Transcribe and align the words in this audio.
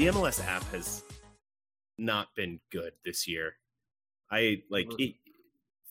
The 0.00 0.06
MLS 0.06 0.42
app 0.46 0.64
has 0.72 1.02
not 1.98 2.34
been 2.34 2.58
good 2.72 2.92
this 3.04 3.28
year. 3.28 3.56
I 4.30 4.62
like 4.70 4.88
it, 4.98 5.16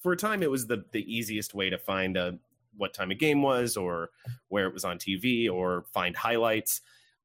for 0.02 0.14
a 0.14 0.18
time 0.18 0.42
it 0.42 0.50
was 0.50 0.66
the 0.66 0.84
the 0.92 1.02
easiest 1.02 1.54
way 1.54 1.70
to 1.70 1.78
find 1.78 2.18
a 2.18 2.40
what 2.76 2.92
time 2.96 3.12
a 3.12 3.16
game 3.16 3.44
was 3.44 3.78
or 3.78 4.10
where 4.48 4.66
it 4.66 4.74
was 4.74 4.84
on 4.84 4.98
TV 4.98 5.48
or 5.48 5.86
find 5.94 6.16
highlights. 6.16 6.82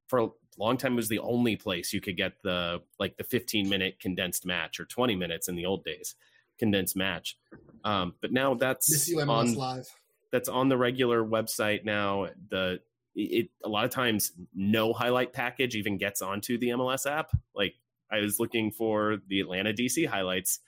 For 0.09 0.19
a 0.19 0.29
long 0.59 0.77
time 0.77 0.93
it 0.93 0.97
was 0.97 1.09
the 1.09 1.21
only 1.21 1.57
place 1.57 1.91
you 1.95 2.03
could 2.03 2.19
get 2.19 2.35
the 2.43 2.83
like 2.99 3.17
the 3.17 3.25
15 3.25 3.67
minute 3.67 3.99
condensed 3.99 4.45
match 4.45 4.79
or 4.79 4.85
20 4.85 5.17
minutes 5.17 5.49
in 5.49 5.57
the 5.57 5.65
old 5.65 5.85
days 5.85 6.17
condensed 6.59 6.97
match. 6.97 7.39
Um, 7.85 8.13
but 8.21 8.31
now 8.31 8.53
that's 8.53 9.11
on 9.27 9.55
live. 9.55 9.89
that's 10.31 10.51
on 10.51 10.69
the 10.69 10.77
regular 10.77 11.25
website 11.25 11.87
now. 11.87 12.27
The 12.51 12.81
it 13.15 13.49
a 13.65 13.69
lot 13.69 13.85
of 13.85 13.91
times 13.91 14.33
no 14.55 14.93
highlight 14.93 15.33
package 15.33 15.77
even 15.77 15.99
gets 15.99 16.23
onto 16.23 16.59
the 16.59 16.69
MLS 16.71 17.11
app. 17.11 17.31
Like 17.55 17.75
I 18.11 18.21
was 18.21 18.41
looking 18.41 18.71
for 18.71 19.19
the 19.29 19.41
Atlanta 19.41 19.73
DC 19.73 20.07
highlights 20.07 20.61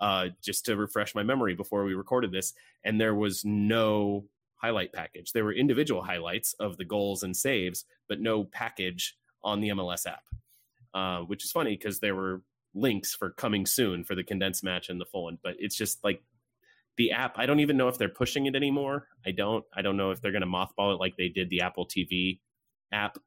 uh, 0.00 0.28
just 0.42 0.64
to 0.66 0.76
refresh 0.76 1.14
my 1.14 1.22
memory 1.22 1.54
before 1.54 1.84
we 1.84 1.94
recorded 1.94 2.32
this, 2.32 2.54
and 2.84 3.00
there 3.00 3.14
was 3.14 3.44
no 3.44 4.24
highlight 4.56 4.92
package. 4.92 5.32
There 5.32 5.44
were 5.44 5.52
individual 5.52 6.02
highlights 6.02 6.54
of 6.54 6.76
the 6.76 6.84
goals 6.84 7.22
and 7.22 7.36
saves, 7.36 7.84
but 8.08 8.20
no 8.20 8.44
package 8.44 9.16
on 9.44 9.60
the 9.60 9.70
MLS 9.70 10.06
app, 10.06 10.22
uh, 10.94 11.24
which 11.24 11.44
is 11.44 11.50
funny 11.50 11.76
because 11.76 12.00
there 12.00 12.14
were 12.14 12.42
links 12.74 13.14
for 13.14 13.30
coming 13.30 13.66
soon 13.66 14.04
for 14.04 14.14
the 14.14 14.22
condensed 14.22 14.64
match 14.64 14.88
and 14.88 15.00
the 15.00 15.04
full 15.04 15.24
one, 15.24 15.38
but 15.42 15.54
it's 15.58 15.76
just 15.76 16.02
like 16.04 16.22
the 16.96 17.12
app 17.12 17.38
i 17.38 17.46
don't 17.46 17.60
even 17.60 17.76
know 17.76 17.88
if 17.88 17.98
they're 17.98 18.08
pushing 18.08 18.46
it 18.46 18.54
anymore 18.54 19.08
i 19.26 19.30
don't 19.30 19.64
i 19.74 19.82
don't 19.82 19.96
know 19.96 20.10
if 20.10 20.20
they're 20.20 20.32
going 20.32 20.42
to 20.42 20.46
mothball 20.46 20.94
it 20.94 21.00
like 21.00 21.16
they 21.16 21.28
did 21.28 21.48
the 21.50 21.60
apple 21.60 21.86
tv 21.86 22.38
app 22.92 23.18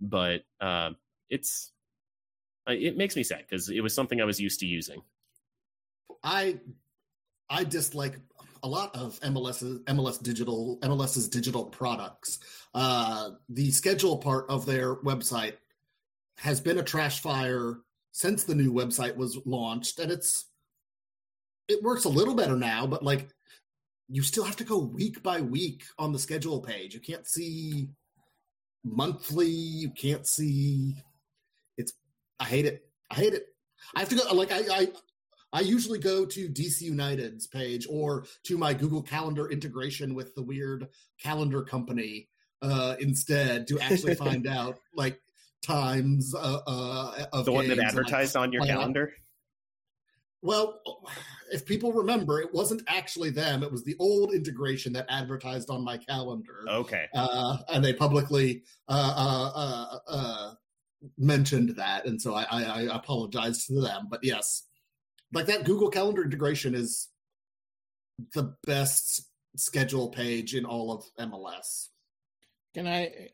but 0.00 0.42
uh, 0.60 0.90
it's 1.28 1.72
uh, 2.68 2.72
it 2.72 2.96
makes 2.96 3.16
me 3.16 3.22
sad 3.22 3.44
because 3.48 3.68
it 3.68 3.80
was 3.80 3.94
something 3.94 4.20
i 4.20 4.24
was 4.24 4.38
used 4.40 4.60
to 4.60 4.66
using 4.66 5.02
I 6.22 6.58
I 7.48 7.64
dislike 7.64 8.18
a 8.62 8.68
lot 8.68 8.94
of 8.94 9.18
MLS's 9.20 9.80
MLS 9.80 10.22
digital 10.22 10.78
MLS's 10.82 11.28
digital 11.28 11.64
products. 11.64 12.38
Uh, 12.74 13.30
the 13.48 13.70
schedule 13.70 14.18
part 14.18 14.46
of 14.48 14.66
their 14.66 14.96
website 14.96 15.54
has 16.38 16.60
been 16.60 16.78
a 16.78 16.82
trash 16.82 17.20
fire 17.20 17.78
since 18.12 18.44
the 18.44 18.54
new 18.54 18.72
website 18.72 19.16
was 19.16 19.38
launched, 19.44 19.98
and 19.98 20.12
it's 20.12 20.46
it 21.70 21.82
works 21.82 22.04
a 22.04 22.08
little 22.08 22.34
better 22.34 22.56
now, 22.56 22.86
but 22.86 23.02
like 23.02 23.28
you 24.08 24.22
still 24.22 24.44
have 24.44 24.56
to 24.56 24.64
go 24.64 24.78
week 24.78 25.22
by 25.22 25.40
week 25.40 25.84
on 25.98 26.12
the 26.12 26.18
schedule 26.18 26.60
page. 26.60 26.94
You 26.94 27.00
can't 27.00 27.26
see 27.26 27.88
monthly. 28.84 29.48
You 29.48 29.90
can't 29.90 30.26
see. 30.26 30.96
It's. 31.78 31.92
I 32.40 32.44
hate 32.44 32.66
it. 32.66 32.84
I 33.10 33.14
hate 33.14 33.34
it. 33.34 33.46
I 33.94 34.00
have 34.00 34.08
to 34.08 34.16
go. 34.16 34.34
Like 34.34 34.52
I, 34.52 34.62
I, 34.72 34.88
I 35.52 35.60
usually 35.60 35.98
go 35.98 36.26
to 36.26 36.48
DC 36.48 36.82
United's 36.82 37.46
page 37.46 37.86
or 37.88 38.24
to 38.44 38.58
my 38.58 38.74
Google 38.74 39.02
Calendar 39.02 39.50
integration 39.50 40.14
with 40.14 40.34
the 40.34 40.42
weird 40.42 40.88
calendar 41.22 41.62
company 41.62 42.28
uh, 42.62 42.96
instead 42.98 43.66
to 43.68 43.78
actually 43.78 44.16
find 44.16 44.46
out 44.48 44.78
like 44.94 45.20
times 45.62 46.34
uh, 46.34 46.60
uh, 46.66 47.24
of 47.32 47.44
the 47.44 47.52
one 47.52 47.68
that 47.68 47.78
advertised 47.78 48.36
on 48.36 48.52
your 48.52 48.64
calendar 48.64 49.12
Well, 50.42 50.80
if 51.52 51.66
people 51.66 51.92
remember, 51.92 52.40
it 52.40 52.52
wasn't 52.54 52.82
actually 52.88 53.30
them. 53.30 53.62
It 53.62 53.70
was 53.70 53.84
the 53.84 53.96
old 53.98 54.32
integration 54.32 54.92
that 54.94 55.06
advertised 55.10 55.68
on 55.68 55.84
my 55.84 55.98
calendar. 55.98 56.64
okay 56.68 57.06
uh, 57.14 57.58
and 57.68 57.84
they 57.84 57.92
publicly 57.92 58.62
uh, 58.88 59.14
uh, 59.16 59.58
uh, 59.58 59.98
uh, 60.08 60.54
mentioned 61.18 61.70
that, 61.76 62.06
and 62.06 62.20
so 62.20 62.34
I, 62.34 62.46
I, 62.50 62.62
I 62.62 62.96
apologize 62.96 63.66
to 63.66 63.80
them. 63.80 64.08
But 64.10 64.20
yes, 64.22 64.66
like 65.32 65.46
that 65.46 65.64
Google 65.64 65.90
Calendar 65.90 66.24
integration 66.24 66.74
is 66.74 67.08
the 68.34 68.54
best 68.66 69.22
schedule 69.56 70.08
page 70.08 70.54
in 70.54 70.64
all 70.64 70.92
of 70.92 71.04
MLS. 71.18 71.88
Can 72.74 72.86
I? 72.86 73.28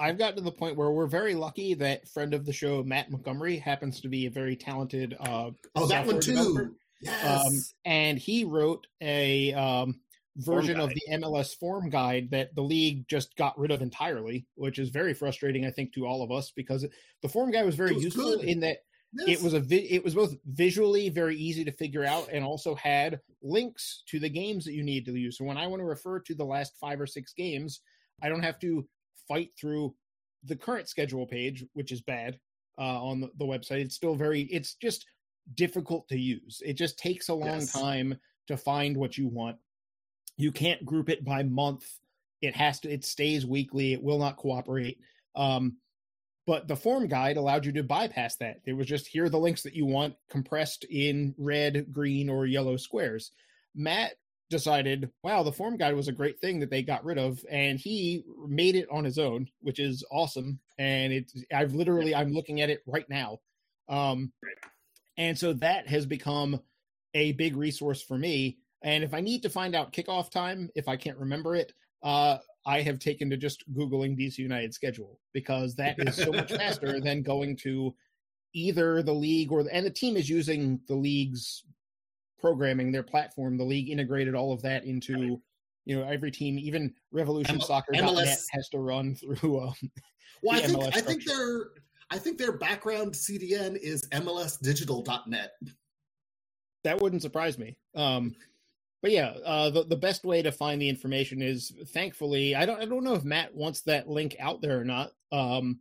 I've 0.00 0.18
gotten 0.18 0.36
to 0.36 0.42
the 0.42 0.52
point 0.52 0.76
where 0.76 0.90
we're 0.90 1.06
very 1.06 1.34
lucky 1.34 1.74
that 1.74 2.08
friend 2.08 2.32
of 2.34 2.46
the 2.46 2.52
show 2.52 2.82
Matt 2.84 3.10
Montgomery 3.10 3.56
happens 3.56 4.00
to 4.02 4.08
be 4.08 4.26
a 4.26 4.30
very 4.30 4.56
talented. 4.56 5.16
Uh, 5.18 5.50
Oh, 5.74 5.86
that 5.86 6.06
one 6.06 6.20
software 6.22 6.36
developer. 6.36 6.64
too. 6.66 6.76
Yes. 7.00 7.24
Um, 7.46 7.52
and 7.84 8.18
he 8.18 8.44
wrote 8.44 8.86
a 9.00 9.52
um, 9.54 10.00
version 10.36 10.78
of 10.80 10.90
the 10.90 11.02
MLS 11.12 11.56
form 11.56 11.90
guide 11.90 12.30
that 12.30 12.54
the 12.54 12.62
league 12.62 13.06
just 13.08 13.36
got 13.36 13.58
rid 13.58 13.70
of 13.70 13.82
entirely, 13.82 14.46
which 14.56 14.78
is 14.78 14.90
very 14.90 15.14
frustrating, 15.14 15.64
I 15.66 15.70
think, 15.70 15.92
to 15.94 16.06
all 16.06 16.22
of 16.22 16.30
us 16.30 16.52
because 16.54 16.84
the 17.22 17.28
form 17.28 17.50
guide 17.50 17.66
was 17.66 17.74
very 17.76 17.94
was 17.94 18.04
useful 18.04 18.36
good. 18.36 18.44
in 18.48 18.60
that 18.60 18.78
Yes. 19.14 19.38
it 19.38 19.42
was 19.42 19.54
a 19.54 19.60
vi- 19.60 19.88
it 19.90 20.04
was 20.04 20.14
both 20.14 20.34
visually 20.44 21.08
very 21.08 21.34
easy 21.34 21.64
to 21.64 21.72
figure 21.72 22.04
out 22.04 22.28
and 22.30 22.44
also 22.44 22.74
had 22.74 23.20
links 23.42 24.02
to 24.08 24.20
the 24.20 24.28
games 24.28 24.66
that 24.66 24.74
you 24.74 24.82
need 24.82 25.06
to 25.06 25.14
use. 25.16 25.38
So 25.38 25.44
when 25.46 25.56
I 25.56 25.66
want 25.66 25.80
to 25.80 25.86
refer 25.86 26.20
to 26.20 26.34
the 26.34 26.44
last 26.44 26.76
five 26.78 27.00
or 27.00 27.06
six 27.06 27.32
games, 27.32 27.80
I 28.22 28.28
don't 28.28 28.42
have 28.42 28.58
to 28.58 28.86
fight 29.28 29.50
through 29.60 29.94
the 30.44 30.56
current 30.56 30.88
schedule 30.88 31.26
page, 31.26 31.64
which 31.74 31.92
is 31.92 32.00
bad 32.00 32.38
uh, 32.78 33.04
on 33.04 33.20
the, 33.20 33.30
the 33.38 33.44
website. 33.44 33.80
It's 33.80 33.94
still 33.94 34.14
very 34.14 34.42
it's 34.42 34.74
just 34.74 35.06
difficult 35.54 36.08
to 36.08 36.18
use. 36.18 36.62
It 36.64 36.74
just 36.74 36.98
takes 36.98 37.28
a 37.28 37.34
long 37.34 37.60
Yes. 37.60 37.72
time 37.72 38.18
to 38.48 38.56
find 38.56 38.96
what 38.96 39.18
you 39.18 39.28
want. 39.28 39.56
You 40.36 40.52
can't 40.52 40.84
group 40.84 41.08
it 41.08 41.24
by 41.24 41.42
month. 41.42 41.86
It 42.40 42.54
has 42.54 42.80
to 42.80 42.90
it 42.90 43.04
stays 43.04 43.44
weekly. 43.44 43.92
It 43.92 44.02
will 44.02 44.18
not 44.18 44.36
cooperate. 44.36 44.98
Um, 45.34 45.76
but 46.46 46.66
the 46.66 46.76
form 46.76 47.08
guide 47.08 47.36
allowed 47.36 47.66
you 47.66 47.72
to 47.72 47.82
bypass 47.82 48.36
that. 48.36 48.60
It 48.64 48.72
was 48.72 48.86
just 48.86 49.06
here 49.06 49.24
are 49.24 49.28
the 49.28 49.38
links 49.38 49.62
that 49.64 49.74
you 49.74 49.84
want 49.84 50.14
compressed 50.30 50.84
in 50.84 51.34
red, 51.36 51.92
green, 51.92 52.30
or 52.30 52.46
yellow 52.46 52.76
squares. 52.78 53.32
Matt 53.74 54.14
decided, 54.50 55.10
wow, 55.22 55.42
the 55.42 55.52
form 55.52 55.76
guide 55.76 55.94
was 55.94 56.08
a 56.08 56.12
great 56.12 56.40
thing 56.40 56.60
that 56.60 56.70
they 56.70 56.82
got 56.82 57.04
rid 57.04 57.18
of, 57.18 57.44
and 57.50 57.78
he 57.78 58.24
made 58.46 58.76
it 58.76 58.88
on 58.90 59.04
his 59.04 59.18
own, 59.18 59.48
which 59.60 59.78
is 59.78 60.04
awesome. 60.10 60.58
And 60.78 61.12
it's 61.12 61.34
I've 61.52 61.74
literally 61.74 62.14
I'm 62.14 62.32
looking 62.32 62.60
at 62.60 62.70
it 62.70 62.82
right 62.86 63.08
now. 63.08 63.40
Um, 63.88 64.32
and 65.16 65.36
so 65.36 65.52
that 65.54 65.88
has 65.88 66.06
become 66.06 66.60
a 67.14 67.32
big 67.32 67.56
resource 67.56 68.02
for 68.02 68.16
me. 68.16 68.58
And 68.82 69.02
if 69.02 69.12
I 69.12 69.20
need 69.20 69.42
to 69.42 69.50
find 69.50 69.74
out 69.74 69.92
kickoff 69.92 70.30
time, 70.30 70.70
if 70.74 70.88
I 70.88 70.96
can't 70.96 71.18
remember 71.18 71.56
it, 71.56 71.72
uh, 72.02 72.38
I 72.64 72.82
have 72.82 72.98
taken 72.98 73.30
to 73.30 73.36
just 73.36 73.70
Googling 73.72 74.16
DC 74.16 74.38
United 74.38 74.72
schedule 74.74 75.18
because 75.32 75.74
that 75.76 75.96
is 75.98 76.14
so 76.14 76.30
much 76.30 76.52
faster 76.52 77.00
than 77.04 77.22
going 77.22 77.56
to 77.58 77.94
either 78.54 79.02
the 79.02 79.12
league 79.12 79.50
or 79.50 79.62
the, 79.62 79.74
and 79.74 79.84
the 79.84 79.90
team 79.90 80.16
is 80.16 80.28
using 80.28 80.80
the 80.86 80.94
league's 80.94 81.64
programming, 82.38 82.92
their 82.92 83.02
platform. 83.02 83.56
The 83.56 83.64
league 83.64 83.90
integrated 83.90 84.34
all 84.34 84.52
of 84.52 84.62
that 84.62 84.84
into 84.84 85.40
you 85.84 85.98
know 85.98 86.06
every 86.06 86.30
team, 86.30 86.58
even 86.58 86.94
Revolution 87.12 87.56
M- 87.56 87.60
Soccer.net 87.60 88.04
MLS 88.04 88.44
has 88.52 88.68
to 88.70 88.78
run 88.78 89.14
through. 89.40 89.60
Um, 89.60 89.74
well, 90.42 90.56
I 90.56 90.66
think 90.66 90.96
I 90.96 91.00
think 91.00 91.24
their 91.24 91.70
I 92.10 92.18
think 92.18 92.38
their 92.38 92.52
background 92.52 93.12
CDN 93.12 93.76
is 93.76 94.08
MLSdigital.net. 94.12 95.52
that 96.84 97.00
wouldn't 97.00 97.22
surprise 97.22 97.58
me. 97.58 97.78
Um, 97.94 98.34
but 99.02 99.10
yeah, 99.10 99.34
uh, 99.44 99.70
the 99.70 99.84
the 99.84 99.96
best 99.96 100.24
way 100.24 100.42
to 100.42 100.52
find 100.52 100.80
the 100.80 100.88
information 100.88 101.42
is 101.42 101.72
thankfully 101.88 102.54
I 102.54 102.66
don't 102.66 102.80
I 102.80 102.84
don't 102.84 103.04
know 103.04 103.14
if 103.14 103.24
Matt 103.24 103.54
wants 103.54 103.82
that 103.82 104.08
link 104.08 104.36
out 104.40 104.60
there 104.60 104.80
or 104.80 104.84
not. 104.84 105.12
Um, 105.30 105.80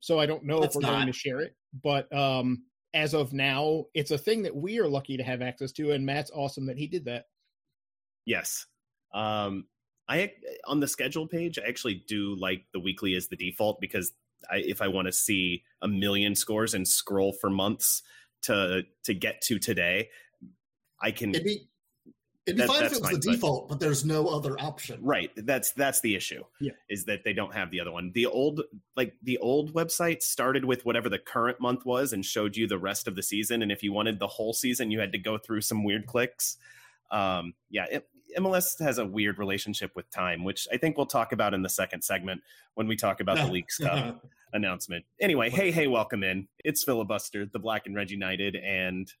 so 0.00 0.20
I 0.20 0.26
don't 0.26 0.44
know 0.44 0.58
Let's 0.58 0.76
if 0.76 0.82
we're 0.82 0.90
going 0.90 1.06
to 1.06 1.12
share 1.12 1.40
it. 1.40 1.56
But 1.82 2.14
um, 2.14 2.64
as 2.94 3.12
of 3.12 3.32
now, 3.32 3.84
it's 3.92 4.12
a 4.12 4.18
thing 4.18 4.42
that 4.42 4.54
we 4.54 4.78
are 4.78 4.88
lucky 4.88 5.16
to 5.16 5.22
have 5.22 5.42
access 5.42 5.72
to, 5.72 5.90
and 5.90 6.06
Matt's 6.06 6.30
awesome 6.32 6.66
that 6.66 6.78
he 6.78 6.86
did 6.86 7.04
that. 7.04 7.26
Yes. 8.24 8.66
Um, 9.12 9.66
I 10.08 10.32
on 10.66 10.80
the 10.80 10.88
schedule 10.88 11.26
page, 11.26 11.58
I 11.58 11.68
actually 11.68 12.04
do 12.06 12.36
like 12.36 12.64
the 12.72 12.80
weekly 12.80 13.14
as 13.14 13.28
the 13.28 13.36
default 13.36 13.80
because 13.80 14.12
I, 14.50 14.56
if 14.58 14.80
I 14.80 14.88
want 14.88 15.06
to 15.06 15.12
see 15.12 15.62
a 15.82 15.88
million 15.88 16.34
scores 16.34 16.74
and 16.74 16.86
scroll 16.86 17.32
for 17.32 17.50
months 17.50 18.02
to 18.42 18.82
to 19.04 19.14
get 19.14 19.40
to 19.42 19.58
today, 19.58 20.08
I 21.00 21.10
can. 21.10 21.30
It'd 21.30 21.44
be, 21.44 21.68
it'd 22.46 22.56
be 22.56 22.62
That- 22.62 22.68
fine 22.68 22.84
if 22.84 22.92
it 22.92 23.00
was 23.00 23.10
fine, 23.10 23.20
the 23.20 23.32
default, 23.32 23.68
but 23.68 23.80
there's 23.80 24.04
no 24.04 24.26
other 24.28 24.58
option. 24.60 25.02
Right. 25.02 25.30
That's 25.36 25.72
that's 25.72 26.00
the 26.00 26.14
issue. 26.14 26.44
Yeah. 26.60 26.72
Is 26.88 27.04
that 27.06 27.24
they 27.24 27.32
don't 27.32 27.54
have 27.54 27.70
the 27.70 27.80
other 27.80 27.92
one. 27.92 28.12
The 28.12 28.26
old 28.26 28.62
like 28.96 29.14
the 29.22 29.38
old 29.38 29.74
website 29.74 30.22
started 30.22 30.64
with 30.64 30.84
whatever 30.84 31.08
the 31.08 31.18
current 31.18 31.60
month 31.60 31.84
was 31.84 32.12
and 32.12 32.24
showed 32.24 32.56
you 32.56 32.66
the 32.66 32.78
rest 32.78 33.08
of 33.08 33.16
the 33.16 33.22
season. 33.22 33.62
And 33.62 33.72
if 33.72 33.82
you 33.82 33.92
wanted 33.92 34.18
the 34.18 34.26
whole 34.26 34.52
season, 34.52 34.90
you 34.90 35.00
had 35.00 35.12
to 35.12 35.18
go 35.18 35.38
through 35.38 35.62
some 35.62 35.84
weird 35.84 36.06
clicks. 36.06 36.56
Um, 37.10 37.54
yeah, 37.70 37.86
it, 37.90 38.08
MLS 38.38 38.80
has 38.80 38.98
a 38.98 39.06
weird 39.06 39.38
relationship 39.38 39.92
with 39.94 40.10
time, 40.10 40.42
which 40.42 40.66
I 40.72 40.76
think 40.76 40.96
we'll 40.96 41.06
talk 41.06 41.32
about 41.32 41.54
in 41.54 41.62
the 41.62 41.68
second 41.68 42.02
segment 42.02 42.42
when 42.74 42.88
we 42.88 42.96
talk 42.96 43.20
about 43.20 43.36
the 43.36 43.46
Leagues 43.46 43.76
Cup 43.82 44.26
announcement. 44.52 45.04
Anyway, 45.20 45.50
hey, 45.50 45.70
hey, 45.70 45.86
welcome 45.86 46.24
in. 46.24 46.48
It's 46.64 46.82
Filibuster, 46.82 47.46
the 47.46 47.60
Black 47.60 47.86
and 47.86 47.94
Red 47.94 48.10
United, 48.10 48.56
and 48.56 49.12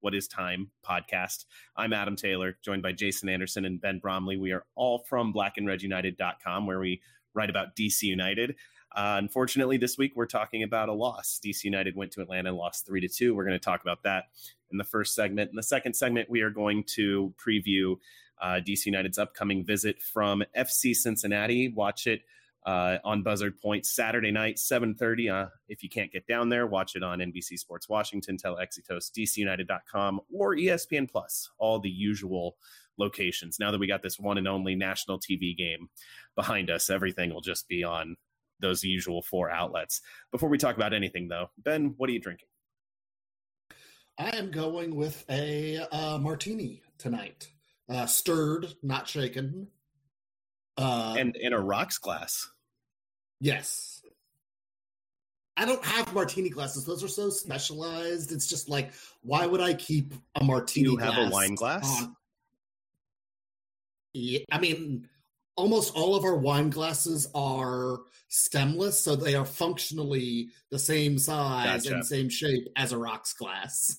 What 0.00 0.14
is 0.14 0.28
Time 0.28 0.70
podcast. 0.84 1.46
I'm 1.76 1.92
Adam 1.92 2.16
Taylor, 2.16 2.58
joined 2.62 2.82
by 2.82 2.92
Jason 2.92 3.28
Anderson 3.28 3.64
and 3.64 3.80
Ben 3.80 3.98
Bromley. 3.98 4.36
We 4.36 4.52
are 4.52 4.64
all 4.74 5.04
from 5.08 5.32
blackandredunited.com, 5.32 6.66
where 6.66 6.78
we 6.78 7.00
write 7.34 7.50
about 7.50 7.76
DC 7.76 8.02
United. 8.02 8.56
Uh, 8.94 9.16
unfortunately, 9.18 9.76
this 9.76 9.98
week 9.98 10.12
we're 10.14 10.26
talking 10.26 10.62
about 10.62 10.88
a 10.88 10.92
loss. 10.92 11.40
DC 11.44 11.64
United 11.64 11.96
went 11.96 12.12
to 12.12 12.22
Atlanta 12.22 12.48
and 12.50 12.58
lost 12.58 12.86
three 12.86 13.00
to 13.00 13.08
two. 13.08 13.34
We're 13.34 13.44
going 13.44 13.58
to 13.58 13.64
talk 13.64 13.82
about 13.82 14.02
that 14.04 14.24
in 14.70 14.78
the 14.78 14.84
first 14.84 15.14
segment. 15.14 15.50
In 15.50 15.56
the 15.56 15.62
second 15.62 15.94
segment, 15.94 16.30
we 16.30 16.40
are 16.40 16.50
going 16.50 16.84
to 16.94 17.34
preview 17.36 17.96
uh, 18.40 18.60
DC 18.66 18.86
United's 18.86 19.18
upcoming 19.18 19.64
visit 19.64 20.02
from 20.02 20.42
FC 20.56 20.94
Cincinnati. 20.94 21.68
Watch 21.68 22.06
it 22.06 22.22
uh, 22.66 22.98
on 23.04 23.22
Buzzard 23.22 23.58
Point 23.60 23.86
Saturday 23.86 24.32
night, 24.32 24.56
7:30. 24.56 25.30
Uh, 25.30 25.48
if 25.68 25.82
you 25.82 25.88
can't 25.88 26.10
get 26.10 26.26
down 26.26 26.48
there, 26.48 26.66
watch 26.66 26.96
it 26.96 27.02
on 27.02 27.20
NBC 27.20 27.58
Sports 27.58 27.88
Washington, 27.88 28.36
Telexitos, 28.36 29.10
DCUnited.com, 29.16 30.20
or 30.32 30.56
ESPN 30.56 31.08
Plus. 31.08 31.48
All 31.58 31.78
the 31.78 31.88
usual 31.88 32.56
locations. 32.98 33.58
Now 33.60 33.70
that 33.70 33.78
we 33.78 33.86
got 33.86 34.02
this 34.02 34.18
one 34.18 34.36
and 34.36 34.48
only 34.48 34.74
national 34.74 35.20
TV 35.20 35.56
game 35.56 35.88
behind 36.34 36.68
us, 36.68 36.90
everything 36.90 37.32
will 37.32 37.40
just 37.40 37.68
be 37.68 37.84
on 37.84 38.16
those 38.58 38.82
usual 38.82 39.22
four 39.22 39.50
outlets. 39.50 40.00
Before 40.32 40.48
we 40.48 40.58
talk 40.58 40.76
about 40.76 40.92
anything, 40.94 41.28
though, 41.28 41.50
Ben, 41.58 41.94
what 41.98 42.10
are 42.10 42.12
you 42.12 42.20
drinking? 42.20 42.48
I 44.18 44.34
am 44.36 44.50
going 44.50 44.96
with 44.96 45.24
a 45.30 45.86
uh, 45.92 46.18
martini 46.18 46.82
tonight. 46.98 47.48
Uh, 47.88 48.06
stirred, 48.06 48.66
not 48.82 49.06
shaken. 49.06 49.68
Uh, 50.78 51.14
And 51.18 51.36
in 51.36 51.52
a 51.52 51.60
rocks 51.60 51.98
glass. 51.98 52.48
Yes. 53.40 54.02
I 55.56 55.64
don't 55.64 55.82
have 55.84 56.12
martini 56.12 56.50
glasses. 56.50 56.84
Those 56.84 57.02
are 57.02 57.08
so 57.08 57.30
specialized. 57.30 58.30
It's 58.30 58.46
just 58.46 58.68
like, 58.68 58.92
why 59.22 59.46
would 59.46 59.60
I 59.60 59.72
keep 59.74 60.12
a 60.38 60.44
martini 60.44 60.90
you 60.90 60.96
have 60.98 61.16
a 61.16 61.30
wine 61.30 61.54
glass? 61.54 62.02
on- 62.02 62.14
Yeah, 64.12 64.40
I 64.52 64.58
mean, 64.58 65.08
almost 65.56 65.94
all 65.94 66.14
of 66.14 66.24
our 66.24 66.36
wine 66.36 66.68
glasses 66.68 67.28
are 67.34 68.00
stemless, 68.28 69.00
so 69.00 69.16
they 69.16 69.34
are 69.34 69.46
functionally 69.46 70.48
the 70.70 70.78
same 70.78 71.18
size 71.18 71.84
Gotcha. 71.84 71.94
and 71.94 72.04
same 72.06 72.28
shape 72.28 72.68
as 72.76 72.92
a 72.92 72.98
rocks 72.98 73.32
glass. 73.32 73.98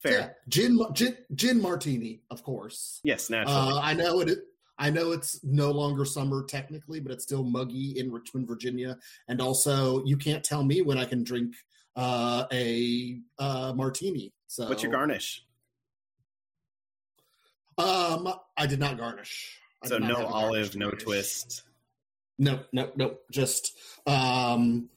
Fair. 0.00 0.18
Yeah, 0.18 0.28
gin, 0.48 0.80
gin, 0.94 1.16
gin 1.34 1.60
martini, 1.60 2.22
of 2.30 2.42
course. 2.42 3.00
Yes, 3.04 3.28
naturally. 3.30 3.72
Uh, 3.74 3.80
I 3.80 3.94
know 3.94 4.20
it. 4.20 4.38
I 4.78 4.90
know 4.90 5.12
it's 5.12 5.42
no 5.44 5.70
longer 5.70 6.04
summer 6.04 6.44
technically, 6.44 7.00
but 7.00 7.12
it's 7.12 7.24
still 7.24 7.44
muggy 7.44 7.98
in 7.98 8.10
Richmond, 8.10 8.48
Virginia. 8.48 8.98
And 9.28 9.40
also, 9.40 10.04
you 10.04 10.16
can't 10.16 10.42
tell 10.42 10.64
me 10.64 10.82
when 10.82 10.98
I 10.98 11.04
can 11.04 11.22
drink 11.22 11.54
uh, 11.96 12.44
a 12.52 13.20
uh, 13.38 13.72
martini. 13.76 14.32
So, 14.46 14.68
What's 14.68 14.82
your 14.82 14.92
garnish? 14.92 15.44
Um, 17.78 18.32
I 18.56 18.66
did 18.66 18.80
not 18.80 18.98
garnish. 18.98 19.58
I 19.82 19.88
So 19.88 19.98
no 19.98 20.26
olive, 20.26 20.76
no 20.76 20.86
garnish. 20.86 21.04
twist. 21.04 21.62
No, 22.38 22.60
no, 22.72 22.90
no. 22.96 23.16
Just 23.30 23.76
um, 24.06 24.88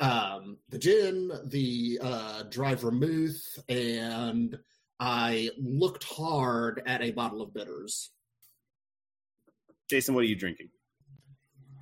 um, 0.00 0.58
the 0.68 0.78
gin, 0.78 1.30
the 1.46 1.98
uh, 2.02 2.42
dry 2.44 2.74
vermouth, 2.74 3.62
and 3.68 4.58
I 5.00 5.50
looked 5.58 6.04
hard 6.04 6.82
at 6.86 7.02
a 7.02 7.10
bottle 7.10 7.42
of 7.42 7.52
bitters. 7.52 8.10
Jason, 9.88 10.14
what 10.14 10.24
are 10.24 10.28
you 10.28 10.36
drinking? 10.36 10.68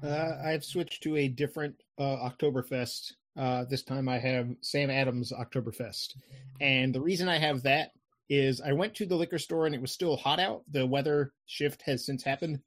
Uh, 0.02 0.32
I've 0.44 0.64
switched 0.64 1.02
to 1.02 1.16
a 1.16 1.28
different 1.28 1.74
uh, 1.98 2.30
Oktoberfest. 2.30 3.12
Uh, 3.36 3.64
this 3.64 3.82
time 3.82 4.08
I 4.08 4.18
have 4.18 4.48
Sam 4.60 4.90
Adams 4.90 5.32
Oktoberfest. 5.32 6.14
And 6.60 6.94
the 6.94 7.00
reason 7.00 7.28
I 7.28 7.38
have 7.38 7.62
that 7.64 7.90
is 8.28 8.60
I 8.60 8.72
went 8.72 8.94
to 8.96 9.06
the 9.06 9.16
liquor 9.16 9.38
store 9.38 9.66
and 9.66 9.74
it 9.74 9.80
was 9.80 9.92
still 9.92 10.16
hot 10.16 10.40
out. 10.40 10.62
The 10.70 10.86
weather 10.86 11.32
shift 11.46 11.82
has 11.82 12.06
since 12.06 12.22
happened. 12.22 12.60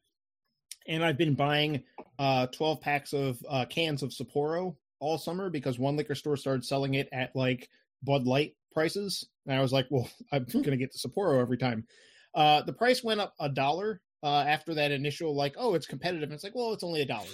And 0.87 1.03
I've 1.03 1.17
been 1.17 1.35
buying 1.35 1.83
uh, 2.17 2.47
12 2.47 2.81
packs 2.81 3.13
of 3.13 3.37
uh, 3.47 3.65
cans 3.65 4.03
of 4.03 4.09
Sapporo 4.09 4.75
all 4.99 5.17
summer 5.17 5.49
because 5.49 5.79
one 5.79 5.95
liquor 5.95 6.15
store 6.15 6.37
started 6.37 6.65
selling 6.65 6.95
it 6.95 7.09
at 7.11 7.35
like 7.35 7.69
Bud 8.03 8.25
Light 8.25 8.55
prices. 8.71 9.27
And 9.45 9.57
I 9.57 9.61
was 9.61 9.71
like, 9.71 9.87
well, 9.89 10.09
I'm 10.31 10.45
going 10.45 10.63
to 10.63 10.77
get 10.77 10.91
the 10.91 11.07
Sapporo 11.07 11.41
every 11.41 11.57
time. 11.57 11.85
Uh, 12.35 12.61
the 12.61 12.73
price 12.73 13.03
went 13.03 13.21
up 13.21 13.33
a 13.39 13.49
dollar 13.49 14.01
uh, 14.23 14.39
after 14.47 14.73
that 14.75 14.91
initial, 14.91 15.35
like, 15.35 15.55
oh, 15.57 15.75
it's 15.75 15.87
competitive. 15.87 16.23
And 16.23 16.33
it's 16.33 16.43
like, 16.43 16.55
well, 16.55 16.73
it's 16.73 16.83
only 16.83 17.01
a 17.01 17.05
dollar. 17.05 17.27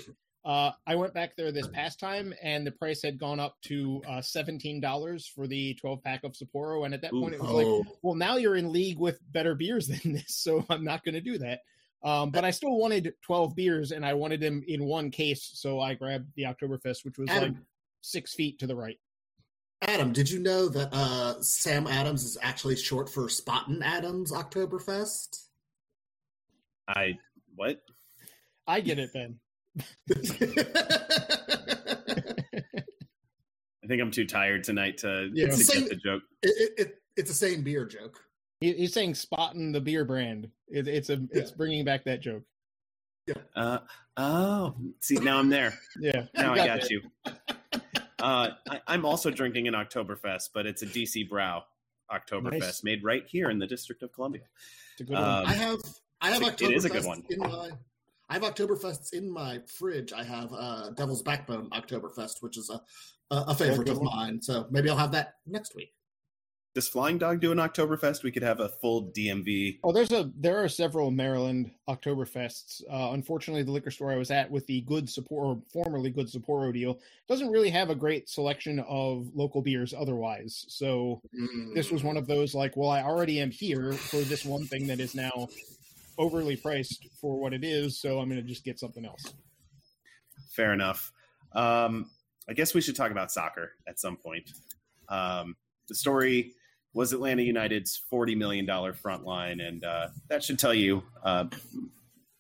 Uh, 0.44 0.72
I 0.86 0.96
went 0.96 1.16
back 1.16 1.36
there 1.36 1.52
this 1.52 1.68
past 1.68 2.00
time, 2.00 2.32
and 2.44 2.68
the 2.68 2.72
price 2.72 3.02
had 3.02 3.18
gone 3.18 3.40
up 3.40 3.56
to 3.64 4.04
uh, 4.08 4.22
seventeen 4.22 4.80
dollars 4.80 5.26
for 5.26 5.48
the 5.48 5.74
twelve 5.74 6.04
pack 6.04 6.24
of 6.24 6.34
Sapporo. 6.34 6.86
And 6.86 6.94
at 6.94 7.02
that 7.02 7.14
Ooh. 7.14 7.22
point, 7.22 7.34
it 7.34 7.42
was 7.42 7.50
Oh. 7.50 7.56
like, 7.56 7.88
well, 8.04 8.14
now 8.14 8.38
you're 8.38 8.56
in 8.56 8.72
league 8.72 9.00
with 9.00 9.20
better 9.32 9.56
beers 9.56 9.88
than 10.04 10.14
this, 10.14 10.36
so 10.36 10.64
I'm 10.70 10.84
not 10.84 11.04
going 11.04 11.16
to 11.16 11.22
do 11.22 11.40
that. 11.40 11.62
Um, 12.04 12.30
but 12.30 12.46
I 12.46 12.52
still 12.52 12.78
wanted 12.78 13.16
twelve 13.24 13.56
beers, 13.56 13.92
and 13.92 14.06
I 14.06 14.14
wanted 14.14 14.40
them 14.40 14.64
in 14.68 14.86
one 14.86 15.10
case, 15.10 15.50
so 15.56 15.80
I 15.80 15.96
grabbed 15.96 16.32
the 16.36 16.44
Oktoberfest, 16.44 17.04
which 17.04 17.18
was 17.18 17.28
like 17.30 17.54
six 18.02 18.36
feet 18.36 18.60
to 18.60 18.68
the 18.68 18.76
right. 18.76 19.00
Adam, 19.82 20.14
did 20.14 20.30
you 20.30 20.40
know 20.40 20.70
that 20.70 20.90
uh, 20.94 21.42
Sam 21.42 21.88
Adams 21.88 22.24
is 22.24 22.38
actually 22.40 22.76
short 22.76 23.10
for 23.10 23.24
Spottin' 23.30 23.82
Adams 23.82 24.32
Oktoberfest? 24.32 25.44
I 26.88 27.18
what? 27.56 27.82
I 28.68 28.82
get 28.82 29.00
it, 29.00 29.12
Ben. 29.14 29.40
I 33.84 33.88
think 33.88 34.02
I'm 34.02 34.12
too 34.12 34.26
tired 34.26 34.64
tonight 34.64 34.98
to, 35.00 35.30
Yeah. 35.34 35.48
to 35.48 35.54
Same- 35.58 35.82
get 35.82 35.89
the 35.89 35.96
joke. 35.98 36.24
it, 36.42 36.50
it, 36.77 36.82
it, 36.88 37.01
it's 37.18 37.30
the 37.30 37.36
same 37.36 37.62
beer 37.63 37.86
joke. 37.86 38.20
He, 38.60 38.74
he's 38.74 38.94
saying 38.94 39.15
spotting 39.15 39.72
the 39.72 39.82
beer 39.82 40.06
brand. 40.06 40.50
It, 40.68 40.88
it's 40.88 41.10
a 41.10 41.22
it's 41.32 41.51
bringing 41.51 41.86
back 41.86 42.04
that 42.06 42.22
joke. 42.22 42.44
Uh, 43.56 43.80
oh, 44.18 44.75
see, 45.01 45.15
now 45.15 45.38
I'm 45.39 45.50
there. 45.50 45.74
Yeah, 46.00 46.25
Now 46.36 46.54
you 46.56 46.62
I 46.62 46.68
got 46.68 46.80
got 46.82 46.89
you. 46.89 47.01
Uh, 48.20 48.50
I, 48.70 48.82
I'm 48.88 49.06
also 49.06 49.30
drinking 49.30 49.68
an 49.68 49.74
Oktoberfest, 49.74 50.50
but 50.54 50.65
it's 50.65 50.82
a 50.84 50.86
DC 50.88 51.30
Brau 51.30 51.62
Oktoberfest 52.12 52.60
Nice. 52.60 52.84
made 52.84 53.04
right 53.04 53.24
here 53.27 53.50
in 53.50 53.60
the 53.60 53.68
District 53.68 54.01
of 54.04 54.12
Columbia. 54.13 54.44
It's 54.94 55.01
a 55.01 55.04
good 55.04 55.18
Um, 55.18 55.24
one. 55.44 55.46
I 55.48 55.54
have 55.54 55.80
I 56.25 56.32
have 56.32 56.44
October. 56.44 56.72
It 56.72 56.77
is 56.77 56.86
a 56.86 56.89
good 56.89 57.05
one. 57.05 57.24
in 57.29 57.39
my 57.39 57.70
I 58.27 58.34
have 58.34 58.41
Oktoberfests 58.41 59.13
in 59.13 59.29
my 59.29 59.60
fridge. 59.67 60.12
I 60.12 60.24
have 60.24 60.51
uh, 60.51 60.89
Devil's 60.91 61.22
Backbone 61.22 61.70
Oktoberfest, 61.70 62.41
which 62.41 62.58
is 62.58 62.70
a 62.70 62.82
a, 63.32 63.46
a 63.50 63.55
favorite 63.55 63.89
of 63.89 64.01
mine. 64.01 64.41
So 64.41 64.67
maybe 64.70 64.89
I'll 64.89 64.98
have 64.98 65.12
that 65.12 65.36
next 65.46 65.75
week. 65.75 65.94
Does 66.75 66.89
Flying 66.89 67.17
Dog 67.17 67.39
do 67.39 67.53
an 67.53 67.58
Oktoberfest? 67.58 68.24
We 68.24 68.32
could 68.32 68.44
have 68.44 68.60
a 68.60 68.67
full 68.67 69.10
DMV. 69.12 69.79
Oh, 69.82 69.94
there's 69.94 70.12
a 70.12 70.29
there 70.36 70.62
are 70.62 70.67
several 70.67 71.10
Maryland 71.10 71.72
Oktoberfests. 71.88 72.82
Uh, 72.91 73.12
unfortunately, 73.13 73.63
the 73.63 73.72
liquor 73.72 73.91
store 73.91 74.12
I 74.12 74.17
was 74.17 74.29
at 74.29 74.51
with 74.51 74.67
the 74.67 74.82
good 74.82 75.05
Sapporo, 75.05 75.62
formerly 75.72 76.10
good 76.10 76.27
Sapporo 76.27 76.74
deal, 76.74 77.00
doesn't 77.29 77.50
really 77.50 77.70
have 77.70 77.91
a 77.91 77.96
great 77.96 78.27
selection 78.27 78.79
of 78.79 79.29
local 79.34 79.62
beers 79.62 79.94
otherwise. 79.98 80.65
So 80.67 81.22
this 81.74 81.91
was 81.91 82.03
one 82.03 82.17
of 82.17 82.27
those 82.27 82.53
like, 82.53 82.75
well, 82.75 82.89
I 82.89 83.03
already 83.03 83.39
am 83.39 83.51
here 83.51 83.94
for 83.94 84.17
this 84.17 84.44
one 84.44 84.65
thing 84.65 84.86
that 84.88 85.00
is 85.00 85.15
now 85.15 85.48
overly 86.17 86.55
priced 86.55 87.07
for 87.19 87.39
what 87.39 87.53
it 87.53 87.63
is, 87.63 88.00
so 88.00 88.19
I'm 88.19 88.29
going 88.29 88.41
to 88.41 88.48
just 88.48 88.63
get 88.63 88.79
something 88.79 89.05
else. 89.05 89.34
Fair 90.51 90.74
enough. 90.74 91.12
Um, 91.53 92.10
I 92.50 92.53
guess 92.53 92.74
we 92.74 92.81
should 92.81 92.95
talk 92.95 93.12
about 93.12 93.31
soccer 93.31 93.72
at 93.88 94.00
some 94.00 94.17
point. 94.17 94.51
Um, 95.10 95.55
the 95.88 95.95
story 95.95 96.53
was 96.93 97.12
Atlanta 97.12 97.41
United's 97.41 98.01
$40 98.12 98.38
million 98.38 98.93
front 98.93 99.25
line, 99.25 99.60
and 99.60 99.84
uh, 99.84 100.07
that 100.29 100.43
should 100.43 100.57
tell 100.57 100.74
you 100.74 101.03
uh, 101.24 101.45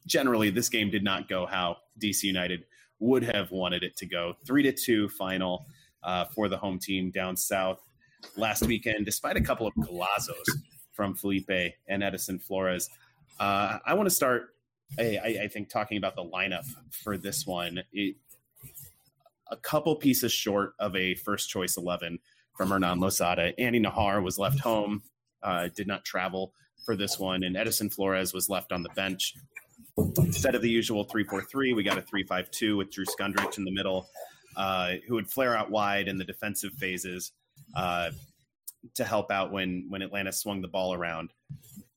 generally 0.05 0.49
this 0.49 0.69
game 0.69 0.89
did 0.89 1.03
not 1.03 1.27
go 1.27 1.45
how 1.45 1.77
DC 1.99 2.23
United 2.23 2.63
would 2.99 3.23
have 3.23 3.51
wanted 3.51 3.83
it 3.83 3.97
to 3.97 4.05
go. 4.05 4.35
Three 4.45 4.63
to 4.63 4.71
two 4.71 5.09
final 5.09 5.65
uh, 6.03 6.25
for 6.25 6.47
the 6.47 6.57
home 6.57 6.79
team 6.79 7.11
down 7.11 7.35
south 7.35 7.81
last 8.37 8.65
weekend, 8.65 9.05
despite 9.05 9.35
a 9.35 9.41
couple 9.41 9.67
of 9.67 9.73
golazos 9.75 10.49
from 10.93 11.15
Felipe 11.15 11.73
and 11.87 12.03
Edison 12.03 12.39
Flores. 12.39 12.89
Uh, 13.39 13.79
I 13.85 13.93
want 13.93 14.07
to 14.07 14.15
start, 14.15 14.49
I, 14.99 15.39
I, 15.43 15.47
think, 15.47 15.69
talking 15.69 15.97
about 15.97 16.15
the 16.15 16.23
lineup 16.23 16.65
for 16.91 17.17
this 17.17 17.45
one. 17.45 17.81
It, 17.91 18.15
a 19.51 19.57
couple 19.57 19.95
pieces 19.95 20.31
short 20.31 20.73
of 20.79 20.95
a 20.95 21.15
first 21.15 21.49
choice 21.49 21.77
11 21.77 22.19
from 22.55 22.69
Hernan 22.69 22.99
Losada. 22.99 23.57
Andy 23.59 23.79
Najar 23.79 24.23
was 24.23 24.39
left 24.39 24.59
home, 24.59 25.03
uh, 25.43 25.69
did 25.75 25.87
not 25.87 26.05
travel 26.05 26.53
for 26.85 26.95
this 26.95 27.19
one, 27.19 27.43
and 27.43 27.57
Edison 27.57 27.89
Flores 27.89 28.33
was 28.33 28.49
left 28.49 28.71
on 28.71 28.83
the 28.83 28.89
bench. 28.89 29.35
Instead 29.97 30.55
of 30.55 30.61
the 30.61 30.69
usual 30.69 31.03
3 31.03 31.23
4 31.23 31.41
3, 31.43 31.73
we 31.73 31.83
got 31.83 31.97
a 31.97 32.01
3 32.01 32.23
5 32.23 32.51
2 32.51 32.77
with 32.77 32.91
Drew 32.91 33.05
Skundrich 33.05 33.57
in 33.57 33.65
the 33.65 33.71
middle, 33.71 34.07
uh, 34.55 34.93
who 35.07 35.15
would 35.15 35.29
flare 35.29 35.55
out 35.55 35.69
wide 35.69 36.07
in 36.07 36.17
the 36.17 36.23
defensive 36.23 36.73
phases 36.73 37.31
uh, 37.75 38.11
to 38.93 39.03
help 39.03 39.31
out 39.31 39.51
when, 39.51 39.85
when 39.89 40.01
Atlanta 40.01 40.31
swung 40.31 40.61
the 40.61 40.67
ball 40.67 40.93
around. 40.93 41.31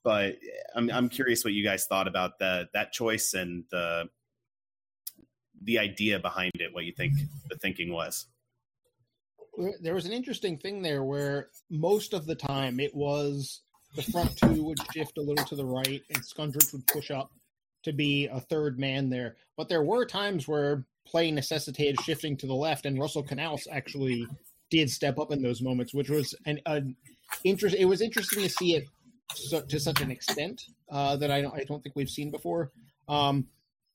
But 0.08 0.36
eh, 0.36 0.36
I'm, 0.74 0.90
I'm 0.90 1.08
curious 1.10 1.44
what 1.44 1.52
you 1.52 1.62
guys 1.62 1.84
thought 1.84 2.08
about 2.08 2.38
the, 2.38 2.66
that 2.72 2.92
choice 2.92 3.34
and 3.34 3.64
the, 3.70 4.08
the 5.62 5.78
idea 5.78 6.18
behind 6.18 6.52
it, 6.54 6.72
what 6.72 6.86
you 6.86 6.92
think 6.92 7.12
the 7.50 7.58
thinking 7.58 7.92
was 7.92 8.24
there 9.80 9.94
was 9.94 10.06
an 10.06 10.12
interesting 10.12 10.56
thing 10.56 10.80
there 10.80 11.02
where 11.02 11.48
most 11.68 12.14
of 12.14 12.24
the 12.24 12.34
time 12.34 12.80
it 12.80 12.94
was 12.94 13.60
the 13.96 14.02
front 14.02 14.34
two 14.36 14.62
would 14.62 14.78
shift 14.92 15.18
a 15.18 15.20
little 15.20 15.44
to 15.44 15.56
the 15.56 15.64
right 15.64 16.02
and 16.08 16.22
Skundrich 16.22 16.72
would 16.72 16.86
push 16.86 17.10
up 17.10 17.30
to 17.82 17.92
be 17.92 18.28
a 18.28 18.40
third 18.40 18.78
man 18.78 19.10
there. 19.10 19.36
But 19.58 19.68
there 19.68 19.82
were 19.82 20.06
times 20.06 20.48
where 20.48 20.86
play 21.04 21.30
necessitated 21.30 22.00
shifting 22.02 22.36
to 22.38 22.46
the 22.46 22.54
left, 22.54 22.86
and 22.86 22.98
Russell 22.98 23.24
Canouse 23.24 23.66
actually 23.70 24.26
did 24.70 24.88
step 24.88 25.18
up 25.18 25.32
in 25.32 25.42
those 25.42 25.60
moments, 25.60 25.92
which 25.92 26.08
was 26.08 26.34
an, 26.46 26.60
an 26.64 26.96
interest. 27.44 27.76
It 27.76 27.86
was 27.86 28.00
interesting 28.00 28.42
to 28.42 28.48
see 28.48 28.76
it 28.76 28.86
so, 29.34 29.60
to 29.60 29.80
such 29.80 30.00
an 30.00 30.10
extent 30.10 30.64
uh, 30.90 31.16
that 31.16 31.30
I, 31.30 31.42
don't, 31.42 31.54
I 31.54 31.64
don't 31.64 31.82
think 31.82 31.96
we've 31.96 32.10
seen 32.10 32.30
before. 32.30 32.72
Um, 33.08 33.46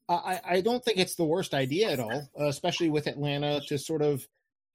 I, 0.09 0.39
I 0.45 0.61
don't 0.61 0.83
think 0.83 0.97
it's 0.97 1.15
the 1.15 1.23
worst 1.23 1.53
idea 1.53 1.89
at 1.91 1.99
all, 1.99 2.29
especially 2.37 2.89
with 2.89 3.07
Atlanta 3.07 3.61
to 3.67 3.77
sort 3.77 4.01
of 4.01 4.27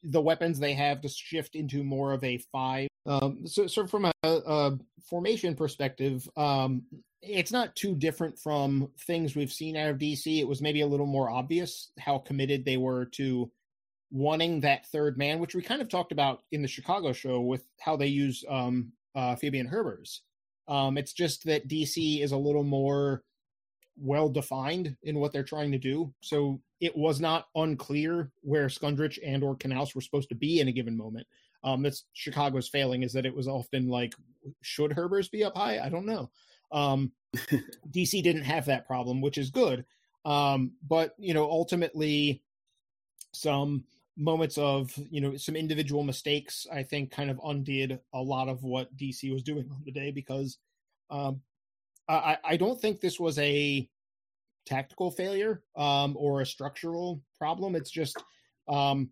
the 0.02 0.20
weapons 0.20 0.58
they 0.58 0.74
have 0.74 1.00
to 1.02 1.08
shift 1.08 1.54
into 1.54 1.82
more 1.82 2.12
of 2.12 2.24
a 2.24 2.38
five. 2.52 2.88
Um, 3.06 3.46
so, 3.46 3.66
so 3.66 3.86
from 3.86 4.06
a, 4.06 4.12
a 4.22 4.78
formation 5.08 5.54
perspective, 5.54 6.28
um, 6.36 6.82
it's 7.20 7.52
not 7.52 7.74
too 7.74 7.94
different 7.94 8.38
from 8.38 8.90
things 9.06 9.34
we've 9.34 9.52
seen 9.52 9.76
out 9.76 9.90
of 9.90 9.98
DC. 9.98 10.38
It 10.38 10.48
was 10.48 10.62
maybe 10.62 10.82
a 10.82 10.86
little 10.86 11.06
more 11.06 11.30
obvious 11.30 11.90
how 11.98 12.18
committed 12.18 12.64
they 12.64 12.76
were 12.76 13.06
to 13.16 13.50
wanting 14.10 14.60
that 14.60 14.86
third 14.86 15.18
man, 15.18 15.38
which 15.38 15.54
we 15.54 15.62
kind 15.62 15.82
of 15.82 15.88
talked 15.88 16.12
about 16.12 16.42
in 16.52 16.62
the 16.62 16.68
Chicago 16.68 17.12
show 17.12 17.40
with 17.40 17.64
how 17.80 17.96
they 17.96 18.06
use 18.06 18.44
um, 18.48 18.92
uh, 19.14 19.36
Fabian 19.36 19.68
Herbers. 19.68 20.20
Um, 20.68 20.98
it's 20.98 21.12
just 21.12 21.44
that 21.44 21.68
DC 21.68 22.22
is 22.22 22.32
a 22.32 22.36
little 22.36 22.64
more 22.64 23.22
well 23.96 24.28
defined 24.28 24.96
in 25.02 25.18
what 25.18 25.32
they're 25.32 25.42
trying 25.42 25.72
to 25.72 25.78
do. 25.78 26.12
So 26.20 26.60
it 26.80 26.96
was 26.96 27.20
not 27.20 27.48
unclear 27.54 28.30
where 28.42 28.66
Skundrich 28.66 29.18
and 29.24 29.42
or 29.42 29.56
Canouse 29.56 29.94
were 29.94 30.00
supposed 30.00 30.28
to 30.28 30.34
be 30.34 30.60
in 30.60 30.68
a 30.68 30.72
given 30.72 30.96
moment. 30.96 31.26
Um, 31.64 31.82
that's 31.82 32.04
Chicago's 32.12 32.68
failing 32.68 33.02
is 33.02 33.12
that 33.14 33.26
it 33.26 33.34
was 33.34 33.48
often 33.48 33.88
like, 33.88 34.14
should 34.62 34.92
Herbers 34.92 35.30
be 35.30 35.42
up 35.42 35.56
high? 35.56 35.80
I 35.80 35.88
don't 35.88 36.06
know. 36.06 36.30
Um, 36.70 37.12
DC 37.90 38.22
didn't 38.22 38.42
have 38.42 38.66
that 38.66 38.86
problem, 38.86 39.20
which 39.20 39.38
is 39.38 39.50
good. 39.50 39.84
Um, 40.24 40.72
but 40.86 41.14
you 41.18 41.34
know, 41.34 41.50
ultimately, 41.50 42.42
some 43.32 43.84
moments 44.18 44.58
of 44.58 44.92
you 45.10 45.20
know 45.20 45.36
some 45.36 45.56
individual 45.56 46.02
mistakes, 46.02 46.66
I 46.72 46.82
think, 46.82 47.10
kind 47.10 47.30
of 47.30 47.40
undid 47.44 48.00
a 48.12 48.20
lot 48.20 48.48
of 48.48 48.62
what 48.64 48.94
DC 48.96 49.32
was 49.32 49.42
doing 49.42 49.70
on 49.70 49.82
the 49.84 49.92
day 49.92 50.10
because 50.10 50.58
um, 51.10 51.40
I, 52.08 52.38
I 52.44 52.56
don't 52.56 52.80
think 52.80 53.00
this 53.00 53.20
was 53.20 53.38
a 53.38 53.88
tactical 54.66 55.10
failure 55.10 55.62
um, 55.76 56.16
or 56.18 56.40
a 56.40 56.46
structural 56.46 57.22
problem. 57.38 57.74
It's 57.74 57.90
just 57.90 58.22
um, 58.68 59.10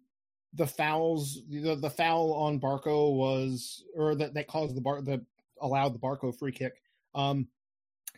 the 0.55 0.67
fouls. 0.67 1.41
The, 1.49 1.77
the 1.77 1.91
foul 1.91 2.33
on 2.35 2.61
Barco 2.61 3.15
was, 3.15 3.85
or 3.95 4.15
that 4.17 4.35
that 4.35 4.49
caused 4.49 4.77
the 4.77 4.81
bar 4.81 5.03
the 5.03 5.25
allowed 5.61 5.95
the 5.95 5.99
Barco 5.99 6.37
free 6.37 6.53
kick. 6.53 6.75
Um, 7.15 7.49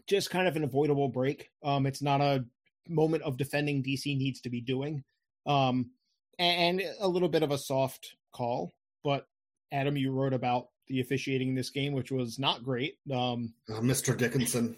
just 0.06 0.30
kind 0.30 0.48
of 0.48 0.56
an 0.56 0.64
avoidable 0.64 1.08
break. 1.08 1.50
Um, 1.62 1.86
it's 1.86 2.02
not 2.02 2.20
a 2.20 2.44
moment 2.88 3.22
of 3.22 3.36
defending 3.36 3.82
DC 3.82 4.16
needs 4.16 4.40
to 4.40 4.50
be 4.50 4.60
doing, 4.60 5.04
um, 5.46 5.90
and 6.38 6.82
a 7.00 7.08
little 7.08 7.28
bit 7.28 7.42
of 7.42 7.50
a 7.50 7.58
soft 7.58 8.16
call. 8.32 8.74
But 9.04 9.26
Adam, 9.72 9.96
you 9.96 10.12
wrote 10.12 10.32
about 10.32 10.68
the 10.88 11.00
officiating 11.00 11.48
in 11.48 11.54
this 11.54 11.70
game, 11.70 11.92
which 11.92 12.10
was 12.10 12.38
not 12.38 12.64
great. 12.64 12.98
Um, 13.12 13.52
uh, 13.68 13.80
Mr. 13.80 14.16
Dickinson. 14.16 14.76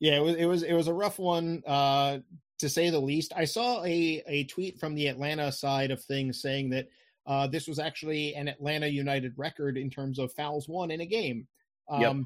Yeah, 0.00 0.16
it 0.16 0.22
was 0.22 0.34
it 0.36 0.44
was 0.46 0.62
it 0.64 0.74
was 0.74 0.88
a 0.88 0.92
rough 0.92 1.18
one 1.18 1.62
uh, 1.66 2.18
to 2.58 2.68
say 2.68 2.90
the 2.90 2.98
least. 2.98 3.32
I 3.36 3.44
saw 3.44 3.84
a 3.84 4.22
a 4.26 4.44
tweet 4.44 4.78
from 4.78 4.94
the 4.94 5.06
Atlanta 5.06 5.52
side 5.52 5.90
of 5.90 6.02
things 6.02 6.42
saying 6.42 6.70
that 6.70 6.88
uh, 7.26 7.46
this 7.46 7.68
was 7.68 7.78
actually 7.78 8.34
an 8.34 8.48
Atlanta 8.48 8.88
United 8.88 9.34
record 9.36 9.76
in 9.76 9.90
terms 9.90 10.18
of 10.18 10.32
fouls 10.32 10.68
won 10.68 10.90
in 10.90 11.00
a 11.02 11.06
game. 11.06 11.46
Um, 11.88 12.00
yep. 12.00 12.16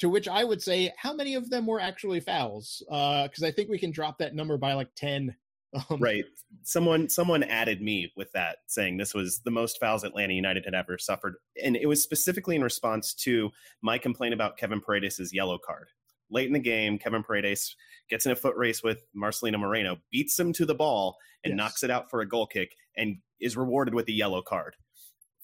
To 0.00 0.08
which 0.10 0.28
I 0.28 0.44
would 0.44 0.62
say, 0.62 0.92
how 0.98 1.14
many 1.14 1.34
of 1.34 1.48
them 1.48 1.66
were 1.66 1.80
actually 1.80 2.20
fouls? 2.20 2.82
Because 2.86 3.42
uh, 3.42 3.46
I 3.46 3.50
think 3.50 3.70
we 3.70 3.78
can 3.78 3.90
drop 3.90 4.18
that 4.18 4.34
number 4.34 4.58
by 4.58 4.74
like 4.74 4.94
ten. 4.94 5.34
Um, 5.90 5.98
right. 6.00 6.24
Someone 6.62 7.08
someone 7.08 7.42
added 7.42 7.82
me 7.82 8.12
with 8.16 8.32
that, 8.32 8.58
saying 8.66 8.96
this 8.96 9.14
was 9.14 9.40
the 9.40 9.50
most 9.50 9.78
fouls 9.78 10.04
Atlanta 10.04 10.34
United 10.34 10.64
had 10.64 10.74
ever 10.74 10.98
suffered, 10.98 11.36
and 11.62 11.76
it 11.76 11.86
was 11.86 12.02
specifically 12.02 12.56
in 12.56 12.62
response 12.62 13.14
to 13.14 13.50
my 13.82 13.98
complaint 13.98 14.34
about 14.34 14.56
Kevin 14.56 14.80
Paredes' 14.80 15.32
yellow 15.32 15.58
card. 15.58 15.88
Late 16.30 16.46
in 16.46 16.52
the 16.52 16.58
game, 16.58 16.98
Kevin 16.98 17.22
Paredes 17.22 17.76
gets 18.08 18.26
in 18.26 18.32
a 18.32 18.36
foot 18.36 18.56
race 18.56 18.82
with 18.82 19.04
Marcelino 19.16 19.58
Moreno, 19.58 19.98
beats 20.10 20.38
him 20.38 20.52
to 20.54 20.66
the 20.66 20.74
ball, 20.74 21.16
and 21.44 21.52
yes. 21.52 21.56
knocks 21.56 21.82
it 21.82 21.90
out 21.90 22.10
for 22.10 22.20
a 22.20 22.28
goal 22.28 22.46
kick, 22.46 22.74
and 22.96 23.18
is 23.40 23.56
rewarded 23.56 23.94
with 23.94 24.08
a 24.08 24.12
yellow 24.12 24.42
card 24.42 24.76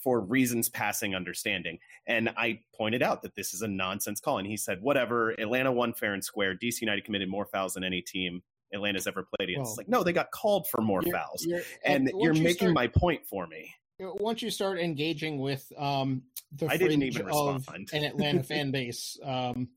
for 0.03 0.21
reasons 0.21 0.69
passing 0.69 1.15
understanding. 1.15 1.79
And 2.07 2.31
I 2.37 2.61
pointed 2.77 3.03
out 3.03 3.23
that 3.23 3.37
this 3.37 3.55
is 3.55 3.63
a 3.63 3.69
nonsense 3.69 4.21
call. 4.21 4.39
And 4.39 4.47
he 4.47 4.57
said, 4.57 4.83
whatever, 4.83 5.31
Atlanta 5.31 5.71
won 5.71 5.93
fair 5.93 6.13
and 6.13 6.25
square. 6.25 6.57
DC 6.57 6.81
United 6.81 7.05
committed 7.05 7.29
more 7.29 7.47
fouls 7.47 7.75
than 7.75 7.85
any 7.85 8.03
team 8.03 8.43
Atlanta's 8.73 9.07
ever 9.07 9.27
played 9.37 9.51
against. 9.51 9.59
Well, 9.59 9.71
it's 9.71 9.79
like, 9.79 9.89
no, 9.89 10.03
they 10.03 10.13
got 10.13 10.31
called 10.31 10.69
for 10.69 10.81
more 10.81 11.03
you're, 11.03 11.17
fouls. 11.17 11.45
You're, 11.45 11.63
and 11.85 12.11
you're 12.19 12.35
making 12.35 12.69
start, 12.69 12.75
my 12.75 12.87
point 12.89 13.27
for 13.27 13.47
me. 13.47 13.75
Once 13.99 14.43
you 14.43 14.51
start 14.51 14.79
engaging 14.81 15.39
with 15.39 15.71
um, 15.79 16.23
the 16.57 16.67
I 16.67 16.77
didn't 16.77 17.03
even 17.03 17.29
of 17.31 17.69
an 17.93 18.05
Atlanta 18.05 18.43
fan 18.43 18.71
base, 18.73 19.19
um, 19.25 19.69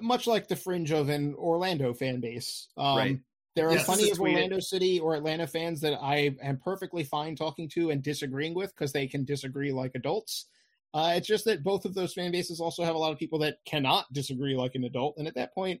much 0.00 0.26
like 0.26 0.48
the 0.48 0.56
fringe 0.56 0.92
of 0.92 1.08
an 1.08 1.34
Orlando 1.34 1.94
fan 1.94 2.20
base, 2.20 2.68
um, 2.76 2.96
right. 2.96 3.18
There 3.54 3.68
are 3.68 3.74
yes, 3.74 3.84
plenty 3.84 4.10
of 4.10 4.18
Orlando 4.18 4.60
City 4.60 4.98
or 4.98 5.14
Atlanta 5.14 5.46
fans 5.46 5.82
that 5.82 5.98
I 6.00 6.34
am 6.42 6.56
perfectly 6.56 7.04
fine 7.04 7.36
talking 7.36 7.68
to 7.70 7.90
and 7.90 8.02
disagreeing 8.02 8.54
with 8.54 8.74
because 8.74 8.92
they 8.92 9.06
can 9.06 9.24
disagree 9.24 9.72
like 9.72 9.92
adults. 9.94 10.46
Uh, 10.94 11.14
it's 11.16 11.26
just 11.26 11.44
that 11.44 11.62
both 11.62 11.84
of 11.84 11.94
those 11.94 12.14
fan 12.14 12.32
bases 12.32 12.60
also 12.60 12.82
have 12.82 12.94
a 12.94 12.98
lot 12.98 13.12
of 13.12 13.18
people 13.18 13.38
that 13.40 13.58
cannot 13.66 14.10
disagree 14.12 14.54
like 14.56 14.74
an 14.74 14.84
adult, 14.84 15.16
and 15.18 15.26
at 15.26 15.34
that 15.34 15.54
point, 15.54 15.80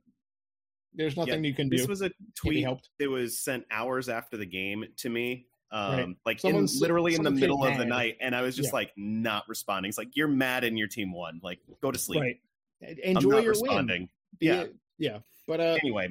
there's 0.94 1.16
nothing 1.16 1.44
yeah, 1.44 1.48
you 1.48 1.54
can 1.54 1.68
do. 1.68 1.76
This 1.76 1.86
was 1.86 2.02
a 2.02 2.10
tweet. 2.34 2.66
It 2.98 3.08
was 3.08 3.38
sent 3.38 3.64
hours 3.70 4.08
after 4.08 4.36
the 4.36 4.46
game 4.46 4.84
to 4.98 5.08
me, 5.08 5.46
um, 5.70 5.96
right. 5.96 6.08
like 6.26 6.44
in, 6.44 6.68
literally 6.80 7.14
in 7.14 7.22
the 7.22 7.30
middle 7.30 7.64
of 7.64 7.78
the 7.78 7.84
night, 7.84 8.18
and 8.20 8.34
I 8.34 8.42
was 8.42 8.56
just 8.56 8.68
yeah. 8.68 8.74
like 8.74 8.92
not 8.96 9.48
responding. 9.48 9.88
It's 9.88 9.98
like 9.98 10.14
you're 10.14 10.28
mad 10.28 10.64
and 10.64 10.78
your 10.78 10.88
team 10.88 11.12
won. 11.12 11.40
Like 11.42 11.60
go 11.80 11.90
to 11.90 11.98
sleep. 11.98 12.20
Right. 12.20 12.98
Enjoy 13.02 13.38
your 13.38 13.50
responding. 13.50 14.02
Win. 14.02 14.08
Yeah. 14.40 14.64
Yeah. 14.98 15.18
But 15.46 15.60
uh, 15.60 15.78
anyway, 15.82 16.08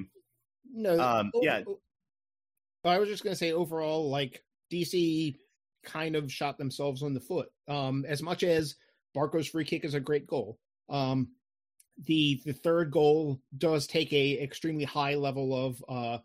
no. 0.74 1.00
Um, 1.00 1.32
yeah. 1.42 1.62
I 2.84 2.98
was 2.98 3.10
just 3.10 3.24
going 3.24 3.34
to 3.34 3.38
say 3.38 3.52
overall, 3.52 4.10
like 4.10 4.44
DC 4.72 5.36
kind 5.84 6.16
of 6.16 6.32
shot 6.32 6.58
themselves 6.58 7.04
on 7.04 7.14
the 7.14 7.20
foot. 7.20 7.50
Um, 7.68 8.06
as 8.08 8.24
much 8.24 8.44
as 8.44 8.76
Barco's 9.14 9.48
free 9.48 9.66
kick 9.66 9.86
is 9.86 9.94
a 9.94 10.00
great 10.00 10.28
goal, 10.28 10.58
um, 10.90 11.30
the 12.06 12.42
the 12.46 12.54
third 12.54 12.92
goal 12.92 13.40
does 13.58 13.88
take 13.88 14.12
a 14.14 14.42
extremely 14.42 14.84
high 14.84 15.16
level 15.16 15.54
of 15.56 15.84
uh, 15.88 16.18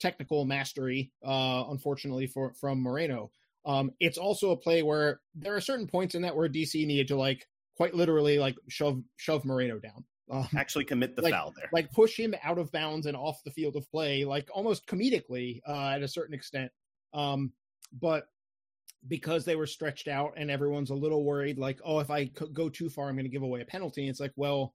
technical 0.00 0.44
mastery. 0.44 1.12
Uh, 1.24 1.64
unfortunately 1.70 2.26
for 2.26 2.52
from 2.54 2.82
Moreno, 2.82 3.30
um, 3.64 3.92
it's 4.00 4.18
also 4.18 4.50
a 4.50 4.56
play 4.56 4.82
where 4.82 5.20
there 5.34 5.54
are 5.54 5.60
certain 5.60 5.86
points 5.86 6.14
in 6.14 6.22
that 6.22 6.34
where 6.34 6.48
DC 6.48 6.86
needed 6.86 7.08
to 7.08 7.16
like 7.16 7.46
quite 7.76 7.94
literally 7.94 8.38
like 8.38 8.56
shove 8.68 9.02
shove 9.16 9.44
Moreno 9.44 9.78
down. 9.78 10.04
Um, 10.30 10.48
Actually, 10.56 10.84
commit 10.84 11.16
the 11.16 11.22
like, 11.22 11.32
foul 11.32 11.52
there. 11.56 11.68
Like 11.72 11.90
push 11.92 12.16
him 12.16 12.34
out 12.42 12.58
of 12.58 12.70
bounds 12.70 13.06
and 13.06 13.16
off 13.16 13.42
the 13.44 13.50
field 13.50 13.76
of 13.76 13.90
play, 13.90 14.24
like 14.24 14.48
almost 14.52 14.86
comedically 14.86 15.60
uh, 15.66 15.88
at 15.88 16.02
a 16.02 16.08
certain 16.08 16.34
extent. 16.34 16.70
Um, 17.12 17.52
but 18.00 18.28
because 19.08 19.44
they 19.44 19.56
were 19.56 19.66
stretched 19.66 20.08
out 20.08 20.34
and 20.36 20.50
everyone's 20.50 20.90
a 20.90 20.94
little 20.94 21.24
worried, 21.24 21.58
like, 21.58 21.80
oh, 21.84 21.98
if 21.98 22.10
I 22.10 22.26
go 22.52 22.68
too 22.68 22.88
far, 22.88 23.08
I'm 23.08 23.16
going 23.16 23.24
to 23.24 23.30
give 23.30 23.42
away 23.42 23.60
a 23.60 23.64
penalty. 23.64 24.08
It's 24.08 24.20
like, 24.20 24.32
well, 24.36 24.74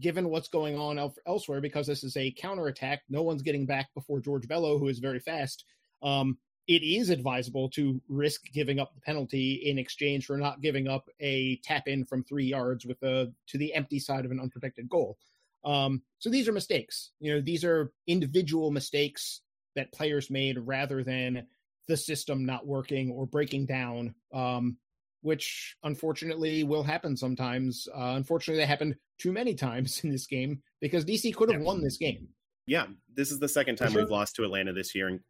given 0.00 0.28
what's 0.28 0.48
going 0.48 0.78
on 0.78 0.98
el- 0.98 1.14
elsewhere, 1.26 1.60
because 1.60 1.86
this 1.86 2.04
is 2.04 2.16
a 2.16 2.32
counterattack, 2.32 3.02
no 3.08 3.22
one's 3.22 3.42
getting 3.42 3.66
back 3.66 3.92
before 3.94 4.20
George 4.20 4.48
Bello, 4.48 4.78
who 4.78 4.88
is 4.88 4.98
very 4.98 5.20
fast. 5.20 5.64
Um, 6.02 6.38
it 6.68 6.82
is 6.82 7.10
advisable 7.10 7.68
to 7.70 8.00
risk 8.08 8.44
giving 8.52 8.78
up 8.78 8.94
the 8.94 9.00
penalty 9.00 9.54
in 9.64 9.78
exchange 9.78 10.26
for 10.26 10.36
not 10.36 10.60
giving 10.60 10.88
up 10.88 11.08
a 11.20 11.56
tap 11.64 11.88
in 11.88 12.04
from 12.04 12.22
three 12.22 12.46
yards 12.46 12.86
with 12.86 13.02
a 13.02 13.32
to 13.48 13.58
the 13.58 13.74
empty 13.74 13.98
side 13.98 14.24
of 14.24 14.30
an 14.30 14.40
unprotected 14.40 14.88
goal. 14.88 15.18
Um, 15.64 16.02
so 16.18 16.30
these 16.30 16.48
are 16.48 16.52
mistakes. 16.52 17.10
You 17.20 17.34
know, 17.34 17.40
these 17.40 17.64
are 17.64 17.92
individual 18.06 18.70
mistakes 18.70 19.40
that 19.74 19.92
players 19.92 20.30
made 20.30 20.58
rather 20.58 21.02
than 21.02 21.46
the 21.88 21.96
system 21.96 22.46
not 22.46 22.66
working 22.66 23.10
or 23.10 23.26
breaking 23.26 23.66
down, 23.66 24.14
um, 24.32 24.76
which 25.22 25.76
unfortunately 25.84 26.64
will 26.64 26.82
happen 26.82 27.16
sometimes. 27.16 27.88
Uh, 27.94 28.14
unfortunately, 28.16 28.60
that 28.62 28.68
happened 28.68 28.96
too 29.18 29.32
many 29.32 29.54
times 29.54 30.00
in 30.04 30.10
this 30.10 30.26
game 30.26 30.60
because 30.80 31.04
DC 31.04 31.34
could 31.34 31.50
have 31.50 31.60
yeah. 31.60 31.66
won 31.66 31.82
this 31.82 31.96
game. 31.96 32.28
Yeah, 32.66 32.86
this 33.14 33.32
is 33.32 33.38
the 33.38 33.48
second 33.48 33.76
time 33.76 33.92
sure. 33.92 34.02
we've 34.02 34.10
lost 34.10 34.36
to 34.36 34.44
Atlanta 34.44 34.72
this 34.72 34.94
year 34.94 35.08
and 35.08 35.20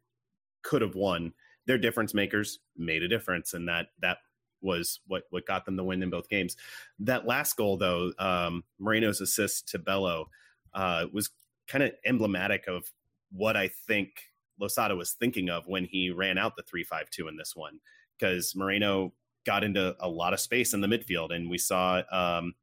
could 0.63 0.81
have 0.81 0.95
won. 0.95 1.33
Their 1.65 1.77
difference 1.77 2.13
makers 2.13 2.59
made 2.75 3.03
a 3.03 3.07
difference, 3.07 3.53
and 3.53 3.67
that 3.69 3.87
that 4.01 4.17
was 4.61 4.99
what 5.07 5.23
what 5.29 5.45
got 5.45 5.65
them 5.65 5.75
the 5.75 5.83
win 5.83 6.03
in 6.03 6.09
both 6.09 6.29
games. 6.29 6.57
That 6.99 7.25
last 7.25 7.55
goal, 7.55 7.77
though, 7.77 8.11
um, 8.19 8.63
Moreno's 8.79 9.21
assist 9.21 9.69
to 9.69 9.79
Bello 9.79 10.29
uh, 10.73 11.05
was 11.13 11.29
kind 11.67 11.83
of 11.83 11.91
emblematic 12.05 12.67
of 12.67 12.91
what 13.31 13.55
I 13.55 13.69
think 13.87 14.09
Losada 14.59 14.95
was 14.95 15.13
thinking 15.13 15.49
of 15.49 15.67
when 15.67 15.85
he 15.85 16.11
ran 16.11 16.37
out 16.37 16.55
the 16.55 16.63
three 16.63 16.83
five 16.83 17.09
two 17.09 17.27
in 17.27 17.37
this 17.37 17.55
one, 17.55 17.79
because 18.17 18.55
Moreno 18.55 19.13
got 19.45 19.63
into 19.63 19.95
a 19.99 20.07
lot 20.07 20.33
of 20.33 20.39
space 20.39 20.73
in 20.73 20.81
the 20.81 20.87
midfield, 20.87 21.33
and 21.33 21.49
we 21.49 21.57
saw 21.57 22.01
um, 22.11 22.53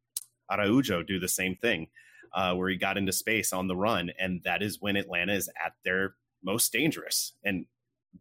Araujo 0.50 1.02
do 1.02 1.18
the 1.18 1.28
same 1.28 1.56
thing, 1.56 1.88
uh, 2.34 2.54
where 2.54 2.68
he 2.68 2.76
got 2.76 2.96
into 2.96 3.12
space 3.12 3.52
on 3.52 3.68
the 3.68 3.76
run, 3.76 4.10
and 4.18 4.42
that 4.44 4.62
is 4.62 4.80
when 4.80 4.96
Atlanta 4.96 5.34
is 5.34 5.48
at 5.64 5.72
their 5.84 6.14
most 6.42 6.72
dangerous. 6.72 7.34
And 7.44 7.66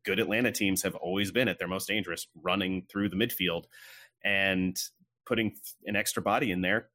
good 0.04 0.20
Atlanta 0.20 0.52
teams 0.52 0.84
have 0.84 0.96
always 0.96 1.32
been 1.32 1.48
at 1.48 1.60
their 1.60 1.68
most 1.68 1.88
dangerous, 1.88 2.28
running 2.42 2.86
through 2.92 3.10
the 3.10 3.16
midfield, 3.16 3.66
and 4.24 4.78
putting 5.26 5.56
an 5.86 5.96
extra 5.96 6.22
body 6.22 6.52
in 6.52 6.62
there 6.62 6.90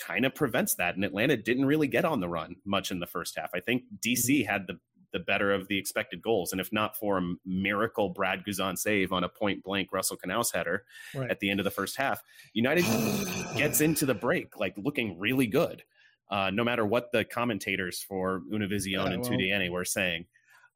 kind 0.00 0.24
of 0.24 0.34
prevents 0.34 0.76
that. 0.76 0.94
And 0.94 1.04
Atlanta 1.04 1.36
didn't 1.36 1.66
really 1.66 1.86
get 1.86 2.04
on 2.04 2.20
the 2.20 2.28
run 2.28 2.56
much 2.64 2.90
in 2.90 3.00
the 3.00 3.06
first 3.06 3.36
half. 3.36 3.50
I 3.54 3.60
think 3.60 3.82
DC 4.04 4.28
mm-hmm. 4.28 4.50
had 4.50 4.66
the 4.66 4.78
the 5.12 5.18
better 5.18 5.52
of 5.52 5.68
the 5.68 5.78
expected 5.78 6.22
goals. 6.22 6.52
And 6.52 6.60
if 6.60 6.72
not 6.72 6.96
for 6.96 7.18
a 7.18 7.34
miracle 7.44 8.08
Brad 8.08 8.44
Guzan 8.46 8.78
save 8.78 9.12
on 9.12 9.24
a 9.24 9.28
point 9.28 9.62
blank 9.62 9.92
Russell 9.92 10.16
Canouse 10.16 10.52
header 10.52 10.84
right. 11.14 11.30
at 11.30 11.40
the 11.40 11.50
end 11.50 11.60
of 11.60 11.64
the 11.64 11.70
first 11.70 11.96
half, 11.96 12.22
United 12.52 12.84
gets 13.56 13.80
into 13.80 14.06
the 14.06 14.14
break 14.14 14.58
like 14.58 14.74
looking 14.76 15.18
really 15.18 15.46
good. 15.46 15.82
Uh, 16.30 16.48
no 16.50 16.62
matter 16.62 16.86
what 16.86 17.10
the 17.10 17.24
commentators 17.24 18.00
for 18.00 18.42
Univision 18.52 18.92
yeah, 18.92 19.06
and 19.06 19.22
well, 19.22 19.30
TUDN 19.32 19.68
were 19.70 19.84
saying. 19.84 20.26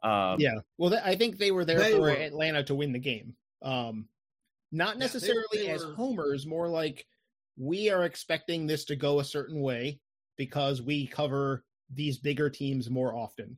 Um, 0.02 0.40
yeah, 0.40 0.56
well, 0.78 0.90
th- 0.90 1.02
I 1.04 1.14
think 1.14 1.38
they 1.38 1.52
were 1.52 1.64
there 1.64 1.78
they 1.78 1.92
for 1.92 2.00
were. 2.00 2.10
Atlanta 2.10 2.64
to 2.64 2.74
win 2.74 2.92
the 2.92 2.98
game. 2.98 3.36
Um, 3.62 4.08
not 4.72 4.98
necessarily 4.98 5.44
yeah, 5.52 5.60
they, 5.60 5.66
they 5.66 5.72
as 5.72 5.86
were... 5.86 5.94
homers, 5.94 6.44
more 6.44 6.68
like 6.68 7.06
we 7.56 7.88
are 7.88 8.04
expecting 8.04 8.66
this 8.66 8.84
to 8.86 8.96
go 8.96 9.20
a 9.20 9.24
certain 9.24 9.60
way 9.60 10.00
because 10.36 10.82
we 10.82 11.06
cover 11.06 11.64
these 11.92 12.18
bigger 12.18 12.50
teams 12.50 12.90
more 12.90 13.14
often. 13.14 13.56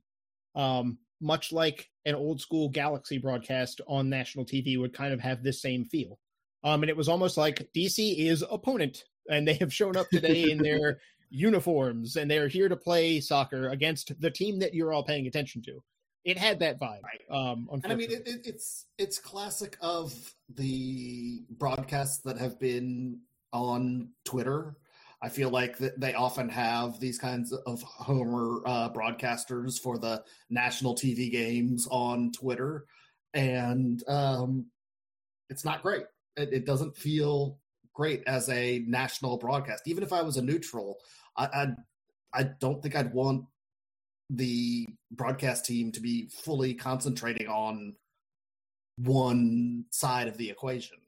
Um, 0.57 0.99
much 1.21 1.53
like 1.53 1.91
an 2.05 2.15
old 2.15 2.41
school 2.41 2.69
Galaxy 2.69 3.19
broadcast 3.19 3.81
on 3.87 4.09
national 4.09 4.45
TV 4.45 4.79
would 4.79 4.93
kind 4.93 5.13
of 5.13 5.21
have 5.21 5.43
this 5.43 5.63
same 5.63 5.85
feel. 5.85 6.19
Um, 6.65 6.83
and 6.83 6.91
it 6.91 6.97
was 6.97 7.09
almost 7.09 7.37
like 7.37 7.69
DC 7.75 8.19
is 8.19 8.45
opponent, 8.51 9.05
and 9.31 9.47
they 9.47 9.55
have 9.55 9.73
shown 9.73 9.97
up 9.97 10.09
today 10.11 10.51
in 10.51 10.59
their 10.59 10.99
uniforms, 11.31 12.17
and 12.17 12.31
they're 12.31 12.49
here 12.49 12.69
to 12.69 12.77
play 12.77 13.21
soccer 13.21 13.69
against 13.69 14.19
the 14.21 14.31
team 14.31 14.59
that 14.59 14.75
you're 14.75 14.93
all 14.93 15.05
paying 15.05 15.27
attention 15.27 15.63
to. 15.63 15.83
It 16.25 16.39
had 16.39 16.59
that 16.59 16.81
vibe. 16.81 17.03
Um, 17.31 17.69
and 17.73 17.93
I 17.93 17.95
mean, 17.95 18.11
it, 18.11 18.27
it, 18.27 18.41
it's 18.45 18.87
it's 18.99 19.19
classic 19.21 19.77
of 19.81 20.35
the 20.49 21.45
broadcasts 21.51 22.19
that 22.25 22.37
have 22.39 22.59
been 22.59 23.21
on 23.53 24.11
Twitter. 24.25 24.77
I 25.27 25.29
feel 25.29 25.51
like 25.51 25.77
they 25.79 26.15
often 26.15 26.49
have 26.51 27.01
these 27.01 27.19
kinds 27.19 27.53
of 27.53 27.83
Homer 27.83 28.61
uh, 28.65 28.91
broadcasters 28.91 29.77
for 29.77 29.99
the 29.99 30.23
national 30.51 30.95
TV 30.95 31.33
games 31.33 31.89
on 31.91 32.31
Twitter, 32.31 32.85
and 33.35 34.05
um, 34.07 34.67
it's 35.51 35.65
not 35.65 35.83
great. 35.83 36.05
It, 36.37 36.53
it, 36.53 36.65
doesn't 36.65 36.97
feel 36.97 37.59
great 37.93 38.23
as 38.29 38.49
a 38.51 38.85
national 38.87 39.37
broadcast. 39.37 39.83
Even 39.89 40.05
if 40.05 40.13
I 40.13 40.23
was 40.23 40.37
a 40.37 40.43
neutral, 40.43 40.99
I, 41.37 41.47
I 41.47 41.67
I 42.33 42.43
don't 42.61 42.81
think 42.81 42.95
I'd 42.95 43.13
want 43.13 43.47
the 44.31 44.87
broadcast 45.11 45.65
team 45.65 45.91
to 45.91 46.01
be 46.01 46.29
fully 46.29 46.73
concentrating 46.73 47.49
on 47.49 47.97
one 48.99 49.87
side 49.91 50.29
of 50.29 50.37
the 50.37 50.51
equation 50.51 50.99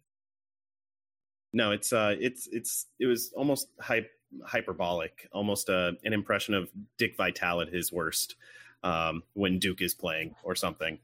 no, 1.53 1.73
it's 1.73 1.93
uh, 1.93 2.15
it's 2.19 2.49
it's 2.53 2.87
it 2.99 3.07
was 3.07 3.33
almost 3.37 3.69
hype, 3.81 4.11
hyperbolic, 4.45 5.29
almost 5.33 5.71
uh, 5.71 5.93
an 6.05 6.13
impression 6.13 6.55
of 6.55 6.71
Dick 6.99 7.17
Vitale 7.17 7.63
at 7.63 7.69
his 7.69 7.93
worst 7.93 8.37
um, 8.83 9.23
when 9.35 9.59
Duke 9.59 9.83
is 9.83 9.95
playing 9.95 10.35
or 10.43 10.55
something. 10.55 10.99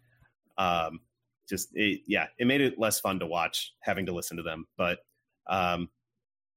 Um, 0.59 1.00
just 1.48 1.70
it, 1.74 2.02
yeah, 2.07 2.26
it 2.38 2.46
made 2.46 2.61
it 2.61 2.78
less 2.78 3.00
fun 3.00 3.18
to 3.20 3.26
watch 3.26 3.74
having 3.80 4.07
to 4.07 4.12
listen 4.12 4.37
to 4.37 4.42
them, 4.42 4.66
but 4.76 5.00
um, 5.46 5.88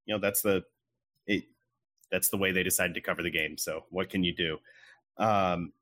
you 0.06 0.14
know 0.14 0.20
that's 0.20 0.42
the 0.42 0.62
it 1.26 1.44
that's 2.10 2.30
the 2.30 2.36
way 2.36 2.52
they 2.52 2.62
decided 2.62 2.94
to 2.94 3.00
cover 3.00 3.22
the 3.22 3.30
game. 3.30 3.56
So 3.58 3.84
what 3.90 4.10
can 4.10 4.24
you 4.24 4.34
do? 4.34 4.58
Um, 5.18 5.72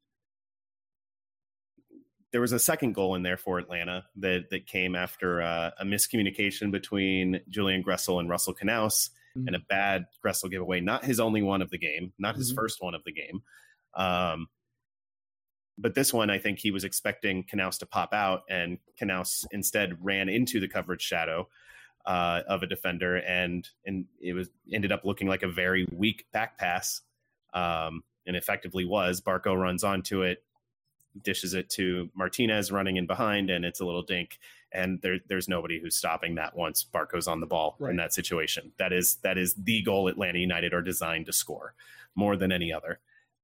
there 2.32 2.40
was 2.40 2.52
a 2.52 2.58
second 2.58 2.94
goal 2.94 3.14
in 3.14 3.22
there 3.22 3.36
for 3.36 3.58
Atlanta 3.58 4.04
that 4.16 4.50
that 4.50 4.66
came 4.66 4.94
after 4.94 5.42
uh, 5.42 5.70
a 5.78 5.84
miscommunication 5.84 6.70
between 6.70 7.40
Julian 7.48 7.82
Gressel 7.82 8.20
and 8.20 8.28
Russell 8.28 8.54
Canouse 8.54 9.10
mm-hmm. 9.36 9.46
and 9.46 9.56
a 9.56 9.60
bad 9.60 10.06
Gressel 10.24 10.50
giveaway. 10.50 10.80
Not 10.80 11.04
his 11.04 11.20
only 11.20 11.42
one 11.42 11.62
of 11.62 11.70
the 11.70 11.78
game, 11.78 12.12
not 12.18 12.36
his 12.36 12.50
mm-hmm. 12.50 12.56
first 12.60 12.82
one 12.82 12.94
of 12.94 13.04
the 13.04 13.12
game. 13.12 13.42
Um, 13.94 14.48
but 15.78 15.94
this 15.94 16.12
one, 16.12 16.30
I 16.30 16.38
think 16.38 16.58
he 16.58 16.70
was 16.70 16.84
expecting 16.84 17.44
Canouse 17.44 17.78
to 17.78 17.86
pop 17.86 18.14
out, 18.14 18.42
and 18.48 18.78
Canouse 19.00 19.44
instead 19.50 19.98
ran 20.00 20.28
into 20.28 20.58
the 20.58 20.68
coverage 20.68 21.02
shadow 21.02 21.48
uh, 22.06 22.42
of 22.48 22.62
a 22.62 22.66
defender, 22.66 23.16
and 23.16 23.68
and 23.84 24.06
it 24.20 24.32
was 24.32 24.48
ended 24.72 24.92
up 24.92 25.04
looking 25.04 25.28
like 25.28 25.42
a 25.42 25.48
very 25.48 25.86
weak 25.92 26.26
back 26.32 26.58
pass, 26.58 27.02
um, 27.52 28.02
and 28.26 28.36
effectively 28.36 28.84
was. 28.84 29.20
Barco 29.20 29.58
runs 29.58 29.84
onto 29.84 30.22
it, 30.22 30.42
dishes 31.22 31.54
it 31.54 31.68
to 31.70 32.10
Martinez 32.14 32.72
running 32.72 32.96
in 32.96 33.06
behind, 33.06 33.50
and 33.50 33.64
it's 33.64 33.80
a 33.80 33.84
little 33.84 34.02
dink. 34.02 34.38
And 34.72 35.00
there, 35.00 35.18
there's 35.28 35.48
nobody 35.48 35.80
who's 35.80 35.96
stopping 35.96 36.34
that 36.34 36.56
once 36.56 36.84
Barco's 36.84 37.28
on 37.28 37.40
the 37.40 37.46
ball 37.46 37.76
right. 37.78 37.90
in 37.90 37.96
that 37.96 38.12
situation. 38.12 38.72
That 38.78 38.92
is 38.92 39.16
that 39.22 39.38
is 39.38 39.54
the 39.54 39.82
goal 39.82 40.08
Atlanta 40.08 40.38
United 40.38 40.74
are 40.74 40.82
designed 40.82 41.26
to 41.26 41.32
score 41.32 41.74
more 42.14 42.36
than 42.36 42.52
any 42.52 42.72
other. 42.72 43.00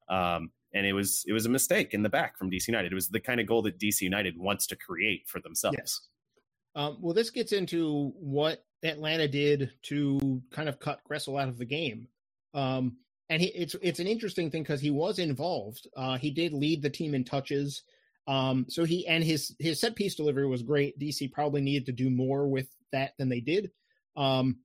Um, 0.08 0.50
and 0.74 0.86
it 0.86 0.92
was 0.92 1.24
it 1.26 1.32
was 1.32 1.46
a 1.46 1.50
mistake 1.50 1.94
in 1.94 2.02
the 2.02 2.08
back 2.08 2.36
from 2.36 2.50
DC 2.50 2.66
United. 2.68 2.92
It 2.92 2.94
was 2.94 3.08
the 3.08 3.20
kind 3.20 3.40
of 3.40 3.46
goal 3.46 3.62
that 3.62 3.78
DC 3.78 4.00
United 4.00 4.36
wants 4.38 4.66
to 4.68 4.76
create 4.76 5.28
for 5.28 5.40
themselves. 5.40 5.76
Yes. 5.78 6.00
Um, 6.74 6.98
well, 7.00 7.14
this 7.14 7.30
gets 7.30 7.52
into 7.52 8.12
what 8.18 8.64
Atlanta 8.82 9.28
did 9.28 9.70
to 9.82 10.42
kind 10.50 10.68
of 10.68 10.80
cut 10.80 11.00
Gressel 11.08 11.40
out 11.40 11.48
of 11.48 11.58
the 11.58 11.64
game. 11.64 12.08
Um, 12.54 12.96
and 13.32 13.40
he, 13.40 13.48
it's 13.48 13.74
it's 13.80 13.98
an 13.98 14.06
interesting 14.06 14.50
thing 14.50 14.62
because 14.62 14.82
he 14.82 14.90
was 14.90 15.18
involved. 15.18 15.88
Uh, 15.96 16.18
he 16.18 16.30
did 16.30 16.52
lead 16.52 16.82
the 16.82 16.90
team 16.90 17.14
in 17.14 17.24
touches. 17.24 17.82
Um, 18.26 18.66
so 18.68 18.84
he 18.84 19.06
and 19.06 19.24
his 19.24 19.56
his 19.58 19.80
set 19.80 19.96
piece 19.96 20.14
delivery 20.14 20.46
was 20.46 20.62
great. 20.62 20.98
DC 20.98 21.32
probably 21.32 21.62
needed 21.62 21.86
to 21.86 21.92
do 21.92 22.10
more 22.10 22.46
with 22.46 22.68
that 22.92 23.14
than 23.16 23.30
they 23.30 23.40
did. 23.40 23.70
Um, 24.16 24.58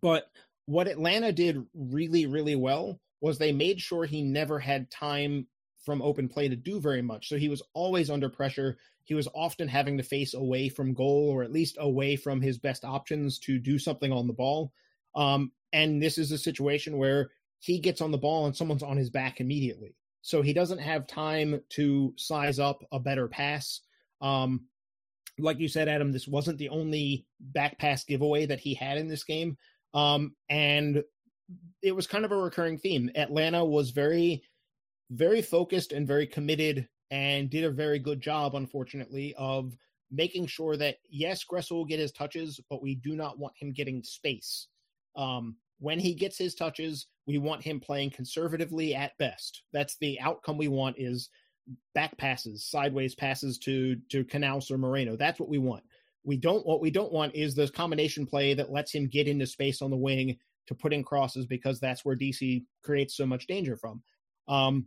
but 0.00 0.30
what 0.66 0.86
Atlanta 0.86 1.32
did 1.32 1.66
really 1.74 2.26
really 2.26 2.54
well 2.54 3.00
was 3.20 3.38
they 3.38 3.50
made 3.50 3.80
sure 3.80 4.04
he 4.04 4.22
never 4.22 4.60
had 4.60 4.88
time 4.92 5.48
from 5.84 6.00
open 6.00 6.28
play 6.28 6.48
to 6.48 6.54
do 6.54 6.80
very 6.80 7.02
much. 7.02 7.28
So 7.28 7.38
he 7.38 7.48
was 7.48 7.62
always 7.74 8.08
under 8.08 8.28
pressure. 8.28 8.78
He 9.02 9.14
was 9.14 9.26
often 9.34 9.66
having 9.66 9.96
to 9.96 10.04
face 10.04 10.34
away 10.34 10.68
from 10.68 10.94
goal 10.94 11.28
or 11.28 11.42
at 11.42 11.50
least 11.50 11.76
away 11.80 12.14
from 12.14 12.40
his 12.40 12.56
best 12.56 12.84
options 12.84 13.40
to 13.40 13.58
do 13.58 13.80
something 13.80 14.12
on 14.12 14.28
the 14.28 14.32
ball. 14.32 14.72
Um, 15.16 15.50
and 15.72 16.00
this 16.00 16.18
is 16.18 16.30
a 16.30 16.38
situation 16.38 16.96
where 16.96 17.30
he 17.60 17.78
gets 17.78 18.00
on 18.00 18.10
the 18.10 18.18
ball 18.18 18.46
and 18.46 18.56
someone's 18.56 18.82
on 18.82 18.96
his 18.96 19.10
back 19.10 19.40
immediately. 19.40 19.94
So 20.22 20.42
he 20.42 20.52
doesn't 20.52 20.78
have 20.78 21.06
time 21.06 21.60
to 21.70 22.12
size 22.16 22.58
up 22.58 22.82
a 22.92 22.98
better 22.98 23.28
pass. 23.28 23.80
Um, 24.20 24.66
like 25.38 25.58
you 25.58 25.68
said, 25.68 25.88
Adam, 25.88 26.12
this 26.12 26.28
wasn't 26.28 26.58
the 26.58 26.68
only 26.70 27.26
back 27.40 27.78
pass 27.78 28.04
giveaway 28.04 28.46
that 28.46 28.60
he 28.60 28.74
had 28.74 28.98
in 28.98 29.08
this 29.08 29.24
game. 29.24 29.56
Um, 29.94 30.34
and 30.48 31.02
it 31.82 31.92
was 31.92 32.06
kind 32.06 32.24
of 32.24 32.32
a 32.32 32.36
recurring 32.36 32.78
theme. 32.78 33.10
Atlanta 33.14 33.64
was 33.64 33.90
very, 33.90 34.42
very 35.10 35.42
focused 35.42 35.92
and 35.92 36.06
very 36.06 36.26
committed 36.26 36.88
and 37.10 37.50
did 37.50 37.64
a 37.64 37.70
very 37.70 37.98
good 37.98 38.20
job, 38.20 38.54
unfortunately, 38.54 39.34
of 39.36 39.74
making 40.10 40.46
sure 40.46 40.76
that, 40.76 40.96
yes, 41.08 41.44
Gressel 41.44 41.72
will 41.72 41.84
get 41.84 41.98
his 41.98 42.12
touches, 42.12 42.60
but 42.68 42.82
we 42.82 42.94
do 42.94 43.16
not 43.16 43.38
want 43.38 43.54
him 43.58 43.72
getting 43.72 44.02
space. 44.02 44.68
Um, 45.16 45.56
when 45.78 45.98
he 45.98 46.14
gets 46.14 46.36
his 46.36 46.54
touches, 46.54 47.06
we 47.30 47.38
want 47.38 47.62
him 47.62 47.78
playing 47.78 48.10
conservatively 48.10 48.94
at 48.94 49.16
best. 49.18 49.62
That's 49.72 49.96
the 50.00 50.20
outcome 50.20 50.58
we 50.58 50.66
want 50.66 50.96
is 50.98 51.28
back 51.94 52.16
passes, 52.18 52.66
sideways 52.68 53.14
passes 53.14 53.56
to 53.58 53.96
to 54.10 54.24
Canouse 54.24 54.70
or 54.70 54.78
Moreno. 54.78 55.16
That's 55.16 55.38
what 55.38 55.48
we 55.48 55.58
want. 55.58 55.84
We 56.24 56.36
don't 56.36 56.66
what 56.66 56.80
we 56.80 56.90
don't 56.90 57.12
want 57.12 57.36
is 57.36 57.54
this 57.54 57.70
combination 57.70 58.26
play 58.26 58.54
that 58.54 58.72
lets 58.72 58.92
him 58.92 59.06
get 59.06 59.28
into 59.28 59.46
space 59.46 59.80
on 59.80 59.90
the 59.90 59.96
wing 59.96 60.38
to 60.66 60.74
put 60.74 60.92
in 60.92 61.04
crosses 61.04 61.46
because 61.46 61.78
that's 61.78 62.04
where 62.04 62.16
DC 62.16 62.64
creates 62.82 63.16
so 63.16 63.26
much 63.26 63.46
danger 63.46 63.76
from. 63.76 64.02
Um, 64.48 64.86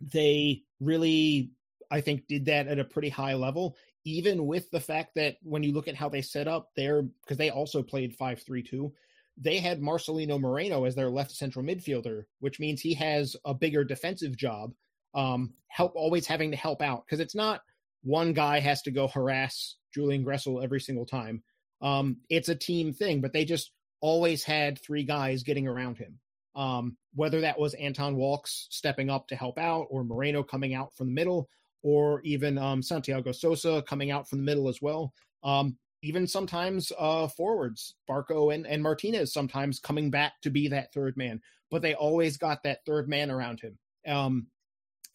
they 0.00 0.62
really, 0.80 1.50
I 1.90 2.00
think, 2.00 2.28
did 2.28 2.44
that 2.46 2.68
at 2.68 2.78
a 2.78 2.84
pretty 2.84 3.08
high 3.08 3.34
level. 3.34 3.76
even 4.04 4.46
with 4.46 4.70
the 4.70 4.78
fact 4.78 5.16
that 5.16 5.34
when 5.42 5.64
you 5.64 5.72
look 5.72 5.88
at 5.88 5.96
how 5.96 6.08
they 6.08 6.22
set 6.22 6.46
up 6.46 6.70
there, 6.76 7.02
because 7.02 7.38
they 7.38 7.50
also 7.50 7.82
played 7.82 8.14
five 8.14 8.40
three 8.40 8.62
two. 8.62 8.68
3 8.68 8.78
2, 8.78 8.94
they 9.38 9.58
had 9.58 9.80
Marcelino 9.80 10.40
Moreno 10.40 10.84
as 10.84 10.94
their 10.94 11.10
left 11.10 11.32
central 11.32 11.64
midfielder, 11.64 12.24
which 12.40 12.58
means 12.58 12.80
he 12.80 12.94
has 12.94 13.36
a 13.44 13.54
bigger 13.54 13.84
defensive 13.84 14.36
job. 14.36 14.72
Um, 15.14 15.54
help 15.68 15.94
always 15.94 16.26
having 16.26 16.50
to 16.50 16.56
help 16.56 16.82
out 16.82 17.04
because 17.06 17.20
it's 17.20 17.34
not 17.34 17.62
one 18.02 18.32
guy 18.32 18.60
has 18.60 18.82
to 18.82 18.90
go 18.90 19.08
harass 19.08 19.76
Julian 19.92 20.24
Gressel 20.24 20.62
every 20.62 20.80
single 20.80 21.06
time. 21.06 21.42
Um, 21.80 22.18
it's 22.28 22.48
a 22.48 22.54
team 22.54 22.92
thing, 22.92 23.20
but 23.20 23.32
they 23.32 23.44
just 23.44 23.72
always 24.00 24.44
had 24.44 24.80
three 24.80 25.04
guys 25.04 25.42
getting 25.42 25.66
around 25.66 25.98
him. 25.98 26.18
Um, 26.54 26.96
whether 27.14 27.42
that 27.42 27.58
was 27.58 27.74
Anton 27.74 28.16
Walkes 28.16 28.68
stepping 28.70 29.10
up 29.10 29.28
to 29.28 29.36
help 29.36 29.58
out, 29.58 29.86
or 29.90 30.04
Moreno 30.04 30.42
coming 30.42 30.74
out 30.74 30.94
from 30.94 31.08
the 31.08 31.14
middle, 31.14 31.48
or 31.82 32.20
even 32.22 32.56
um, 32.56 32.82
Santiago 32.82 33.32
Sosa 33.32 33.82
coming 33.86 34.10
out 34.10 34.28
from 34.28 34.38
the 34.38 34.44
middle 34.44 34.68
as 34.68 34.80
well. 34.80 35.12
Um, 35.42 35.76
even 36.06 36.26
sometimes 36.28 36.92
uh, 36.96 37.26
forwards, 37.26 37.94
Barco 38.08 38.54
and, 38.54 38.66
and 38.66 38.82
Martinez 38.82 39.32
sometimes 39.32 39.80
coming 39.80 40.10
back 40.10 40.40
to 40.42 40.50
be 40.50 40.68
that 40.68 40.92
third 40.92 41.16
man, 41.16 41.40
but 41.70 41.82
they 41.82 41.94
always 41.94 42.36
got 42.36 42.62
that 42.62 42.84
third 42.86 43.08
man 43.08 43.30
around 43.30 43.60
him. 43.60 43.76
Um, 44.06 44.46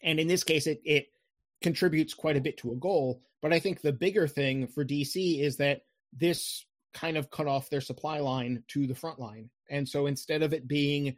and 0.04 0.19
in 0.19 0.27
this 0.27 0.43
case, 0.43 0.67
it, 0.67 0.82
it 0.84 1.06
contributes 1.62 2.13
quite 2.13 2.36
a 2.36 2.41
bit 2.41 2.58
to 2.58 2.73
a 2.73 2.75
goal. 2.75 3.21
But 3.41 3.54
I 3.54 3.60
think 3.60 3.82
the 3.82 3.93
bigger 3.93 4.27
thing 4.27 4.67
for 4.67 4.84
DC 4.84 5.41
is 5.41 5.58
that 5.58 5.82
this 6.12 6.65
kind 6.93 7.15
of 7.15 7.32
cut 7.32 7.47
off 7.47 7.69
their 7.69 7.80
supply 7.80 8.19
line 8.19 8.63
to 8.69 8.86
the 8.86 8.95
front 8.95 9.17
line. 9.17 9.49
And 9.69 9.88
so 9.88 10.08
instead 10.08 10.43
of 10.43 10.51
it 10.51 10.67
being, 10.67 11.15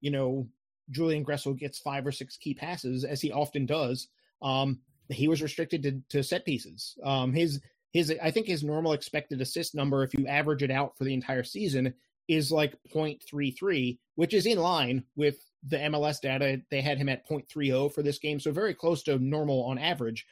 you 0.00 0.10
know, 0.10 0.48
Julian 0.90 1.24
Gressel 1.24 1.56
gets 1.56 1.78
five 1.78 2.04
or 2.04 2.12
six 2.12 2.36
key 2.36 2.54
passes, 2.54 3.04
as 3.04 3.20
he 3.20 3.30
often 3.30 3.66
does, 3.66 4.08
um, 4.42 4.80
he 5.08 5.28
was 5.28 5.42
restricted 5.42 5.82
to, 5.84 6.02
to 6.08 6.24
set 6.24 6.44
pieces. 6.44 6.98
Um, 7.04 7.32
his 7.32 7.60
his 7.92 8.12
I 8.22 8.30
think 8.30 8.46
his 8.46 8.64
normal 8.64 8.92
expected 8.92 9.40
assist 9.40 9.74
number, 9.74 10.02
if 10.02 10.14
you 10.14 10.26
average 10.26 10.62
it 10.62 10.70
out 10.70 10.96
for 10.96 11.04
the 11.04 11.14
entire 11.14 11.44
season, 11.44 11.94
is 12.28 12.50
like 12.50 12.76
0.33, 12.94 13.98
which 14.14 14.34
is 14.34 14.46
in 14.46 14.58
line 14.58 15.04
with 15.16 15.36
the 15.66 15.76
MLS 15.76 16.20
data. 16.20 16.60
They 16.70 16.80
had 16.80 16.98
him 16.98 17.08
at 17.08 17.28
0.30 17.28 17.92
for 17.92 18.02
this 18.02 18.18
game, 18.18 18.40
so 18.40 18.50
very 18.50 18.74
close 18.74 19.02
to 19.04 19.18
normal 19.18 19.64
on 19.64 19.78
average. 19.78 20.26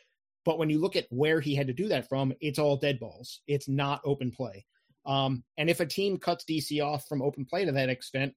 But 0.45 0.59
when 0.59 0.71
you 0.71 0.79
look 0.79 0.97
at 0.97 1.07
where 1.11 1.41
he 1.41 1.55
had 1.55 1.67
to 1.67 1.73
do 1.73 1.89
that 1.89 2.09
from, 2.09 2.33
it's 2.41 2.59
all 2.59 2.77
dead 2.77 2.99
balls. 2.99 3.41
It's 3.47 3.69
not 3.69 4.01
open 4.05 4.31
play. 4.31 4.65
Um, 5.05 5.45
and 5.59 5.69
if 5.69 5.81
a 5.81 5.87
team 5.87 6.19
cuts 6.19 6.45
DC 6.45 6.83
off 6.85 7.07
from 7.07 7.23
open 7.23 7.45
play 7.45 7.65
to 7.65 7.73
that 7.73 7.89
extent, 7.91 8.35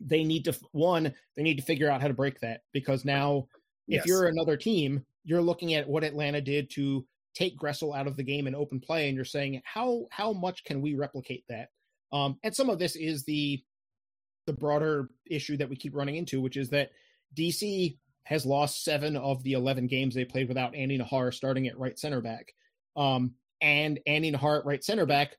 they 0.00 0.24
need 0.24 0.44
to 0.44 0.56
one, 0.72 1.12
they 1.36 1.42
need 1.42 1.56
to 1.56 1.64
figure 1.64 1.90
out 1.90 2.00
how 2.00 2.08
to 2.08 2.14
break 2.14 2.38
that 2.40 2.60
because 2.72 3.04
now, 3.04 3.48
if 3.88 3.98
yes. 3.98 4.06
you're 4.06 4.26
another 4.26 4.56
team, 4.56 5.04
you're 5.24 5.42
looking 5.42 5.74
at 5.74 5.88
what 5.88 6.04
Atlanta 6.04 6.40
did 6.40 6.70
to 6.70 7.06
take 7.36 7.58
Gressel 7.58 7.96
out 7.96 8.06
of 8.06 8.16
the 8.16 8.22
game 8.22 8.46
in 8.46 8.54
open 8.54 8.80
play, 8.80 9.08
and 9.08 9.14
you're 9.14 9.24
saying 9.24 9.60
how 9.64 10.06
how 10.10 10.32
much 10.32 10.64
can 10.64 10.80
we 10.80 10.94
replicate 10.94 11.44
that? 11.48 11.68
Um, 12.12 12.38
and 12.42 12.54
some 12.54 12.70
of 12.70 12.78
this 12.78 12.96
is 12.96 13.24
the 13.24 13.62
the 14.46 14.52
broader 14.52 15.10
issue 15.26 15.56
that 15.58 15.68
we 15.68 15.76
keep 15.76 15.94
running 15.94 16.16
into, 16.16 16.40
which 16.40 16.56
is 16.56 16.70
that 16.70 16.90
DC 17.36 17.98
has 18.24 18.46
lost 18.46 18.84
seven 18.84 19.16
of 19.16 19.42
the 19.42 19.52
11 19.52 19.86
games 19.86 20.14
they 20.14 20.24
played 20.24 20.48
without 20.48 20.74
Andy 20.74 20.98
Najar 20.98 21.32
starting 21.32 21.68
at 21.68 21.78
right 21.78 21.98
center 21.98 22.20
back. 22.20 22.52
Um, 22.96 23.34
and 23.60 24.00
Andy 24.06 24.32
Najar 24.32 24.60
at 24.60 24.66
right 24.66 24.82
center 24.82 25.06
back 25.06 25.36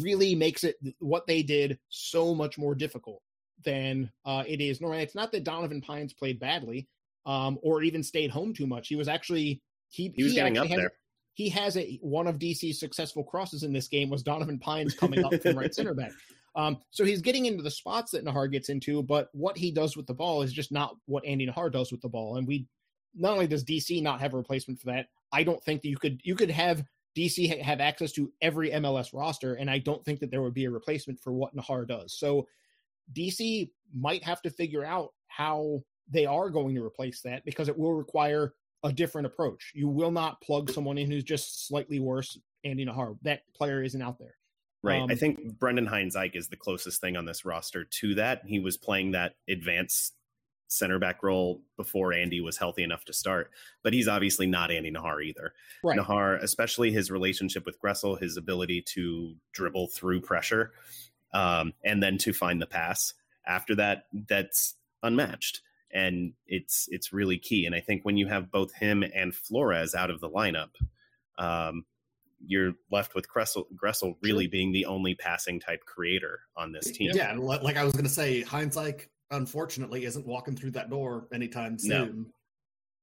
really 0.00 0.34
makes 0.34 0.64
it 0.64 0.76
what 0.98 1.26
they 1.26 1.42
did 1.42 1.78
so 1.88 2.34
much 2.34 2.58
more 2.58 2.74
difficult 2.74 3.22
than 3.64 4.10
uh, 4.24 4.44
it 4.46 4.60
is 4.60 4.80
normally. 4.80 5.02
It's 5.02 5.14
not 5.14 5.32
that 5.32 5.44
Donovan 5.44 5.80
Pines 5.80 6.12
played 6.12 6.40
badly 6.40 6.88
um, 7.26 7.58
or 7.62 7.82
even 7.82 8.02
stayed 8.02 8.30
home 8.30 8.54
too 8.54 8.66
much. 8.66 8.88
He 8.88 8.96
was 8.96 9.08
actually 9.08 9.62
he, 9.88 10.12
he 10.14 10.22
was 10.22 10.32
he 10.32 10.38
getting 10.38 10.58
up 10.58 10.68
there. 10.68 10.92
He 11.34 11.48
has 11.50 11.76
a 11.76 11.98
one 12.00 12.26
of 12.26 12.38
DC's 12.38 12.80
successful 12.80 13.24
crosses 13.24 13.62
in 13.62 13.72
this 13.72 13.88
game 13.88 14.08
was 14.08 14.22
Donovan 14.22 14.58
Pines 14.58 14.94
coming 14.94 15.24
up 15.24 15.34
from 15.42 15.58
right 15.58 15.74
center 15.74 15.94
back. 15.94 16.12
Um, 16.56 16.78
so 16.90 17.04
he's 17.04 17.20
getting 17.20 17.46
into 17.46 17.62
the 17.62 17.70
spots 17.70 18.12
that 18.12 18.24
Najar 18.24 18.50
gets 18.50 18.68
into, 18.68 19.02
but 19.02 19.28
what 19.32 19.58
he 19.58 19.72
does 19.72 19.96
with 19.96 20.06
the 20.06 20.14
ball 20.14 20.42
is 20.42 20.52
just 20.52 20.70
not 20.70 20.96
what 21.06 21.24
Andy 21.24 21.46
Najar 21.46 21.72
does 21.72 21.90
with 21.90 22.00
the 22.00 22.08
ball. 22.08 22.36
And 22.36 22.46
we 22.46 22.66
not 23.14 23.32
only 23.32 23.48
does 23.48 23.64
DC 23.64 24.02
not 24.02 24.20
have 24.20 24.34
a 24.34 24.36
replacement 24.36 24.80
for 24.80 24.86
that, 24.86 25.08
I 25.32 25.42
don't 25.42 25.62
think 25.62 25.82
that 25.82 25.88
you 25.88 25.96
could 25.96 26.20
you 26.24 26.36
could 26.36 26.50
have 26.50 26.84
DC 27.16 27.60
have 27.60 27.80
access 27.80 28.12
to 28.12 28.32
every 28.40 28.70
MLS 28.70 29.12
roster, 29.12 29.54
and 29.54 29.70
I 29.70 29.78
don't 29.78 30.04
think 30.04 30.20
that 30.20 30.30
there 30.30 30.42
would 30.42 30.54
be 30.54 30.64
a 30.64 30.70
replacement 30.70 31.20
for 31.20 31.32
what 31.32 31.54
Najar 31.54 31.86
does. 31.86 32.16
So 32.18 32.46
DC 33.12 33.70
might 33.92 34.24
have 34.24 34.42
to 34.42 34.50
figure 34.50 34.84
out 34.84 35.12
how 35.28 35.82
they 36.08 36.26
are 36.26 36.50
going 36.50 36.74
to 36.74 36.84
replace 36.84 37.20
that 37.22 37.44
because 37.44 37.68
it 37.68 37.78
will 37.78 37.94
require 37.94 38.54
a 38.84 38.92
different 38.92 39.26
approach. 39.26 39.72
You 39.74 39.88
will 39.88 40.12
not 40.12 40.40
plug 40.40 40.70
someone 40.70 40.98
in 40.98 41.10
who's 41.10 41.24
just 41.24 41.66
slightly 41.66 41.98
worse 41.98 42.38
Andy 42.62 42.86
Najar. 42.86 43.16
That 43.22 43.40
player 43.54 43.82
isn't 43.82 44.00
out 44.00 44.18
there. 44.18 44.36
Right. 44.82 45.00
Um, 45.00 45.10
I 45.10 45.14
think 45.14 45.58
Brendan 45.58 45.86
Hines-Ike 45.86 46.36
is 46.36 46.48
the 46.48 46.56
closest 46.56 47.00
thing 47.00 47.16
on 47.16 47.24
this 47.24 47.44
roster 47.44 47.84
to 47.84 48.14
that. 48.16 48.42
He 48.44 48.60
was 48.60 48.76
playing 48.76 49.12
that 49.12 49.34
advanced 49.48 50.14
center 50.68 50.98
back 50.98 51.22
role 51.22 51.62
before 51.76 52.12
Andy 52.12 52.40
was 52.40 52.58
healthy 52.58 52.82
enough 52.82 53.04
to 53.06 53.12
start, 53.12 53.50
but 53.82 53.92
he's 53.92 54.08
obviously 54.08 54.46
not 54.46 54.70
Andy 54.70 54.90
Najar 54.90 55.24
either. 55.24 55.54
Right. 55.82 55.98
Najar, 55.98 56.42
especially 56.42 56.90
his 56.92 57.10
relationship 57.10 57.64
with 57.64 57.80
Gressel, 57.80 58.20
his 58.20 58.36
ability 58.36 58.82
to 58.94 59.34
dribble 59.52 59.88
through 59.88 60.20
pressure 60.20 60.72
um, 61.32 61.72
and 61.84 62.02
then 62.02 62.18
to 62.18 62.32
find 62.32 62.60
the 62.60 62.66
pass 62.66 63.14
after 63.46 63.74
that, 63.76 64.04
that's 64.28 64.74
unmatched. 65.02 65.60
And 65.94 66.32
it's 66.46 66.88
it's 66.90 67.12
really 67.12 67.38
key. 67.38 67.66
And 67.66 67.74
I 67.74 67.80
think 67.80 68.04
when 68.04 68.16
you 68.16 68.26
have 68.26 68.50
both 68.50 68.74
him 68.74 69.02
and 69.02 69.34
Flores 69.34 69.94
out 69.94 70.10
of 70.10 70.20
the 70.20 70.28
lineup, 70.28 70.70
um, 71.38 71.84
you're 72.44 72.72
left 72.90 73.14
with 73.14 73.28
Gressel, 73.28 73.66
Gressel 73.74 74.16
really 74.20 74.46
being 74.46 74.72
the 74.72 74.86
only 74.86 75.14
passing 75.14 75.60
type 75.60 75.84
creator 75.86 76.40
on 76.56 76.72
this 76.72 76.90
team. 76.90 77.12
Yeah, 77.14 77.34
like 77.38 77.76
I 77.76 77.84
was 77.84 77.92
going 77.92 78.04
to 78.04 78.10
say, 78.10 78.42
Hines-Ike 78.42 79.08
unfortunately 79.30 80.04
isn't 80.04 80.26
walking 80.26 80.56
through 80.56 80.72
that 80.72 80.90
door 80.90 81.28
anytime 81.32 81.78
soon. 81.78 82.26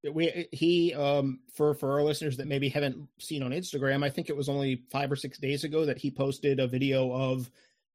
No. 0.04 0.12
We 0.12 0.48
he 0.50 0.94
um 0.94 1.40
for 1.54 1.74
for 1.74 1.92
our 1.92 2.02
listeners 2.02 2.36
that 2.38 2.48
maybe 2.48 2.68
haven't 2.68 3.08
seen 3.20 3.42
on 3.42 3.52
Instagram, 3.52 4.04
I 4.04 4.10
think 4.10 4.28
it 4.28 4.36
was 4.36 4.48
only 4.48 4.82
five 4.90 5.12
or 5.12 5.16
six 5.16 5.38
days 5.38 5.62
ago 5.62 5.84
that 5.84 5.96
he 5.96 6.10
posted 6.10 6.58
a 6.58 6.66
video 6.66 7.12
of 7.12 7.48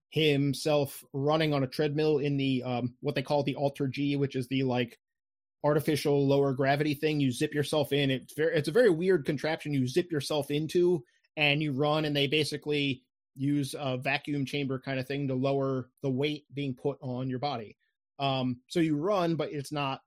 himself 0.09 1.03
running 1.13 1.53
on 1.53 1.63
a 1.63 1.67
treadmill 1.67 2.19
in 2.19 2.37
the 2.37 2.63
um 2.63 2.93
what 3.01 3.15
they 3.15 3.21
call 3.21 3.43
the 3.43 3.55
Alter 3.55 3.87
G, 3.87 4.15
which 4.15 4.35
is 4.35 4.47
the 4.47 4.63
like 4.63 4.97
artificial 5.63 6.27
lower 6.27 6.53
gravity 6.53 6.93
thing. 6.93 7.19
You 7.19 7.31
zip 7.31 7.53
yourself 7.53 7.91
in. 7.91 8.09
It's 8.09 8.33
very 8.33 8.55
it's 8.55 8.69
a 8.69 8.73
very 8.73 8.89
weird 8.89 9.25
contraption 9.25 9.73
you 9.73 9.87
zip 9.87 10.11
yourself 10.11 10.51
into 10.51 11.03
and 11.35 11.61
you 11.61 11.71
run 11.71 12.05
and 12.05 12.15
they 12.15 12.27
basically 12.27 13.03
use 13.35 13.75
a 13.77 13.97
vacuum 13.97 14.45
chamber 14.45 14.79
kind 14.79 14.99
of 14.99 15.07
thing 15.07 15.27
to 15.27 15.35
lower 15.35 15.89
the 16.01 16.09
weight 16.09 16.45
being 16.53 16.73
put 16.73 16.97
on 17.01 17.29
your 17.29 17.39
body. 17.39 17.77
Um, 18.19 18.61
so 18.67 18.79
you 18.79 18.97
run, 18.97 19.35
but 19.35 19.51
it's 19.51 19.71
not 19.71 20.01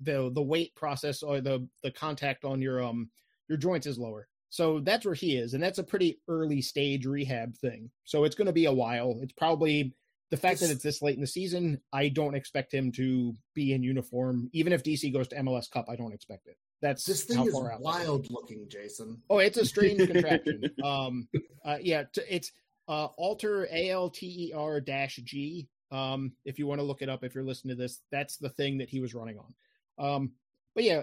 the 0.00 0.30
the 0.32 0.42
weight 0.42 0.74
process 0.74 1.22
or 1.22 1.40
the 1.40 1.66
the 1.82 1.90
contact 1.90 2.44
on 2.44 2.60
your 2.60 2.82
um 2.82 3.10
your 3.48 3.58
joints 3.58 3.86
is 3.86 3.98
lower. 3.98 4.28
So 4.54 4.78
that's 4.78 5.04
where 5.04 5.16
he 5.16 5.36
is, 5.36 5.54
and 5.54 5.60
that's 5.60 5.80
a 5.80 5.82
pretty 5.82 6.20
early 6.28 6.62
stage 6.62 7.06
rehab 7.06 7.56
thing. 7.56 7.90
So 8.04 8.22
it's 8.22 8.36
going 8.36 8.46
to 8.46 8.52
be 8.52 8.66
a 8.66 8.72
while. 8.72 9.18
It's 9.20 9.32
probably 9.32 9.96
the 10.30 10.36
fact 10.36 10.60
that 10.60 10.70
it's 10.70 10.84
this 10.84 11.02
late 11.02 11.16
in 11.16 11.20
the 11.20 11.26
season. 11.26 11.80
I 11.92 12.08
don't 12.08 12.36
expect 12.36 12.72
him 12.72 12.92
to 12.92 13.34
be 13.54 13.72
in 13.72 13.82
uniform, 13.82 14.50
even 14.52 14.72
if 14.72 14.84
DC 14.84 15.12
goes 15.12 15.26
to 15.26 15.36
MLS 15.38 15.68
Cup. 15.68 15.86
I 15.88 15.96
don't 15.96 16.14
expect 16.14 16.46
it. 16.46 16.56
That's 16.80 17.04
this 17.04 17.24
thing 17.24 17.44
is 17.44 17.52
wild 17.80 18.30
looking, 18.30 18.68
Jason. 18.68 19.20
Oh, 19.28 19.38
it's 19.38 19.58
a 19.58 19.64
strange 19.64 20.06
contraption. 20.08 20.70
Um, 20.84 21.26
uh, 21.64 21.78
yeah, 21.80 22.04
t- 22.12 22.22
it's 22.30 22.52
uh, 22.86 23.06
alter 23.06 23.66
A 23.72 23.90
L 23.90 24.08
T 24.08 24.50
E 24.50 24.52
R 24.54 24.80
dash 24.80 25.16
G. 25.16 25.66
Um, 25.90 26.30
if 26.44 26.60
you 26.60 26.68
want 26.68 26.78
to 26.78 26.86
look 26.86 27.02
it 27.02 27.08
up, 27.08 27.24
if 27.24 27.34
you're 27.34 27.42
listening 27.42 27.76
to 27.76 27.82
this, 27.82 28.02
that's 28.12 28.36
the 28.36 28.50
thing 28.50 28.78
that 28.78 28.88
he 28.88 29.00
was 29.00 29.14
running 29.14 29.36
on. 29.36 30.14
Um, 30.14 30.32
but 30.76 30.84
yeah, 30.84 31.02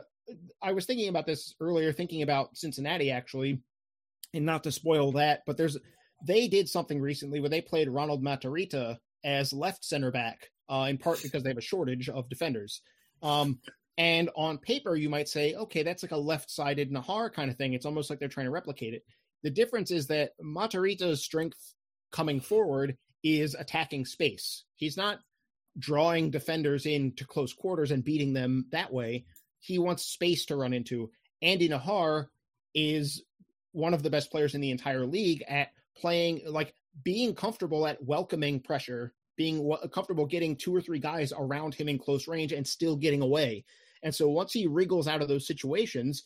I 0.61 0.73
was 0.73 0.85
thinking 0.85 1.09
about 1.09 1.25
this 1.25 1.55
earlier, 1.59 1.91
thinking 1.91 2.21
about 2.21 2.57
Cincinnati 2.57 3.11
actually, 3.11 3.61
and 4.33 4.45
not 4.45 4.63
to 4.63 4.71
spoil 4.71 5.13
that, 5.13 5.41
but 5.45 5.57
there's 5.57 5.77
they 6.25 6.47
did 6.47 6.69
something 6.69 7.01
recently 7.01 7.39
where 7.39 7.49
they 7.49 7.61
played 7.61 7.89
Ronald 7.89 8.23
Matarrita 8.23 8.97
as 9.23 9.53
left 9.53 9.83
center 9.83 10.11
back, 10.11 10.49
uh, 10.69 10.87
in 10.89 10.97
part 10.97 11.21
because 11.21 11.43
they 11.43 11.49
have 11.49 11.57
a 11.57 11.61
shortage 11.61 12.09
of 12.09 12.29
defenders. 12.29 12.81
Um, 13.23 13.59
and 13.97 14.29
on 14.35 14.57
paper, 14.57 14.95
you 14.95 15.09
might 15.09 15.27
say, 15.27 15.53
okay, 15.53 15.83
that's 15.83 16.03
like 16.03 16.11
a 16.11 16.17
left 16.17 16.49
sided 16.49 16.91
Najar 16.91 17.31
kind 17.31 17.51
of 17.51 17.57
thing. 17.57 17.73
It's 17.73 17.85
almost 17.85 18.09
like 18.09 18.19
they're 18.19 18.29
trying 18.29 18.47
to 18.47 18.51
replicate 18.51 18.93
it. 18.93 19.03
The 19.43 19.49
difference 19.49 19.91
is 19.91 20.07
that 20.07 20.31
Matarrita's 20.43 21.23
strength 21.23 21.57
coming 22.11 22.39
forward 22.39 22.97
is 23.23 23.55
attacking 23.55 24.05
space. 24.05 24.63
He's 24.75 24.97
not 24.97 25.19
drawing 25.77 26.31
defenders 26.31 26.85
into 26.85 27.25
close 27.25 27.53
quarters 27.53 27.91
and 27.91 28.03
beating 28.03 28.33
them 28.33 28.65
that 28.71 28.91
way. 28.91 29.25
He 29.61 29.79
wants 29.79 30.03
space 30.03 30.45
to 30.47 30.55
run 30.55 30.73
into. 30.73 31.11
Andy 31.41 31.69
Najar 31.69 32.25
is 32.73 33.23
one 33.71 33.93
of 33.93 34.03
the 34.03 34.09
best 34.09 34.31
players 34.31 34.55
in 34.55 34.61
the 34.61 34.71
entire 34.71 35.05
league 35.05 35.43
at 35.47 35.69
playing, 35.95 36.41
like 36.47 36.73
being 37.03 37.33
comfortable 37.33 37.87
at 37.87 38.03
welcoming 38.03 38.59
pressure, 38.59 39.13
being 39.37 39.71
comfortable 39.93 40.25
getting 40.25 40.55
two 40.55 40.75
or 40.75 40.81
three 40.81 40.99
guys 40.99 41.31
around 41.37 41.75
him 41.75 41.87
in 41.87 41.99
close 41.99 42.27
range 42.27 42.51
and 42.51 42.67
still 42.67 42.95
getting 42.95 43.21
away. 43.21 43.63
And 44.03 44.13
so 44.13 44.27
once 44.29 44.51
he 44.51 44.67
wriggles 44.67 45.07
out 45.07 45.21
of 45.21 45.27
those 45.27 45.47
situations, 45.47 46.23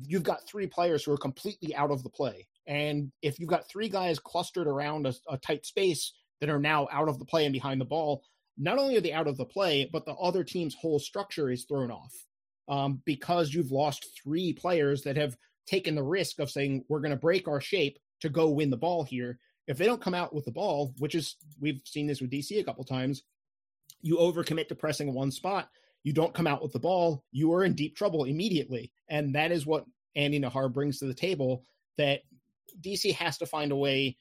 you've 0.00 0.22
got 0.22 0.48
three 0.48 0.66
players 0.66 1.04
who 1.04 1.12
are 1.12 1.18
completely 1.18 1.74
out 1.74 1.90
of 1.90 2.02
the 2.02 2.10
play. 2.10 2.46
And 2.66 3.12
if 3.22 3.38
you've 3.38 3.50
got 3.50 3.68
three 3.68 3.88
guys 3.88 4.18
clustered 4.18 4.66
around 4.66 5.06
a, 5.06 5.14
a 5.28 5.36
tight 5.36 5.66
space 5.66 6.12
that 6.40 6.50
are 6.50 6.60
now 6.60 6.88
out 6.90 7.08
of 7.08 7.18
the 7.18 7.24
play 7.24 7.44
and 7.44 7.52
behind 7.52 7.80
the 7.80 7.86
ball, 7.86 8.22
not 8.56 8.78
only 8.78 8.96
are 8.96 9.00
they 9.00 9.12
out 9.12 9.28
of 9.28 9.36
the 9.36 9.44
play, 9.44 9.88
but 9.92 10.04
the 10.04 10.14
other 10.14 10.42
team's 10.42 10.74
whole 10.74 10.98
structure 10.98 11.50
is 11.50 11.64
thrown 11.64 11.90
off 11.90 12.27
um, 12.68 13.02
because 13.04 13.52
you've 13.52 13.72
lost 13.72 14.06
three 14.22 14.52
players 14.52 15.02
that 15.02 15.16
have 15.16 15.36
taken 15.66 15.94
the 15.94 16.02
risk 16.02 16.38
of 16.38 16.50
saying, 16.50 16.84
we're 16.88 17.00
going 17.00 17.10
to 17.10 17.16
break 17.16 17.48
our 17.48 17.60
shape 17.60 17.98
to 18.20 18.28
go 18.28 18.48
win 18.48 18.70
the 18.70 18.76
ball 18.76 19.04
here. 19.04 19.38
If 19.66 19.76
they 19.78 19.86
don't 19.86 20.00
come 20.00 20.14
out 20.14 20.34
with 20.34 20.44
the 20.44 20.52
ball, 20.52 20.94
which 20.98 21.14
is, 21.14 21.36
we've 21.60 21.80
seen 21.84 22.06
this 22.06 22.20
with 22.20 22.30
DC 22.30 22.58
a 22.58 22.64
couple 22.64 22.84
times, 22.84 23.22
you 24.00 24.16
overcommit 24.16 24.68
to 24.68 24.74
pressing 24.74 25.12
one 25.12 25.30
spot 25.30 25.68
you 26.08 26.12
don't 26.12 26.34
come 26.34 26.46
out 26.46 26.62
with 26.62 26.72
the 26.72 26.78
ball, 26.78 27.24
you 27.32 27.52
are 27.52 27.64
in 27.64 27.74
deep 27.74 27.96
trouble 27.96 28.24
immediately. 28.24 28.92
And 29.08 29.34
that 29.34 29.52
is 29.52 29.66
what 29.66 29.84
Andy 30.16 30.40
Najar 30.40 30.72
brings 30.72 30.98
to 30.98 31.06
the 31.06 31.14
table 31.14 31.64
that 31.96 32.22
DC 32.80 33.12
has 33.14 33.38
to 33.38 33.46
find 33.46 33.72
a 33.72 33.76
way. 33.76 34.16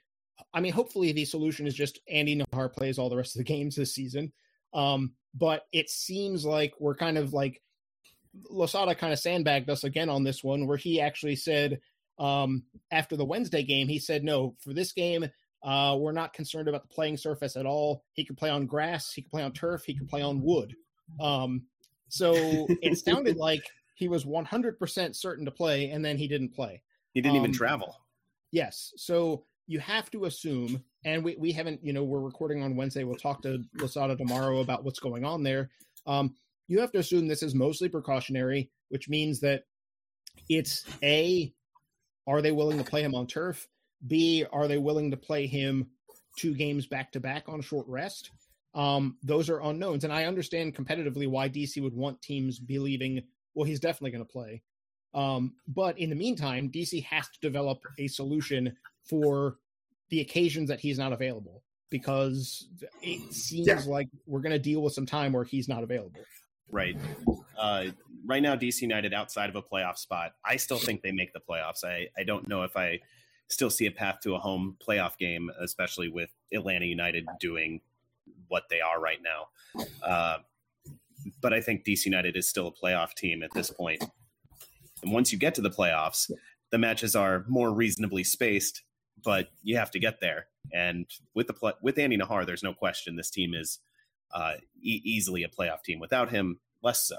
I 0.53 0.59
mean, 0.59 0.73
hopefully 0.73 1.11
the 1.11 1.25
solution 1.25 1.67
is 1.67 1.73
just 1.73 1.99
Andy 2.09 2.37
Najar 2.37 2.73
plays 2.73 2.97
all 2.97 3.09
the 3.09 3.17
rest 3.17 3.35
of 3.35 3.39
the 3.39 3.43
games 3.55 3.75
this 3.75 3.93
season. 3.93 4.31
Um, 4.73 5.13
but 5.33 5.63
it 5.71 5.89
seems 5.89 6.45
like 6.45 6.73
we're 6.79 6.95
kind 6.95 7.17
of 7.17 7.33
like 7.33 7.61
Losada 8.49 8.95
kind 8.95 9.13
of 9.13 9.19
sandbagged 9.19 9.69
us 9.69 9.83
again 9.83 10.09
on 10.09 10.23
this 10.23 10.43
one, 10.43 10.67
where 10.67 10.77
he 10.77 11.01
actually 11.01 11.35
said 11.35 11.79
um, 12.19 12.63
after 12.91 13.15
the 13.15 13.25
Wednesday 13.25 13.63
game, 13.63 13.87
he 13.87 13.99
said, 13.99 14.23
no, 14.23 14.55
for 14.59 14.73
this 14.73 14.91
game, 14.91 15.29
uh, 15.63 15.95
we're 15.99 16.11
not 16.11 16.33
concerned 16.33 16.67
about 16.67 16.83
the 16.83 16.93
playing 16.93 17.17
surface 17.17 17.55
at 17.55 17.65
all. 17.65 18.03
He 18.13 18.23
could 18.23 18.37
play 18.37 18.49
on 18.49 18.65
grass, 18.65 19.13
he 19.13 19.21
could 19.21 19.31
play 19.31 19.43
on 19.43 19.51
turf, 19.51 19.83
he 19.85 19.95
could 19.95 20.07
play 20.07 20.21
on 20.21 20.41
wood. 20.41 20.75
Um, 21.19 21.63
so 22.09 22.33
it 22.81 22.97
sounded 22.97 23.37
like 23.37 23.63
he 23.95 24.07
was 24.07 24.25
100% 24.25 25.15
certain 25.15 25.45
to 25.45 25.51
play, 25.51 25.89
and 25.89 26.03
then 26.03 26.17
he 26.17 26.27
didn't 26.27 26.53
play. 26.53 26.81
He 27.13 27.21
didn't 27.21 27.37
um, 27.37 27.43
even 27.43 27.53
travel. 27.53 27.95
Yes. 28.51 28.93
So 28.95 29.43
you 29.65 29.79
have 29.79 30.09
to 30.11 30.25
assume, 30.25 30.83
and 31.03 31.23
we, 31.23 31.35
we 31.37 31.51
haven't, 31.51 31.83
you 31.83 31.93
know, 31.93 32.03
we're 32.03 32.19
recording 32.19 32.63
on 32.63 32.75
Wednesday. 32.75 33.03
We'll 33.03 33.15
talk 33.15 33.41
to 33.41 33.63
Losada 33.75 34.15
tomorrow 34.15 34.59
about 34.59 34.83
what's 34.83 34.99
going 34.99 35.25
on 35.25 35.43
there. 35.43 35.69
Um, 36.05 36.35
you 36.67 36.79
have 36.79 36.91
to 36.91 36.99
assume 36.99 37.27
this 37.27 37.43
is 37.43 37.55
mostly 37.55 37.89
precautionary, 37.89 38.69
which 38.89 39.09
means 39.09 39.39
that 39.41 39.63
it's 40.49 40.83
A, 41.03 41.53
are 42.25 42.41
they 42.41 42.51
willing 42.51 42.77
to 42.77 42.83
play 42.83 43.01
him 43.01 43.15
on 43.15 43.27
turf? 43.27 43.67
B, 44.05 44.45
are 44.51 44.67
they 44.67 44.77
willing 44.77 45.11
to 45.11 45.17
play 45.17 45.47
him 45.47 45.87
two 46.37 46.53
games 46.53 46.85
back 46.85 47.11
to 47.13 47.19
back 47.19 47.45
on 47.47 47.61
short 47.61 47.87
rest? 47.87 48.31
Um, 48.75 49.17
those 49.23 49.49
are 49.49 49.59
unknowns. 49.61 50.03
And 50.03 50.13
I 50.13 50.25
understand 50.25 50.75
competitively 50.75 51.27
why 51.27 51.49
DC 51.49 51.81
would 51.81 51.95
want 51.95 52.21
teams 52.21 52.59
believing, 52.59 53.23
well, 53.55 53.65
he's 53.65 53.79
definitely 53.79 54.11
going 54.11 54.25
to 54.25 54.31
play. 54.31 54.61
Um, 55.13 55.55
but 55.67 55.97
in 55.97 56.09
the 56.09 56.15
meantime, 56.15 56.69
DC 56.69 57.03
has 57.05 57.27
to 57.27 57.39
develop 57.41 57.79
a 57.97 58.07
solution 58.07 58.75
for 59.09 59.57
the 60.09 60.21
occasions 60.21 60.69
that 60.69 60.79
he's 60.79 60.99
not 60.99 61.11
available 61.13 61.63
because 61.89 62.67
it 63.01 63.33
seems 63.33 63.67
yeah. 63.67 63.81
like 63.87 64.07
we're 64.25 64.41
going 64.41 64.51
to 64.51 64.59
deal 64.59 64.81
with 64.81 64.93
some 64.93 65.05
time 65.05 65.33
where 65.33 65.43
he's 65.43 65.67
not 65.67 65.83
available. 65.83 66.21
Right. 66.69 66.97
Uh, 67.57 67.85
right 68.25 68.41
now, 68.41 68.55
DC 68.55 68.81
United 68.81 69.13
outside 69.13 69.49
of 69.49 69.55
a 69.55 69.61
playoff 69.61 69.97
spot. 69.97 70.33
I 70.45 70.57
still 70.57 70.77
think 70.77 71.01
they 71.01 71.11
make 71.11 71.33
the 71.33 71.39
playoffs. 71.39 71.83
I, 71.83 72.07
I 72.17 72.23
don't 72.23 72.47
know 72.47 72.63
if 72.63 72.75
I 72.75 72.99
still 73.47 73.69
see 73.69 73.85
a 73.85 73.91
path 73.91 74.19
to 74.23 74.35
a 74.35 74.39
home 74.39 74.75
playoff 74.85 75.17
game, 75.17 75.49
especially 75.59 76.09
with 76.09 76.29
Atlanta 76.53 76.85
United 76.85 77.25
doing 77.39 77.81
what 78.47 78.63
they 78.69 78.81
are 78.81 78.99
right 78.99 79.19
now. 79.23 79.85
Uh, 80.03 80.37
but 81.41 81.53
I 81.53 81.61
think 81.61 81.85
DC 81.85 82.05
United 82.05 82.35
is 82.35 82.47
still 82.47 82.67
a 82.67 82.71
playoff 82.71 83.13
team 83.13 83.43
at 83.43 83.53
this 83.53 83.69
point. 83.69 84.03
And 85.01 85.11
once 85.11 85.31
you 85.31 85.37
get 85.37 85.55
to 85.55 85.61
the 85.61 85.69
playoffs, 85.69 86.29
the 86.71 86.77
matches 86.77 87.15
are 87.15 87.45
more 87.47 87.71
reasonably 87.71 88.23
spaced, 88.23 88.83
but 89.23 89.49
you 89.63 89.77
have 89.77 89.91
to 89.91 89.99
get 89.99 90.19
there. 90.19 90.47
And 90.73 91.05
with 91.33 91.47
the 91.47 91.75
with 91.81 91.97
Andy 91.97 92.17
Najar, 92.17 92.45
there's 92.45 92.63
no 92.63 92.73
question 92.73 93.15
this 93.15 93.29
team 93.29 93.53
is 93.53 93.79
uh, 94.31 94.53
e- 94.81 95.01
easily 95.03 95.43
a 95.43 95.49
playoff 95.49 95.83
team. 95.83 95.99
Without 95.99 96.29
him, 96.29 96.59
less 96.81 97.03
so. 97.07 97.17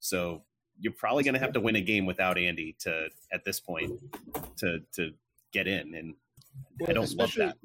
So 0.00 0.42
you're 0.78 0.92
probably 0.92 1.22
going 1.22 1.34
to 1.34 1.40
have 1.40 1.52
to 1.52 1.60
win 1.60 1.76
a 1.76 1.80
game 1.80 2.06
without 2.06 2.38
Andy 2.38 2.76
to 2.80 3.08
at 3.32 3.44
this 3.44 3.60
point 3.60 3.92
to 4.58 4.80
to 4.94 5.12
get 5.52 5.66
in, 5.66 5.94
and 5.94 6.14
well, 6.80 6.90
I 6.90 6.92
don't 6.92 7.16
love 7.16 7.34
that. 7.36 7.56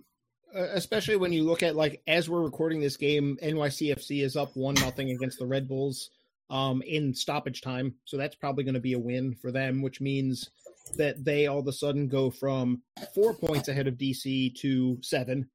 Uh, 0.56 0.68
especially 0.74 1.16
when 1.16 1.34
you 1.34 1.44
look 1.44 1.64
at 1.64 1.76
like 1.76 2.02
as 2.08 2.30
we're 2.30 2.42
recording 2.42 2.80
this 2.80 2.98
game, 2.98 3.38
NYCFC 3.42 4.24
is 4.24 4.36
up 4.36 4.56
one 4.56 4.76
nothing 4.76 5.12
against 5.12 5.40
the 5.40 5.46
Red 5.46 5.68
Bulls 5.68 6.10
um, 6.50 6.82
in 6.84 7.14
stoppage 7.14 7.62
time, 7.62 7.96
so 8.06 8.18
that's 8.18 8.36
probably 8.36 8.64
going 8.64 8.74
to 8.74 8.80
be 8.80 8.94
a 8.94 9.00
win 9.00 9.36
for 9.36 9.52
them, 9.52 9.82
which 9.82 10.02
means 10.02 10.50
that 10.98 11.24
they 11.24 11.48
all 11.48 11.60
of 11.60 11.68
a 11.68 11.74
sudden 11.74 12.08
go 12.08 12.32
from 12.32 12.82
four 13.14 13.34
points 13.36 13.68
ahead 13.68 13.88
of 13.88 13.96
DC 13.96 14.56
to 14.56 14.98
seven. 15.02 15.50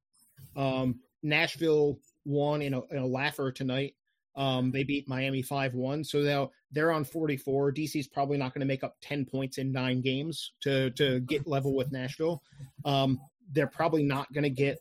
Um, 0.57 1.01
Nashville 1.23 1.99
won 2.24 2.62
in 2.62 2.74
a, 2.74 2.82
in 2.90 2.98
a 2.98 3.06
laugher 3.06 3.52
tonight. 3.52 3.94
Um, 4.37 4.72
they 4.72 4.82
beat 4.82 5.08
Miami 5.08 5.42
5 5.42 5.74
1. 5.74 6.04
So 6.04 6.18
now 6.18 6.50
they're 6.72 6.90
on 6.90 7.04
44. 7.04 7.72
DC's 7.72 8.08
probably 8.08 8.37
not 8.37 8.52
going 8.52 8.60
to 8.60 8.66
make 8.66 8.82
up 8.82 8.96
10 9.02 9.26
points 9.26 9.58
in 9.58 9.72
nine 9.72 10.00
games 10.00 10.52
to, 10.62 10.90
to 10.90 11.20
get 11.20 11.46
level 11.46 11.74
with 11.76 11.92
Nashville. 11.92 12.42
Um, 12.84 13.20
they're 13.52 13.68
probably 13.68 14.02
not 14.02 14.32
going 14.32 14.44
to 14.44 14.50
get 14.50 14.78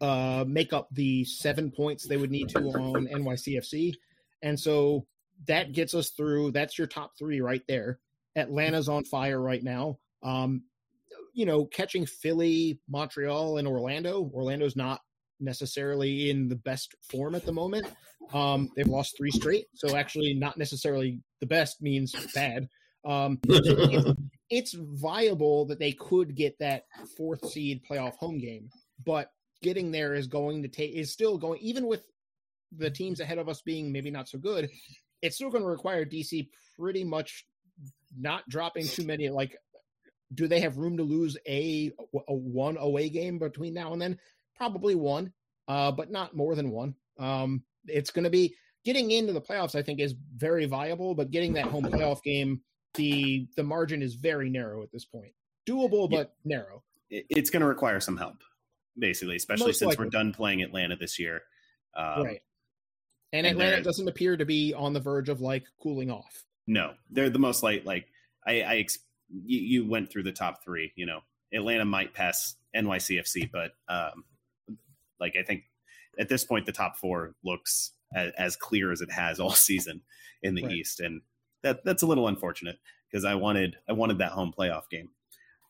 uh, 0.00 0.44
make 0.46 0.72
up 0.72 0.88
the 0.92 1.24
seven 1.24 1.70
points 1.70 2.06
they 2.06 2.16
would 2.16 2.30
need 2.30 2.48
to 2.50 2.58
on 2.58 3.06
NYCFC. 3.06 3.94
And 4.42 4.58
so 4.58 5.06
that 5.46 5.72
gets 5.72 5.94
us 5.94 6.10
through. 6.10 6.52
That's 6.52 6.76
your 6.78 6.86
top 6.86 7.16
three 7.18 7.40
right 7.40 7.62
there. 7.66 7.98
Atlanta's 8.36 8.88
on 8.88 9.04
fire 9.04 9.40
right 9.40 9.62
now. 9.62 9.98
Um, 10.22 10.64
you 11.32 11.46
know, 11.46 11.64
catching 11.64 12.06
Philly, 12.06 12.78
Montreal, 12.88 13.58
and 13.58 13.66
Orlando. 13.66 14.30
Orlando's 14.32 14.76
not 14.76 15.00
necessarily 15.40 16.30
in 16.30 16.48
the 16.48 16.56
best 16.56 16.94
form 17.02 17.34
at 17.34 17.44
the 17.44 17.52
moment. 17.52 17.86
Um, 18.32 18.70
they've 18.76 18.86
lost 18.86 19.16
three 19.16 19.30
straight, 19.30 19.66
so 19.74 19.96
actually 19.96 20.34
not 20.34 20.56
necessarily 20.56 21.20
the 21.40 21.46
best 21.46 21.82
means 21.82 22.14
bad. 22.34 22.68
Um, 23.04 23.38
it's, 23.44 24.20
it's 24.50 24.76
viable 24.78 25.66
that 25.66 25.78
they 25.78 25.92
could 25.92 26.34
get 26.34 26.58
that 26.58 26.84
fourth 27.16 27.46
seed 27.46 27.82
playoff 27.88 28.16
home 28.16 28.38
game, 28.38 28.70
but 29.04 29.28
getting 29.62 29.90
there 29.90 30.14
is 30.14 30.26
going 30.26 30.62
to 30.62 30.68
take 30.68 30.92
is 30.92 31.12
still 31.12 31.38
going 31.38 31.58
even 31.60 31.86
with 31.86 32.04
the 32.76 32.90
teams 32.90 33.20
ahead 33.20 33.38
of 33.38 33.48
us 33.48 33.62
being 33.62 33.92
maybe 33.92 34.10
not 34.10 34.28
so 34.28 34.38
good. 34.38 34.70
It's 35.22 35.36
still 35.36 35.50
going 35.50 35.62
to 35.62 35.68
require 35.68 36.04
DC 36.04 36.48
pretty 36.78 37.04
much 37.04 37.46
not 38.16 38.48
dropping 38.48 38.86
too 38.86 39.06
many. 39.06 39.28
Like, 39.28 39.56
do 40.34 40.48
they 40.48 40.60
have 40.60 40.78
room 40.78 40.96
to 40.96 41.02
lose 41.02 41.36
a, 41.46 41.92
a 42.28 42.34
one 42.34 42.76
away 42.76 43.08
game 43.08 43.38
between 43.38 43.74
now 43.74 43.92
and 43.92 44.02
then? 44.02 44.18
Probably 44.56 44.94
one, 44.94 45.32
uh, 45.68 45.92
but 45.92 46.10
not 46.10 46.36
more 46.36 46.54
than 46.54 46.70
one. 46.70 46.94
Um, 47.18 47.62
it's 47.86 48.10
going 48.10 48.24
to 48.24 48.30
be 48.30 48.54
getting 48.84 49.10
into 49.10 49.32
the 49.32 49.40
playoffs. 49.40 49.74
I 49.74 49.82
think 49.82 50.00
is 50.00 50.14
very 50.36 50.66
viable, 50.66 51.14
but 51.14 51.30
getting 51.30 51.54
that 51.54 51.66
home 51.66 51.84
playoff 51.90 52.22
game 52.22 52.60
the 52.94 53.46
the 53.56 53.62
margin 53.62 54.02
is 54.02 54.14
very 54.14 54.48
narrow 54.48 54.82
at 54.82 54.90
this 54.92 55.04
point. 55.04 55.32
Doable, 55.68 56.10
but 56.10 56.34
yeah. 56.44 56.56
narrow. 56.56 56.82
It's 57.10 57.50
going 57.50 57.60
to 57.60 57.66
require 57.66 58.00
some 58.00 58.16
help, 58.16 58.42
basically, 58.98 59.36
especially 59.36 59.68
Most 59.68 59.78
since 59.80 59.90
likely. 59.90 60.06
we're 60.06 60.10
done 60.10 60.32
playing 60.32 60.62
Atlanta 60.62 60.96
this 60.96 61.18
year. 61.18 61.42
Um, 61.96 62.24
right. 62.24 62.40
And, 63.32 63.46
and 63.46 63.60
Atlanta 63.60 63.82
doesn't 63.82 64.08
appear 64.08 64.36
to 64.36 64.44
be 64.44 64.74
on 64.74 64.92
the 64.92 65.00
verge 65.00 65.28
of 65.28 65.40
like 65.40 65.64
cooling 65.82 66.10
off. 66.10 66.44
No, 66.66 66.92
they're 67.10 67.30
the 67.30 67.38
most 67.38 67.62
like 67.62 67.84
like 67.84 68.06
I, 68.46 68.62
I 68.62 68.86
you, 69.28 69.82
you 69.82 69.88
went 69.88 70.10
through 70.10 70.24
the 70.24 70.32
top 70.32 70.64
three. 70.64 70.92
You 70.96 71.06
know, 71.06 71.20
Atlanta 71.52 71.84
might 71.84 72.14
pass 72.14 72.56
NYCFC, 72.74 73.50
but 73.50 73.72
um, 73.88 74.24
like 75.20 75.34
I 75.38 75.42
think 75.42 75.64
at 76.18 76.28
this 76.28 76.44
point 76.44 76.66
the 76.66 76.72
top 76.72 76.96
four 76.96 77.34
looks 77.44 77.92
as, 78.14 78.32
as 78.38 78.56
clear 78.56 78.92
as 78.92 79.00
it 79.00 79.10
has 79.10 79.40
all 79.40 79.50
season 79.54 80.02
in 80.42 80.54
the 80.54 80.62
right. 80.62 80.72
East, 80.72 81.00
and 81.00 81.22
that 81.62 81.84
that's 81.84 82.02
a 82.02 82.06
little 82.06 82.28
unfortunate 82.28 82.78
because 83.10 83.24
I 83.24 83.34
wanted 83.34 83.76
I 83.88 83.92
wanted 83.92 84.18
that 84.18 84.32
home 84.32 84.52
playoff 84.56 84.88
game. 84.90 85.10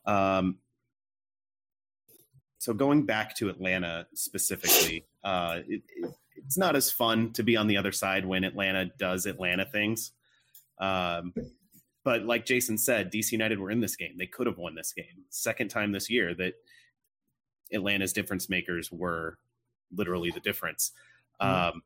Um, 0.05 0.59
so 2.59 2.73
going 2.73 3.05
back 3.05 3.35
to 3.37 3.49
Atlanta 3.49 4.07
specifically, 4.15 5.05
uh, 5.23 5.59
it, 5.67 5.83
it, 5.95 6.11
it's 6.35 6.57
not 6.57 6.75
as 6.75 6.91
fun 6.91 7.31
to 7.33 7.43
be 7.43 7.57
on 7.57 7.67
the 7.67 7.77
other 7.77 7.91
side 7.91 8.25
when 8.25 8.43
Atlanta 8.43 8.85
does 8.97 9.25
Atlanta 9.25 9.65
things. 9.65 10.11
Um, 10.79 11.33
but 12.03 12.23
like 12.23 12.45
Jason 12.45 12.77
said, 12.77 13.11
DC 13.11 13.31
United 13.31 13.59
were 13.59 13.71
in 13.71 13.79
this 13.81 13.95
game. 13.95 14.15
They 14.17 14.27
could 14.27 14.47
have 14.47 14.57
won 14.57 14.75
this 14.75 14.93
game. 14.93 15.25
Second 15.29 15.69
time 15.69 15.91
this 15.91 16.09
year 16.09 16.33
that 16.35 16.53
Atlanta's 17.73 18.13
difference 18.13 18.49
makers 18.49 18.91
were 18.91 19.37
literally 19.95 20.31
the 20.31 20.39
difference. 20.39 20.91
Mm-hmm. 21.41 21.77
Um, 21.77 21.81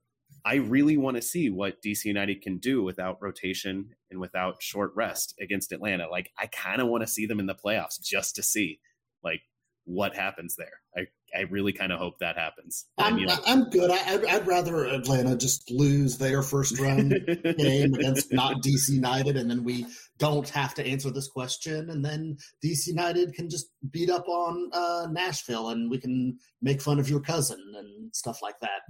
I 0.45 0.55
really 0.55 0.97
want 0.97 1.17
to 1.17 1.21
see 1.21 1.49
what 1.49 1.81
DC 1.81 2.05
United 2.05 2.41
can 2.41 2.57
do 2.57 2.83
without 2.83 3.21
rotation 3.21 3.95
and 4.09 4.19
without 4.19 4.61
short 4.61 4.91
rest 4.95 5.35
against 5.39 5.71
Atlanta. 5.71 6.09
Like 6.09 6.31
I 6.37 6.47
kind 6.47 6.81
of 6.81 6.87
want 6.87 7.01
to 7.01 7.07
see 7.07 7.25
them 7.25 7.39
in 7.39 7.45
the 7.45 7.55
playoffs 7.55 8.01
just 8.01 8.35
to 8.35 8.43
see 8.43 8.79
like 9.23 9.41
what 9.85 10.15
happens 10.15 10.55
there. 10.55 10.81
I 10.95 11.07
I 11.35 11.41
really 11.41 11.73
kind 11.73 11.91
of 11.91 11.99
hope 11.99 12.19
that 12.19 12.37
happens. 12.37 12.85
I'm, 12.97 13.17
you 13.17 13.27
know, 13.27 13.37
I'm 13.45 13.69
good. 13.69 13.91
I, 13.91 14.13
I'd, 14.13 14.25
I'd 14.25 14.47
rather 14.47 14.85
Atlanta 14.85 15.35
just 15.35 15.69
lose 15.71 16.17
their 16.17 16.41
first 16.41 16.79
round 16.79 17.11
game 17.57 17.93
against 17.93 18.33
not 18.33 18.61
DC 18.63 18.89
United, 18.89 19.37
and 19.37 19.49
then 19.49 19.63
we 19.63 19.85
don't 20.17 20.49
have 20.49 20.73
to 20.75 20.85
answer 20.85 21.11
this 21.11 21.27
question, 21.27 21.89
and 21.89 22.03
then 22.03 22.37
DC 22.63 22.87
United 22.87 23.33
can 23.33 23.49
just 23.49 23.67
beat 23.91 24.09
up 24.09 24.27
on 24.27 24.69
uh, 24.73 25.07
Nashville, 25.11 25.69
and 25.69 25.89
we 25.89 25.97
can 25.97 26.37
make 26.61 26.81
fun 26.81 26.99
of 26.99 27.09
your 27.09 27.21
cousin 27.21 27.59
and 27.75 28.15
stuff 28.15 28.41
like 28.41 28.59
that. 28.61 28.81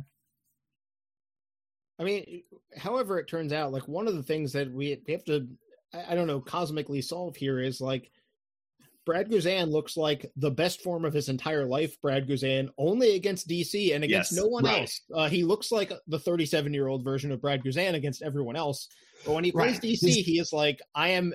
I 1.99 2.03
mean, 2.03 2.43
however 2.77 3.19
it 3.19 3.27
turns 3.27 3.51
out, 3.51 3.73
like 3.73 3.87
one 3.87 4.07
of 4.07 4.15
the 4.15 4.23
things 4.23 4.53
that 4.53 4.71
we 4.71 5.01
have 5.09 5.25
to, 5.25 5.47
I 5.93 6.15
don't 6.15 6.27
know, 6.27 6.39
cosmically 6.39 7.01
solve 7.01 7.35
here 7.35 7.59
is 7.59 7.81
like 7.81 8.09
Brad 9.05 9.29
Guzan 9.29 9.71
looks 9.71 9.97
like 9.97 10.31
the 10.35 10.51
best 10.51 10.81
form 10.81 11.05
of 11.05 11.13
his 11.13 11.29
entire 11.29 11.65
life, 11.65 11.99
Brad 12.01 12.27
Guzan, 12.27 12.69
only 12.77 13.15
against 13.15 13.47
DC 13.47 13.95
and 13.95 14.03
against 14.03 14.31
yes, 14.31 14.39
no 14.39 14.47
one 14.47 14.65
right. 14.65 14.81
else. 14.81 15.01
Uh, 15.13 15.29
he 15.29 15.43
looks 15.43 15.71
like 15.71 15.91
the 16.07 16.19
37 16.19 16.73
year 16.73 16.87
old 16.87 17.03
version 17.03 17.31
of 17.31 17.41
Brad 17.41 17.63
Guzan 17.63 17.95
against 17.95 18.21
everyone 18.21 18.55
else. 18.55 18.87
But 19.25 19.33
when 19.33 19.43
he 19.43 19.51
plays 19.51 19.73
right. 19.73 19.81
DC, 19.81 20.23
he 20.23 20.39
is 20.39 20.53
like, 20.53 20.79
I 20.93 21.09
am, 21.09 21.33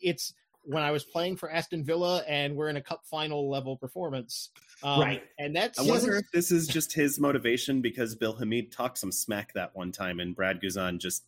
it's 0.00 0.34
when 0.62 0.82
I 0.82 0.90
was 0.90 1.04
playing 1.04 1.36
for 1.36 1.50
Aston 1.50 1.84
Villa 1.84 2.22
and 2.28 2.56
we're 2.56 2.68
in 2.68 2.76
a 2.76 2.82
cup 2.82 3.02
final 3.08 3.48
level 3.48 3.76
performance. 3.76 4.50
Um, 4.82 5.00
right. 5.00 5.22
And 5.38 5.54
that's. 5.54 5.78
I 5.78 5.82
wonder 5.82 6.16
if 6.16 6.26
this 6.32 6.50
is 6.50 6.66
just 6.66 6.92
his 6.92 7.18
motivation 7.20 7.80
because 7.80 8.14
Bill 8.14 8.34
Hamid 8.34 8.72
talked 8.72 8.98
some 8.98 9.12
smack 9.12 9.52
that 9.54 9.74
one 9.74 9.92
time 9.92 10.20
and 10.20 10.34
Brad 10.34 10.60
Guzan 10.60 10.98
just 10.98 11.24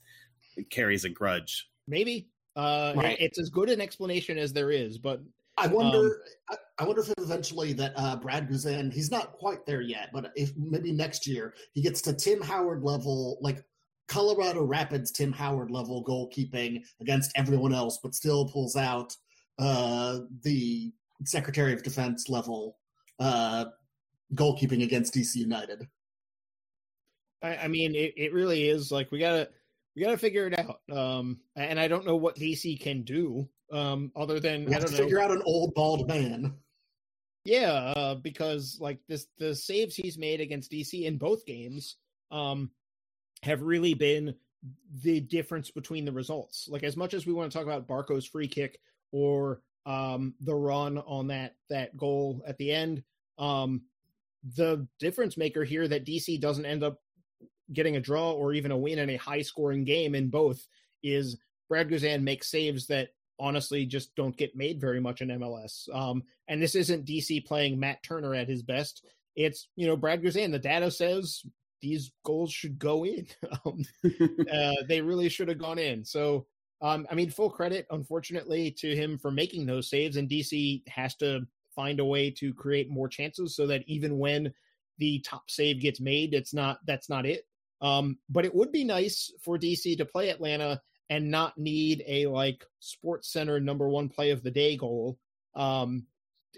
carries 0.70 1.04
a 1.04 1.08
grudge. 1.08 1.70
Maybe. 1.86 2.28
Uh, 2.56 2.92
right. 2.96 3.16
It's 3.20 3.38
as 3.38 3.48
good 3.48 3.70
an 3.70 3.80
explanation 3.80 4.36
as 4.36 4.52
there 4.52 4.72
is, 4.72 4.98
but 4.98 5.20
I 5.58 5.66
wonder. 5.66 5.98
Um, 6.50 6.56
I, 6.78 6.84
wonder 6.84 7.02
if 7.02 7.12
eventually 7.18 7.72
that 7.74 7.92
uh, 7.96 8.16
Brad 8.16 8.48
Guzan, 8.48 8.92
he's 8.92 9.10
not 9.10 9.32
quite 9.32 9.66
there 9.66 9.80
yet, 9.80 10.10
but 10.12 10.30
if 10.36 10.52
maybe 10.56 10.92
next 10.92 11.26
year 11.26 11.54
he 11.74 11.82
gets 11.82 12.00
to 12.02 12.12
Tim 12.12 12.40
Howard 12.40 12.82
level, 12.82 13.38
like 13.40 13.64
Colorado 14.06 14.62
Rapids 14.64 15.10
Tim 15.10 15.32
Howard 15.32 15.70
level 15.70 16.04
goalkeeping 16.04 16.82
against 17.00 17.32
everyone 17.36 17.74
else, 17.74 17.98
but 18.02 18.14
still 18.14 18.48
pulls 18.48 18.76
out 18.76 19.14
uh, 19.58 20.20
the 20.42 20.92
Secretary 21.24 21.72
of 21.72 21.82
Defense 21.82 22.28
level 22.28 22.78
uh, 23.18 23.66
goalkeeping 24.34 24.82
against 24.82 25.14
DC 25.14 25.36
United. 25.36 25.86
I, 27.42 27.56
I 27.56 27.68
mean, 27.68 27.94
it, 27.94 28.14
it 28.16 28.32
really 28.32 28.68
is 28.68 28.90
like 28.90 29.10
we 29.10 29.18
gotta 29.18 29.48
we 29.94 30.02
gotta 30.02 30.16
figure 30.16 30.46
it 30.46 30.58
out. 30.58 30.80
Um, 30.90 31.40
and 31.56 31.78
I 31.78 31.88
don't 31.88 32.06
know 32.06 32.16
what 32.16 32.36
DC 32.36 32.80
can 32.80 33.02
do 33.02 33.48
um, 33.72 34.12
other 34.16 34.40
than 34.40 34.64
we 34.64 34.74
I 34.74 34.78
don't 34.78 34.90
know. 34.90 34.98
Figure 34.98 35.20
out 35.20 35.30
an 35.30 35.42
old 35.44 35.74
bald 35.74 36.08
man. 36.08 36.54
Yeah, 37.44 37.72
uh, 37.96 38.14
because 38.16 38.78
like 38.80 38.98
this, 39.08 39.26
the 39.38 39.54
saves 39.54 39.96
he's 39.96 40.18
made 40.18 40.40
against 40.40 40.70
DC 40.70 41.04
in 41.04 41.16
both 41.16 41.46
games 41.46 41.96
um, 42.30 42.70
have 43.42 43.62
really 43.62 43.94
been 43.94 44.34
the 45.02 45.20
difference 45.20 45.70
between 45.70 46.04
the 46.04 46.12
results. 46.12 46.68
Like 46.68 46.82
as 46.82 46.96
much 46.96 47.14
as 47.14 47.26
we 47.26 47.32
want 47.32 47.50
to 47.50 47.56
talk 47.56 47.66
about 47.66 47.86
Barco's 47.86 48.26
free 48.26 48.48
kick 48.48 48.80
or 49.12 49.62
um, 49.86 50.34
the 50.40 50.54
run 50.54 50.98
on 50.98 51.28
that 51.28 51.56
that 51.70 51.96
goal 51.96 52.42
at 52.46 52.58
the 52.58 52.72
end, 52.72 53.02
um, 53.38 53.82
the 54.56 54.86
difference 54.98 55.36
maker 55.36 55.64
here 55.64 55.88
that 55.88 56.06
DC 56.06 56.40
doesn't 56.40 56.66
end 56.66 56.82
up 56.82 57.00
getting 57.72 57.96
a 57.96 58.00
draw 58.00 58.32
or 58.32 58.52
even 58.52 58.70
a 58.70 58.76
win 58.76 58.98
in 58.98 59.10
a 59.10 59.16
high 59.16 59.42
scoring 59.42 59.84
game 59.84 60.14
in 60.14 60.28
both 60.28 60.66
is 61.02 61.38
Brad 61.68 61.88
Guzan 61.88 62.22
makes 62.22 62.50
saves 62.50 62.86
that 62.86 63.10
honestly 63.38 63.86
just 63.86 64.14
don't 64.14 64.36
get 64.36 64.56
made 64.56 64.80
very 64.80 65.00
much 65.00 65.20
in 65.20 65.28
MLS. 65.28 65.92
Um, 65.94 66.22
and 66.48 66.60
this 66.60 66.74
isn't 66.74 67.06
DC 67.06 67.46
playing 67.46 67.78
Matt 67.78 68.02
Turner 68.02 68.34
at 68.34 68.48
his 68.48 68.62
best. 68.62 69.04
It's, 69.36 69.68
you 69.76 69.86
know, 69.86 69.96
Brad 69.96 70.22
Guzan. 70.22 70.50
The 70.50 70.58
data 70.58 70.90
says 70.90 71.42
these 71.80 72.12
goals 72.24 72.52
should 72.52 72.78
go 72.78 73.04
in. 73.04 73.26
um, 73.64 73.84
uh, 74.52 74.72
they 74.88 75.00
really 75.00 75.28
should 75.28 75.48
have 75.48 75.58
gone 75.58 75.78
in. 75.78 76.04
So, 76.04 76.46
um, 76.80 77.06
I 77.10 77.14
mean, 77.14 77.30
full 77.30 77.50
credit, 77.50 77.86
unfortunately, 77.90 78.70
to 78.78 78.94
him 78.94 79.18
for 79.18 79.30
making 79.30 79.66
those 79.66 79.90
saves. 79.90 80.16
And 80.16 80.28
DC 80.28 80.82
has 80.88 81.14
to 81.16 81.46
find 81.74 82.00
a 82.00 82.04
way 82.04 82.30
to 82.30 82.52
create 82.54 82.90
more 82.90 83.08
chances 83.08 83.54
so 83.54 83.66
that 83.66 83.84
even 83.86 84.18
when 84.18 84.52
the 84.98 85.20
top 85.20 85.50
save 85.50 85.80
gets 85.80 86.00
made, 86.00 86.34
it's 86.34 86.52
not 86.52 86.78
that's 86.86 87.08
not 87.08 87.26
it. 87.26 87.46
Um, 87.80 88.18
but 88.28 88.44
it 88.44 88.54
would 88.54 88.72
be 88.72 88.84
nice 88.84 89.32
for 89.40 89.56
DC 89.56 89.96
to 89.98 90.04
play 90.04 90.30
Atlanta 90.30 90.80
and 91.10 91.30
not 91.30 91.56
need 91.58 92.02
a 92.06 92.26
like 92.26 92.64
sports 92.80 93.32
center 93.32 93.60
number 93.60 93.88
one 93.88 94.08
play 94.08 94.30
of 94.30 94.42
the 94.42 94.50
day 94.50 94.76
goal 94.76 95.18
um 95.54 96.04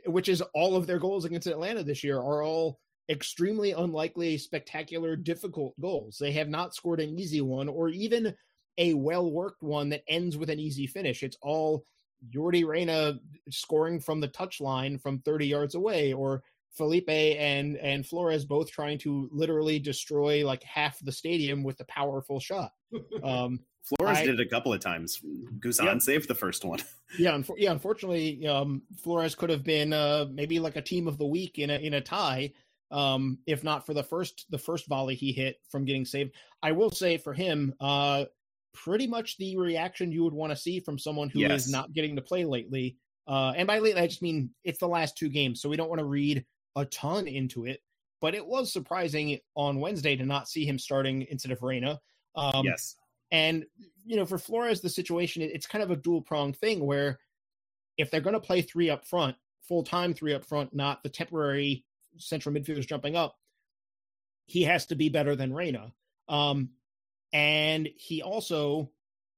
which 0.06 0.28
is 0.28 0.42
all 0.54 0.76
of 0.76 0.86
their 0.86 0.98
goals 0.98 1.24
against 1.24 1.46
atlanta 1.46 1.82
this 1.82 2.02
year 2.02 2.18
are 2.18 2.42
all 2.42 2.80
extremely 3.10 3.72
unlikely 3.72 4.38
spectacular 4.38 5.16
difficult 5.16 5.78
goals. 5.80 6.16
They 6.16 6.32
have 6.32 6.48
not 6.48 6.74
scored 6.74 7.00
an 7.00 7.18
easy 7.18 7.40
one 7.40 7.68
or 7.68 7.88
even 7.88 8.34
a 8.78 8.94
well 8.94 9.30
worked 9.30 9.62
one 9.62 9.88
that 9.90 10.04
ends 10.08 10.36
with 10.36 10.48
an 10.48 10.60
easy 10.60 10.86
finish. 10.86 11.22
It's 11.22 11.36
all 11.42 11.84
Yordy 12.32 12.64
Reyna 12.64 13.18
scoring 13.50 13.98
from 13.98 14.20
the 14.20 14.28
touchline 14.28 15.00
from 15.00 15.18
30 15.18 15.46
yards 15.46 15.74
away 15.74 16.12
or 16.12 16.44
Felipe 16.72 17.08
and 17.08 17.76
and 17.76 18.06
Flores 18.06 18.44
both 18.44 18.70
trying 18.70 18.98
to 18.98 19.28
literally 19.32 19.78
destroy 19.78 20.46
like 20.46 20.62
half 20.62 20.98
the 21.00 21.12
stadium 21.12 21.62
with 21.62 21.80
a 21.80 21.84
powerful 21.84 22.40
shot. 22.40 22.72
Um, 23.22 23.60
Flores 23.82 24.18
I, 24.18 24.26
did 24.26 24.40
it 24.40 24.46
a 24.46 24.50
couple 24.50 24.72
of 24.72 24.80
times. 24.80 25.20
Guzan 25.58 25.84
yeah. 25.84 25.98
saved 25.98 26.28
the 26.28 26.34
first 26.34 26.64
one. 26.64 26.80
yeah, 27.18 27.32
unfor- 27.32 27.56
yeah. 27.56 27.72
Unfortunately, 27.72 28.46
um, 28.46 28.82
Flores 29.02 29.34
could 29.34 29.50
have 29.50 29.64
been 29.64 29.92
uh, 29.92 30.26
maybe 30.30 30.58
like 30.58 30.76
a 30.76 30.82
team 30.82 31.08
of 31.08 31.18
the 31.18 31.26
week 31.26 31.58
in 31.58 31.70
a 31.70 31.74
in 31.74 31.94
a 31.94 32.00
tie, 32.00 32.52
um, 32.90 33.38
if 33.46 33.64
not 33.64 33.86
for 33.86 33.94
the 33.94 34.02
first 34.02 34.46
the 34.50 34.58
first 34.58 34.86
volley 34.86 35.14
he 35.14 35.32
hit 35.32 35.56
from 35.70 35.84
getting 35.84 36.04
saved. 36.04 36.34
I 36.62 36.72
will 36.72 36.90
say 36.90 37.16
for 37.16 37.32
him, 37.32 37.74
uh, 37.80 38.26
pretty 38.72 39.06
much 39.06 39.38
the 39.38 39.56
reaction 39.56 40.12
you 40.12 40.24
would 40.24 40.34
want 40.34 40.50
to 40.50 40.56
see 40.56 40.80
from 40.80 40.98
someone 40.98 41.30
who 41.30 41.40
yes. 41.40 41.66
is 41.66 41.72
not 41.72 41.92
getting 41.92 42.16
to 42.16 42.22
play 42.22 42.44
lately. 42.44 42.96
Uh, 43.26 43.52
and 43.56 43.66
by 43.66 43.78
lately, 43.78 44.00
I 44.00 44.06
just 44.06 44.22
mean 44.22 44.50
it's 44.64 44.78
the 44.78 44.88
last 44.88 45.16
two 45.16 45.28
games, 45.28 45.60
so 45.60 45.68
we 45.68 45.76
don't 45.76 45.88
want 45.88 46.00
to 46.00 46.04
read 46.04 46.44
a 46.76 46.84
ton 46.84 47.26
into 47.26 47.66
it. 47.66 47.80
But 48.20 48.34
it 48.34 48.46
was 48.46 48.72
surprising 48.72 49.38
on 49.54 49.80
Wednesday 49.80 50.14
to 50.16 50.26
not 50.26 50.48
see 50.48 50.66
him 50.66 50.78
starting 50.78 51.26
instead 51.30 51.52
of 51.52 51.62
Reyna. 51.62 52.00
Um, 52.34 52.64
yes. 52.64 52.96
And, 53.30 53.64
you 54.04 54.16
know, 54.16 54.26
for 54.26 54.38
Flores, 54.38 54.80
the 54.80 54.90
situation, 54.90 55.42
it's 55.42 55.66
kind 55.66 55.82
of 55.82 55.90
a 55.90 55.96
dual 55.96 56.20
pronged 56.20 56.56
thing 56.56 56.84
where 56.84 57.18
if 57.96 58.10
they're 58.10 58.20
going 58.20 58.34
to 58.34 58.40
play 58.40 58.60
three 58.62 58.90
up 58.90 59.06
front, 59.06 59.36
full 59.62 59.84
time 59.84 60.12
three 60.12 60.34
up 60.34 60.44
front, 60.44 60.74
not 60.74 61.02
the 61.02 61.08
temporary 61.08 61.84
central 62.18 62.54
midfielders 62.54 62.86
jumping 62.86 63.16
up, 63.16 63.36
he 64.46 64.64
has 64.64 64.86
to 64.86 64.96
be 64.96 65.08
better 65.08 65.36
than 65.36 65.54
Reyna. 65.54 65.92
Um, 66.28 66.70
and 67.32 67.88
he 67.96 68.20
also, 68.20 68.90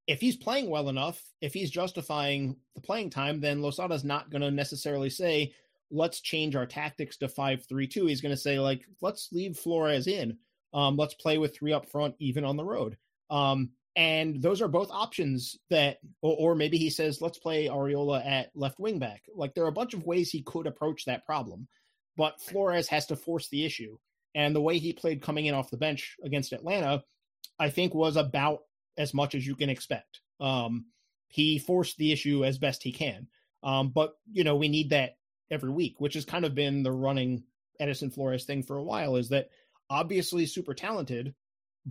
if 0.07 0.21
he's 0.21 0.37
playing 0.37 0.71
well 0.71 0.89
enough, 0.89 1.23
if 1.41 1.53
he's 1.53 1.71
justifying 1.71 2.57
the 2.75 2.81
playing 2.81 3.11
time, 3.11 3.41
then 3.41 3.61
Losada's 3.61 4.05
not 4.05 4.31
going 4.31 4.43
to 4.43 4.51
necessarily 4.51 5.11
say, 5.11 5.55
let's 5.93 6.21
change 6.21 6.57
our 6.57 6.67
tactics 6.67 7.19
to 7.19 7.29
5-3-2. 7.29 8.09
He's 8.09 8.21
going 8.21 8.35
to 8.35 8.41
say, 8.41 8.59
like, 8.59 8.83
let's 9.01 9.29
leave 9.31 9.57
Flores 9.57 10.07
in. 10.07 10.39
Um, 10.75 10.97
let's 10.97 11.15
play 11.15 11.39
with 11.39 11.55
three 11.55 11.73
up 11.73 11.89
front, 11.89 12.15
even 12.19 12.45
on 12.45 12.57
the 12.57 12.65
road. 12.65 12.97
Um, 13.31 13.71
and 13.95 14.41
those 14.41 14.63
are 14.63 14.69
both 14.69 14.91
options 14.91 15.59
that, 15.69 15.99
or, 16.23 16.53
or, 16.53 16.55
maybe 16.55 16.79
he 16.79 16.89
says, 16.89 17.21
let's 17.21 17.39
play 17.39 17.67
Arriola 17.67 18.27
at 18.27 18.51
left 18.55 18.81
wing 18.81 18.99
back. 18.99 19.23
Like 19.35 19.55
there 19.55 19.65
are 19.65 19.69
a 19.69 19.73
bunch 19.73 19.93
of 19.93 20.07
ways 20.07 20.31
he 20.31 20.43
could 20.43 20.67
approach 20.67 21.05
that 21.05 21.27
problem, 21.27 21.69
but 22.17 22.41
Flores 22.41 22.89
has 22.89 23.07
to 23.07 23.17
force 23.17 23.49
the 23.51 23.67
issue. 23.67 23.99
And 24.35 24.57
the 24.57 24.63
way 24.63 24.79
he 24.79 24.95
played 24.95 25.21
coming 25.21 25.45
in 25.45 25.55
off 25.55 25.71
the 25.71 25.77
bench 25.77 26.17
against 26.25 26.55
Atlanta, 26.55 27.05
I 27.59 27.69
think 27.69 27.95
was 27.95 28.17
about 28.17 28.61
as 28.97 29.13
much 29.13 29.35
as 29.35 29.47
you 29.47 29.55
can 29.55 29.69
expect. 29.69 30.21
Um, 30.41 30.87
he 31.29 31.59
forced 31.59 31.99
the 31.99 32.13
issue 32.13 32.47
as 32.47 32.59
best 32.59 32.83
he 32.83 32.93
can. 32.93 33.27
Um, 33.63 33.91
but, 33.91 34.15
you 34.31 34.43
know, 34.43 34.57
we 34.57 34.69
need 34.69 34.91
that 34.91 35.17
every 35.53 35.71
week, 35.71 35.97
which 35.99 36.15
has 36.15 36.25
kind 36.25 36.45
of 36.45 36.55
been 36.55 36.83
the 36.83 36.91
running 36.91 37.45
Edison 37.79 38.11
Flores 38.11 38.45
thing 38.45 38.63
for 38.63 38.77
a 38.77 38.83
while 38.83 39.17
is 39.17 39.29
that 39.29 39.51
obviously 39.91 40.47
super 40.47 40.75
talented, 40.75 41.35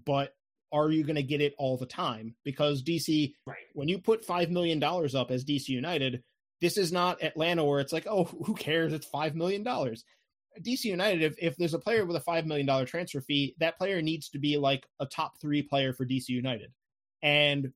but 0.06 0.34
are 0.72 0.90
you 0.90 1.04
going 1.04 1.16
to 1.16 1.24
get 1.24 1.42
it 1.42 1.54
all 1.58 1.78
the 1.78 1.86
time? 1.86 2.36
Because 2.44 2.84
DC, 2.84 3.34
right. 3.46 3.58
when 3.74 3.88
you 3.88 4.00
put 4.00 4.26
$5 4.26 4.50
million 4.50 4.82
up 4.84 5.32
as 5.32 5.46
DC 5.46 5.70
United, 5.70 6.24
this 6.62 6.78
is 6.78 6.92
not 6.92 7.22
Atlanta 7.24 7.64
where 7.64 7.80
it's 7.80 7.94
like, 7.94 8.08
oh, 8.08 8.24
who 8.46 8.56
cares? 8.56 8.94
It's 8.94 9.08
$5 9.08 9.36
million. 9.36 9.64
DC 9.64 10.86
United, 10.86 11.22
if, 11.22 11.36
if 11.38 11.56
there's 11.58 11.74
a 11.74 11.80
player 11.80 12.06
with 12.06 12.16
a 12.16 12.22
$5 12.22 12.46
million 12.46 12.86
transfer 12.86 13.22
fee, 13.22 13.56
that 13.60 13.78
player 13.78 14.02
needs 14.02 14.30
to 14.30 14.40
be 14.40 14.58
like 14.58 14.88
a 15.00 15.06
top 15.06 15.40
three 15.40 15.62
player 15.62 15.94
for 15.94 16.06
DC 16.06 16.30
United. 16.30 16.74
And 17.22 17.74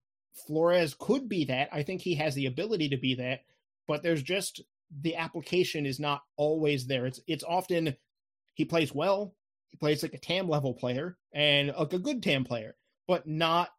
Flores 0.48 0.96
could 0.98 1.30
be 1.30 1.46
that. 1.46 1.70
I 1.72 1.84
think 1.84 2.02
he 2.02 2.16
has 2.16 2.36
the 2.36 2.48
ability 2.48 2.90
to 2.90 2.98
be 2.98 3.16
that, 3.16 3.42
but 3.88 4.04
there's 4.04 4.24
just 4.24 4.62
the 5.02 5.16
application 5.16 5.86
is 5.86 6.00
not 6.00 6.22
always 6.38 6.88
there. 6.88 7.06
It's 7.06 7.20
it's 7.28 7.44
often 7.44 7.96
he 8.54 8.66
plays 8.66 8.94
well, 8.94 9.36
he 9.70 9.78
plays 9.78 10.04
like 10.04 10.14
a 10.14 10.20
TAM 10.20 10.48
level 10.50 10.74
player 10.74 11.18
and 11.34 11.74
like 11.78 11.94
a 11.94 12.00
good 12.00 12.24
TAM 12.24 12.44
player 12.44 12.76
but 13.08 13.28
not 13.28 13.70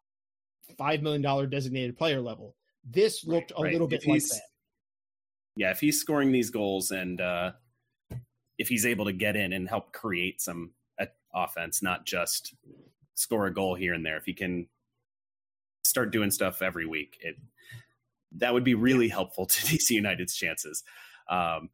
five 0.77 1.01
million 1.01 1.21
dollar 1.21 1.47
designated 1.47 1.97
player 1.97 2.21
level. 2.21 2.55
This 2.89 3.25
looked 3.25 3.51
right, 3.51 3.59
a 3.59 3.63
right. 3.63 3.71
little 3.73 3.87
bit 3.87 4.07
like 4.07 4.23
that. 4.23 4.41
Yeah, 5.55 5.71
if 5.71 5.79
he's 5.79 5.99
scoring 5.99 6.31
these 6.31 6.49
goals 6.49 6.91
and 6.91 7.19
uh, 7.19 7.51
if 8.57 8.67
he's 8.67 8.85
able 8.85 9.05
to 9.05 9.13
get 9.13 9.35
in 9.35 9.53
and 9.53 9.67
help 9.67 9.91
create 9.91 10.39
some 10.39 10.71
uh, 10.99 11.05
offense, 11.33 11.81
not 11.81 12.05
just 12.05 12.53
score 13.15 13.47
a 13.47 13.53
goal 13.53 13.75
here 13.75 13.93
and 13.93 14.05
there. 14.05 14.17
If 14.17 14.25
he 14.25 14.33
can 14.33 14.67
start 15.83 16.11
doing 16.11 16.31
stuff 16.31 16.61
every 16.61 16.85
week, 16.85 17.17
it 17.21 17.37
that 18.33 18.53
would 18.53 18.63
be 18.63 18.75
really 18.75 19.07
helpful 19.07 19.45
to 19.47 19.61
DC 19.61 19.91
United's 19.91 20.35
chances. 20.35 20.83
Um, 21.29 21.69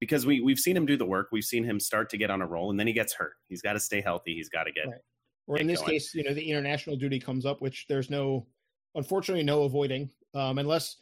because 0.00 0.24
we 0.24 0.40
we've 0.40 0.58
seen 0.58 0.76
him 0.76 0.86
do 0.86 0.96
the 0.96 1.04
work, 1.04 1.28
we've 1.30 1.44
seen 1.44 1.62
him 1.62 1.78
start 1.78 2.08
to 2.10 2.16
get 2.16 2.30
on 2.30 2.40
a 2.40 2.46
roll, 2.46 2.70
and 2.70 2.80
then 2.80 2.86
he 2.86 2.92
gets 2.92 3.12
hurt. 3.12 3.34
He's 3.48 3.60
got 3.60 3.74
to 3.74 3.80
stay 3.80 4.00
healthy. 4.00 4.34
He's 4.34 4.48
got 4.48 4.64
to 4.64 4.72
get. 4.72 4.86
Right. 4.86 5.00
Or 5.46 5.58
in 5.58 5.66
this 5.66 5.80
going. 5.80 5.92
case, 5.92 6.14
you 6.14 6.24
know, 6.24 6.32
the 6.32 6.48
international 6.48 6.96
duty 6.96 7.18
comes 7.18 7.44
up, 7.44 7.60
which 7.60 7.86
there's 7.88 8.08
no, 8.08 8.46
unfortunately, 8.94 9.42
no 9.42 9.64
avoiding, 9.64 10.08
um, 10.32 10.58
unless 10.58 10.96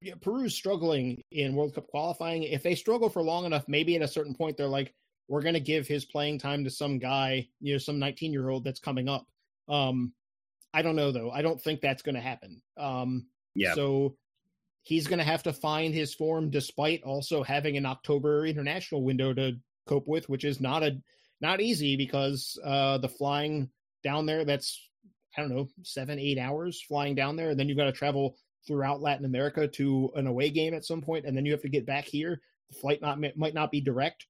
yeah, 0.00 0.14
Peru's 0.20 0.54
struggling 0.54 1.22
in 1.32 1.54
World 1.54 1.74
Cup 1.74 1.86
qualifying. 1.88 2.42
If 2.44 2.62
they 2.62 2.74
struggle 2.74 3.08
for 3.08 3.22
long 3.22 3.44
enough, 3.44 3.64
maybe 3.68 3.96
at 3.96 4.02
a 4.02 4.08
certain 4.08 4.34
point 4.34 4.56
they're 4.56 4.66
like, 4.66 4.94
we're 5.28 5.42
going 5.42 5.54
to 5.54 5.60
give 5.60 5.86
his 5.86 6.04
playing 6.04 6.38
time 6.38 6.64
to 6.64 6.70
some 6.70 6.98
guy, 6.98 7.48
you 7.60 7.74
know, 7.74 7.78
some 7.78 7.98
19 7.98 8.32
year 8.32 8.48
old 8.48 8.64
that's 8.64 8.80
coming 8.80 9.08
up. 9.08 9.26
Um, 9.68 10.12
I 10.72 10.82
don't 10.82 10.96
know 10.96 11.12
though. 11.12 11.30
I 11.30 11.42
don't 11.42 11.60
think 11.60 11.80
that's 11.80 12.02
going 12.02 12.14
to 12.14 12.20
happen. 12.20 12.62
Um, 12.76 13.26
yeah. 13.54 13.74
So 13.74 14.16
he's 14.82 15.06
going 15.06 15.18
to 15.18 15.24
have 15.24 15.42
to 15.44 15.52
find 15.52 15.94
his 15.94 16.14
form 16.14 16.50
despite 16.50 17.02
also 17.02 17.42
having 17.42 17.76
an 17.76 17.86
October 17.86 18.46
international 18.46 19.02
window 19.02 19.32
to 19.34 19.52
cope 19.86 20.08
with, 20.08 20.28
which 20.28 20.44
is 20.44 20.60
not 20.60 20.82
a 20.82 21.00
not 21.40 21.60
easy 21.60 21.96
because 21.96 22.58
uh, 22.64 22.98
the 22.98 23.08
flying 23.08 23.70
down 24.02 24.26
there 24.26 24.44
that's 24.44 24.88
I 25.36 25.40
don't 25.40 25.54
know 25.54 25.68
seven 25.82 26.18
eight 26.18 26.38
hours 26.38 26.82
flying 26.82 27.14
down 27.14 27.36
there, 27.36 27.50
and 27.50 27.58
then 27.58 27.68
you've 27.68 27.78
got 27.78 27.84
to 27.84 27.92
travel 27.92 28.36
throughout 28.66 29.00
Latin 29.00 29.24
America 29.24 29.66
to 29.66 30.10
an 30.16 30.26
away 30.26 30.50
game 30.50 30.74
at 30.74 30.84
some 30.84 31.00
point, 31.00 31.24
and 31.24 31.36
then 31.36 31.46
you 31.46 31.52
have 31.52 31.62
to 31.62 31.68
get 31.68 31.86
back 31.86 32.04
here. 32.04 32.40
The 32.70 32.78
flight 32.78 33.00
not 33.00 33.18
might 33.36 33.54
not 33.54 33.70
be 33.70 33.80
direct, 33.80 34.26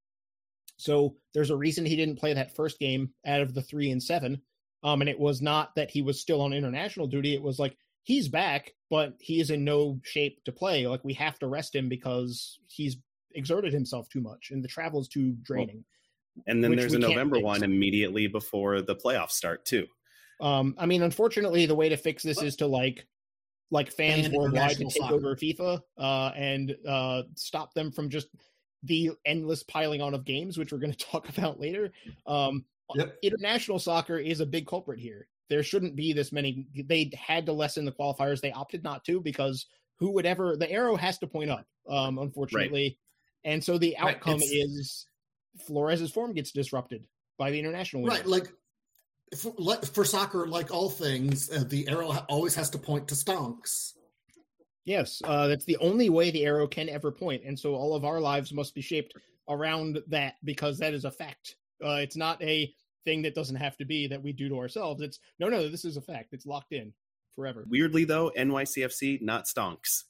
so 0.76 1.16
there's 1.34 1.50
a 1.50 1.56
reason 1.56 1.84
he 1.84 1.96
didn't 1.96 2.18
play 2.18 2.32
that 2.32 2.56
first 2.56 2.78
game 2.78 3.10
out 3.26 3.42
of 3.42 3.54
the 3.54 3.62
three 3.62 3.90
and 3.90 4.02
seven. 4.02 4.40
Um, 4.82 5.02
and 5.02 5.10
it 5.10 5.18
was 5.18 5.42
not 5.42 5.74
that 5.74 5.90
he 5.90 6.00
was 6.00 6.20
still 6.20 6.40
on 6.40 6.54
international 6.54 7.06
duty. 7.06 7.34
It 7.34 7.42
was 7.42 7.58
like 7.58 7.76
he's 8.02 8.28
back, 8.28 8.74
but 8.88 9.14
he 9.20 9.40
is 9.40 9.50
in 9.50 9.64
no 9.64 10.00
shape 10.02 10.42
to 10.44 10.52
play. 10.52 10.86
Like 10.86 11.04
we 11.04 11.14
have 11.14 11.38
to 11.40 11.46
rest 11.46 11.74
him 11.74 11.88
because 11.88 12.58
he's 12.66 12.96
exerted 13.34 13.72
himself 13.72 14.08
too 14.08 14.20
much, 14.20 14.50
and 14.50 14.62
the 14.62 14.68
travel 14.68 15.00
is 15.00 15.08
too 15.08 15.36
draining. 15.42 15.84
Well, 16.36 16.44
and 16.46 16.62
then 16.64 16.76
there's 16.76 16.94
a 16.94 16.98
November 16.98 17.40
one 17.40 17.62
immediately 17.62 18.26
before 18.26 18.82
the 18.82 18.96
playoffs 18.96 19.32
start 19.32 19.64
too. 19.64 19.86
Um, 20.40 20.74
I 20.78 20.86
mean, 20.86 21.02
unfortunately, 21.02 21.66
the 21.66 21.74
way 21.74 21.88
to 21.88 21.96
fix 21.96 22.22
this 22.22 22.42
is 22.42 22.56
to 22.56 22.66
like 22.66 23.06
like 23.70 23.92
fans 23.92 24.26
and 24.26 24.34
worldwide 24.34 24.76
to 24.76 24.84
take 24.84 24.92
soccer. 24.92 25.14
over 25.14 25.36
FIFA 25.36 25.80
uh, 25.98 26.32
and 26.34 26.76
uh, 26.88 27.22
stop 27.36 27.72
them 27.74 27.92
from 27.92 28.08
just 28.08 28.28
the 28.82 29.10
endless 29.26 29.62
piling 29.62 30.00
on 30.00 30.14
of 30.14 30.24
games, 30.24 30.58
which 30.58 30.72
we're 30.72 30.78
going 30.78 30.92
to 30.96 31.06
talk 31.06 31.28
about 31.28 31.60
later. 31.60 31.92
Um, 32.26 32.64
yep. 32.94 33.16
International 33.22 33.78
soccer 33.78 34.18
is 34.18 34.40
a 34.40 34.46
big 34.46 34.66
culprit 34.66 34.98
here. 34.98 35.28
There 35.50 35.62
shouldn't 35.62 35.96
be 35.96 36.12
this 36.14 36.32
many. 36.32 36.66
They 36.74 37.10
had 37.18 37.44
to 37.46 37.52
lessen 37.52 37.84
the 37.84 37.92
qualifiers. 37.92 38.40
They 38.40 38.52
opted 38.52 38.82
not 38.82 39.04
to 39.04 39.20
because 39.20 39.66
who 39.98 40.12
would 40.12 40.24
ever? 40.24 40.56
The 40.56 40.70
arrow 40.70 40.96
has 40.96 41.18
to 41.18 41.26
point 41.26 41.50
up. 41.50 41.66
Um, 41.88 42.18
unfortunately, 42.18 42.96
right. 43.44 43.52
and 43.52 43.62
so 43.62 43.76
the 43.76 43.98
outcome 43.98 44.38
right. 44.38 44.48
is 44.48 45.06
Flores's 45.66 46.12
form 46.12 46.32
gets 46.32 46.52
disrupted 46.52 47.06
by 47.36 47.50
the 47.50 47.58
international. 47.58 48.06
Right, 48.06 48.24
like 48.24 48.46
for, 49.36 49.76
for 49.76 50.04
soccer, 50.04 50.46
like 50.46 50.72
all 50.72 50.88
things, 50.88 51.50
uh, 51.50 51.64
the 51.66 51.88
arrow 51.88 52.10
always 52.28 52.54
has 52.54 52.70
to 52.70 52.78
point 52.78 53.08
to 53.08 53.14
stonks. 53.14 53.94
Yes, 54.84 55.20
uh, 55.24 55.48
that's 55.48 55.64
the 55.64 55.76
only 55.78 56.08
way 56.08 56.30
the 56.30 56.44
arrow 56.44 56.66
can 56.66 56.88
ever 56.88 57.10
point, 57.10 57.42
and 57.44 57.58
so 57.58 57.74
all 57.74 57.94
of 57.94 58.04
our 58.04 58.20
lives 58.20 58.52
must 58.52 58.74
be 58.74 58.80
shaped 58.80 59.14
around 59.48 59.98
that 60.08 60.34
because 60.44 60.78
that 60.78 60.94
is 60.94 61.04
a 61.04 61.10
fact. 61.10 61.56
Uh, 61.84 61.98
it's 62.00 62.16
not 62.16 62.40
a 62.42 62.72
thing 63.04 63.22
that 63.22 63.34
doesn't 63.34 63.56
have 63.56 63.76
to 63.78 63.84
be 63.84 64.06
that 64.06 64.22
we 64.22 64.32
do 64.32 64.48
to 64.48 64.58
ourselves. 64.58 65.02
It's 65.02 65.18
no, 65.38 65.48
no, 65.48 65.68
this 65.68 65.84
is 65.84 65.96
a 65.96 66.00
fact. 66.00 66.32
It's 66.32 66.46
locked 66.46 66.72
in 66.72 66.92
forever. 67.34 67.66
Weirdly, 67.68 68.04
though, 68.04 68.30
NYCFC 68.36 69.22
not 69.22 69.46
stonks. 69.46 70.04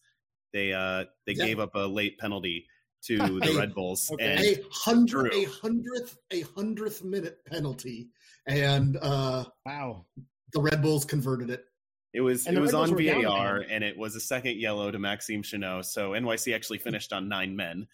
They 0.53 0.73
uh 0.73 1.05
they 1.27 1.33
yeah. 1.33 1.47
gave 1.47 1.61
up 1.61 1.75
a 1.75 1.81
late 1.81 2.19
penalty 2.19 2.67
to 3.05 3.17
the 3.41 3.55
Red 3.57 3.75
Bulls. 3.75 4.11
Okay. 4.13 4.55
a 4.55 4.63
hundred, 4.73 5.33
a 5.33 5.45
hundredth, 5.45 6.19
a 6.33 6.43
hundredth 6.57 7.05
minute 7.05 7.39
penalty, 7.47 8.09
and 8.47 8.97
uh 9.01 9.45
wow, 9.65 10.05
the 10.53 10.61
Red 10.61 10.83
Bulls 10.83 11.05
converted 11.05 11.51
it. 11.51 11.65
It 12.13 12.21
was 12.21 12.47
and 12.47 12.57
it 12.57 12.61
was 12.61 12.75
on 12.75 12.97
VAR, 12.97 13.65
and 13.71 13.85
it 13.85 13.97
was 13.97 14.17
a 14.17 14.21
second 14.21 14.57
yellow 14.59 14.91
to 14.91 14.99
Maxime 14.99 15.43
Chanot. 15.43 15.85
So 15.85 16.11
NYC 16.11 16.55
actually 16.55 16.79
finished 16.79 17.13
on 17.13 17.29
nine 17.29 17.55
men 17.55 17.87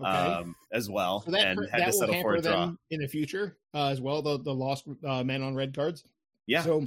okay. 0.00 0.08
um, 0.08 0.54
as 0.72 0.90
well, 0.90 1.22
so 1.22 1.30
that, 1.30 1.46
and 1.46 1.68
had 1.70 1.86
to 1.86 1.92
settle 1.92 2.20
for 2.22 2.34
a 2.34 2.42
draw 2.42 2.72
in 2.90 3.00
the 3.00 3.08
future 3.08 3.56
uh, 3.74 3.88
as 3.88 4.00
well. 4.00 4.22
The 4.22 4.38
the 4.38 4.54
lost 4.54 4.84
uh, 5.06 5.24
men 5.24 5.42
on 5.42 5.54
red 5.54 5.74
cards. 5.74 6.04
Yeah. 6.46 6.62
So 6.62 6.86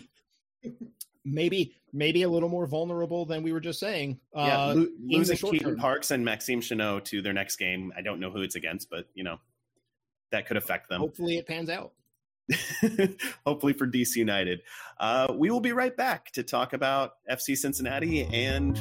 maybe 1.25 1.75
maybe 1.93 2.23
a 2.23 2.29
little 2.29 2.49
more 2.49 2.65
vulnerable 2.65 3.25
than 3.25 3.43
we 3.43 3.53
were 3.53 3.59
just 3.59 3.79
saying. 3.79 4.19
Uh, 4.35 4.45
yeah, 4.47 4.65
lo- 4.65 4.87
losing 5.03 5.37
Keaton 5.37 5.77
Parks 5.77 6.11
and 6.11 6.23
Maxime 6.23 6.61
Chanot 6.61 7.05
to 7.05 7.21
their 7.21 7.33
next 7.33 7.57
game. 7.57 7.91
I 7.95 8.01
don't 8.01 8.19
know 8.19 8.31
who 8.31 8.41
it's 8.41 8.55
against, 8.55 8.89
but 8.89 9.07
you 9.13 9.23
know 9.23 9.39
that 10.31 10.47
could 10.47 10.57
affect 10.57 10.89
them. 10.89 11.01
Hopefully, 11.01 11.37
it 11.37 11.47
pans 11.47 11.69
out. 11.69 11.93
hopefully 13.45 13.73
for 13.73 13.87
DC 13.87 14.15
United. 14.15 14.61
Uh, 14.99 15.33
we 15.33 15.49
will 15.49 15.61
be 15.61 15.71
right 15.71 15.95
back 15.95 16.31
to 16.31 16.43
talk 16.43 16.73
about 16.73 17.13
FC 17.29 17.55
Cincinnati 17.55 18.23
and 18.23 18.77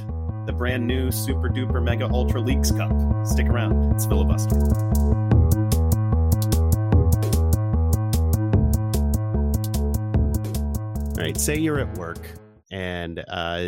the 0.51 0.57
brand 0.57 0.85
new 0.85 1.13
Super 1.13 1.49
Duper 1.49 1.81
Mega 1.81 2.09
Ultra 2.11 2.41
Leagues 2.41 2.73
Cup. 2.73 2.91
Stick 3.25 3.47
around, 3.47 3.95
it's 3.95 4.05
filibuster. 4.05 4.57
All 11.17 11.25
right, 11.25 11.37
say 11.37 11.57
you're 11.57 11.79
at 11.79 11.97
work 11.97 12.33
and 12.73 13.25
uh, 13.29 13.65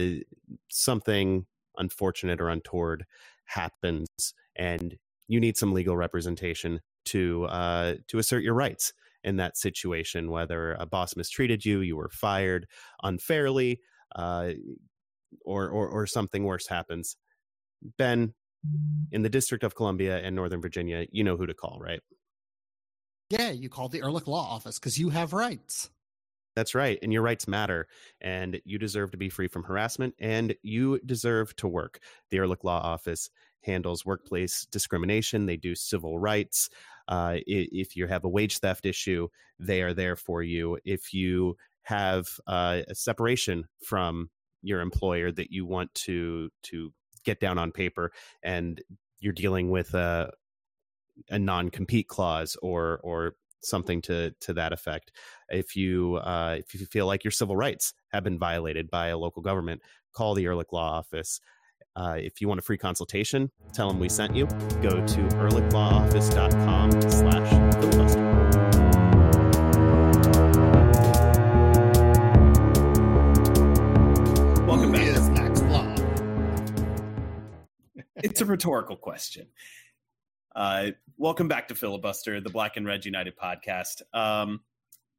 something 0.70 1.46
unfortunate 1.78 2.40
or 2.40 2.48
untoward 2.48 3.04
happens, 3.44 4.08
and 4.56 4.96
you 5.28 5.38
need 5.38 5.56
some 5.56 5.72
legal 5.72 5.96
representation 5.96 6.80
to 7.04 7.44
uh, 7.44 7.94
to 8.08 8.18
assert 8.18 8.42
your 8.42 8.54
rights 8.54 8.92
in 9.22 9.36
that 9.36 9.56
situation, 9.56 10.32
whether 10.32 10.72
a 10.80 10.86
boss 10.86 11.14
mistreated 11.14 11.64
you, 11.64 11.78
you 11.78 11.96
were 11.96 12.08
fired 12.08 12.66
unfairly, 13.04 13.78
uh, 14.16 14.50
or, 15.44 15.68
or, 15.68 15.88
or 15.88 16.06
something 16.06 16.44
worse 16.44 16.66
happens. 16.66 17.16
Ben, 17.98 18.34
in 19.10 19.22
the 19.22 19.28
District 19.28 19.64
of 19.64 19.74
Columbia 19.74 20.18
and 20.18 20.36
Northern 20.36 20.60
Virginia, 20.60 21.06
you 21.10 21.24
know 21.24 21.36
who 21.36 21.46
to 21.46 21.54
call, 21.54 21.78
right? 21.80 22.00
Yeah, 23.30 23.50
you 23.50 23.68
call 23.68 23.88
the 23.88 24.00
Ehrlich 24.00 24.26
Law 24.26 24.46
Office 24.48 24.78
because 24.78 24.98
you 24.98 25.10
have 25.10 25.32
rights. 25.32 25.90
That's 26.54 26.74
right. 26.74 26.98
And 27.02 27.12
your 27.12 27.22
rights 27.22 27.48
matter. 27.48 27.88
And 28.20 28.60
you 28.64 28.78
deserve 28.78 29.10
to 29.12 29.16
be 29.16 29.30
free 29.30 29.48
from 29.48 29.64
harassment 29.64 30.14
and 30.18 30.54
you 30.62 31.00
deserve 31.04 31.56
to 31.56 31.68
work. 31.68 32.00
The 32.30 32.38
Ehrlich 32.38 32.62
Law 32.62 32.80
Office 32.80 33.30
handles 33.62 34.04
workplace 34.04 34.66
discrimination, 34.70 35.46
they 35.46 35.56
do 35.56 35.74
civil 35.74 36.18
rights. 36.18 36.68
Uh, 37.08 37.36
if 37.46 37.96
you 37.96 38.06
have 38.06 38.24
a 38.24 38.28
wage 38.28 38.58
theft 38.58 38.86
issue, 38.86 39.28
they 39.58 39.82
are 39.82 39.94
there 39.94 40.16
for 40.16 40.42
you. 40.42 40.78
If 40.84 41.14
you 41.14 41.56
have 41.84 42.26
uh, 42.46 42.82
a 42.88 42.94
separation 42.94 43.66
from 43.86 44.30
your 44.62 44.80
employer 44.80 45.30
that 45.32 45.50
you 45.50 45.66
want 45.66 45.94
to 45.94 46.50
to 46.64 46.92
get 47.24 47.40
down 47.40 47.58
on 47.58 47.72
paper, 47.72 48.12
and 48.42 48.80
you're 49.20 49.32
dealing 49.32 49.70
with 49.70 49.94
a 49.94 50.32
a 51.30 51.38
non 51.38 51.70
compete 51.70 52.08
clause 52.08 52.56
or 52.62 53.00
or 53.02 53.34
something 53.62 54.02
to 54.02 54.32
to 54.40 54.52
that 54.54 54.72
effect. 54.72 55.12
If 55.48 55.76
you 55.76 56.16
uh, 56.16 56.56
if 56.58 56.74
you 56.74 56.86
feel 56.86 57.06
like 57.06 57.24
your 57.24 57.30
civil 57.30 57.56
rights 57.56 57.94
have 58.12 58.24
been 58.24 58.38
violated 58.38 58.90
by 58.90 59.08
a 59.08 59.18
local 59.18 59.42
government, 59.42 59.82
call 60.14 60.34
the 60.34 60.44
Ehrlich 60.44 60.72
Law 60.72 60.98
Office. 60.98 61.40
Uh, 61.94 62.16
if 62.16 62.40
you 62.40 62.48
want 62.48 62.58
a 62.58 62.62
free 62.62 62.78
consultation, 62.78 63.50
tell 63.74 63.88
them 63.88 64.00
we 64.00 64.08
sent 64.08 64.34
you. 64.34 64.46
Go 64.80 65.04
to 65.06 65.20
ehrlichlawoffice.com 65.36 67.02
slash 67.02 67.74
filibuster. 67.74 68.61
It's 78.22 78.40
a 78.40 78.46
rhetorical 78.46 78.96
question. 78.96 79.46
Uh, 80.54 80.90
welcome 81.16 81.48
back 81.48 81.68
to 81.68 81.74
Filibuster, 81.74 82.40
the 82.40 82.50
Black 82.50 82.76
and 82.76 82.86
Red 82.86 83.04
United 83.04 83.36
podcast. 83.36 84.02
Um, 84.14 84.60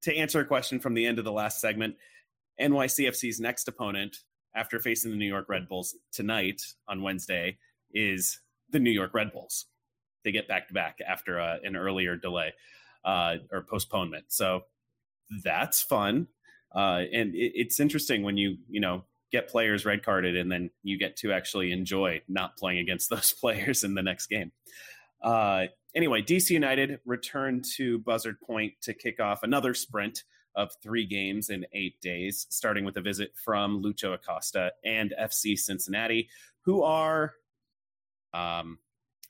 to 0.04 0.16
answer 0.16 0.39
a 0.39 0.45
question 0.45 0.80
from 0.80 0.93
the 0.93 1.06
end 1.06 1.20
of 1.20 1.26
the 1.26 1.32
last 1.32 1.60
segment, 1.60 1.95
NYCFC's 2.62 3.39
next 3.39 3.68
opponent 3.68 4.18
after 4.56 4.80
facing 4.80 5.12
the 5.12 5.18
New 5.18 5.28
York 5.28 5.49
Red 5.49 5.68
Bulls 5.68 5.95
tonight 6.12 6.62
on 6.88 7.01
Wednesday 7.01 7.58
is 7.93 8.39
the 8.70 8.80
New 8.80 8.91
York 8.91 9.14
Red 9.14 9.34
Bulls. 9.34 9.66
They 10.24 10.32
get 10.32 10.47
back 10.47 10.68
to 10.70 10.74
back 10.74 10.99
after 11.06 11.39
uh, 11.39 11.58
an 11.64 11.76
earlier 11.76 12.16
delay 12.16 12.54
uh, 13.04 13.38
or 13.51 13.64
postponement. 13.64 14.26
So 14.30 14.62
that's 15.43 15.82
fun. 15.82 16.28
Uh, 16.74 17.04
and 17.12 17.36
it, 17.36 17.51
it's 17.56 17.80
interesting 17.80 18.24
when 18.24 18.38
you, 18.38 18.58
you 18.70 18.80
know, 18.80 19.04
get 19.34 19.50
players 19.50 19.84
red 19.84 20.06
carded 20.06 20.38
and 20.38 20.50
then 20.50 20.70
you 20.84 20.98
get 20.98 21.18
to 21.18 21.34
actually 21.34 21.72
enjoy 21.72 22.22
not 22.30 22.56
playing 22.56 22.80
against 22.80 23.10
those 23.10 23.34
players 23.34 23.84
in 23.84 23.96
the 23.96 24.04
next 24.04 24.28
game. 24.28 24.52
Uh, 25.22 25.66
anyway, 25.96 26.22
DC 26.22 26.52
United 26.52 27.00
returned 27.06 27.66
to 27.76 28.00
Buzzard 28.00 28.40
Point 28.40 28.74
to 28.82 28.94
kick 28.94 29.20
off 29.20 29.44
another 29.44 29.74
sprint 29.74 30.24
of 30.56 30.72
three 30.84 31.06
games 31.06 31.50
in 31.50 31.66
eight 31.74 32.00
days, 32.00 32.46
starting 32.50 32.86
with 32.86 32.96
a 32.98 33.02
visit 33.02 33.34
from 33.44 33.82
Lucho 33.82 34.14
Acosta 34.14 34.72
and 34.86 35.14
FC 35.20 35.58
Cincinnati, 35.58 36.30
who 36.62 36.84
are 36.84 37.34
um, 38.36 38.78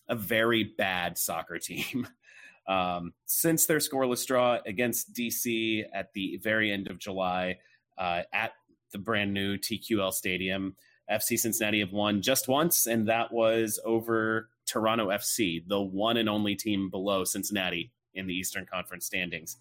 a 0.10 0.16
very 0.16 0.64
bad 0.64 1.18
soccer 1.18 1.58
team. 1.58 2.08
Um, 2.66 3.12
since 3.26 3.66
their 3.66 3.80
scoreless 3.80 4.26
draw 4.26 4.58
against 4.66 5.14
DC 5.14 5.84
at 5.94 6.14
the 6.14 6.38
very 6.38 6.72
end 6.72 6.88
of 6.88 6.98
July 6.98 7.58
uh, 7.98 8.22
at 8.32 8.54
the 8.94 8.98
brand 8.98 9.34
new 9.34 9.58
TQL 9.58 10.14
Stadium, 10.14 10.76
FC 11.12 11.38
Cincinnati 11.38 11.82
have 11.82 11.92
won 11.92 12.22
just 12.22 12.48
once, 12.48 12.86
and 12.86 13.08
that 13.10 13.34
was 13.34 13.80
over 13.84 14.50
Toronto 14.66 15.10
FC, 15.10 15.68
the 15.68 15.82
one 15.82 16.16
and 16.16 16.30
only 16.30 16.56
team 16.56 16.90
below 16.90 17.26
Cincinnati 17.26 17.92
in 18.14 18.26
the 18.28 18.34
Eastern 18.34 18.66
Conference 18.66 19.06
standings. 19.06 19.58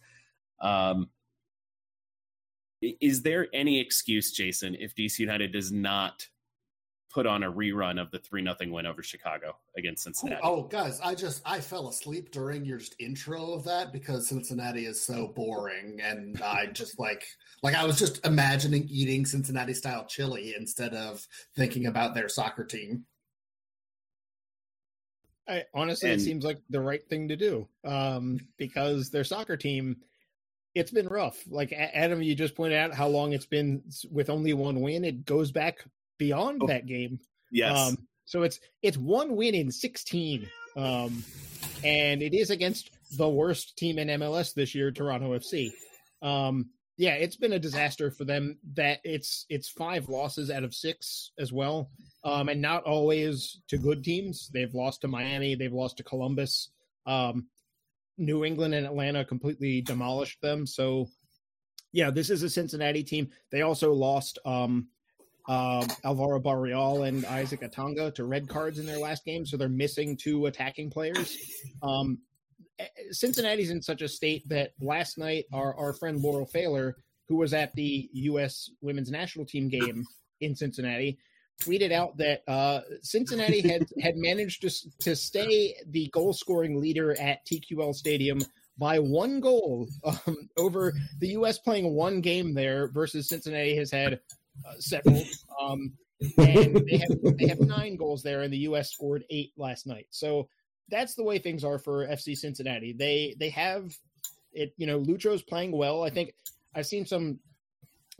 Um, 0.60 1.08
is 2.80 3.22
there 3.22 3.48
any 3.52 3.80
excuse, 3.80 4.32
Jason, 4.32 4.76
if 4.78 4.94
DC 4.94 5.18
United 5.18 5.52
does 5.52 5.72
not 5.72 6.28
put 7.12 7.26
on 7.26 7.42
a 7.42 7.52
rerun 7.52 8.00
of 8.00 8.10
the 8.10 8.18
three 8.18 8.42
nothing 8.42 8.72
win 8.72 8.86
over 8.86 9.02
Chicago 9.02 9.56
against 9.76 10.04
Cincinnati? 10.04 10.40
Oh, 10.42 10.56
oh, 10.56 10.62
guys, 10.64 11.00
I 11.00 11.14
just 11.14 11.42
I 11.44 11.60
fell 11.60 11.88
asleep 11.88 12.30
during 12.30 12.64
your 12.64 12.78
just 12.78 12.96
intro 12.98 13.52
of 13.52 13.64
that 13.64 13.92
because 13.92 14.28
Cincinnati 14.28 14.86
is 14.86 15.00
so 15.00 15.28
boring, 15.28 16.00
and 16.02 16.40
I 16.42 16.66
just 16.66 16.98
like 16.98 17.24
like 17.62 17.74
I 17.74 17.84
was 17.84 17.98
just 17.98 18.24
imagining 18.26 18.86
eating 18.90 19.26
Cincinnati 19.26 19.74
style 19.74 20.06
chili 20.06 20.54
instead 20.58 20.94
of 20.94 21.26
thinking 21.56 21.86
about 21.86 22.14
their 22.14 22.28
soccer 22.28 22.64
team. 22.64 23.04
I, 25.48 25.64
honestly, 25.74 26.10
and, 26.10 26.20
it 26.20 26.24
seems 26.24 26.44
like 26.44 26.60
the 26.70 26.80
right 26.80 27.06
thing 27.08 27.28
to 27.28 27.36
do 27.36 27.68
um, 27.84 28.38
because 28.58 29.10
their 29.10 29.24
soccer 29.24 29.56
team, 29.56 29.96
it's 30.74 30.92
been 30.92 31.08
rough. 31.08 31.42
Like 31.48 31.72
Adam, 31.72 32.22
you 32.22 32.34
just 32.34 32.54
pointed 32.54 32.78
out 32.78 32.94
how 32.94 33.08
long 33.08 33.32
it's 33.32 33.46
been 33.46 33.82
with 34.10 34.30
only 34.30 34.54
one 34.54 34.80
win. 34.80 35.04
It 35.04 35.24
goes 35.24 35.50
back 35.50 35.84
beyond 36.22 36.62
oh, 36.62 36.66
that 36.66 36.86
game. 36.86 37.18
Yes. 37.50 37.78
Um, 37.78 37.96
so 38.24 38.42
it's 38.42 38.60
it's 38.82 38.96
one 38.96 39.36
win 39.36 39.54
in 39.54 39.70
sixteen, 39.70 40.48
um, 40.76 41.24
and 41.84 42.22
it 42.22 42.34
is 42.34 42.50
against 42.50 42.90
the 43.16 43.28
worst 43.28 43.76
team 43.76 43.98
in 43.98 44.08
MLS 44.08 44.54
this 44.54 44.74
year, 44.74 44.90
Toronto 44.90 45.36
FC. 45.36 45.72
Um, 46.22 46.70
yeah, 46.96 47.14
it's 47.14 47.36
been 47.36 47.52
a 47.52 47.58
disaster 47.58 48.10
for 48.10 48.24
them. 48.24 48.58
That 48.74 49.00
it's 49.04 49.46
it's 49.48 49.68
five 49.68 50.08
losses 50.08 50.50
out 50.50 50.64
of 50.64 50.74
six 50.74 51.32
as 51.38 51.52
well 51.52 51.90
um, 52.24 52.48
and 52.48 52.62
not 52.62 52.84
always 52.84 53.60
to 53.68 53.78
good 53.78 54.04
teams. 54.04 54.48
They've 54.52 54.74
lost 54.74 55.00
to 55.02 55.08
Miami, 55.08 55.54
they've 55.54 55.72
lost 55.72 55.96
to 55.98 56.02
Columbus. 56.02 56.70
Um, 57.06 57.46
New 58.18 58.44
England 58.44 58.74
and 58.74 58.86
Atlanta 58.86 59.24
completely 59.24 59.80
demolished 59.80 60.40
them. 60.40 60.66
So, 60.66 61.08
yeah, 61.92 62.10
this 62.10 62.30
is 62.30 62.42
a 62.42 62.50
Cincinnati 62.50 63.02
team. 63.02 63.30
They 63.50 63.62
also 63.62 63.92
lost 63.92 64.38
um, 64.44 64.88
uh, 65.48 65.86
Alvaro 66.04 66.40
Barreal 66.40 67.02
and 67.02 67.24
Isaac 67.26 67.60
Atanga 67.62 68.14
to 68.14 68.24
red 68.24 68.48
cards 68.48 68.78
in 68.78 68.86
their 68.86 68.98
last 68.98 69.24
game, 69.24 69.44
so 69.44 69.56
they're 69.56 69.68
missing 69.68 70.16
two 70.16 70.46
attacking 70.46 70.90
players. 70.90 71.36
Um, 71.82 72.18
eh, 72.78 72.86
Cincinnati's 73.10 73.70
in 73.70 73.82
such 73.82 74.02
a 74.02 74.08
state 74.08 74.48
that 74.48 74.72
last 74.80 75.18
night 75.18 75.46
our, 75.52 75.74
our 75.74 75.92
friend 75.92 76.20
Laurel 76.20 76.46
Pfahler, 76.46 76.94
who 77.28 77.36
was 77.36 77.54
at 77.54 77.74
the 77.74 78.08
U.S. 78.12 78.70
women's 78.80 79.10
national 79.10 79.46
team 79.46 79.68
game 79.68 80.06
in 80.40 80.54
Cincinnati, 80.54 81.18
tweeted 81.60 81.92
out 81.92 82.16
that 82.18 82.42
uh, 82.48 82.80
Cincinnati 83.02 83.60
had 83.68 83.86
had 84.00 84.16
managed 84.16 84.62
to 84.62 84.70
to 85.00 85.16
stay 85.16 85.74
the 85.88 86.08
goal 86.08 86.32
scoring 86.32 86.80
leader 86.80 87.18
at 87.20 87.44
TQL 87.46 87.94
Stadium 87.94 88.40
by 88.78 88.98
one 88.98 89.40
goal 89.40 89.88
um, 90.04 90.48
over 90.56 90.92
the 91.18 91.28
U.S. 91.28 91.58
playing 91.58 91.94
one 91.94 92.20
game 92.20 92.54
there 92.54 92.88
versus 92.88 93.28
Cincinnati 93.28 93.76
has 93.76 93.90
had 93.90 94.20
uh, 94.66 94.74
several. 94.78 95.22
Um, 95.60 95.92
and 96.38 96.76
they 96.88 96.98
have 96.98 97.36
they 97.38 97.46
have 97.48 97.60
nine 97.60 97.96
goals 97.96 98.22
there, 98.22 98.42
and 98.42 98.52
the 98.52 98.58
U.S. 98.58 98.92
scored 98.92 99.24
eight 99.30 99.52
last 99.56 99.86
night. 99.86 100.06
So 100.10 100.48
that's 100.88 101.14
the 101.14 101.24
way 101.24 101.38
things 101.38 101.64
are 101.64 101.78
for 101.78 102.06
FC 102.06 102.36
Cincinnati. 102.36 102.92
They 102.92 103.34
they 103.38 103.50
have 103.50 103.92
it. 104.52 104.72
You 104.76 104.86
know, 104.86 104.98
Lucho's 104.98 105.42
playing 105.42 105.72
well. 105.72 106.02
I 106.02 106.10
think 106.10 106.34
I've 106.74 106.86
seen 106.86 107.06
some 107.06 107.40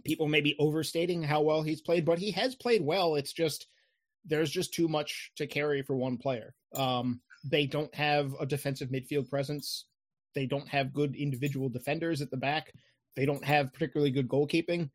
people 0.05 0.27
maybe 0.27 0.57
overstating 0.59 1.23
how 1.23 1.43
well 1.43 1.63
he's 1.63 1.81
played, 1.81 2.05
but 2.05 2.19
he 2.19 2.31
has 2.33 2.55
played 2.55 2.83
well. 2.83 3.15
It's 3.15 3.33
just 3.33 3.67
there's 4.25 4.51
just 4.51 4.73
too 4.73 4.89
much 4.89 5.33
to 5.37 5.47
carry 5.47 5.83
for 5.83 5.97
one 5.97 6.17
player. 6.17 6.55
Um, 6.75 7.21
they 7.45 7.67
don't 7.67 7.95
have 7.95 8.35
a 8.41 8.47
defensive 8.47 8.91
midfield 8.91 9.29
presence. 9.29 9.87
They 10.35 10.47
don't 10.47 10.69
have 10.69 10.95
good 10.95 11.15
individual 11.17 11.69
defenders 11.69 12.23
at 12.23 12.31
the 12.31 12.37
back. 12.37 12.73
They 13.17 13.27
don't 13.27 13.45
have 13.45 13.73
particularly 13.73 14.11
good 14.11 14.29
goalkeeping. 14.29 14.91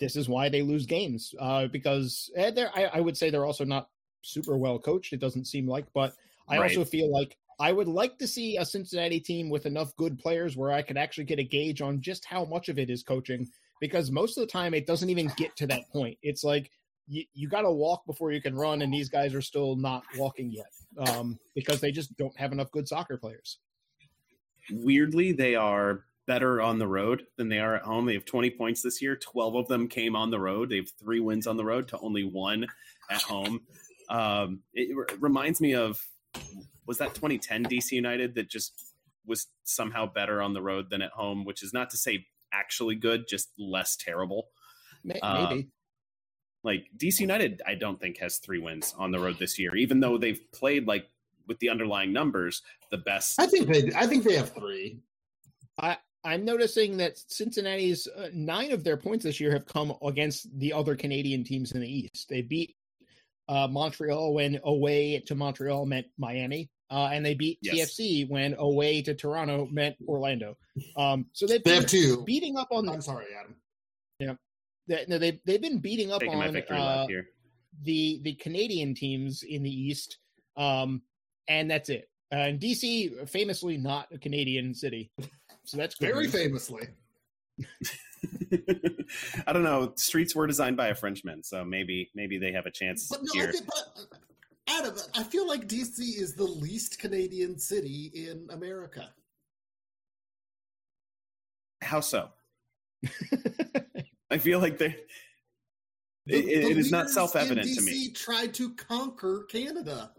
This 0.00 0.16
is 0.16 0.28
why 0.28 0.48
they 0.48 0.62
lose 0.62 0.86
games 0.86 1.34
uh, 1.38 1.68
because 1.68 2.30
eh, 2.36 2.50
they're, 2.50 2.70
I, 2.74 2.84
I, 2.94 3.00
would 3.00 3.16
say 3.16 3.30
they're 3.30 3.44
also 3.44 3.64
not 3.64 3.88
super 4.22 4.56
well 4.56 4.78
coached. 4.78 5.12
It 5.12 5.20
doesn't 5.20 5.46
seem 5.46 5.68
like, 5.68 5.86
but 5.94 6.14
I 6.48 6.58
right. 6.58 6.70
also 6.70 6.84
feel 6.84 7.12
like 7.12 7.36
I 7.60 7.72
would 7.72 7.88
like 7.88 8.18
to 8.18 8.26
see 8.26 8.56
a 8.56 8.64
Cincinnati 8.64 9.20
team 9.20 9.48
with 9.48 9.66
enough 9.66 9.94
good 9.96 10.18
players 10.18 10.56
where 10.56 10.72
I 10.72 10.82
could 10.82 10.96
actually 10.96 11.24
get 11.24 11.38
a 11.38 11.44
gauge 11.44 11.80
on 11.80 12.00
just 12.00 12.24
how 12.24 12.44
much 12.44 12.68
of 12.68 12.78
it 12.78 12.90
is 12.90 13.02
coaching 13.02 13.48
because 13.80 14.10
most 14.10 14.36
of 14.36 14.42
the 14.42 14.50
time 14.50 14.74
it 14.74 14.86
doesn't 14.86 15.10
even 15.10 15.30
get 15.36 15.54
to 15.56 15.66
that 15.68 15.88
point. 15.92 16.18
It's 16.22 16.42
like 16.42 16.70
you, 17.06 17.24
you 17.34 17.48
got 17.48 17.62
to 17.62 17.70
walk 17.70 18.04
before 18.06 18.32
you 18.32 18.40
can 18.40 18.56
run, 18.56 18.82
and 18.82 18.92
these 18.92 19.08
guys 19.08 19.34
are 19.34 19.42
still 19.42 19.76
not 19.76 20.02
walking 20.16 20.50
yet 20.50 20.72
um, 21.06 21.38
because 21.54 21.80
they 21.80 21.92
just 21.92 22.16
don't 22.16 22.36
have 22.36 22.52
enough 22.52 22.70
good 22.72 22.88
soccer 22.88 23.16
players. 23.16 23.58
Weirdly, 24.70 25.32
they 25.32 25.54
are 25.54 26.04
better 26.26 26.60
on 26.60 26.78
the 26.78 26.86
road 26.86 27.24
than 27.36 27.48
they 27.48 27.58
are 27.58 27.76
at 27.76 27.82
home. 27.82 28.06
They 28.06 28.14
have 28.14 28.24
20 28.24 28.50
points 28.50 28.82
this 28.82 29.02
year. 29.02 29.16
12 29.16 29.54
of 29.56 29.68
them 29.68 29.88
came 29.88 30.16
on 30.16 30.30
the 30.30 30.40
road. 30.40 30.70
They 30.70 30.76
have 30.76 30.90
three 30.98 31.20
wins 31.20 31.46
on 31.46 31.56
the 31.56 31.64
road 31.64 31.88
to 31.88 31.98
only 31.98 32.24
one 32.24 32.66
at 33.10 33.22
home. 33.22 33.60
Um, 34.08 34.60
it 34.72 34.94
re- 34.96 35.16
reminds 35.18 35.60
me 35.60 35.74
of 35.74 36.06
was 36.86 36.98
that 36.98 37.14
2010 37.14 37.64
DC 37.64 37.92
United 37.92 38.34
that 38.34 38.48
just 38.48 38.74
was 39.26 39.46
somehow 39.64 40.06
better 40.06 40.42
on 40.42 40.52
the 40.52 40.62
road 40.62 40.90
than 40.90 41.02
at 41.02 41.10
home, 41.12 41.44
which 41.44 41.62
is 41.62 41.72
not 41.72 41.90
to 41.90 41.96
say 41.96 42.26
actually 42.52 42.94
good, 42.94 43.26
just 43.28 43.50
less 43.58 43.96
terrible. 43.96 44.48
Maybe. 45.02 45.20
Um, 45.20 45.72
like 46.62 46.86
DC 46.96 47.20
United, 47.20 47.60
I 47.66 47.74
don't 47.74 48.00
think 48.00 48.18
has 48.18 48.38
three 48.38 48.58
wins 48.58 48.94
on 48.98 49.12
the 49.12 49.18
road 49.18 49.38
this 49.38 49.58
year, 49.58 49.74
even 49.76 50.00
though 50.00 50.16
they've 50.16 50.40
played 50.52 50.86
like 50.86 51.06
with 51.46 51.58
the 51.58 51.68
underlying 51.68 52.12
numbers 52.12 52.62
the 52.90 52.98
best. 52.98 53.38
I 53.38 53.46
think 53.46 53.68
they. 53.68 53.90
I 53.94 54.06
think 54.06 54.24
they 54.24 54.36
have 54.36 54.54
three. 54.54 55.00
I 55.78 55.98
I'm 56.24 56.44
noticing 56.44 56.96
that 56.98 57.18
Cincinnati's 57.28 58.08
uh, 58.08 58.28
nine 58.32 58.72
of 58.72 58.82
their 58.82 58.96
points 58.96 59.24
this 59.24 59.40
year 59.40 59.52
have 59.52 59.66
come 59.66 59.92
against 60.02 60.48
the 60.58 60.72
other 60.72 60.96
Canadian 60.96 61.44
teams 61.44 61.72
in 61.72 61.80
the 61.80 61.88
East. 61.88 62.28
They 62.30 62.42
beat 62.42 62.74
uh, 63.48 63.68
Montreal 63.70 64.32
when 64.32 64.58
away 64.64 65.20
to 65.26 65.34
Montreal 65.34 65.84
meant 65.84 66.06
Miami 66.16 66.70
uh, 66.90 67.10
and 67.12 67.24
they 67.24 67.34
beat 67.34 67.58
yes. 67.60 67.92
TFC 67.92 68.28
when 68.28 68.54
away 68.58 69.02
to 69.02 69.14
Toronto 69.14 69.66
meant 69.70 69.96
Orlando. 70.06 70.56
Um, 70.96 71.26
so 71.32 71.46
they've 71.46 71.62
they 71.62 71.74
have 71.74 71.86
two 71.86 72.24
beating 72.24 72.56
up 72.56 72.68
on. 72.70 72.88
I'm 72.88 73.00
sorry, 73.00 73.26
Adam. 73.38 73.56
Yeah, 74.18 74.34
they, 74.86 75.04
no, 75.08 75.18
they've 75.18 75.40
they've 75.44 75.60
been 75.60 75.80
beating 75.80 76.12
up 76.12 76.20
Taking 76.20 76.40
on 76.40 76.56
uh, 76.56 77.06
the 77.82 78.20
the 78.22 78.34
Canadian 78.34 78.94
teams 78.94 79.42
in 79.42 79.62
the 79.62 79.70
East, 79.70 80.18
um, 80.56 81.02
and 81.48 81.70
that's 81.70 81.88
it. 81.88 82.08
Uh, 82.32 82.36
and 82.36 82.60
DC, 82.60 83.28
famously 83.28 83.76
not 83.76 84.08
a 84.12 84.18
Canadian 84.18 84.74
city, 84.74 85.10
so 85.64 85.76
that's 85.76 85.96
very 85.98 86.28
famously. 86.28 86.88
I 89.46 89.52
don't 89.52 89.62
know. 89.62 89.92
Streets 89.96 90.34
were 90.34 90.46
designed 90.46 90.76
by 90.76 90.88
a 90.88 90.94
Frenchman, 90.94 91.42
so 91.42 91.64
maybe 91.64 92.10
maybe 92.14 92.38
they 92.38 92.52
have 92.52 92.66
a 92.66 92.70
chance 92.70 93.08
but 93.08 93.20
no, 93.22 93.32
here. 93.32 93.52
Think, 93.52 93.66
but 93.66 94.02
uh, 94.02 94.78
Adam, 94.78 94.94
I 95.14 95.22
feel 95.22 95.46
like 95.46 95.68
DC 95.68 95.98
is 95.98 96.34
the 96.34 96.44
least 96.44 96.98
Canadian 96.98 97.58
city 97.58 98.10
in 98.14 98.48
America. 98.50 99.10
How 101.82 102.00
so? 102.00 102.30
I 104.30 104.38
feel 104.38 104.58
like 104.58 104.78
they. 104.78 104.96
The, 106.26 106.38
it, 106.38 106.46
the 106.46 106.70
it 106.70 106.78
is 106.78 106.90
not 106.90 107.10
self-evident 107.10 107.68
to 107.74 107.82
me. 107.82 108.10
Tried 108.10 108.54
to 108.54 108.74
conquer 108.74 109.46
Canada. 109.50 110.10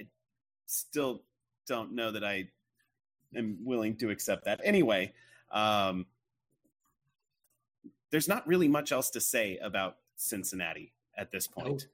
I 0.00 0.06
still 0.66 1.24
don't 1.66 1.92
know 1.92 2.10
that 2.10 2.24
I 2.24 2.48
am 3.36 3.58
willing 3.64 3.96
to 3.96 4.10
accept 4.10 4.44
that. 4.44 4.60
Anyway, 4.64 5.12
um, 5.50 6.06
there's 8.10 8.28
not 8.28 8.46
really 8.46 8.68
much 8.68 8.92
else 8.92 9.10
to 9.10 9.20
say 9.20 9.58
about 9.58 9.96
Cincinnati 10.16 10.92
at 11.16 11.30
this 11.30 11.46
point. 11.46 11.86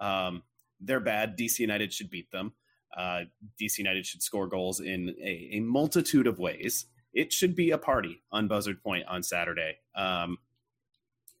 Um, 0.00 0.42
they're 0.80 1.00
bad. 1.00 1.38
DC 1.38 1.60
United 1.60 1.92
should 1.92 2.10
beat 2.10 2.30
them. 2.30 2.52
Uh, 2.96 3.22
DC 3.60 3.78
United 3.78 4.04
should 4.04 4.22
score 4.22 4.46
goals 4.46 4.80
in 4.80 5.14
a, 5.20 5.50
a, 5.52 5.60
multitude 5.60 6.26
of 6.26 6.38
ways. 6.38 6.86
It 7.14 7.32
should 7.32 7.56
be 7.56 7.70
a 7.70 7.78
party 7.78 8.22
on 8.30 8.48
Buzzard 8.48 8.82
Point 8.82 9.06
on 9.06 9.22
Saturday. 9.22 9.78
Um, 9.94 10.36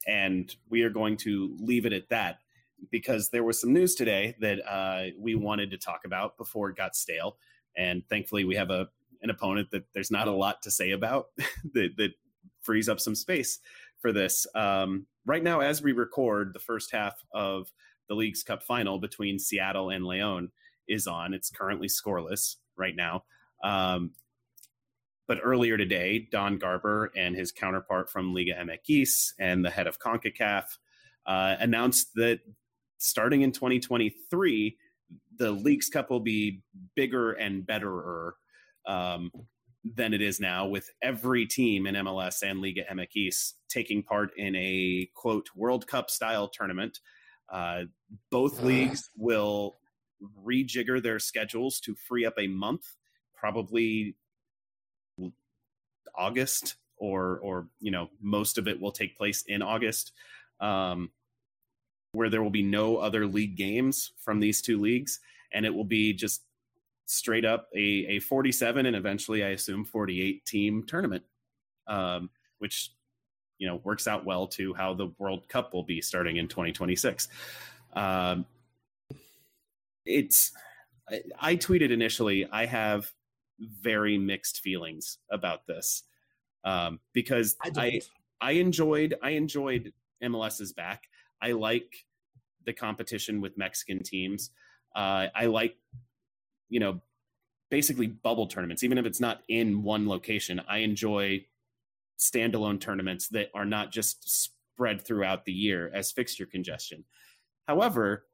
and 0.06 0.54
we 0.70 0.82
are 0.82 0.90
going 0.90 1.18
to 1.18 1.54
leave 1.60 1.84
it 1.84 1.92
at 1.92 2.08
that. 2.08 2.38
because 2.90 3.30
there 3.30 3.44
was 3.44 3.60
some 3.60 3.72
news 3.72 3.94
today 3.94 4.34
that 4.40 4.58
uh, 4.68 5.10
we 5.18 5.34
wanted 5.34 5.70
to 5.70 5.78
talk 5.78 6.04
about 6.04 6.36
before 6.36 6.70
it 6.70 6.76
got 6.76 6.96
stale, 6.96 7.36
and 7.76 8.02
thankfully 8.08 8.44
we 8.44 8.56
have 8.56 8.70
a 8.70 8.88
an 9.22 9.30
opponent 9.30 9.70
that 9.70 9.84
there's 9.94 10.10
not 10.10 10.28
a 10.28 10.32
lot 10.32 10.62
to 10.62 10.70
say 10.70 10.90
about 10.90 11.26
that, 11.74 11.90
that 11.96 12.10
frees 12.62 12.88
up 12.88 13.00
some 13.00 13.14
space 13.14 13.60
for 14.00 14.12
this. 14.12 14.46
Um, 14.54 15.06
right 15.24 15.42
now, 15.42 15.60
as 15.60 15.82
we 15.82 15.92
record, 15.92 16.52
the 16.52 16.60
first 16.60 16.92
half 16.92 17.14
of 17.32 17.72
the 18.08 18.14
Leagues 18.14 18.42
Cup 18.42 18.62
final 18.62 18.98
between 18.98 19.38
Seattle 19.38 19.90
and 19.90 20.04
Leon 20.04 20.50
is 20.88 21.06
on. 21.06 21.34
It's 21.34 21.50
currently 21.50 21.88
scoreless 21.88 22.56
right 22.76 22.96
now. 22.96 23.24
Um, 23.62 24.10
but 25.28 25.38
earlier 25.42 25.76
today, 25.76 26.28
Don 26.30 26.58
Garber 26.58 27.12
and 27.16 27.36
his 27.36 27.52
counterpart 27.52 28.10
from 28.10 28.34
Liga 28.34 28.54
MX 28.54 29.32
and 29.38 29.64
the 29.64 29.70
head 29.70 29.86
of 29.86 30.00
CONCACAF 30.00 30.64
uh, 31.26 31.56
announced 31.60 32.08
that 32.16 32.40
starting 32.98 33.42
in 33.42 33.52
2023, 33.52 34.76
the 35.38 35.50
Leagues 35.50 35.88
Cup 35.88 36.10
will 36.10 36.20
be 36.20 36.62
bigger 36.96 37.32
and 37.32 37.66
betterer 37.66 38.36
um, 38.86 39.30
than 39.84 40.14
it 40.14 40.22
is 40.22 40.40
now, 40.40 40.66
with 40.66 40.88
every 41.02 41.46
team 41.46 41.86
in 41.86 41.94
MLS 41.96 42.42
and 42.42 42.60
Liga 42.60 42.82
MX 42.92 43.52
taking 43.68 44.02
part 44.02 44.30
in 44.36 44.54
a 44.56 45.08
quote 45.14 45.48
World 45.54 45.86
Cup 45.86 46.10
style 46.10 46.48
tournament. 46.48 47.00
Uh, 47.52 47.82
both 48.30 48.62
leagues 48.62 49.10
will 49.16 49.74
rejigger 50.44 51.02
their 51.02 51.18
schedules 51.18 51.80
to 51.80 51.94
free 51.94 52.24
up 52.24 52.34
a 52.38 52.46
month, 52.46 52.84
probably 53.34 54.16
August 56.14 56.76
or 56.98 57.40
or 57.42 57.68
you 57.80 57.90
know 57.90 58.08
most 58.20 58.58
of 58.58 58.68
it 58.68 58.80
will 58.80 58.92
take 58.92 59.16
place 59.16 59.44
in 59.48 59.62
August, 59.62 60.12
um, 60.60 61.10
where 62.12 62.28
there 62.28 62.42
will 62.42 62.50
be 62.50 62.62
no 62.62 62.98
other 62.98 63.26
league 63.26 63.56
games 63.56 64.12
from 64.18 64.38
these 64.38 64.60
two 64.62 64.80
leagues, 64.80 65.20
and 65.52 65.64
it 65.64 65.74
will 65.74 65.84
be 65.84 66.12
just 66.12 66.42
straight 67.06 67.44
up 67.44 67.68
a, 67.74 68.06
a 68.08 68.18
47 68.20 68.86
and 68.86 68.96
eventually 68.96 69.44
I 69.44 69.48
assume 69.48 69.84
48 69.84 70.44
team 70.46 70.84
tournament, 70.86 71.24
um, 71.86 72.30
which 72.58 72.92
you 73.58 73.66
know 73.66 73.80
works 73.84 74.06
out 74.06 74.24
well 74.24 74.46
to 74.48 74.74
how 74.74 74.94
the 74.94 75.12
World 75.18 75.48
Cup 75.48 75.72
will 75.72 75.84
be 75.84 76.00
starting 76.00 76.36
in 76.36 76.48
2026. 76.48 77.28
Um, 77.94 78.46
it's 80.04 80.52
I, 81.08 81.22
I 81.40 81.56
tweeted 81.56 81.90
initially 81.90 82.46
I 82.50 82.66
have 82.66 83.10
very 83.58 84.18
mixed 84.18 84.60
feelings 84.60 85.18
about 85.30 85.66
this 85.66 86.02
um, 86.64 87.00
because 87.12 87.56
I, 87.62 87.70
I 87.76 88.00
I 88.40 88.52
enjoyed 88.52 89.14
I 89.22 89.30
enjoyed 89.30 89.92
MLS's 90.22 90.72
back. 90.72 91.04
I 91.42 91.52
like 91.52 92.06
the 92.64 92.72
competition 92.72 93.40
with 93.40 93.58
Mexican 93.58 94.02
teams. 94.02 94.50
Uh, 94.94 95.26
I 95.34 95.46
like 95.46 95.76
you 96.68 96.80
know 96.80 97.00
basically 97.70 98.06
bubble 98.06 98.46
tournaments, 98.46 98.84
even 98.84 98.98
if 98.98 99.06
it's 99.06 99.20
not 99.20 99.42
in 99.48 99.82
one 99.82 100.08
location. 100.08 100.60
I 100.68 100.78
enjoy 100.78 101.46
standalone 102.18 102.80
tournaments 102.80 103.28
that 103.28 103.48
are 103.54 103.64
not 103.64 103.90
just 103.90 104.52
spread 104.74 105.04
throughout 105.04 105.44
the 105.44 105.52
year 105.52 105.90
as 105.94 106.12
fixture 106.12 106.46
congestion. 106.46 107.04
However, 107.66 108.26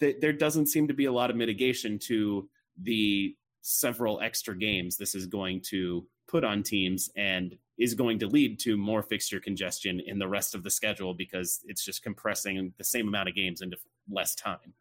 th- 0.00 0.20
there 0.20 0.32
doesn't 0.32 0.66
seem 0.66 0.88
to 0.88 0.94
be 0.94 1.06
a 1.06 1.12
lot 1.12 1.30
of 1.30 1.36
mitigation 1.36 1.98
to 2.00 2.48
the 2.80 3.34
several 3.62 4.20
extra 4.20 4.56
games 4.56 4.96
this 4.96 5.14
is 5.14 5.26
going 5.26 5.60
to 5.60 6.06
put 6.28 6.44
on 6.44 6.62
teams 6.62 7.10
and 7.16 7.56
is 7.78 7.94
going 7.94 8.18
to 8.18 8.26
lead 8.26 8.58
to 8.58 8.76
more 8.76 9.02
fixture 9.02 9.40
congestion 9.40 10.00
in 10.04 10.18
the 10.18 10.28
rest 10.28 10.54
of 10.54 10.62
the 10.62 10.70
schedule 10.70 11.14
because 11.14 11.60
it's 11.64 11.84
just 11.84 12.02
compressing 12.02 12.72
the 12.76 12.84
same 12.84 13.06
amount 13.06 13.28
of 13.28 13.34
games 13.34 13.60
into 13.60 13.76
less 14.10 14.34
time. 14.34 14.74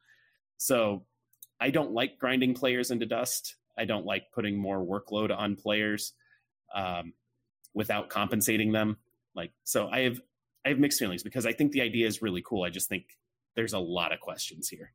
So 0.57 1.05
I 1.59 1.69
don't 1.69 1.91
like 1.91 2.17
grinding 2.17 2.55
players 2.55 2.89
into 2.89 3.05
dust. 3.05 3.55
I 3.77 3.85
don't 3.85 4.05
like 4.05 4.31
putting 4.33 4.57
more 4.57 4.79
workload 4.79 5.35
on 5.35 5.55
players 5.55 6.13
um, 6.73 7.13
without 7.73 8.09
compensating 8.09 8.71
them. 8.71 8.97
Like 9.35 9.51
so, 9.63 9.87
I 9.89 10.01
have 10.01 10.19
I 10.65 10.69
have 10.69 10.79
mixed 10.79 10.99
feelings 10.99 11.21
because 11.21 11.45
I 11.45 11.53
think 11.53 11.71
the 11.71 11.81
idea 11.81 12.07
is 12.07 12.23
really 12.23 12.41
cool. 12.43 12.63
I 12.63 12.69
just 12.69 12.89
think 12.89 13.05
there's 13.55 13.73
a 13.73 13.79
lot 13.79 14.11
of 14.11 14.19
questions 14.19 14.67
here. 14.67 14.91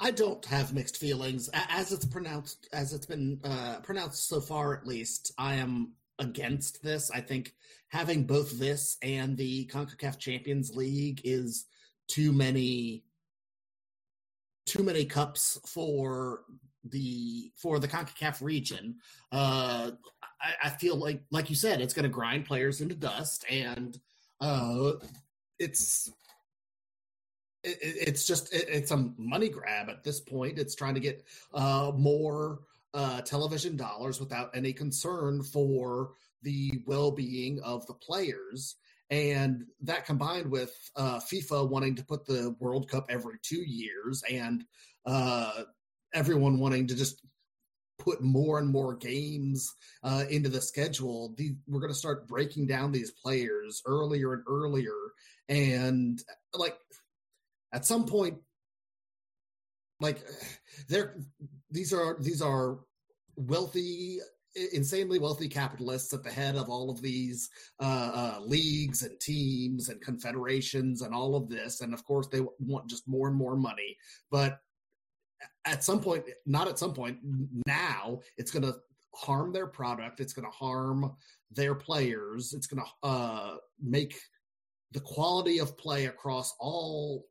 I 0.00 0.10
don't 0.10 0.44
have 0.46 0.74
mixed 0.74 0.96
feelings 0.96 1.48
as 1.52 1.92
it's 1.92 2.06
pronounced 2.06 2.68
as 2.72 2.92
it's 2.92 3.06
been 3.06 3.38
uh, 3.44 3.76
pronounced 3.82 4.28
so 4.28 4.40
far. 4.40 4.76
At 4.76 4.86
least 4.86 5.32
I 5.38 5.54
am 5.54 5.92
against 6.18 6.82
this. 6.82 7.10
I 7.10 7.20
think 7.20 7.54
having 7.88 8.24
both 8.24 8.58
this 8.58 8.96
and 9.02 9.36
the 9.36 9.66
Concacaf 9.66 10.18
Champions 10.18 10.74
League 10.74 11.20
is 11.24 11.66
too 12.08 12.32
many 12.32 13.04
too 14.66 14.82
many 14.82 15.04
cups 15.04 15.58
for 15.66 16.44
the 16.84 17.50
for 17.56 17.78
the 17.78 17.88
CONCACAF 17.88 18.42
region. 18.42 18.96
Uh, 19.32 19.92
I, 20.40 20.54
I 20.64 20.68
feel 20.70 20.96
like, 20.96 21.22
like 21.30 21.50
you 21.50 21.56
said, 21.56 21.80
it's 21.80 21.94
going 21.94 22.04
to 22.04 22.08
grind 22.08 22.46
players 22.46 22.80
into 22.80 22.94
dust, 22.94 23.44
and 23.50 23.98
uh, 24.40 24.92
it's 25.58 26.10
it, 27.62 27.78
it's 27.82 28.26
just 28.26 28.52
it, 28.52 28.66
it's 28.68 28.90
a 28.90 29.10
money 29.16 29.48
grab 29.48 29.88
at 29.88 30.04
this 30.04 30.20
point. 30.20 30.58
It's 30.58 30.74
trying 30.74 30.94
to 30.94 31.00
get 31.00 31.24
uh, 31.52 31.92
more 31.96 32.60
uh, 32.94 33.20
television 33.22 33.76
dollars 33.76 34.20
without 34.20 34.50
any 34.54 34.72
concern 34.72 35.42
for 35.42 36.12
the 36.42 36.70
well-being 36.86 37.60
of 37.62 37.86
the 37.86 37.94
players 37.94 38.76
and 39.10 39.64
that 39.82 40.06
combined 40.06 40.50
with 40.50 40.72
uh, 40.96 41.20
FIFA 41.20 41.68
wanting 41.68 41.94
to 41.96 42.04
put 42.04 42.26
the 42.26 42.54
World 42.58 42.88
Cup 42.88 43.06
every 43.10 43.36
two 43.42 43.62
years 43.62 44.22
and 44.30 44.64
uh, 45.06 45.64
everyone 46.14 46.58
wanting 46.58 46.86
to 46.86 46.94
just 46.94 47.20
put 47.98 48.22
more 48.22 48.58
and 48.58 48.68
more 48.68 48.94
games 48.94 49.72
uh, 50.02 50.24
into 50.30 50.48
the 50.48 50.60
schedule, 50.60 51.34
the, 51.36 51.54
we're 51.66 51.80
going 51.80 51.92
to 51.92 51.98
start 51.98 52.26
breaking 52.26 52.66
down 52.66 52.92
these 52.92 53.10
players 53.10 53.82
earlier 53.86 54.32
and 54.32 54.42
earlier. 54.48 54.96
And 55.48 56.20
like 56.54 56.76
at 57.72 57.84
some 57.84 58.06
point, 58.06 58.38
like 60.00 60.18
they're 60.88 61.16
these 61.74 61.92
are 61.92 62.16
these 62.20 62.40
are 62.40 62.78
wealthy 63.36 64.20
insanely 64.72 65.18
wealthy 65.18 65.48
capitalists 65.48 66.12
at 66.12 66.22
the 66.22 66.30
head 66.30 66.54
of 66.54 66.68
all 66.68 66.88
of 66.88 67.02
these 67.02 67.50
uh, 67.80 68.36
uh, 68.36 68.40
leagues 68.40 69.02
and 69.02 69.18
teams 69.20 69.88
and 69.88 70.00
confederations 70.00 71.02
and 71.02 71.12
all 71.12 71.34
of 71.34 71.48
this. 71.48 71.80
And 71.80 71.92
of 71.92 72.04
course, 72.04 72.28
they 72.28 72.40
want 72.60 72.88
just 72.88 73.08
more 73.08 73.26
and 73.26 73.36
more 73.36 73.56
money. 73.56 73.96
But 74.30 74.60
at 75.64 75.82
some 75.82 76.00
point, 76.00 76.24
not 76.46 76.68
at 76.68 76.78
some 76.78 76.94
point, 76.94 77.18
now 77.66 78.20
it's 78.36 78.52
going 78.52 78.62
to 78.62 78.76
harm 79.12 79.52
their 79.52 79.66
product. 79.66 80.20
It's 80.20 80.32
going 80.32 80.46
to 80.46 80.56
harm 80.56 81.16
their 81.50 81.74
players. 81.74 82.52
It's 82.52 82.68
going 82.68 82.84
to 82.84 83.08
uh, 83.08 83.56
make 83.82 84.20
the 84.92 85.00
quality 85.00 85.58
of 85.58 85.76
play 85.76 86.06
across 86.06 86.54
all 86.60 87.26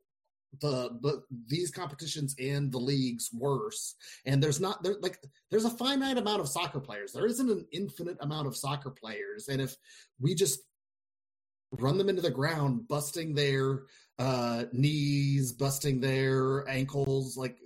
the 0.60 0.90
but 1.00 1.22
these 1.46 1.70
competitions 1.70 2.34
and 2.38 2.70
the 2.70 2.78
leagues 2.78 3.30
worse. 3.32 3.94
And 4.24 4.42
there's 4.42 4.60
not 4.60 4.82
there 4.82 4.96
like 5.00 5.18
there's 5.50 5.64
a 5.64 5.70
finite 5.70 6.18
amount 6.18 6.40
of 6.40 6.48
soccer 6.48 6.80
players. 6.80 7.12
There 7.12 7.26
isn't 7.26 7.50
an 7.50 7.66
infinite 7.72 8.18
amount 8.20 8.46
of 8.46 8.56
soccer 8.56 8.90
players. 8.90 9.48
And 9.48 9.60
if 9.60 9.76
we 10.20 10.34
just 10.34 10.60
run 11.72 11.98
them 11.98 12.08
into 12.08 12.22
the 12.22 12.30
ground 12.30 12.86
busting 12.86 13.34
their 13.34 13.82
uh 14.20 14.64
knees 14.72 15.52
busting 15.52 15.98
their 16.00 16.68
ankles 16.68 17.36
like 17.36 17.58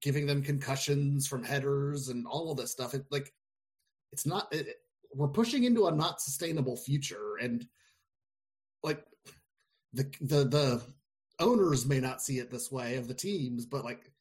giving 0.00 0.24
them 0.24 0.40
concussions 0.40 1.26
from 1.26 1.42
headers 1.42 2.10
and 2.10 2.28
all 2.28 2.52
of 2.52 2.56
this 2.56 2.70
stuff 2.70 2.94
it 2.94 3.04
like 3.10 3.34
it's 4.12 4.24
not 4.24 4.52
it, 4.52 4.76
we're 5.14 5.28
pushing 5.28 5.64
into 5.64 5.86
a 5.86 5.92
not 5.92 6.20
sustainable 6.20 6.76
future. 6.76 7.36
And 7.40 7.66
like 8.82 9.04
the 9.92 10.04
the 10.20 10.44
the 10.44 10.82
owners 11.40 11.86
may 11.86 12.00
not 12.00 12.22
see 12.22 12.38
it 12.38 12.50
this 12.50 12.70
way 12.70 12.96
of 12.96 13.08
the 13.08 13.14
teams, 13.14 13.66
but 13.66 13.84
like 13.84 14.12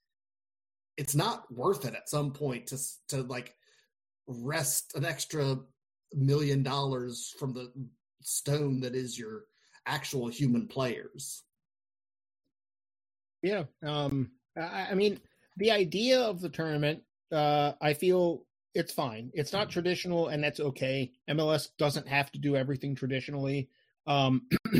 it's 0.97 1.15
not 1.15 1.51
worth 1.53 1.85
it 1.85 1.95
at 1.95 2.09
some 2.09 2.31
point 2.31 2.67
to 2.67 2.77
to 3.09 3.23
like 3.23 3.55
wrest 4.27 4.93
an 4.95 5.05
extra 5.05 5.57
million 6.13 6.63
dollars 6.63 7.33
from 7.37 7.53
the 7.53 7.71
stone 8.21 8.81
that 8.81 8.95
is 8.95 9.17
your 9.17 9.45
actual 9.85 10.27
human 10.27 10.67
players. 10.67 11.43
Yeah, 13.41 13.63
um, 13.85 14.31
I, 14.57 14.87
I 14.91 14.93
mean 14.95 15.19
the 15.57 15.71
idea 15.71 16.21
of 16.21 16.41
the 16.41 16.49
tournament, 16.49 17.01
uh, 17.31 17.73
I 17.81 17.93
feel 17.93 18.45
it's 18.75 18.93
fine. 18.93 19.31
It's 19.33 19.53
not 19.53 19.69
traditional, 19.69 20.27
and 20.27 20.43
that's 20.43 20.59
okay. 20.59 21.11
MLS 21.29 21.69
doesn't 21.77 22.07
have 22.07 22.31
to 22.31 22.39
do 22.39 22.55
everything 22.55 22.95
traditionally. 22.95 23.69
Um, 24.07 24.47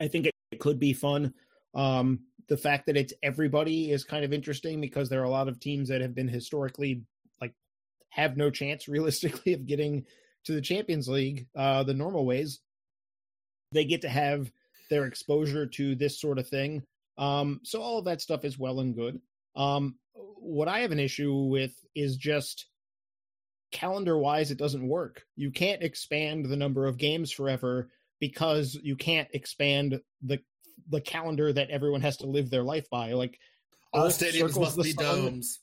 I 0.00 0.08
think 0.08 0.26
it 0.26 0.34
could 0.60 0.78
be 0.78 0.92
fun. 0.92 1.34
Um, 1.74 2.20
the 2.48 2.56
fact 2.56 2.86
that 2.86 2.96
it's 2.96 3.12
everybody 3.22 3.90
is 3.90 4.04
kind 4.04 4.24
of 4.24 4.32
interesting 4.32 4.80
because 4.80 5.08
there 5.08 5.20
are 5.20 5.24
a 5.24 5.30
lot 5.30 5.48
of 5.48 5.60
teams 5.60 5.88
that 5.88 6.00
have 6.00 6.14
been 6.14 6.28
historically 6.28 7.02
like 7.40 7.54
have 8.10 8.36
no 8.36 8.50
chance 8.50 8.88
realistically 8.88 9.52
of 9.52 9.66
getting 9.66 10.04
to 10.44 10.52
the 10.52 10.60
Champions 10.60 11.08
League 11.08 11.46
uh, 11.56 11.82
the 11.82 11.94
normal 11.94 12.26
ways. 12.26 12.60
They 13.72 13.84
get 13.84 14.02
to 14.02 14.08
have 14.08 14.50
their 14.90 15.06
exposure 15.06 15.66
to 15.66 15.94
this 15.94 16.20
sort 16.20 16.38
of 16.38 16.48
thing. 16.48 16.82
Um, 17.18 17.60
so 17.62 17.80
all 17.80 17.98
of 17.98 18.06
that 18.06 18.20
stuff 18.20 18.44
is 18.44 18.58
well 18.58 18.80
and 18.80 18.94
good. 18.94 19.20
Um, 19.54 19.96
what 20.14 20.68
I 20.68 20.80
have 20.80 20.90
an 20.90 20.98
issue 20.98 21.32
with 21.32 21.72
is 21.94 22.16
just 22.16 22.66
calendar 23.70 24.18
wise, 24.18 24.50
it 24.50 24.58
doesn't 24.58 24.88
work. 24.88 25.24
You 25.36 25.50
can't 25.50 25.82
expand 25.82 26.46
the 26.46 26.56
number 26.56 26.86
of 26.86 26.98
games 26.98 27.30
forever 27.30 27.88
because 28.18 28.78
you 28.82 28.96
can't 28.96 29.28
expand 29.32 30.00
the 30.22 30.40
the 30.88 31.00
calendar 31.00 31.52
that 31.52 31.70
everyone 31.70 32.00
has 32.02 32.18
to 32.18 32.26
live 32.26 32.50
their 32.50 32.62
life 32.62 32.88
by. 32.90 33.12
Like 33.12 33.38
All 33.92 34.06
Earth 34.06 34.18
stadiums 34.18 34.58
must 34.58 34.76
be 34.76 34.92
sun. 34.92 35.04
domes. 35.04 35.60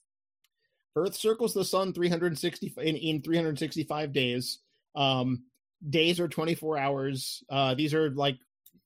Earth 0.96 1.16
circles 1.16 1.54
the 1.54 1.66
sun 1.66 1.94
360 1.94 2.74
in, 2.78 2.96
in 2.96 3.22
365 3.22 4.14
days. 4.14 4.60
Um, 4.96 5.44
days 5.88 6.20
are 6.20 6.28
24 6.28 6.78
hours. 6.78 7.44
Uh, 7.50 7.76
these 7.76 7.94
are 7.94 8.10
like 8.10 8.38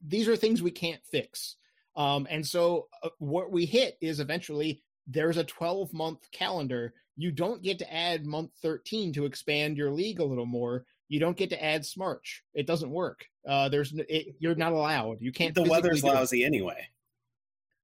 these 0.05 0.27
are 0.27 0.35
things 0.35 0.61
we 0.61 0.71
can't 0.71 1.01
fix. 1.09 1.55
Um, 1.95 2.27
and 2.29 2.45
so 2.45 2.87
uh, 3.03 3.09
what 3.19 3.51
we 3.51 3.65
hit 3.65 3.97
is 4.01 4.19
eventually 4.19 4.81
there's 5.07 5.37
a 5.37 5.43
12 5.43 5.93
month 5.93 6.29
calendar. 6.31 6.93
You 7.17 7.31
don't 7.31 7.61
get 7.63 7.79
to 7.79 7.93
add 7.93 8.25
month 8.25 8.51
13 8.61 9.13
to 9.13 9.25
expand 9.25 9.77
your 9.77 9.91
league 9.91 10.19
a 10.19 10.25
little 10.25 10.45
more. 10.45 10.85
You 11.11 11.19
don't 11.19 11.35
get 11.35 11.49
to 11.49 11.61
add 11.61 11.81
Smarch. 11.81 12.39
It 12.53 12.65
doesn't 12.65 12.89
work. 12.89 13.25
Uh, 13.45 13.67
there's 13.67 13.91
it, 14.07 14.33
you're 14.39 14.55
not 14.55 14.71
allowed. 14.71 15.17
You 15.19 15.33
can't. 15.33 15.53
the 15.53 15.63
physically 15.63 15.77
weather's 15.77 16.01
do 16.03 16.07
it. 16.07 16.13
lousy 16.13 16.45
anyway. 16.45 16.87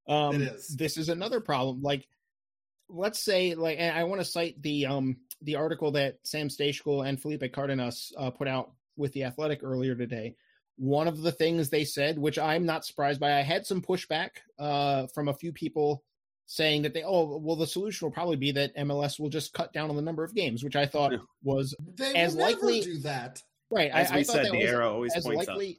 Um, 0.08 0.36
It 0.36 0.54
is. 0.54 0.68
This 0.78 0.96
is 0.96 1.10
another 1.10 1.42
problem. 1.42 1.82
Like, 1.82 2.08
let's 2.88 3.20
say, 3.20 3.54
like, 3.54 3.80
and 3.80 3.94
I 3.98 4.06
want 4.06 4.22
to 4.22 4.26
cite 4.26 4.62
the 4.62 4.86
um 4.86 5.18
the 5.42 5.56
article 5.56 5.92
that 5.92 6.20
Sam 6.24 6.48
Stejskal 6.48 7.06
and 7.06 7.22
Felipe 7.22 7.52
Cardenas 7.52 8.14
uh, 8.18 8.30
put 8.30 8.48
out 8.48 8.72
with 8.96 9.12
the 9.12 9.26
Athletic 9.26 9.60
earlier 9.62 9.94
today. 9.94 10.34
One 10.78 11.10
of 11.10 11.22
the 11.22 11.34
things 11.34 11.70
they 11.70 11.84
said, 11.84 12.18
which 12.18 12.40
I'm 12.40 12.66
not 12.66 12.86
surprised 12.86 13.20
by, 13.20 13.38
I 13.38 13.42
had 13.42 13.66
some 13.66 13.82
pushback 13.82 14.30
uh, 14.58 15.08
from 15.08 15.28
a 15.28 15.34
few 15.34 15.52
people 15.52 16.02
saying 16.48 16.82
that 16.82 16.94
they, 16.94 17.04
oh, 17.04 17.38
well, 17.38 17.56
the 17.56 17.68
solution 17.68 18.06
will 18.06 18.12
probably 18.14 18.38
be 18.38 18.52
that 18.54 18.76
MLS 18.78 19.20
will 19.20 19.30
just 19.30 19.54
cut 19.54 19.72
down 19.74 19.90
on 19.90 19.96
the 19.96 20.02
number 20.02 20.24
of 20.24 20.34
games, 20.34 20.64
which 20.64 20.76
I 20.76 20.86
thought 20.86 21.12
Yeah. 21.12 21.18
was 21.44 21.76
They 21.98 22.16
As 22.16 22.36
will 22.36 22.44
likely- 22.44 22.80
never 22.80 22.92
do 22.94 22.98
that. 23.00 23.42
right. 23.70 23.92
As 23.92 24.10
I, 24.12 24.16
we 24.16 24.22
I 24.22 24.24
thought 24.24 24.36
said, 24.38 24.46
that 24.46 24.52
the 24.54 24.64
arrow 24.64 24.94
always 24.94 25.14
as 25.16 25.24
points 25.26 25.48
likely 25.48 25.78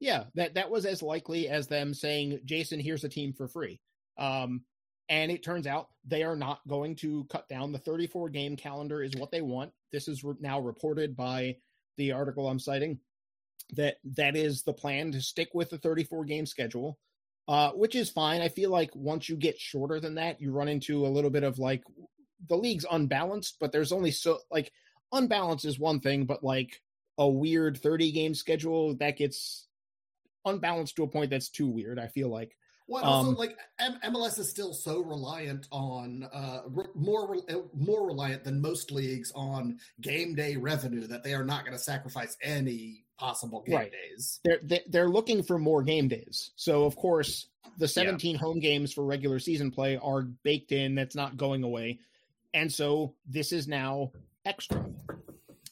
yeah 0.00 0.24
that 0.36 0.54
that 0.54 0.70
was 0.70 0.86
as 0.86 1.02
likely 1.02 1.48
as 1.48 1.66
them 1.66 1.92
saying 1.92 2.38
jason 2.44 2.78
here's 2.78 3.02
a 3.02 3.08
team 3.08 3.32
for 3.32 3.48
free 3.48 3.80
um 4.16 4.62
and 5.08 5.32
it 5.32 5.42
turns 5.42 5.66
out 5.66 5.88
they 6.06 6.22
are 6.22 6.36
not 6.36 6.60
going 6.68 6.94
to 6.94 7.24
cut 7.30 7.48
down 7.48 7.72
the 7.72 7.78
34 7.80 8.28
game 8.28 8.54
calendar 8.56 9.02
is 9.02 9.16
what 9.16 9.32
they 9.32 9.40
want 9.42 9.72
this 9.90 10.06
is 10.06 10.22
re- 10.22 10.36
now 10.38 10.60
reported 10.60 11.16
by 11.16 11.56
the 11.96 12.12
article 12.12 12.48
i'm 12.48 12.60
citing 12.60 12.96
that 13.72 13.96
that 14.04 14.36
is 14.36 14.62
the 14.62 14.72
plan 14.72 15.10
to 15.10 15.20
stick 15.20 15.48
with 15.52 15.68
the 15.70 15.78
34 15.78 16.24
game 16.24 16.46
schedule 16.46 16.96
uh 17.48 17.70
which 17.70 17.94
is 17.94 18.10
fine. 18.10 18.40
I 18.40 18.48
feel 18.48 18.70
like 18.70 18.90
once 18.94 19.28
you 19.28 19.36
get 19.36 19.58
shorter 19.58 20.00
than 20.00 20.14
that 20.16 20.40
you 20.40 20.52
run 20.52 20.68
into 20.68 21.06
a 21.06 21.08
little 21.08 21.30
bit 21.30 21.42
of 21.42 21.58
like 21.58 21.82
the 22.48 22.56
league's 22.56 22.86
unbalanced 22.90 23.56
but 23.58 23.72
there's 23.72 23.92
only 23.92 24.10
so 24.10 24.38
like 24.50 24.72
unbalanced 25.12 25.64
is 25.64 25.78
one 25.78 26.00
thing 26.00 26.24
but 26.24 26.44
like 26.44 26.80
a 27.18 27.28
weird 27.28 27.78
30 27.78 28.12
game 28.12 28.34
schedule 28.34 28.94
that 28.96 29.16
gets 29.16 29.66
unbalanced 30.44 30.96
to 30.96 31.02
a 31.02 31.08
point 31.08 31.30
that's 31.30 31.48
too 31.48 31.66
weird 31.66 31.98
i 31.98 32.06
feel 32.06 32.28
like 32.28 32.56
Well, 32.88 33.04
also 33.04 33.28
Um, 33.30 33.34
like 33.36 33.56
M- 33.78 34.00
MLS 34.12 34.38
is 34.38 34.48
still 34.48 34.72
so 34.72 35.00
reliant 35.02 35.68
on 35.70 36.24
uh, 36.32 36.62
re- 36.66 36.86
more 36.94 37.30
re- 37.30 37.42
uh, 37.54 37.60
more 37.74 38.06
reliant 38.06 38.44
than 38.44 38.60
most 38.60 38.90
leagues 38.90 39.30
on 39.34 39.78
game 40.00 40.34
day 40.34 40.56
revenue 40.56 41.06
that 41.06 41.22
they 41.22 41.34
are 41.34 41.44
not 41.44 41.64
going 41.64 41.76
to 41.76 41.82
sacrifice 41.82 42.36
any 42.42 43.04
possible 43.18 43.62
game 43.62 43.74
Right. 43.76 43.92
days. 43.92 44.40
they're 44.44 44.60
they- 44.62 44.84
they're 44.88 45.08
looking 45.10 45.42
for 45.42 45.58
more 45.58 45.82
game 45.82 46.08
days. 46.08 46.50
So 46.56 46.84
of 46.84 46.96
course 46.96 47.48
the 47.76 47.86
17 47.88 48.36
home 48.36 48.58
games 48.58 48.92
for 48.92 49.04
regular 49.04 49.38
season 49.38 49.70
play 49.70 49.96
are 49.98 50.22
baked 50.22 50.72
in. 50.72 50.94
That's 50.94 51.14
not 51.14 51.36
going 51.36 51.62
away. 51.64 51.98
And 52.54 52.72
so 52.72 53.14
this 53.26 53.52
is 53.52 53.68
now 53.68 54.12
extra. 54.46 54.84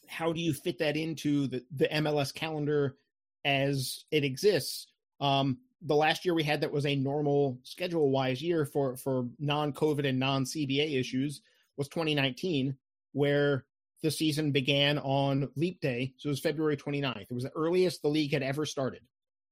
How 0.05 0.31
do 0.31 0.39
you 0.39 0.53
fit 0.53 0.77
that 0.79 0.95
into 0.95 1.47
the, 1.47 1.65
the 1.71 1.87
mls 1.87 2.33
calendar 2.33 2.95
as 3.43 4.05
it 4.11 4.23
exists? 4.23 4.87
Um 5.19 5.57
the 5.81 5.95
last 5.95 6.25
year 6.25 6.33
we 6.33 6.43
had 6.43 6.61
that 6.61 6.71
was 6.71 6.85
a 6.85 6.95
normal 6.95 7.59
schedule 7.63 8.09
wise 8.09 8.41
year 8.41 8.65
for 8.65 8.95
for 8.97 9.27
non-covid 9.39 10.07
and 10.07 10.17
non-cba 10.19 10.99
issues 10.99 11.41
was 11.77 11.87
2019 11.89 12.75
where 13.13 13.65
the 14.01 14.09
season 14.11 14.51
began 14.51 14.97
on 14.99 15.49
leap 15.55 15.79
day 15.81 16.13
so 16.17 16.27
it 16.27 16.31
was 16.31 16.39
february 16.39 16.75
29th 16.77 17.27
it 17.29 17.33
was 17.33 17.43
the 17.43 17.51
earliest 17.55 18.01
the 18.01 18.07
league 18.07 18.33
had 18.33 18.41
ever 18.43 18.65
started 18.65 19.01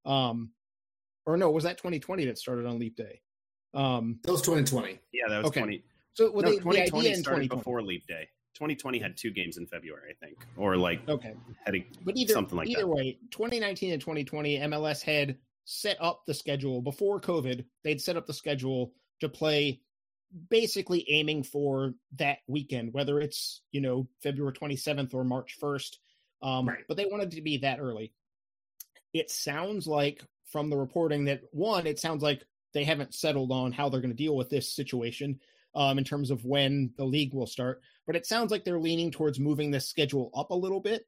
um 0.05 0.49
or 1.25 1.37
no 1.37 1.51
was 1.51 1.63
that 1.63 1.77
2020 1.77 2.25
that 2.25 2.37
started 2.37 2.65
on 2.65 2.79
leap 2.79 2.95
day 2.95 3.21
um 3.75 4.19
That 4.23 4.31
was 4.31 4.41
2020. 4.41 4.99
Yeah, 5.13 5.27
that 5.29 5.37
was 5.39 5.47
Okay. 5.47 5.59
20. 5.59 5.83
so 6.13 6.31
well, 6.31 6.43
no, 6.43 6.49
the, 6.51 6.55
the 6.55 6.61
2020 6.61 6.79
idea 6.79 7.15
started 7.17 7.43
2020 7.43 7.47
before 7.59 7.81
Leap 7.81 8.07
Day. 8.07 8.27
2020 8.53 8.99
had 8.99 9.17
two 9.17 9.31
games 9.31 9.57
in 9.57 9.67
February, 9.67 10.11
I 10.11 10.25
think, 10.25 10.37
or 10.55 10.77
like 10.77 11.01
okay 11.09 11.33
heading. 11.65 11.83
But 12.05 12.15
either 12.15 12.33
Something 12.33 12.57
like 12.57 12.67
that. 12.67 12.71
either 12.71 12.81
that. 12.83 12.87
way, 12.87 13.17
2019 13.31 13.91
and 13.91 13.99
2020, 14.01 14.59
MLS 14.59 15.01
had 15.01 15.37
set 15.65 15.97
up 15.99 16.21
the 16.25 16.33
schedule 16.33 16.81
before 16.81 17.19
COVID. 17.19 17.65
They'd 17.83 18.01
set 18.01 18.17
up 18.17 18.27
the 18.27 18.33
schedule 18.33 18.93
to 19.19 19.29
play, 19.29 19.81
basically 20.49 21.05
aiming 21.09 21.43
for 21.43 21.93
that 22.17 22.39
weekend, 22.47 22.93
whether 22.93 23.19
it's 23.19 23.61
you 23.71 23.81
know 23.81 24.07
February 24.23 24.53
27th 24.53 25.13
or 25.13 25.23
March 25.23 25.57
1st. 25.61 25.97
Um, 26.41 26.67
Right. 26.67 26.83
But 26.87 26.97
they 26.97 27.05
wanted 27.05 27.31
to 27.31 27.41
be 27.41 27.57
that 27.57 27.79
early. 27.79 28.13
It 29.13 29.31
sounds 29.31 29.87
like 29.87 30.23
from 30.51 30.69
the 30.69 30.77
reporting 30.77 31.25
that 31.25 31.41
one, 31.51 31.87
it 31.87 31.99
sounds 31.99 32.21
like 32.21 32.43
they 32.73 32.83
haven't 32.83 33.15
settled 33.15 33.51
on 33.51 33.71
how 33.71 33.89
they're 33.89 34.01
going 34.01 34.11
to 34.11 34.15
deal 34.15 34.35
with 34.35 34.49
this 34.49 34.73
situation 34.73 35.39
um, 35.73 35.97
in 35.97 36.03
terms 36.03 36.29
of 36.29 36.45
when 36.45 36.91
the 36.97 37.05
league 37.05 37.33
will 37.33 37.47
start. 37.47 37.81
But 38.05 38.15
it 38.15 38.25
sounds 38.25 38.51
like 38.51 38.63
they're 38.63 38.79
leaning 38.79 39.11
towards 39.11 39.39
moving 39.39 39.71
the 39.71 39.79
schedule 39.79 40.29
up 40.35 40.51
a 40.51 40.55
little 40.55 40.81
bit 40.81 41.07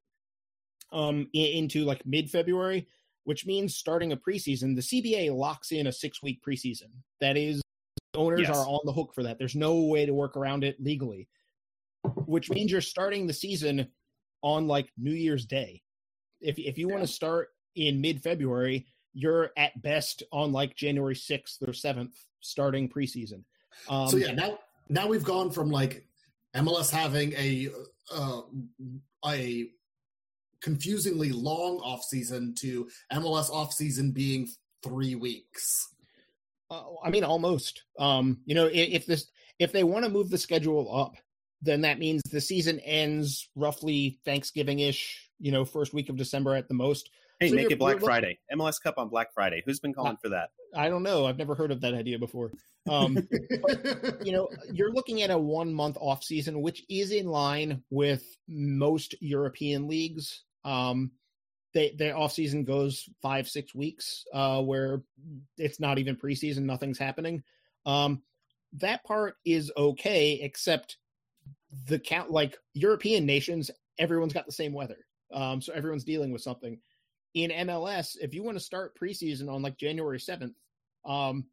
um, 0.91 1.30
into 1.34 1.84
like 1.84 2.05
mid 2.05 2.30
February, 2.30 2.88
which 3.28 3.45
means 3.45 3.75
starting 3.75 4.13
a 4.13 4.15
preseason. 4.15 4.73
The 4.73 4.82
CBA 4.82 5.36
locks 5.36 5.73
in 5.73 5.88
a 5.88 5.91
six 5.91 6.23
week 6.23 6.39
preseason. 6.41 6.88
That 7.19 7.36
is, 7.36 7.61
owners 8.15 8.39
Yes. 8.47 8.55
are 8.55 8.65
on 8.65 8.80
the 8.86 8.93
hook 8.93 9.13
for 9.13 9.21
that. 9.23 9.38
There's 9.38 9.53
no 9.53 9.82
way 9.82 10.05
to 10.05 10.13
work 10.13 10.38
around 10.38 10.63
it 10.63 10.82
legally, 10.82 11.28
which 12.25 12.49
means 12.49 12.71
you're 12.71 12.80
starting 12.80 13.28
the 13.28 13.34
season 13.34 13.89
on 14.43 14.65
like 14.69 14.93
New 14.97 15.11
Year's 15.11 15.45
Day. 15.45 15.82
If 16.39 16.57
if 16.57 16.78
you 16.78 16.88
want 16.88 17.01
to 17.01 17.07
start 17.07 17.49
in 17.75 17.99
mid 17.99 18.23
February, 18.23 18.88
you're 19.13 19.51
at 19.57 19.82
best 19.82 20.23
on 20.32 20.53
like 20.53 20.73
January 20.78 21.15
6th 21.15 21.61
or 21.63 21.73
7th 21.73 22.13
starting 22.39 22.88
preseason. 22.88 23.43
Um, 23.89 24.07
so 24.07 24.15
yeah, 24.15 24.32
now 24.32 24.57
now 24.88 25.05
we've 25.05 25.25
gone 25.25 25.51
from 25.51 25.69
like 25.69 26.07
MLS 26.55 26.89
having 26.89 27.34
a 27.34 27.67
uh, 28.09 28.43
a 29.25 29.69
confusingly 30.62 31.32
long 31.32 31.80
offseason 31.80 32.55
to 32.58 32.89
MLS 33.14 33.49
offseason 33.49 34.14
being 34.14 34.47
three 34.84 35.16
weeks. 35.16 35.88
Uh, 36.70 36.84
I 37.03 37.10
mean, 37.10 37.24
almost. 37.24 37.84
Um, 37.97 38.41
you 38.45 38.55
know, 38.55 38.68
i- 38.68 38.72
if 38.72 39.05
this 39.05 39.30
if 39.60 39.72
they 39.72 39.84
want 39.84 40.05
to 40.05 40.12
move 40.12 40.30
the 40.30 40.38
schedule 40.38 40.93
up, 40.95 41.16
then 41.62 41.82
that 41.82 41.97
means 41.97 42.22
the 42.30 42.41
season 42.41 42.80
ends 42.82 43.49
roughly 43.55 44.20
Thanksgiving 44.26 44.80
ish. 44.80 45.30
You 45.39 45.51
know, 45.51 45.66
first 45.66 45.93
week 45.93 46.10
of 46.10 46.16
December 46.18 46.55
at 46.55 46.68
the 46.68 46.74
most. 46.74 47.10
Hey, 47.39 47.49
So 47.49 47.55
make 47.55 47.70
it 47.72 47.78
Black 47.80 47.99
Friday. 47.99 48.39
MLS 48.53 48.82
Cup 48.82 48.95
on 48.97 49.10
Black 49.10 49.32
Friday. 49.34 49.62
Who's 49.66 49.80
been 49.80 49.93
calling 49.93 50.18
for 50.22 50.30
that? 50.30 50.49
I 50.76 50.89
don't 50.89 51.03
know. 51.03 51.26
I've 51.28 51.38
never 51.38 51.53
heard 51.55 51.72
of 51.72 51.82
that 51.82 51.93
idea 51.93 52.18
before. 52.20 52.51
Um, 52.89 53.28
you 54.24 54.32
know, 54.32 54.49
you're 54.72 54.91
looking 54.91 55.22
at 55.22 55.30
a 55.30 55.38
one 55.38 55.74
month 55.74 55.97
off 55.99 56.24
season, 56.24 56.62
which 56.62 56.84
is 56.89 57.12
in 57.12 57.28
line 57.28 57.84
with 57.89 58.24
most 58.47 59.16
European 59.22 59.88
leagues. 59.88 60.43
Um, 60.68 61.11
they, 61.74 61.95
their 61.97 62.18
off 62.18 62.34
season 62.34 62.63
goes 62.63 63.09
five, 63.22 63.47
six 63.47 63.74
weeks, 63.74 64.26
uh, 64.34 64.61
where 64.61 65.01
it's 65.57 65.80
not 65.80 65.97
even 65.97 66.15
preseason, 66.15 66.63
nothing's 66.63 66.99
happening. 66.99 67.43
Um, 67.86 68.22
that 68.74 69.03
part 69.03 69.36
is 69.45 69.72
okay, 69.78 70.34
except 70.41 70.97
the 71.88 71.99
count, 71.99 72.32
like 72.32 72.57
European 72.74 73.26
nations, 73.26 73.72
everyone's 73.97 74.34
got 74.34 74.45
the 74.45 74.51
same 74.51 74.74
weather. 74.74 74.97
Um, 75.34 75.61
so 75.61 75.74
everyone's 75.74 76.03
dealing 76.03 76.32
with 76.32 76.41
something. 76.41 76.80
In 77.34 77.51
MLS, 77.51 78.18
if 78.20 78.34
you 78.34 78.43
want 78.43 78.57
to 78.57 78.63
start 78.63 78.97
preseason 78.99 79.51
on 79.51 79.61
like 79.61 79.78
January 79.78 80.20
7th, 80.20 80.55
um, 81.05 81.45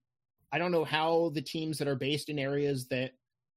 I 0.52 0.58
don't 0.58 0.72
know 0.72 0.84
how 0.84 1.30
the 1.34 1.42
teams 1.42 1.78
that 1.78 1.88
are 1.88 1.96
based 1.96 2.28
in 2.28 2.38
areas 2.38 2.86
that 2.88 3.12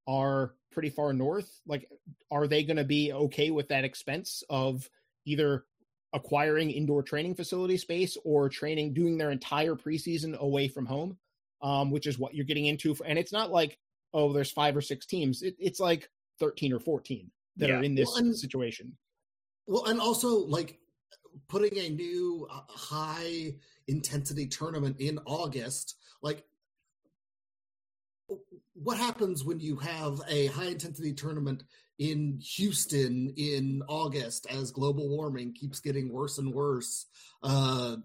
are 0.07 0.53
pretty 0.71 0.89
far 0.89 1.13
north, 1.13 1.61
like, 1.67 1.89
are 2.31 2.47
they 2.47 2.63
going 2.63 2.77
to 2.77 2.83
be 2.83 3.13
okay 3.13 3.51
with 3.51 3.67
that 3.69 3.83
expense 3.83 4.43
of 4.49 4.89
either 5.27 5.65
acquiring 6.13 6.71
indoor 6.71 7.03
training 7.03 7.35
facility 7.35 7.77
space 7.77 8.17
or 8.23 8.47
training, 8.49 8.93
doing 8.93 9.17
their 9.17 9.31
entire 9.31 9.75
preseason 9.75 10.37
away 10.39 10.67
from 10.67 10.85
home, 10.85 11.17
um, 11.61 11.91
which 11.91 12.07
is 12.07 12.17
what 12.17 12.33
you're 12.33 12.45
getting 12.45 12.65
into. 12.65 12.95
For, 12.95 13.05
and 13.05 13.19
it's 13.19 13.33
not 13.33 13.51
like, 13.51 13.77
oh, 14.13 14.31
there's 14.31 14.51
five 14.51 14.75
or 14.75 14.81
six 14.81 15.05
teams. 15.05 15.41
It, 15.43 15.55
it's 15.59 15.79
like 15.79 16.09
13 16.39 16.71
or 16.73 16.79
14 16.79 17.29
that 17.57 17.69
Yeah. 17.69 17.75
are 17.75 17.83
in 17.83 17.93
this 17.93 18.07
Well, 18.07 18.17
and- 18.17 18.35
situation. 18.35 18.97
Well, 19.67 19.85
and 19.87 19.99
also 19.99 20.29
like 20.45 20.79
putting 21.49 21.77
a 21.77 21.89
new 21.89 22.47
uh, 22.49 22.61
high 22.69 23.55
intensity 23.87 24.47
tournament 24.47 24.95
in 24.99 25.19
August, 25.25 25.95
like 26.21 26.45
what 28.73 28.97
happens 28.97 29.43
when 29.43 29.59
you 29.59 29.75
have 29.77 30.21
a 30.29 30.47
high 30.47 30.65
intensity 30.67 31.13
tournament 31.13 31.63
in 31.99 32.39
Houston 32.55 33.33
in 33.37 33.81
August 33.87 34.47
as 34.49 34.71
global 34.71 35.09
warming 35.09 35.53
keeps 35.53 35.79
getting 35.79 36.11
worse 36.11 36.37
and 36.37 36.53
worse? 36.53 37.05
Uh, 37.43 37.97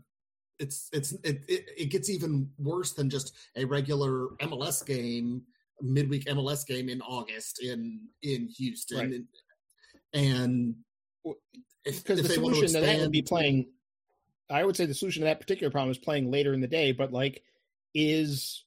it's 0.58 0.88
it's 0.92 1.12
it, 1.12 1.42
it, 1.48 1.68
it 1.76 1.86
gets 1.86 2.08
even 2.08 2.48
worse 2.58 2.92
than 2.92 3.10
just 3.10 3.34
a 3.56 3.64
regular 3.64 4.28
MLS 4.40 4.84
game, 4.84 5.42
midweek 5.80 6.26
MLS 6.26 6.66
game 6.66 6.88
in 6.88 7.00
August 7.02 7.62
in 7.62 8.00
in 8.22 8.48
Houston, 8.48 8.98
Right. 8.98 9.12
and, 9.12 9.26
and 10.14 10.74
if, 11.84 12.02
because 12.02 12.18
if 12.20 12.28
the 12.28 12.34
they 12.34 12.38
want 12.38 12.54
to 12.54 12.68
solution 12.68 12.80
to 12.80 12.86
that 12.86 13.00
would 13.00 13.12
be 13.12 13.22
playing 13.22 13.66
i 14.50 14.64
would 14.64 14.76
say 14.76 14.86
the 14.86 14.94
solution 14.94 15.22
to 15.22 15.26
that 15.26 15.40
particular 15.40 15.70
problem 15.70 15.90
is 15.90 15.98
playing 15.98 16.30
later 16.30 16.52
in 16.52 16.60
the 16.60 16.66
day 16.66 16.92
but 16.92 17.12
like 17.12 17.42
is 17.94 18.64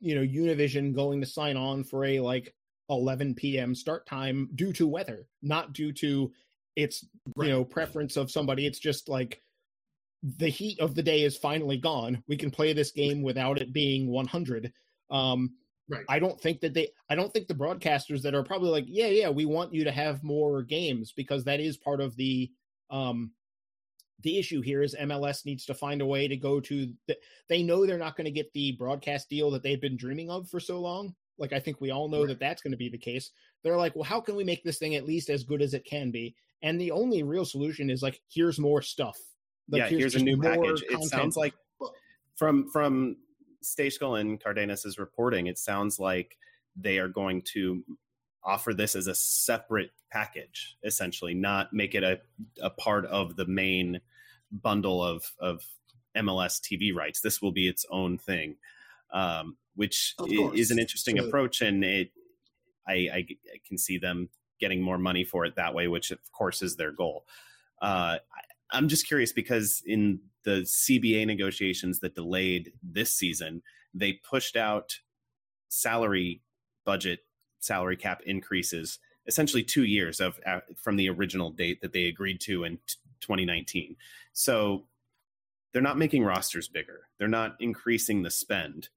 you 0.00 0.14
know 0.14 0.22
univision 0.22 0.94
going 0.94 1.20
to 1.20 1.26
sign 1.26 1.56
on 1.56 1.84
for 1.84 2.04
a 2.04 2.20
like 2.20 2.54
11 2.90 3.34
p.m 3.34 3.74
start 3.74 4.06
time 4.06 4.48
due 4.54 4.72
to 4.72 4.86
weather 4.86 5.26
not 5.42 5.72
due 5.72 5.92
to 5.92 6.32
its 6.76 7.04
Right. 7.36 7.46
you 7.46 7.52
know 7.52 7.64
preference 7.64 8.16
of 8.16 8.30
somebody 8.30 8.66
it's 8.66 8.78
just 8.78 9.08
like 9.08 9.40
the 10.22 10.48
heat 10.48 10.80
of 10.80 10.94
the 10.94 11.02
day 11.02 11.22
is 11.22 11.36
finally 11.36 11.76
gone 11.76 12.22
we 12.28 12.36
can 12.36 12.50
play 12.50 12.72
this 12.72 12.92
game 12.92 13.22
without 13.22 13.60
it 13.60 13.72
being 13.72 14.10
100 14.10 14.72
um 15.10 15.54
Right. 15.86 16.04
I 16.08 16.18
don't 16.18 16.40
think 16.40 16.60
that 16.60 16.72
they 16.72 16.88
I 17.10 17.14
don't 17.14 17.30
think 17.32 17.46
the 17.46 17.54
broadcasters 17.54 18.22
that 18.22 18.34
are 18.34 18.42
probably 18.42 18.70
like, 18.70 18.86
yeah, 18.88 19.08
yeah, 19.08 19.28
we 19.28 19.44
want 19.44 19.74
you 19.74 19.84
to 19.84 19.92
have 19.92 20.24
more 20.24 20.62
games 20.62 21.12
because 21.12 21.44
that 21.44 21.60
is 21.60 21.76
part 21.76 22.00
of 22.00 22.16
the 22.16 22.50
um 22.90 23.32
the 24.22 24.38
issue 24.38 24.62
here 24.62 24.82
is 24.82 24.96
MLS 24.98 25.44
needs 25.44 25.66
to 25.66 25.74
find 25.74 26.00
a 26.00 26.06
way 26.06 26.26
to 26.26 26.36
go 26.36 26.58
to 26.60 26.90
the, 27.06 27.18
they 27.50 27.62
know 27.62 27.84
they're 27.84 27.98
not 27.98 28.16
going 28.16 28.24
to 28.24 28.30
get 28.30 28.50
the 28.54 28.72
broadcast 28.72 29.28
deal 29.28 29.50
that 29.50 29.62
they've 29.62 29.80
been 29.80 29.98
dreaming 29.98 30.30
of 30.30 30.48
for 30.48 30.58
so 30.58 30.80
long. 30.80 31.14
Like 31.38 31.52
I 31.52 31.60
think 31.60 31.80
we 31.80 31.90
all 31.90 32.08
know 32.08 32.20
Right. 32.20 32.28
that 32.28 32.40
that's 32.40 32.62
going 32.62 32.72
to 32.72 32.76
be 32.76 32.88
the 32.88 32.98
case. 32.98 33.30
They're 33.62 33.76
like, 33.76 33.94
well, 33.94 34.04
how 34.04 34.20
can 34.20 34.36
we 34.36 34.44
make 34.44 34.62
this 34.62 34.78
thing 34.78 34.94
at 34.94 35.06
least 35.06 35.30
as 35.30 35.42
good 35.44 35.62
as 35.62 35.74
it 35.74 35.84
can 35.84 36.10
be? 36.10 36.34
And 36.62 36.80
the 36.80 36.92
only 36.92 37.22
real 37.22 37.44
solution 37.44 37.90
is 37.90 38.02
like, 38.02 38.20
here's 38.28 38.58
more 38.58 38.82
stuff. 38.82 39.18
Like, 39.68 39.90
yeah, 39.90 39.98
here's 39.98 40.14
a 40.14 40.22
new 40.22 40.40
package. 40.40 40.82
It 40.88 41.02
sounds 41.04 41.36
like 41.36 41.54
from 42.36 42.70
from 42.70 43.16
Stejskal 43.62 44.20
and 44.20 44.42
Cardenas's 44.42 44.98
reporting, 44.98 45.46
it 45.46 45.58
sounds 45.58 45.98
like 45.98 46.36
they 46.76 46.98
are 46.98 47.08
going 47.08 47.42
to 47.54 47.82
offer 48.44 48.74
this 48.74 48.94
as 48.94 49.06
a 49.06 49.14
separate 49.14 49.90
package, 50.10 50.76
essentially, 50.84 51.34
not 51.34 51.72
make 51.72 51.94
it 51.94 52.02
a, 52.02 52.20
a 52.60 52.70
part 52.70 53.06
of 53.06 53.36
the 53.36 53.46
main 53.46 54.00
bundle 54.52 55.02
of 55.02 55.24
of 55.38 55.64
MLS 56.16 56.60
TV 56.60 56.94
rights. 56.94 57.20
This 57.20 57.40
will 57.40 57.52
be 57.52 57.68
its 57.68 57.86
own 57.90 58.18
thing, 58.18 58.56
um, 59.12 59.56
which 59.74 60.14
Of 60.18 60.30
i- 60.30 60.36
course. 60.36 60.58
is 60.58 60.70
an 60.70 60.78
interesting 60.78 61.18
So- 61.18 61.26
approach, 61.26 61.60
and 61.62 61.84
it 61.84 62.10
I, 62.86 62.92
I, 62.92 63.16
I 63.54 63.58
can 63.66 63.78
see 63.78 63.96
them 63.98 64.28
getting 64.60 64.82
more 64.82 64.98
money 64.98 65.24
for 65.24 65.44
it 65.46 65.56
that 65.56 65.74
way, 65.74 65.88
which 65.88 66.10
of 66.10 66.18
course 66.32 66.60
is 66.62 66.76
their 66.76 66.92
goal. 66.92 67.26
Uh, 67.80 68.18
I'm 68.70 68.88
just 68.88 69.06
curious 69.06 69.32
because 69.32 69.82
in 69.86 70.20
the 70.44 70.64
CBA 70.66 71.26
negotiations 71.26 72.00
that 72.00 72.14
delayed 72.14 72.72
this 72.82 73.12
season, 73.14 73.62
they 73.94 74.14
pushed 74.14 74.56
out 74.56 74.98
salary 75.68 76.42
budget, 76.84 77.20
salary 77.58 77.96
cap 77.96 78.20
increases 78.26 78.98
essentially 79.26 79.62
two 79.62 79.84
years 79.84 80.20
of 80.20 80.38
uh, 80.46 80.60
from 80.76 80.96
the 80.96 81.08
original 81.08 81.50
date 81.50 81.80
that 81.80 81.92
they 81.94 82.04
agreed 82.04 82.38
to 82.42 82.64
in 82.64 82.76
2019. 83.20 83.96
So 84.34 84.86
they're 85.72 85.80
not 85.80 85.96
making 85.98 86.22
rosters 86.22 86.68
bigger. 86.68 87.08
They're 87.18 87.28
not 87.28 87.56
increasing 87.60 88.22
the 88.22 88.30
spend. 88.30 88.90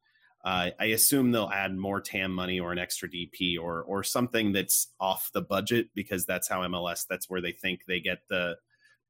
Uh, 0.48 0.70
I 0.80 0.86
assume 0.86 1.32
they'll 1.32 1.52
add 1.54 1.76
more 1.76 2.00
TAM 2.00 2.32
money 2.32 2.58
or 2.58 2.72
an 2.72 2.78
extra 2.80 3.10
DP 3.10 3.60
or 3.62 3.82
or 3.82 4.02
something 4.02 4.54
that's 4.54 4.88
off 4.98 5.30
the 5.34 5.42
budget 5.42 5.90
because 5.94 6.26
that's 6.26 6.48
how 6.48 6.62
MLS. 6.62 7.06
That's 7.06 7.30
where 7.30 7.42
they 7.42 7.52
think 7.52 7.82
they 7.86 8.00
get 8.00 8.20
the 8.30 8.56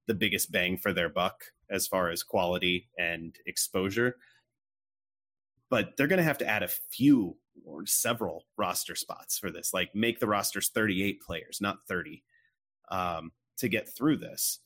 the 0.07 0.15
biggest 0.15 0.51
bang 0.51 0.77
for 0.79 0.93
their 0.93 1.09
buck 1.09 1.43
as 1.69 1.85
far 1.85 2.09
as 2.09 2.23
quality 2.23 2.89
and 2.97 3.35
exposure. 3.45 4.15
But 5.69 5.95
they're 5.95 6.07
going 6.07 6.17
to 6.17 6.23
have 6.23 6.39
to 6.39 6.47
add 6.47 6.63
a 6.63 6.69
few 6.89 7.37
or 7.63 7.85
several 7.85 8.47
roster 8.57 8.95
spots 8.95 9.37
for 9.37 9.51
this. 9.51 9.75
Like 9.75 9.93
make 9.93 10.19
the 10.19 10.25
rosters 10.25 10.69
38 10.69 11.21
players, 11.21 11.59
not 11.61 11.85
30, 11.87 12.23
um, 12.89 13.31
to 13.57 13.69
get 13.69 13.87
through 13.87 14.17
this. 14.17 14.57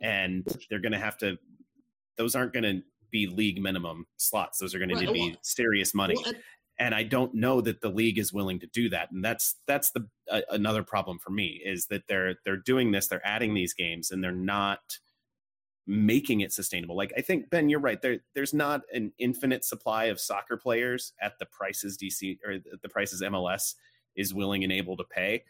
And 0.00 0.48
they're 0.70 0.78
going 0.78 0.92
to 0.92 0.98
have 0.98 1.18
to. 1.18 1.36
Those 2.16 2.34
aren't 2.34 2.54
going 2.54 2.62
to 2.62 2.82
be 3.10 3.26
league 3.26 3.60
minimum 3.60 4.06
slots. 4.16 4.58
Those 4.58 4.74
are 4.74 4.78
going 4.78 4.90
to 4.90 4.94
Right, 4.94 5.06
need 5.06 5.06
to 5.08 5.32
be 5.32 5.38
serious 5.42 5.94
money 5.94 6.14
Well, 6.16 6.26
and- 6.28 6.42
and 6.80 6.94
I 6.94 7.02
don't 7.02 7.34
know 7.34 7.60
that 7.62 7.80
the 7.80 7.88
league 7.88 8.18
is 8.18 8.32
willing 8.32 8.60
to 8.60 8.66
do 8.68 8.88
that. 8.90 9.10
And 9.10 9.24
that's 9.24 9.56
that's 9.66 9.90
the 9.90 10.06
uh, 10.30 10.42
another 10.50 10.84
problem 10.84 11.18
for 11.18 11.30
me 11.30 11.60
is 11.64 11.86
that 11.86 12.04
they're 12.06 12.36
they're 12.44 12.56
doing 12.56 12.92
this, 12.92 13.08
they're 13.08 13.26
adding 13.26 13.52
these 13.54 13.74
games, 13.74 14.12
and 14.12 14.22
they're 14.22 14.30
not 14.30 14.98
making 15.86 16.40
it 16.42 16.52
sustainable. 16.52 16.96
Like 16.96 17.12
I 17.16 17.20
think 17.20 17.50
Ben, 17.50 17.68
you're 17.68 17.80
right. 17.80 18.00
There 18.00 18.18
there's 18.34 18.54
not 18.54 18.82
an 18.92 19.12
infinite 19.18 19.64
supply 19.64 20.04
of 20.04 20.20
soccer 20.20 20.56
players 20.56 21.14
at 21.20 21.38
the 21.38 21.46
prices 21.46 21.96
DC 21.98 22.38
or 22.44 22.58
the 22.82 22.88
prices 22.88 23.22
MLS 23.22 23.74
is 24.14 24.34
willing 24.34 24.62
and 24.64 24.72
able 24.72 24.96
to 24.98 25.04
pay. 25.04 25.42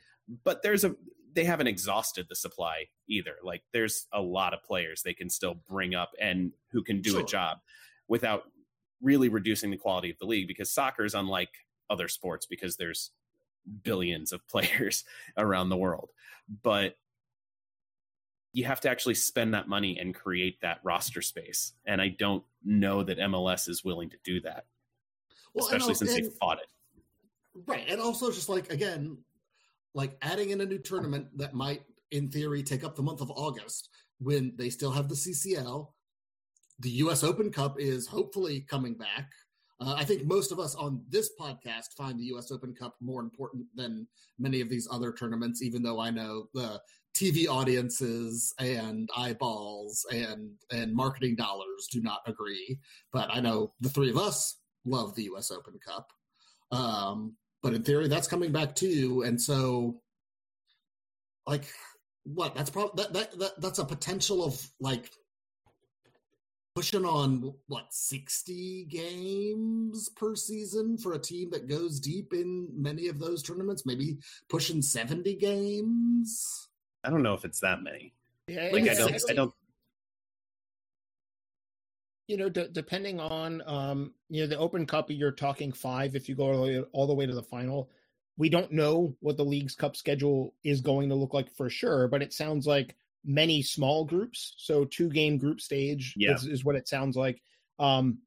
But 0.44 0.62
there's 0.62 0.84
a 0.84 0.94
they 1.38 1.44
haven't 1.44 1.68
exhausted 1.68 2.26
the 2.28 2.34
supply 2.34 2.86
either. 3.06 3.36
Like 3.44 3.62
there's 3.72 4.08
a 4.12 4.20
lot 4.20 4.54
of 4.54 4.62
players 4.64 5.02
they 5.02 5.14
can 5.14 5.30
still 5.30 5.54
bring 5.54 5.94
up 5.94 6.10
and 6.20 6.50
who 6.72 6.82
can 6.82 7.00
do 7.00 7.10
Sure. 7.12 7.20
a 7.20 7.24
job 7.24 7.58
without 8.08 8.50
really 9.00 9.28
reducing 9.28 9.70
the 9.70 9.76
quality 9.76 10.10
of 10.10 10.18
the 10.18 10.26
league 10.26 10.48
because 10.48 10.68
soccer 10.72 11.04
is 11.04 11.14
unlike 11.14 11.50
other 11.88 12.08
sports 12.08 12.44
because 12.44 12.76
there's 12.76 13.12
billions 13.84 14.32
of 14.32 14.44
players 14.52 15.04
around 15.36 15.68
the 15.68 15.76
world 15.76 16.10
but 16.62 16.96
you 18.52 18.64
have 18.64 18.80
to 18.80 18.90
actually 18.90 19.14
spend 19.14 19.54
that 19.54 19.68
money 19.68 19.96
and 19.96 20.14
create 20.14 20.60
that 20.62 20.80
roster 20.82 21.22
space 21.22 21.72
and 21.86 22.00
i 22.02 22.08
don't 22.08 22.42
know 22.64 23.02
that 23.04 23.18
mls 23.18 23.68
is 23.68 23.84
willing 23.84 24.10
to 24.10 24.16
do 24.24 24.40
that 24.40 24.64
well, 25.54 25.66
especially 25.66 25.90
al- 25.90 25.94
since 25.94 26.12
they 26.14 26.22
and- 26.22 26.32
fought 26.34 26.58
it 26.58 26.66
Right. 27.66 27.86
And 27.88 28.00
also 28.00 28.30
just 28.30 28.48
like 28.48 28.70
again, 28.72 29.18
like 29.98 30.16
adding 30.22 30.50
in 30.50 30.60
a 30.60 30.64
new 30.64 30.78
tournament 30.78 31.26
that 31.36 31.54
might 31.54 31.82
in 32.12 32.30
theory 32.30 32.62
take 32.62 32.84
up 32.84 32.94
the 32.94 33.02
month 33.02 33.20
of 33.20 33.32
August 33.32 33.88
when 34.20 34.52
they 34.56 34.70
still 34.70 34.92
have 34.92 35.08
the 35.08 35.14
CCL. 35.16 35.88
The 36.78 36.90
US 37.02 37.24
Open 37.24 37.50
Cup 37.50 37.80
is 37.80 38.06
hopefully 38.06 38.60
coming 38.70 38.94
back. 38.94 39.28
Uh, 39.80 39.96
I 39.98 40.04
think 40.04 40.24
most 40.24 40.52
of 40.52 40.60
us 40.60 40.76
on 40.76 41.02
this 41.08 41.30
podcast 41.38 41.94
find 41.96 42.16
the 42.16 42.26
US 42.26 42.52
Open 42.52 42.76
Cup 42.76 42.94
more 43.00 43.20
important 43.20 43.66
than 43.74 44.06
many 44.38 44.60
of 44.60 44.68
these 44.68 44.86
other 44.88 45.12
tournaments, 45.12 45.62
even 45.62 45.82
though 45.82 45.98
I 45.98 46.10
know 46.10 46.46
the 46.54 46.80
TV 47.16 47.48
audiences 47.48 48.54
and 48.60 49.10
eyeballs 49.16 50.06
and 50.12 50.52
and 50.70 50.94
marketing 50.94 51.34
dollars 51.34 51.88
do 51.90 52.00
not 52.00 52.20
agree. 52.26 52.78
But 53.12 53.30
I 53.32 53.40
know 53.40 53.72
the 53.80 53.90
three 53.90 54.10
of 54.10 54.16
us 54.16 54.60
love 54.84 55.16
the 55.16 55.28
US 55.32 55.50
Open 55.50 55.76
Cup. 55.84 56.12
Um, 56.70 57.34
but 57.62 57.74
in 57.74 57.82
theory, 57.82 58.08
that's 58.08 58.28
coming 58.28 58.52
back 58.52 58.74
too. 58.74 59.22
And 59.26 59.40
so, 59.40 60.00
like, 61.46 61.64
what? 62.24 62.54
That's 62.54 62.70
probably 62.70 63.02
that, 63.02 63.12
that 63.12 63.38
that 63.38 63.60
that's 63.60 63.78
a 63.78 63.84
potential 63.84 64.44
of 64.44 64.60
like 64.80 65.10
pushing 66.74 67.04
on 67.04 67.54
what 67.66 67.86
sixty 67.90 68.84
games 68.84 70.08
per 70.10 70.36
season 70.36 70.96
for 70.98 71.14
a 71.14 71.18
team 71.18 71.50
that 71.50 71.68
goes 71.68 71.98
deep 71.98 72.32
in 72.32 72.68
many 72.72 73.08
of 73.08 73.18
those 73.18 73.42
tournaments. 73.42 73.84
Maybe 73.84 74.18
pushing 74.48 74.82
seventy 74.82 75.34
games. 75.34 76.68
i 77.04 77.10
don't 77.10 77.22
know 77.22 77.34
if 77.34 77.44
it's 77.44 77.60
that 77.60 77.82
many 77.82 78.12
Yeah, 78.48 78.70
like 78.72 78.88
i 78.88 78.94
don't 78.94 79.30
i 79.30 79.32
don't 79.32 79.54
you 82.28 82.36
know, 82.36 82.48
d- 82.48 82.68
depending 82.70 83.18
on 83.18 83.62
um, 83.66 84.12
you 84.28 84.42
know, 84.42 84.46
the 84.46 84.58
Open 84.58 84.86
Cup, 84.86 85.10
you're 85.10 85.32
talking 85.32 85.72
five 85.72 86.14
if 86.14 86.28
you 86.28 86.34
go 86.36 86.44
all 86.44 86.56
the, 86.56 86.60
way, 86.62 86.84
all 86.92 87.06
the 87.06 87.14
way 87.14 87.26
to 87.26 87.34
the 87.34 87.42
final. 87.42 87.90
We 88.36 88.48
don't 88.48 88.70
know 88.70 89.16
what 89.20 89.36
the 89.36 89.44
Leagues 89.44 89.74
Cup 89.74 89.96
schedule 89.96 90.54
is 90.62 90.80
going 90.80 91.08
to 91.08 91.14
look 91.16 91.34
like 91.34 91.50
for 91.56 91.68
sure, 91.68 92.06
but 92.06 92.22
it 92.22 92.32
sounds 92.32 92.66
like 92.66 92.94
many 93.24 93.62
small 93.62 94.04
groups. 94.04 94.54
So 94.58 94.84
two 94.84 95.08
game 95.08 95.38
group 95.38 95.60
stage 95.60 96.14
Yeah. 96.16 96.34
is, 96.34 96.46
is 96.46 96.64
what 96.64 96.76
it 96.76 96.86
sounds 96.86 97.16
like. 97.16 97.42
Um, 97.78 98.18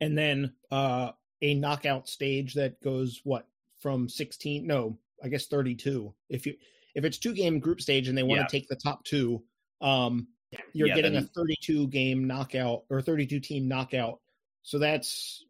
and 0.00 0.16
then 0.16 0.52
uh, 0.70 1.10
a 1.42 1.54
knockout 1.54 2.08
stage 2.08 2.54
that 2.54 2.80
goes 2.80 3.20
what 3.24 3.46
from 3.80 4.08
16? 4.08 4.66
No, 4.66 4.96
I 5.22 5.28
guess 5.28 5.46
32. 5.46 6.14
If 6.30 6.46
you 6.46 6.54
if 6.94 7.04
it's 7.04 7.18
two 7.18 7.34
game 7.34 7.58
group 7.58 7.82
stage 7.82 8.08
and 8.08 8.16
they 8.16 8.22
want 8.22 8.38
Yeah. 8.40 8.46
to 8.46 8.50
take 8.50 8.68
the 8.68 8.76
top 8.76 9.04
two, 9.04 9.42
um, 9.82 10.28
you're 10.72 10.88
Yeah, 10.88 10.94
getting 10.94 11.12
then- 11.14 11.24
a 11.24 11.26
32 11.28 11.88
game 11.88 12.26
knockout 12.26 12.84
or 12.90 13.00
32 13.02 13.40
team 13.40 13.68
knockout. 13.68 14.20
So 14.62 14.78
that's 14.78 15.44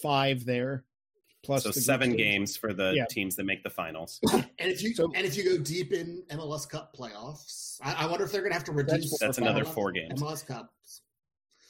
five 0.00 0.44
there. 0.44 0.84
plus 1.44 1.64
so 1.64 1.70
the 1.70 1.80
seven 1.80 2.14
games 2.16 2.56
for 2.56 2.72
the 2.72 2.92
Yeah. 2.94 3.04
teams 3.10 3.34
that 3.34 3.42
make 3.42 3.64
the 3.64 3.70
finals. 3.70 4.20
And 4.32 4.70
if 4.70 4.80
you 4.80 4.94
So- 4.94 5.10
and 5.12 5.26
if 5.26 5.36
you 5.36 5.42
go 5.42 5.58
deep 5.58 5.92
in 5.92 6.22
MLS 6.30 6.66
Cup 6.68 6.94
playoffs, 6.96 7.78
I, 7.82 8.04
I 8.04 8.06
wonder 8.06 8.24
if 8.24 8.30
they're 8.30 8.42
going 8.42 8.52
to 8.52 8.56
have 8.56 8.62
to 8.66 8.72
reduce. 8.72 9.18
That's 9.18 9.38
another 9.38 9.64
four 9.64 9.90
games. 9.90 10.22
MLS 10.22 10.46
Cups. 10.46 11.02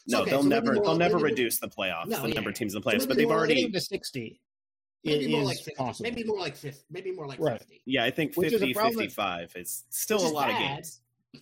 No, 0.06 0.20
okay, 0.22 0.30
they'll 0.32 0.42
so 0.42 0.48
never 0.48 0.74
they'll 0.74 0.96
never 0.98 1.16
reduce 1.16 1.58
the 1.58 1.68
playoffs, 1.68 2.08
No, 2.08 2.20
the 2.20 2.28
yeah. 2.28 2.34
number 2.34 2.50
of 2.50 2.56
teams 2.56 2.74
in 2.74 2.82
the 2.82 2.84
playoffs, 2.86 2.98
maybe 2.98 3.06
but 3.06 3.16
they've 3.16 3.30
already 3.30 3.54
Getting 3.54 3.72
to 3.72 3.80
sixty 3.80 4.42
Maybe 5.04 5.24
is 5.24 5.30
more 5.30 5.42
like 5.44 5.56
50, 5.56 5.72
possible. 5.74 6.10
maybe 6.10 6.24
more 6.24 6.38
like 6.38 6.56
50, 6.56 6.84
maybe 6.90 7.10
more 7.12 7.26
like 7.26 7.40
Right. 7.40 7.58
50. 7.58 7.80
yeah, 7.86 8.04
I 8.04 8.10
think 8.10 8.34
Which 8.36 8.52
is 8.52 8.60
50 8.60 8.74
problem- 8.74 8.94
55 8.98 9.52
is 9.56 9.84
still 9.88 10.18
Which 10.18 10.24
a 10.24 10.26
is 10.26 10.32
lot 10.32 10.50
of 10.50 10.58
games. 10.58 11.00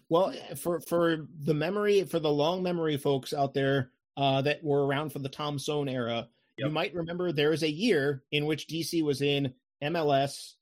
Well, 0.08 0.32
for 0.56 0.80
for 0.80 1.26
the 1.40 1.54
memory 1.54 2.04
for 2.04 2.18
the 2.20 2.30
long 2.30 2.62
memory 2.62 2.96
folks 2.96 3.32
out 3.32 3.54
there 3.54 3.90
uh, 4.16 4.42
that 4.42 4.62
were 4.62 4.86
around 4.86 5.10
for 5.12 5.18
the 5.18 5.28
Tom 5.28 5.56
Soehn 5.58 5.90
era, 5.90 6.28
you 6.58 6.68
might 6.68 6.94
remember 6.94 7.32
there 7.32 7.50
was 7.50 7.62
a 7.62 7.70
year 7.70 8.22
in 8.32 8.46
which 8.46 8.68
DC 8.68 9.02
was 9.02 9.22
in 9.22 9.52
MLS, 9.82 10.54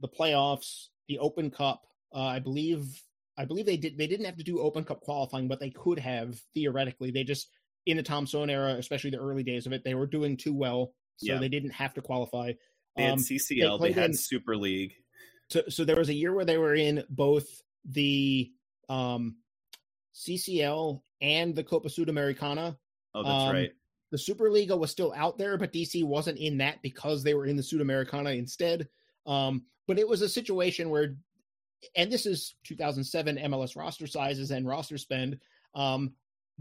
the 0.00 0.08
playoffs, 0.08 0.88
the 1.08 1.18
Open 1.18 1.50
Cup. 1.50 1.82
Uh, 2.14 2.20
I 2.24 2.38
believe 2.40 3.02
I 3.38 3.44
believe 3.44 3.66
they 3.66 3.76
did 3.76 3.96
they 3.96 4.06
didn't 4.06 4.26
have 4.26 4.36
to 4.36 4.44
do 4.44 4.60
Open 4.60 4.84
Cup 4.84 5.00
qualifying, 5.00 5.48
but 5.48 5.60
they 5.60 5.70
could 5.70 5.98
have 5.98 6.38
theoretically. 6.54 7.10
They 7.10 7.24
just 7.24 7.48
in 7.86 7.96
the 7.96 8.02
Tom 8.02 8.26
Soehn 8.26 8.50
era, 8.50 8.72
especially 8.74 9.10
the 9.10 9.18
early 9.20 9.42
days 9.42 9.64
of 9.66 9.72
it, 9.72 9.82
they 9.84 9.94
were 9.94 10.06
doing 10.06 10.36
too 10.36 10.52
well, 10.54 10.92
so 11.16 11.32
Yeah. 11.32 11.38
they 11.38 11.48
didn't 11.48 11.70
have 11.70 11.94
to 11.94 12.02
qualify. 12.02 12.52
They 12.96 13.04
had 13.04 13.12
Um, 13.14 13.18
CCL, 13.20 13.78
they, 13.80 13.92
had 13.92 14.10
in- 14.10 14.12
SuperLiga. 14.16 14.92
so 15.48 15.62
so 15.70 15.84
there 15.84 15.96
was 15.96 16.10
a 16.10 16.14
year 16.14 16.34
where 16.34 16.44
they 16.44 16.58
were 16.58 16.74
in 16.74 17.04
both 17.08 17.62
the 17.86 18.52
um 18.88 19.36
CCL 20.14 21.02
and 21.20 21.54
the 21.54 21.64
Copa 21.64 21.88
Sudamericana. 21.88 22.76
Oh, 23.14 23.22
that's 23.22 23.44
Um, 23.44 23.52
right. 23.52 23.72
The 24.10 24.16
Superliga 24.16 24.78
was 24.78 24.90
still 24.90 25.12
out 25.14 25.36
there, 25.38 25.58
but 25.58 25.72
DC 25.72 26.02
wasn't 26.04 26.38
in 26.38 26.58
that 26.58 26.80
because 26.82 27.22
they 27.22 27.34
were 27.34 27.46
in 27.46 27.56
the 27.56 27.62
Sudamericana 27.62 28.36
instead. 28.36 28.88
Um, 29.26 29.66
but 29.86 29.98
it 29.98 30.08
was 30.08 30.22
a 30.22 30.28
situation 30.28 30.88
where, 30.88 31.16
and 31.94 32.10
this 32.10 32.24
is 32.24 32.54
2007 32.64 33.36
MLS 33.36 33.76
roster 33.76 34.06
sizes 34.06 34.50
and 34.50 34.66
roster 34.66 34.96
spend. 34.98 35.38
Um, 35.74 36.14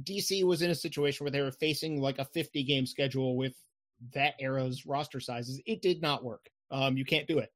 DC 0.04 0.44
was 0.44 0.62
in 0.62 0.72
a 0.72 0.76
situation 0.76 1.24
where 1.24 1.32
they 1.32 1.42
were 1.42 1.52
facing 1.52 2.02
like 2.02 2.20
a 2.20 2.26
50 2.26 2.64
game 2.64 2.86
schedule 2.86 3.38
with 3.38 3.56
that 4.14 4.36
era's 4.40 4.86
roster 4.86 5.20
sizes. 5.20 5.62
It 5.66 5.82
did 5.82 6.02
not 6.02 6.24
work. 6.24 6.50
Um, 6.70 6.98
you 6.98 7.06
can't 7.06 7.28
do 7.28 7.40
it. 7.40 7.52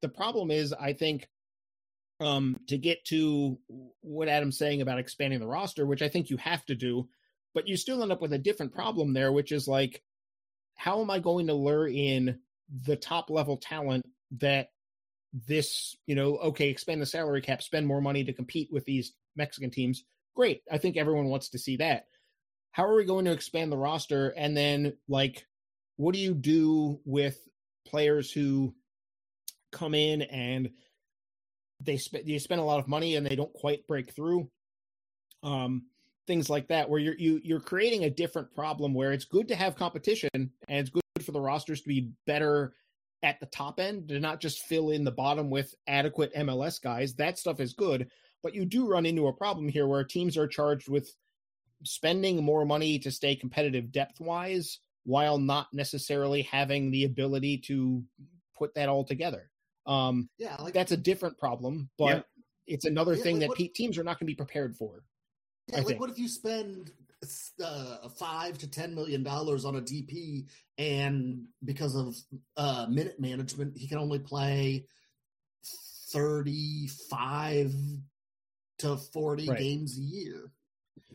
The 0.00 0.08
problem 0.08 0.50
is, 0.50 0.72
I 0.72 0.92
think, 0.92 1.28
um, 2.22 2.58
to 2.68 2.78
get 2.78 3.04
to 3.06 3.58
what 4.00 4.28
Adam's 4.28 4.58
saying 4.58 4.80
about 4.80 4.98
expanding 4.98 5.40
the 5.40 5.46
roster, 5.46 5.84
which 5.84 6.02
I 6.02 6.08
think 6.08 6.30
you 6.30 6.36
have 6.38 6.64
to 6.66 6.74
do, 6.74 7.08
but 7.54 7.68
you 7.68 7.76
still 7.76 8.02
end 8.02 8.12
up 8.12 8.22
with 8.22 8.32
a 8.32 8.38
different 8.38 8.72
problem 8.72 9.12
there, 9.12 9.32
which 9.32 9.52
is 9.52 9.68
like, 9.68 10.02
how 10.74 11.00
am 11.00 11.10
I 11.10 11.18
going 11.18 11.48
to 11.48 11.54
lure 11.54 11.88
in 11.88 12.38
the 12.86 12.96
top 12.96 13.30
level 13.30 13.56
talent 13.56 14.06
that 14.38 14.68
this, 15.46 15.96
you 16.06 16.14
know, 16.14 16.36
okay, 16.36 16.68
expand 16.68 17.02
the 17.02 17.06
salary 17.06 17.42
cap, 17.42 17.62
spend 17.62 17.86
more 17.86 18.00
money 18.00 18.24
to 18.24 18.32
compete 18.32 18.68
with 18.72 18.84
these 18.84 19.12
Mexican 19.36 19.70
teams? 19.70 20.04
Great. 20.34 20.62
I 20.70 20.78
think 20.78 20.96
everyone 20.96 21.26
wants 21.26 21.50
to 21.50 21.58
see 21.58 21.76
that. 21.76 22.06
How 22.70 22.86
are 22.86 22.96
we 22.96 23.04
going 23.04 23.26
to 23.26 23.32
expand 23.32 23.70
the 23.70 23.76
roster? 23.76 24.28
And 24.30 24.56
then, 24.56 24.94
like, 25.08 25.46
what 25.96 26.14
do 26.14 26.20
you 26.20 26.32
do 26.32 27.00
with 27.04 27.38
players 27.86 28.32
who 28.32 28.74
come 29.72 29.94
in 29.94 30.22
and 30.22 30.70
they 31.84 31.96
spend 31.96 32.28
you 32.28 32.38
spend 32.38 32.60
a 32.60 32.64
lot 32.64 32.78
of 32.78 32.88
money 32.88 33.16
and 33.16 33.26
they 33.26 33.36
don't 33.36 33.52
quite 33.52 33.86
break 33.86 34.14
through? 34.14 34.48
Um, 35.42 35.86
things 36.26 36.48
like 36.48 36.68
that 36.68 36.88
where 36.88 37.00
you're 37.00 37.18
you, 37.18 37.40
you're 37.42 37.60
creating 37.60 38.04
a 38.04 38.10
different 38.10 38.52
problem 38.54 38.94
where 38.94 39.12
it's 39.12 39.24
good 39.24 39.48
to 39.48 39.56
have 39.56 39.76
competition 39.76 40.30
and 40.34 40.50
it's 40.68 40.90
good 40.90 41.02
for 41.24 41.32
the 41.32 41.40
rosters 41.40 41.80
to 41.82 41.88
be 41.88 42.10
better 42.26 42.72
at 43.22 43.38
the 43.40 43.46
top 43.46 43.78
end 43.78 44.08
to 44.08 44.18
not 44.18 44.40
just 44.40 44.62
fill 44.62 44.90
in 44.90 45.04
the 45.04 45.10
bottom 45.10 45.50
with 45.50 45.74
adequate 45.86 46.34
MLS 46.34 46.80
guys 46.80 47.14
that 47.14 47.38
stuff 47.38 47.60
is 47.60 47.74
good 47.74 48.08
but 48.42 48.54
you 48.54 48.64
do 48.64 48.88
run 48.88 49.06
into 49.06 49.28
a 49.28 49.32
problem 49.32 49.68
here 49.68 49.86
where 49.86 50.04
teams 50.04 50.36
are 50.36 50.48
charged 50.48 50.88
with 50.88 51.14
spending 51.84 52.42
more 52.42 52.64
money 52.64 52.98
to 52.98 53.10
stay 53.10 53.34
competitive 53.34 53.92
depth 53.92 54.20
wise 54.20 54.78
while 55.04 55.38
not 55.38 55.66
necessarily 55.72 56.42
having 56.42 56.90
the 56.90 57.04
ability 57.04 57.58
to 57.58 58.02
put 58.56 58.74
that 58.74 58.88
all 58.88 59.04
together 59.04 59.50
um 59.86 60.28
Yeah, 60.38 60.56
like 60.60 60.74
that's 60.74 60.92
a 60.92 60.96
different 60.96 61.36
problem 61.38 61.90
but 61.98 62.06
Yeah. 62.06 62.22
it's 62.66 62.84
another 62.84 63.14
Yeah, 63.16 63.22
thing 63.24 63.34
like 63.36 63.40
that 63.42 63.48
what- 63.48 63.58
pe- 63.58 63.68
teams 63.68 63.98
are 63.98 64.04
not 64.04 64.18
going 64.18 64.26
to 64.26 64.30
be 64.32 64.36
prepared 64.36 64.76
for 64.76 65.04
Yeah, 65.68 65.76
I 65.76 65.78
like 65.78 65.86
think. 65.88 66.00
what 66.00 66.10
if 66.10 66.18
you 66.18 66.28
spend 66.28 66.92
uh, 67.62 68.08
five 68.08 68.58
to 68.58 68.66
ten 68.68 68.94
million 68.94 69.22
dollars 69.22 69.64
on 69.64 69.76
a 69.76 69.80
DP, 69.80 70.48
and 70.76 71.46
because 71.64 71.94
of 71.94 72.16
uh, 72.56 72.86
minute 72.90 73.20
management, 73.20 73.76
he 73.78 73.86
can 73.86 73.98
only 73.98 74.18
play 74.18 74.84
thirty-five 76.12 77.72
to 78.78 78.96
forty 78.96 79.48
Right. 79.48 79.58
games 79.58 79.96
a 79.98 80.02
year, 80.02 80.50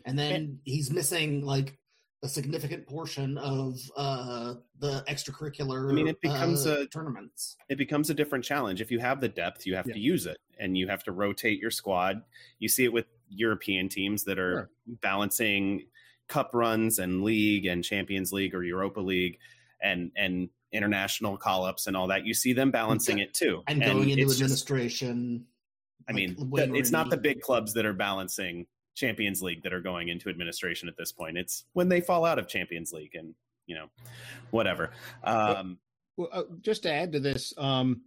and 0.06 0.18
then 0.18 0.60
he's 0.64 0.90
missing 0.92 1.42
like 1.46 1.78
a 2.24 2.28
significant 2.28 2.88
portion 2.88 3.38
of 3.38 3.80
uh, 3.96 4.56
the 4.80 5.04
extracurricular. 5.08 5.90
I 5.90 5.94
mean, 5.94 6.08
it 6.08 6.20
becomes 6.22 6.66
uh, 6.66 6.82
a- 6.82 6.86
tournaments. 6.88 7.56
it 7.70 7.78
becomes 7.78 8.10
a 8.10 8.14
different 8.14 8.44
challenge. 8.44 8.82
If 8.82 8.90
you 8.92 9.00
have 9.00 9.22
the 9.22 9.28
depth, 9.30 9.66
you 9.68 9.76
have 9.76 9.86
Yeah. 9.88 9.94
to 9.94 10.00
use 10.00 10.26
it 10.26 10.38
and 10.60 10.76
you 10.78 10.88
have 10.88 11.04
to 11.04 11.12
rotate 11.12 11.60
your 11.60 11.70
squad. 11.72 12.24
You 12.60 12.70
see 12.70 12.86
it 12.86 12.94
with 12.94 13.06
European 13.30 13.88
teams 13.90 14.24
that 14.24 14.40
are 14.40 14.54
Sure. 14.54 14.70
balancing 15.02 15.86
cup 16.28 16.52
runs 16.54 16.98
and 17.00 17.24
league 17.24 17.66
and 17.68 17.84
Champions 17.84 18.34
League 18.34 18.56
or 18.56 18.64
Europa 18.64 19.00
League 19.00 19.38
and 19.82 20.12
and 20.18 20.50
international 20.74 21.38
call 21.38 21.64
ups 21.66 21.88
and 21.88 21.96
all 21.96 22.08
that. 22.08 22.26
You 22.26 22.34
see 22.34 22.52
them 22.52 22.72
balancing 22.72 23.20
it 23.20 23.34
too. 23.34 23.64
And 23.68 23.82
going 23.82 24.10
into 24.10 24.24
it's 24.24 24.32
just- 24.38 24.42
administration. 24.42 25.46
I 26.10 26.14
like 26.14 26.16
mean, 26.38 26.76
it's 26.76 26.92
not 26.92 27.10
the 27.10 27.18
big 27.18 27.42
clubs 27.42 27.74
that 27.74 27.86
are 27.86 27.94
balancing 27.94 28.66
Champions 28.98 29.42
League 29.42 29.64
that 29.64 29.74
are 29.74 29.82
going 29.82 30.10
into 30.10 30.30
administration 30.30 30.90
at 30.90 30.98
this 30.98 31.12
point. 31.12 31.38
It's 31.38 31.64
when 31.74 31.88
they 31.88 32.02
fall 32.02 32.26
out 32.26 32.40
of 32.40 32.48
Champions 32.48 32.92
League 32.92 33.16
and 33.16 33.34
you 33.68 33.76
know, 33.76 33.88
whatever. 34.52 34.92
Um, 35.24 35.78
Well, 36.16 36.30
uh, 36.32 36.44
just 36.62 36.84
to 36.84 36.92
add 36.92 37.12
to 37.12 37.20
this, 37.20 37.54
um, 37.58 38.02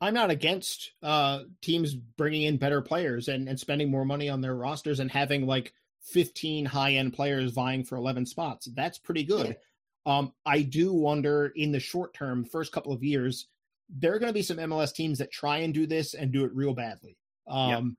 I'm 0.00 0.12
not 0.12 0.30
against 0.30 0.92
uh, 1.02 1.44
teams 1.62 1.94
bringing 1.94 2.42
in 2.42 2.58
better 2.58 2.82
players 2.82 3.28
and, 3.28 3.48
and 3.48 3.58
spending 3.58 3.90
more 3.90 4.04
money 4.04 4.28
on 4.28 4.42
their 4.42 4.54
rosters 4.54 5.00
and 5.00 5.10
having 5.10 5.46
like 5.46 5.72
15 6.02 6.66
high 6.66 6.94
end 6.94 7.14
players 7.14 7.52
vying 7.52 7.84
for 7.84 7.96
11 7.96 8.26
spots. 8.26 8.68
That's 8.74 8.98
pretty 8.98 9.24
good. 9.24 9.56
Um, 10.04 10.34
I 10.44 10.60
do 10.60 10.92
wonder 10.92 11.52
in 11.56 11.72
the 11.72 11.80
short 11.80 12.12
term, 12.12 12.44
first 12.44 12.72
couple 12.72 12.92
of 12.92 13.02
years, 13.02 13.46
there 13.88 14.14
are 14.14 14.18
going 14.18 14.28
to 14.28 14.34
be 14.34 14.42
some 14.42 14.58
MLS 14.58 14.92
teams 14.92 15.18
that 15.18 15.30
try 15.30 15.58
and 15.58 15.72
do 15.72 15.86
this 15.86 16.12
and 16.12 16.32
do 16.32 16.44
it 16.44 16.54
real 16.54 16.74
badly. 16.74 17.16
Um, 17.46 17.96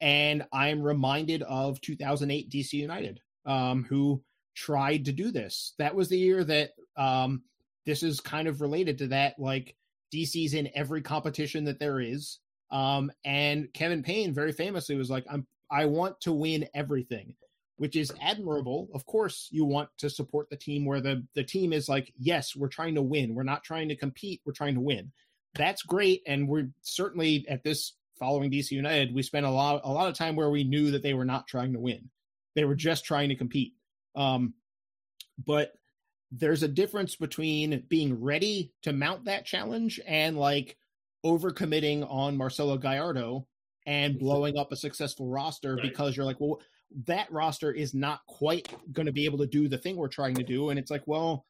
And 0.00 0.44
I'm 0.52 0.82
reminded 0.82 1.42
of 1.42 1.80
2008 1.80 2.50
DC 2.50 2.72
United, 2.74 3.20
um, 3.44 3.84
who 3.84 4.22
tried 4.54 5.06
to 5.06 5.12
do 5.12 5.30
this. 5.30 5.74
That 5.78 5.94
was 5.94 6.08
the 6.08 6.18
year 6.18 6.44
that 6.44 6.70
um, 6.96 7.42
this 7.84 8.02
is 8.02 8.20
kind 8.20 8.48
of 8.48 8.60
related 8.60 8.98
to 8.98 9.08
that. 9.08 9.38
Like 9.38 9.76
DC's 10.12 10.54
in 10.54 10.70
every 10.74 11.02
competition 11.02 11.64
that 11.64 11.78
there 11.78 12.00
is. 12.00 12.38
Um, 12.70 13.12
and 13.24 13.72
Kevin 13.72 14.02
Payne 14.02 14.34
very 14.34 14.52
famously 14.52 14.96
was 14.96 15.10
like, 15.10 15.24
I'm 15.30 15.46
I 15.70 15.86
want 15.86 16.20
to 16.22 16.32
win 16.32 16.68
everything, 16.74 17.34
which 17.76 17.96
is 17.96 18.12
admirable. 18.20 18.88
Of 18.94 19.06
course, 19.06 19.48
you 19.50 19.64
want 19.64 19.88
to 19.98 20.10
support 20.10 20.48
the 20.50 20.56
team 20.56 20.84
where 20.84 21.00
the 21.00 21.26
the 21.34 21.44
team 21.44 21.72
is 21.72 21.88
like, 21.88 22.12
yes, 22.18 22.54
we're 22.54 22.68
trying 22.68 22.94
to 22.96 23.02
win. 23.02 23.34
We're 23.34 23.42
not 23.42 23.64
trying 23.64 23.88
to 23.88 23.96
compete, 23.96 24.42
we're 24.44 24.52
trying 24.52 24.74
to 24.74 24.80
win. 24.80 25.12
That's 25.54 25.82
great. 25.82 26.22
And 26.26 26.48
we're 26.48 26.68
certainly 26.82 27.46
at 27.48 27.64
this 27.64 27.94
following 28.18 28.50
DC 28.50 28.70
United, 28.72 29.14
we 29.14 29.22
spent 29.22 29.46
a 29.46 29.50
lot 29.50 29.82
a 29.84 29.90
lot 29.92 30.08
of 30.08 30.14
time 30.14 30.36
where 30.36 30.50
we 30.50 30.64
knew 30.64 30.90
that 30.92 31.02
they 31.02 31.14
were 31.14 31.24
not 31.24 31.46
trying 31.46 31.72
to 31.72 31.80
win. 31.80 32.10
They 32.54 32.64
were 32.64 32.74
just 32.74 33.04
trying 33.04 33.28
to 33.28 33.36
compete. 33.36 33.74
Um, 34.14 34.54
but 35.44 35.72
there's 36.32 36.62
a 36.62 36.68
difference 36.68 37.16
between 37.16 37.84
being 37.88 38.20
ready 38.20 38.72
to 38.82 38.92
mount 38.92 39.26
that 39.26 39.44
challenge 39.44 40.00
and 40.06 40.36
like 40.36 40.76
overcommitting 41.24 42.06
on 42.10 42.36
Marcelo 42.36 42.78
Gallardo 42.78 43.46
and 43.86 44.18
blowing 44.18 44.58
up 44.58 44.72
a 44.72 44.76
successful 44.76 45.28
roster 45.28 45.74
Right. 45.74 45.82
because 45.82 46.16
you're 46.16 46.26
like, 46.26 46.40
well, 46.40 46.60
that 47.06 47.30
roster 47.30 47.72
is 47.72 47.94
not 47.94 48.20
quite 48.26 48.68
going 48.92 49.06
to 49.06 49.12
be 49.12 49.24
able 49.24 49.38
to 49.38 49.46
do 49.46 49.68
the 49.68 49.78
thing 49.78 49.96
we're 49.96 50.08
trying 50.08 50.34
to 50.36 50.42
do. 50.42 50.70
And 50.70 50.78
it's 50.78 50.90
like, 50.90 51.02
well, 51.06 51.44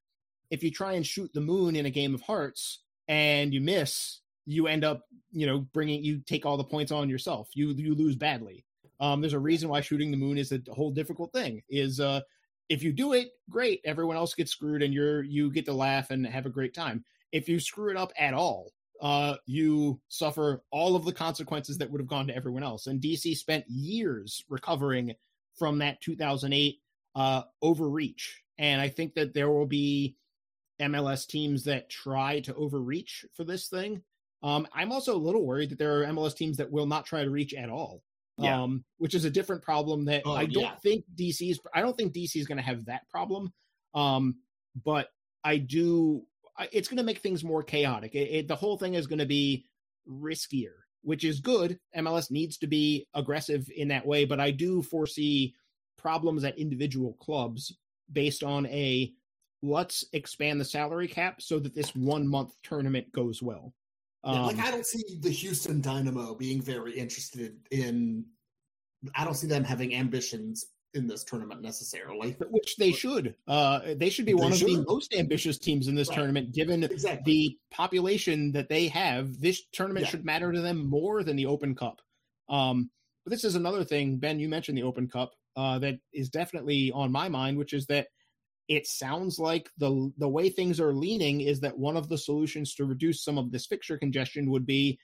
if 0.51 0.63
you 0.63 0.71
try 0.71 0.93
and 0.93 1.07
shoot 1.07 1.31
the 1.33 1.41
moon 1.41 1.77
in 1.77 1.87
a 1.87 1.91
game 1.91 2.15
of 2.15 2.23
hearts 2.23 2.81
and 3.09 3.53
you 3.55 3.61
miss, 3.61 4.21
you 4.47 4.69
end 4.69 4.85
up, 4.85 5.03
you 5.33 5.47
know, 5.47 5.61
bringing 5.73 6.03
you 6.03 6.21
take 6.21 6.47
all 6.47 6.57
the 6.57 6.65
points 6.65 6.93
on 6.93 7.09
yourself. 7.09 7.49
You 7.55 7.73
you 7.73 7.95
lose 7.95 8.17
badly. 8.17 8.65
Um, 9.01 9.21
there's 9.21 9.35
a 9.35 9.39
reason 9.39 9.69
why 9.69 9.81
shooting 9.81 10.11
the 10.11 10.17
moon 10.17 10.39
is 10.39 10.53
a 10.53 10.61
whole 10.71 10.91
difficult 10.91 11.33
thing. 11.33 11.63
Is 11.69 12.01
uh, 12.01 12.21
if 12.69 12.83
you 12.83 12.93
do 12.93 13.13
it, 13.13 13.29
great. 13.51 13.81
Everyone 13.85 14.17
else 14.17 14.35
gets 14.35 14.53
screwed, 14.53 14.83
and 14.83 14.95
you're 14.95 15.23
you 15.23 15.51
get 15.51 15.67
to 15.67 15.73
laugh 15.73 16.11
and 16.11 16.27
have 16.27 16.47
a 16.47 16.51
great 16.51 16.75
time. 16.75 17.05
If 17.33 17.49
you 17.49 17.61
screw 17.61 17.91
it 17.91 17.97
up 17.97 18.13
at 18.19 18.35
all, 18.35 18.73
uh, 19.03 19.37
you 19.47 20.01
suffer 20.09 20.63
all 20.71 20.97
of 20.97 21.05
the 21.05 21.13
consequences 21.13 21.77
that 21.79 21.91
would 21.91 22.01
have 22.01 22.09
gone 22.09 22.29
to 22.29 22.37
everyone 22.37 22.63
else. 22.63 22.87
And 22.87 23.01
DC 23.01 23.37
spent 23.37 23.65
years 23.69 24.45
recovering 24.49 25.15
from 25.59 25.79
that 25.79 26.01
2008 26.01 26.79
uh, 27.15 27.43
overreach, 27.63 28.43
and 28.59 28.81
I 28.81 28.89
think 28.89 29.15
that 29.15 29.35
there 29.35 29.51
will 29.51 29.67
be 29.67 30.17
MLS 30.81 31.27
teams 31.27 31.65
that 31.65 31.91
try 31.91 32.41
to 32.41 32.55
overreach 32.55 33.25
for 33.35 33.45
this 33.45 33.69
thing. 33.69 34.03
Um, 34.43 34.67
I'm 34.73 34.93
also 34.93 35.15
a 35.15 35.19
little 35.19 35.45
worried 35.45 35.71
that 35.71 35.79
there 35.79 36.01
are 36.01 36.07
MLS 36.07 36.37
teams 36.37 36.57
that 36.59 36.71
will 36.71 36.87
not 36.87 37.07
try 37.07 37.25
to 37.25 37.31
reach 37.31 37.55
at 37.55 37.71
all. 37.71 38.03
Yeah. 38.39 38.63
Um, 38.63 38.85
which 38.99 39.15
is 39.15 39.25
a 39.25 39.31
different 39.31 39.63
problem 39.63 40.05
that 40.07 40.23
Oh, 40.27 40.33
I 40.33 40.45
don't 40.45 40.63
yeah. 40.63 40.75
think 40.83 41.05
DC 41.15 41.51
is. 41.51 41.59
I 41.75 41.81
don't 41.81 41.97
think 41.97 42.13
DC 42.13 42.37
is 42.37 42.47
going 42.47 42.59
to 42.59 42.65
have 42.65 42.85
that 42.85 43.09
problem. 43.09 43.51
Um, 43.95 44.37
but 44.85 45.09
I 45.43 45.57
do. 45.57 46.23
It's 46.71 46.89
going 46.89 46.99
to 46.99 47.03
make 47.03 47.19
things 47.21 47.45
more 47.45 47.63
chaotic. 47.63 48.15
It, 48.15 48.31
it, 48.31 48.49
the 48.49 48.57
whole 48.57 48.77
thing 48.77 48.95
is 48.95 49.07
going 49.07 49.21
to 49.21 49.27
be 49.27 49.65
riskier, 50.09 50.73
which 51.03 51.25
is 51.25 51.41
good. 51.41 51.79
MLS 51.97 52.31
needs 52.31 52.59
to 52.59 52.67
be 52.67 53.07
aggressive 53.15 53.71
in 53.75 53.89
that 53.89 54.07
way, 54.07 54.25
but 54.27 54.41
I 54.41 54.51
do 54.51 54.83
foresee 54.83 55.55
problems 55.97 56.45
at 56.45 56.59
individual 56.59 57.15
clubs 57.15 57.75
based 58.13 58.43
on 58.45 58.67
a 58.67 59.13
let's 59.63 60.05
expand 60.13 60.61
the 60.61 60.65
salary 60.65 61.09
cap 61.09 61.41
so 61.41 61.59
that 61.59 61.75
this 61.75 61.95
one 61.95 62.27
month 62.29 62.53
tournament 62.63 63.11
goes 63.13 63.43
well. 63.43 63.73
Yeah, 64.27 64.41
like 64.41 64.57
Um, 64.59 64.65
I 64.65 64.71
don't 64.73 64.87
see 64.87 65.03
the 65.21 65.31
Houston 65.31 65.81
Dynamo 65.81 66.35
being 66.35 66.61
very 66.61 66.99
interested 66.99 67.57
in. 67.71 68.25
I 69.15 69.25
don't 69.25 69.35
see 69.35 69.47
them 69.47 69.63
having 69.63 69.95
ambitions 69.95 70.65
in 70.95 71.07
this 71.07 71.23
tournament 71.23 71.61
necessarily. 71.63 72.33
which 72.51 72.77
they 72.77 72.91
should. 72.91 73.37
Uh, 73.47 73.95
they 73.97 74.09
should 74.11 74.25
be 74.25 74.33
They 74.33 74.37
one 74.43 74.53
of 74.53 74.59
the 74.59 74.85
most 74.89 75.15
ambitious 75.15 75.59
teams 75.59 75.89
in 75.89 75.95
this 75.95 76.09
Right. 76.09 76.17
tournament, 76.17 76.55
given 76.55 76.83
Exactly. 76.85 77.33
the 77.33 77.59
population 77.71 78.51
that 78.53 78.69
they 78.69 78.89
have. 78.89 79.39
This 79.39 79.63
tournament 79.73 80.05
Yeah. 80.07 80.11
should 80.11 80.25
matter 80.25 80.51
to 80.53 80.61
them 80.61 80.87
more 80.89 81.23
than 81.23 81.37
the 81.37 81.47
Open 81.47 81.75
Cup. 81.75 82.01
Um, 82.49 82.91
but 83.25 83.31
this 83.31 83.45
is 83.45 83.55
another 83.57 83.85
thing, 83.85 84.17
Ben. 84.17 84.41
You 84.41 84.49
mentioned 84.49 84.77
the 84.79 84.83
Open 84.85 85.07
Cup 85.09 85.35
uh, 85.57 85.79
that 85.81 85.99
is 86.13 86.29
definitely 86.31 86.91
on 86.93 87.13
my 87.13 87.29
mind, 87.29 87.59
which 87.59 87.73
is 87.75 87.87
that 87.87 88.09
it 88.69 88.87
sounds 88.87 89.39
like 89.39 89.71
the 89.79 90.13
the 90.19 90.29
way 90.29 90.49
things 90.49 90.81
are 90.81 90.93
leaning 90.93 91.41
is 91.41 91.61
that 91.61 91.79
one 91.79 91.97
of 91.97 92.09
the 92.09 92.19
solutions 92.19 92.75
to 92.75 92.85
reduce 92.85 93.23
some 93.23 93.39
of 93.39 93.53
this 93.53 93.67
fixture 93.67 93.99
congestion 93.99 94.51
would 94.51 94.67
be 94.67 94.99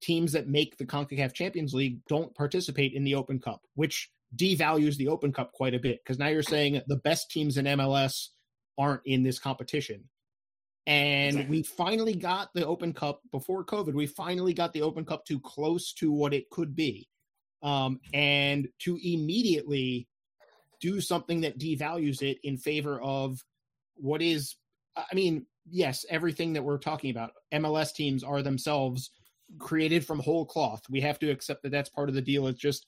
teams 0.00 0.32
that 0.32 0.48
make 0.48 0.76
the 0.76 0.86
CONCACAF 0.86 1.32
Champions 1.32 1.74
League 1.74 2.00
don't 2.08 2.34
participate 2.34 2.92
in 2.92 3.04
the 3.04 3.14
Open 3.14 3.40
Cup, 3.40 3.62
which 3.74 4.10
devalues 4.36 4.96
the 4.96 5.08
Open 5.08 5.32
Cup 5.32 5.52
quite 5.52 5.74
a 5.74 5.78
bit 5.78 6.00
because 6.04 6.18
now 6.18 6.28
you're 6.28 6.42
saying 6.42 6.80
the 6.86 6.96
best 6.96 7.30
teams 7.30 7.56
in 7.56 7.64
MLS 7.64 8.28
aren't 8.76 9.02
in 9.06 9.22
this 9.22 9.38
competition. 9.38 10.08
And 10.86 11.36
Exactly. 11.36 11.58
we 11.58 11.62
finally 11.64 12.14
got 12.14 12.48
the 12.54 12.66
Open 12.66 12.92
Cup 12.92 13.20
before 13.30 13.64
COVID. 13.64 13.94
We 13.94 14.06
finally 14.06 14.54
got 14.54 14.72
the 14.72 14.82
Open 14.82 15.04
Cup 15.04 15.24
to 15.26 15.40
close 15.40 15.92
to 15.94 16.10
what 16.12 16.32
it 16.32 16.48
could 16.50 16.74
be. 16.74 17.08
Um, 17.62 17.98
and 18.14 18.68
to 18.80 18.98
immediately 19.02 20.06
do 20.80 21.00
something 21.00 21.40
that 21.42 21.58
devalues 21.58 22.22
it 22.22 22.38
in 22.42 22.56
favor 22.56 23.00
of 23.00 23.44
what 23.96 24.22
is, 24.22 24.56
I 24.96 25.14
mean, 25.14 25.46
yes, 25.68 26.04
everything 26.08 26.52
that 26.54 26.62
we're 26.62 26.78
talking 26.78 27.10
about, 27.10 27.32
MLS 27.52 27.92
teams 27.92 28.22
are 28.22 28.42
themselves 28.42 29.10
created 29.58 30.06
from 30.06 30.18
whole 30.20 30.44
cloth. 30.44 30.82
We 30.90 31.00
have 31.00 31.18
to 31.20 31.30
accept 31.30 31.62
that 31.62 31.72
that's 31.72 31.88
part 31.88 32.08
of 32.08 32.14
the 32.14 32.22
deal. 32.22 32.46
It's 32.46 32.60
just 32.60 32.86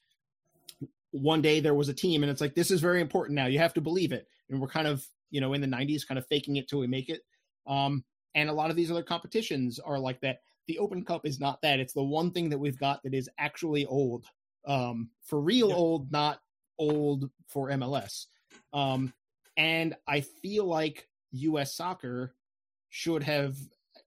one 1.12 1.43
day 1.43 1.61
there 1.61 1.74
was 1.74 1.88
a 1.88 1.95
team 1.95 2.22
and 2.22 2.30
it's 2.30 2.41
like, 2.41 2.55
this 2.55 2.70
is 2.70 2.80
very 2.80 3.01
important 3.01 3.34
now. 3.34 3.47
You 3.47 3.59
have 3.59 3.74
to 3.74 3.80
believe 3.80 4.12
it. 4.12 4.26
And 4.49 4.61
we're 4.61 4.68
kind 4.68 4.86
of, 4.86 5.07
you 5.30 5.41
know, 5.41 5.53
in 5.53 5.61
the 5.61 5.66
90s, 5.66 6.07
kind 6.07 6.18
of 6.18 6.26
faking 6.26 6.57
it 6.57 6.68
till 6.68 6.78
we 6.78 6.86
make 6.86 7.09
it. 7.09 7.22
Um, 7.66 8.05
and 8.34 8.49
a 8.49 8.53
lot 8.53 8.70
of 8.70 8.76
these 8.76 8.91
other 8.91 9.03
competitions 9.03 9.78
are 9.78 9.99
like 9.99 10.20
that. 10.20 10.38
The 10.68 10.78
Open 10.78 11.05
Cup 11.05 11.26
is 11.26 11.41
not 11.41 11.61
that. 11.62 11.80
It's 11.80 11.93
the 11.93 12.03
one 12.03 12.30
thing 12.30 12.49
that 12.51 12.59
we've 12.59 12.78
got 12.78 13.03
that 13.03 13.14
is 13.14 13.28
actually 13.38 13.86
old. 13.86 14.24
Um, 14.66 15.11
for 15.24 15.41
real 15.41 15.70
Yeah. 15.70 15.74
old, 15.74 16.12
not 16.12 16.41
old 16.80 17.30
for 17.46 17.68
MLS. 17.68 18.26
Um, 18.72 19.12
and 19.56 19.94
I 20.08 20.22
feel 20.22 20.64
like 20.64 21.06
US 21.32 21.74
soccer 21.74 22.34
should 22.88 23.22
have, 23.22 23.56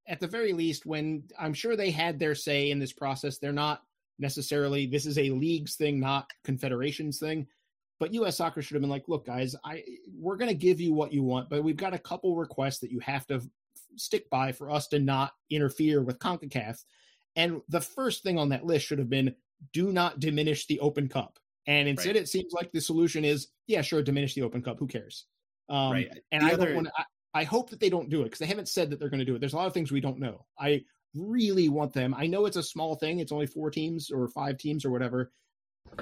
at 0.08 0.20
the 0.20 0.28
very 0.28 0.52
least, 0.52 0.86
when 0.86 1.24
I'm 1.40 1.54
sure 1.54 1.76
they 1.76 1.92
had 1.92 2.20
their 2.20 2.36
say 2.36 2.72
in 2.72 2.80
this 2.80 2.92
process, 2.92 3.38
they're 3.38 3.54
not 3.54 3.84
necessarily, 4.20 4.88
this 4.88 5.06
is 5.06 5.18
a 5.18 5.30
leagues 5.30 5.76
thing, 5.76 6.00
not 6.00 6.30
confederations 6.44 7.20
thing. 7.20 7.48
But 8.00 8.14
US 8.16 8.38
soccer 8.38 8.62
should 8.62 8.76
have 8.76 8.82
been 8.82 8.90
like, 8.90 9.08
look, 9.08 9.26
guys, 9.26 9.56
I 9.64 9.84
we're 10.14 10.36
going 10.36 10.50
to 10.50 10.56
give 10.56 10.82
you 10.82 10.94
what 10.94 11.14
you 11.14 11.24
want, 11.24 11.50
but 11.50 11.64
we've 11.64 11.78
got 11.78 11.94
a 11.94 12.00
couple 12.00 12.36
requests 12.36 12.80
that 12.80 12.92
you 12.92 13.00
have 13.00 13.26
to 13.28 13.42
stick 13.96 14.30
by 14.30 14.52
for 14.52 14.70
us 14.70 14.88
to 14.90 15.00
not 15.00 15.34
interfere 15.50 16.02
with 16.02 16.20
CONCACAF. 16.20 16.84
And 17.36 17.62
the 17.70 17.82
first 17.82 18.24
thing 18.24 18.38
on 18.38 18.50
that 18.50 18.66
list 18.66 18.88
should 18.88 19.00
have 19.00 19.10
been 19.10 19.36
do 19.72 19.92
not 19.92 20.20
diminish 20.20 20.66
the 20.66 20.80
Open 20.80 21.08
Cup. 21.08 21.40
And 21.66 21.88
instead, 21.88 22.16
Right. 22.16 22.24
it 22.24 22.30
seems 22.30 22.52
like 22.54 22.72
the 22.72 22.82
solution 22.82 23.24
is, 23.24 23.48
yeah, 23.68 23.82
sure, 23.82 24.02
diminish 24.04 24.34
the 24.36 24.42
Open 24.42 24.62
Cup. 24.62 24.80
Who 24.80 24.88
cares? 24.88 25.26
Um, 25.70 25.92
Right. 25.94 26.10
And 26.32 26.44
The 26.44 26.48
I 26.48 26.54
other- 26.54 26.66
don't 26.68 26.76
want. 26.76 26.88
I, 26.98 27.06
I 27.36 27.44
hope 27.46 27.70
that 27.72 27.80
they 27.80 27.90
don't 27.90 28.10
do 28.10 28.22
it 28.22 28.26
because 28.26 28.40
they 28.40 28.46
haven't 28.46 28.68
said 28.70 28.90
that 28.92 29.00
they're 29.00 29.10
going 29.10 29.20
to 29.20 29.26
do 29.26 29.36
it. 29.36 29.40
There's 29.40 29.54
a 29.54 29.58
lot 29.58 29.66
of 29.68 29.74
things 29.74 29.92
we 29.92 30.02
don't 30.02 30.20
know. 30.20 30.46
I 30.60 30.84
really 31.16 31.68
want 31.70 31.94
them. 31.94 32.14
I 32.14 32.28
know 32.28 32.46
it's 32.46 32.58
a 32.58 32.64
small 32.64 32.96
thing. 32.96 33.20
It's 33.20 33.32
only 33.32 33.48
four 33.48 33.72
teams 33.72 34.12
or 34.12 34.28
five 34.28 34.58
teams 34.58 34.86
or 34.86 34.92
whatever, 34.92 35.32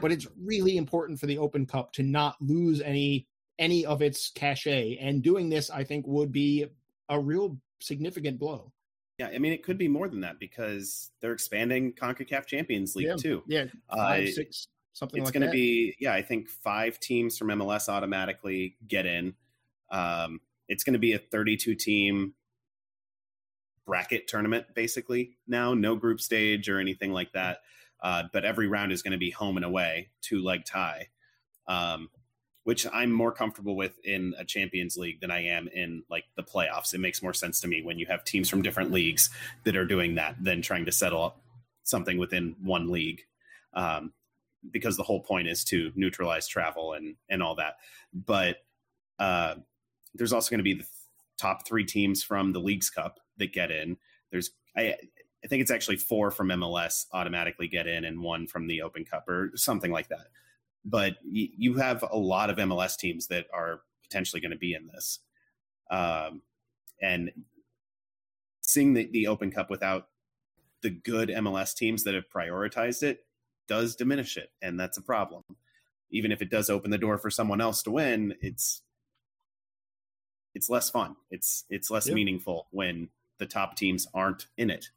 but 0.01 0.12
it's 0.12 0.28
really 0.38 0.76
important 0.78 1.20
for 1.20 1.28
the 1.28 1.38
Open 1.38 1.66
Cup 1.66 1.93
to 1.93 2.03
not 2.03 2.36
lose 2.41 2.82
any 2.82 3.28
any 3.59 3.86
of 3.86 4.01
its 4.01 4.32
cachet. 4.32 4.97
And 4.97 5.22
doing 5.22 5.47
this, 5.49 5.70
I 5.70 5.84
think, 5.84 6.07
would 6.07 6.32
be 6.32 6.66
a 7.09 7.20
real 7.20 7.57
significant 7.80 8.39
blow. 8.39 8.74
Yeah, 9.20 9.28
I 9.28 9.38
mean, 9.38 9.53
it 9.53 9.62
could 9.64 9.78
be 9.78 9.88
more 9.88 10.09
than 10.09 10.22
that 10.22 10.39
because 10.39 11.12
they're 11.22 11.34
expanding 11.34 11.93
CONCACAF 11.93 12.47
Champions 12.47 12.95
League 12.95 13.07
Yeah. 13.07 13.16
too. 13.18 13.43
Yeah, 13.47 13.66
Uh, 13.89 13.97
five, 13.97 14.30
six, 14.30 14.68
something 14.94 15.22
it's 15.22 15.28
like 15.28 15.34
going 15.34 15.46
to 15.46 15.52
be, 15.52 15.96
yeah, 16.00 16.14
I 16.14 16.22
think 16.22 16.50
five 16.50 17.00
teams 17.00 17.38
from 17.38 17.50
MLS 17.50 17.89
automatically 17.89 18.76
get 18.88 19.06
in. 19.06 19.36
Um, 19.89 20.42
it's 20.68 20.84
going 20.84 20.94
to 20.94 21.00
be 21.00 21.14
a 21.14 21.20
32 21.20 21.76
team 21.76 22.34
bracket 23.86 24.28
tournament, 24.28 24.68
basically, 24.74 25.38
now. 25.48 25.74
No 25.74 25.96
group 25.96 26.22
stage 26.22 26.70
or 26.70 26.80
anything 26.80 27.12
like 27.12 27.34
that. 27.34 27.60
Uh, 28.02 28.24
but 28.34 28.46
every 28.46 28.68
round 28.68 28.92
is 28.92 29.02
going 29.02 29.12
to 29.12 29.18
be 29.18 29.30
home 29.30 29.58
and 29.58 29.66
away, 29.66 30.10
two 30.22 30.42
leg 30.42 30.66
tie, 30.66 31.08
um, 31.68 32.10
which 32.64 32.88
I'm 32.92 33.12
more 33.12 33.32
comfortable 33.32 33.76
with 33.76 33.94
in 34.04 34.34
a 34.39 34.46
Champions 34.46 34.98
League 34.98 35.22
than 35.22 35.30
I 35.30 35.46
am 35.46 35.68
in 35.68 36.04
like 36.10 36.26
the 36.36 36.44
playoffs. 36.44 36.94
It 36.94 37.00
makes 37.00 37.22
more 37.22 37.34
sense 37.34 37.62
to 37.62 37.68
me 37.68 37.84
when 37.84 38.00
you 38.00 38.08
have 38.08 38.24
teams 38.24 38.50
from 38.50 38.64
different 38.64 38.92
leagues 38.92 39.30
that 39.66 39.76
are 39.76 39.86
doing 39.86 40.16
that 40.16 40.36
than 40.44 40.62
trying 40.62 40.86
to 40.86 40.92
settle 40.92 41.24
up 41.24 41.42
something 41.84 42.18
within 42.18 42.56
one 42.62 42.89
league. 42.89 43.22
Um, 43.74 44.14
because 44.70 44.97
the 44.97 45.03
whole 45.03 45.22
point 45.22 45.47
is 45.47 45.64
to 45.66 45.91
neutralize 45.95 46.47
travel 46.47 46.93
and 46.93 47.16
and 47.30 47.41
all 47.41 47.55
that. 47.55 47.76
But 48.14 48.57
uh, 49.20 49.55
there's 50.14 50.34
also 50.34 50.49
going 50.49 50.59
to 50.59 50.64
be 50.64 50.74
the 50.74 50.88
top 51.38 51.68
three 51.68 51.86
teams 51.86 52.24
from 52.24 52.53
the 52.53 52.59
Leagues 52.59 52.89
Cup 52.89 53.20
that 53.38 53.53
get 53.53 53.72
in. 53.72 53.97
There's 54.32 54.51
I 54.76 54.95
I 55.43 55.47
think 55.47 55.62
it's 55.62 55.72
actually 55.72 55.97
four 55.97 56.30
from 56.30 56.49
MLS 56.49 57.05
automatically 57.12 57.68
get 57.68 57.88
in, 57.88 58.05
and 58.05 58.22
one 58.22 58.47
from 58.47 58.68
the 58.68 58.82
Open 58.82 59.05
Cup 59.05 59.28
or 59.28 59.51
something 59.55 59.91
like 59.91 60.09
that. 60.09 60.28
But 60.86 61.18
y- 61.24 61.49
you 61.57 61.76
have 61.76 62.03
a 62.09 62.18
lot 62.18 62.49
of 62.49 62.57
MLS 62.57 62.97
teams 62.97 63.28
that 63.28 63.47
are 63.53 63.82
potentially 64.03 64.41
going 64.41 64.51
to 64.51 64.57
be 64.57 64.74
in 64.74 64.88
this, 64.88 65.20
um, 65.89 66.41
and 67.01 67.32
seeing 68.62 68.93
the, 68.93 69.09
the 69.12 69.28
Open 69.28 69.51
Cup 69.51 69.70
without 69.70 70.09
the 70.82 70.89
good 70.89 71.30
MLS 71.30 71.76
teams 71.76 72.03
that 72.03 72.14
have 72.14 72.30
prioritized 72.30 73.03
it 73.03 73.26
does 73.72 73.95
diminish 73.95 74.36
it, 74.36 74.51
and 74.61 74.78
that's 74.78 74.97
a 74.97 75.02
problem. 75.02 75.43
Even 76.10 76.34
if 76.34 76.41
it 76.41 76.49
does 76.49 76.69
open 76.69 76.91
the 76.91 76.98
door 76.98 77.18
for 77.18 77.30
someone 77.30 77.61
else 77.61 77.81
to 77.84 77.91
win, 77.91 78.35
it's 78.41 78.81
it's 80.53 80.69
less 80.69 80.89
fun. 80.89 81.15
It's 81.30 81.64
it's 81.69 81.89
less 81.89 82.07
Yeah. 82.10 82.15
meaningful 82.15 82.68
when 82.72 83.07
the 83.38 83.45
top 83.45 83.77
teams 83.77 84.07
aren't 84.14 84.48
in 84.57 84.69
it, 84.69 84.89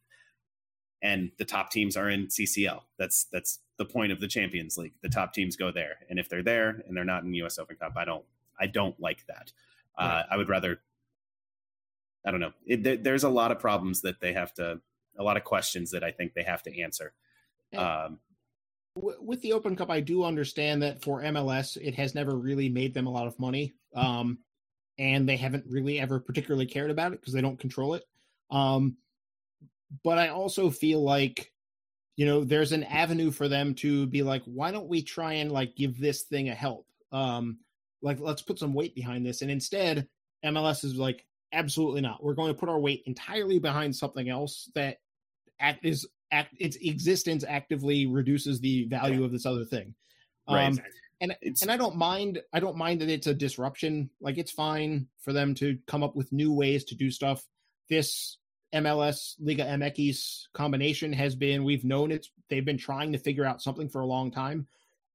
and 1.01 1.31
the 1.39 1.45
top 1.45 1.71
teams 1.71 1.97
are 1.97 2.11
in 2.11 2.27
CCL. 2.27 2.83
That's 2.99 3.27
that's 3.33 3.61
the 3.77 3.85
point 3.85 4.11
of 4.11 4.19
the 4.21 4.27
Champions 4.27 4.77
League. 4.77 4.95
The 5.03 5.09
top 5.09 5.33
teams 5.33 5.55
go 5.55 5.71
there, 5.71 5.99
and 6.11 6.19
if 6.19 6.29
they're 6.29 6.43
there 6.43 6.83
and 6.89 6.97
they're 6.97 7.05
not 7.05 7.23
in 7.23 7.31
the 7.31 7.39
U.S. 7.39 7.61
Open 7.61 7.77
Cup, 7.77 7.93
I 7.97 8.05
don't 8.05 8.25
I 8.59 8.67
don't 8.67 8.99
like 8.99 9.25
that. 9.29 9.53
Uh, 9.97 10.25
I 10.29 10.37
would 10.37 10.49
rather. 10.49 10.81
I 12.27 12.33
don't 12.33 12.41
know. 12.41 12.53
It, 12.67 12.83
there, 12.83 12.97
there's 12.97 13.23
a 13.23 13.29
lot 13.29 13.53
of 13.53 13.61
problems 13.61 14.01
that 14.01 14.19
they 14.21 14.33
have 14.33 14.53
to, 14.55 14.81
a 15.19 15.23
lot 15.23 15.37
of 15.37 15.45
questions 15.45 15.91
that 15.93 16.03
I 16.03 16.11
think 16.11 16.33
they 16.35 16.43
have 16.43 16.63
to 16.65 16.81
answer. 16.81 17.13
Um, 17.77 18.19
With 18.97 19.43
the 19.43 19.53
Open 19.55 19.75
Cup, 19.75 19.91
I 19.91 20.01
do 20.01 20.23
understand 20.23 20.83
that 20.83 21.03
for 21.03 21.21
MLS, 21.23 21.77
it 21.77 21.97
has 21.97 22.15
never 22.15 22.37
really 22.37 22.69
made 22.69 22.95
them 22.95 23.09
a 23.09 23.11
lot 23.11 23.27
of 23.27 23.39
money, 23.41 23.73
um, 23.95 24.39
and 24.99 25.29
they 25.29 25.37
haven't 25.37 25.65
really 25.69 25.99
ever 25.99 26.21
particularly 26.21 26.67
cared 26.67 26.93
about 26.93 27.13
it 27.13 27.21
because 27.21 27.35
they 27.35 27.41
don't 27.41 27.59
control 27.59 27.95
it. 27.95 28.05
Um, 28.51 28.97
but 30.05 30.19
I 30.19 30.29
also 30.29 30.71
feel 30.71 31.03
like, 31.03 31.53
you 32.15 32.25
know, 32.25 32.45
there's 32.45 32.71
an 32.71 32.85
avenue 32.85 33.33
for 33.33 33.49
them 33.49 33.75
to 33.77 34.07
be 34.07 34.23
like, 34.23 34.43
why 34.45 34.71
don't 34.71 34.89
we 34.89 35.03
try 35.03 35.35
and 35.35 35.51
like 35.51 35.75
give 35.75 35.99
this 35.99 36.23
thing 36.23 36.49
a 36.49 36.55
help? 36.55 36.87
Um, 37.11 37.59
like, 38.01 38.21
let's 38.21 38.43
put 38.43 38.61
some 38.61 38.75
weight 38.75 38.95
behind 38.95 39.27
this, 39.27 39.43
and 39.43 39.51
instead, 39.51 40.07
MLS 40.45 40.85
is 40.85 40.95
like, 40.95 41.27
absolutely 41.53 42.01
not. 42.01 42.23
We're 42.23 42.35
going 42.35 42.55
to 42.55 42.59
put 42.59 42.69
our 42.69 42.79
weight 42.79 43.03
entirely 43.07 43.59
behind 43.59 43.97
something 43.97 44.29
else 44.29 44.71
that 44.77 44.99
act 45.59 45.85
is 45.85 46.07
act 46.35 46.55
its 46.59 46.77
existence 46.77 47.45
actively 47.49 48.07
reduces 48.07 48.61
the 48.61 48.85
value 48.87 49.25
of 49.25 49.33
this 49.33 49.47
other 49.47 49.65
thing. 49.65 49.95
right. 50.49 50.67
Um, 50.67 50.79
and 51.21 51.37
and 51.43 51.71
I 51.71 51.77
don't 51.77 51.97
mind. 51.97 52.43
I 52.53 52.61
don't 52.61 52.77
mind 52.77 53.01
that 53.01 53.09
it's 53.09 53.27
a 53.27 53.35
disruption. 53.35 54.11
Like 54.21 54.37
it's 54.37 54.51
fine 54.51 55.07
for 55.21 55.33
them 55.33 55.55
to 55.57 55.79
come 55.87 56.03
up 56.03 56.17
with 56.17 56.33
new 56.33 56.53
ways 56.53 56.85
to 56.85 56.95
do 56.95 57.11
stuff. 57.11 57.43
This 57.89 58.39
MLS 58.75 59.35
Liga 59.39 59.65
MX 59.65 60.49
combination 60.53 61.13
has 61.13 61.35
been. 61.35 61.65
We've 61.65 61.85
known 61.85 62.11
it's. 62.11 62.31
They've 62.51 62.65
been 62.65 62.79
trying 62.79 63.13
to 63.13 63.19
figure 63.19 63.45
out 63.45 63.63
something 63.63 63.89
for 63.89 64.01
a 64.01 64.07
long 64.07 64.31
time. 64.31 64.67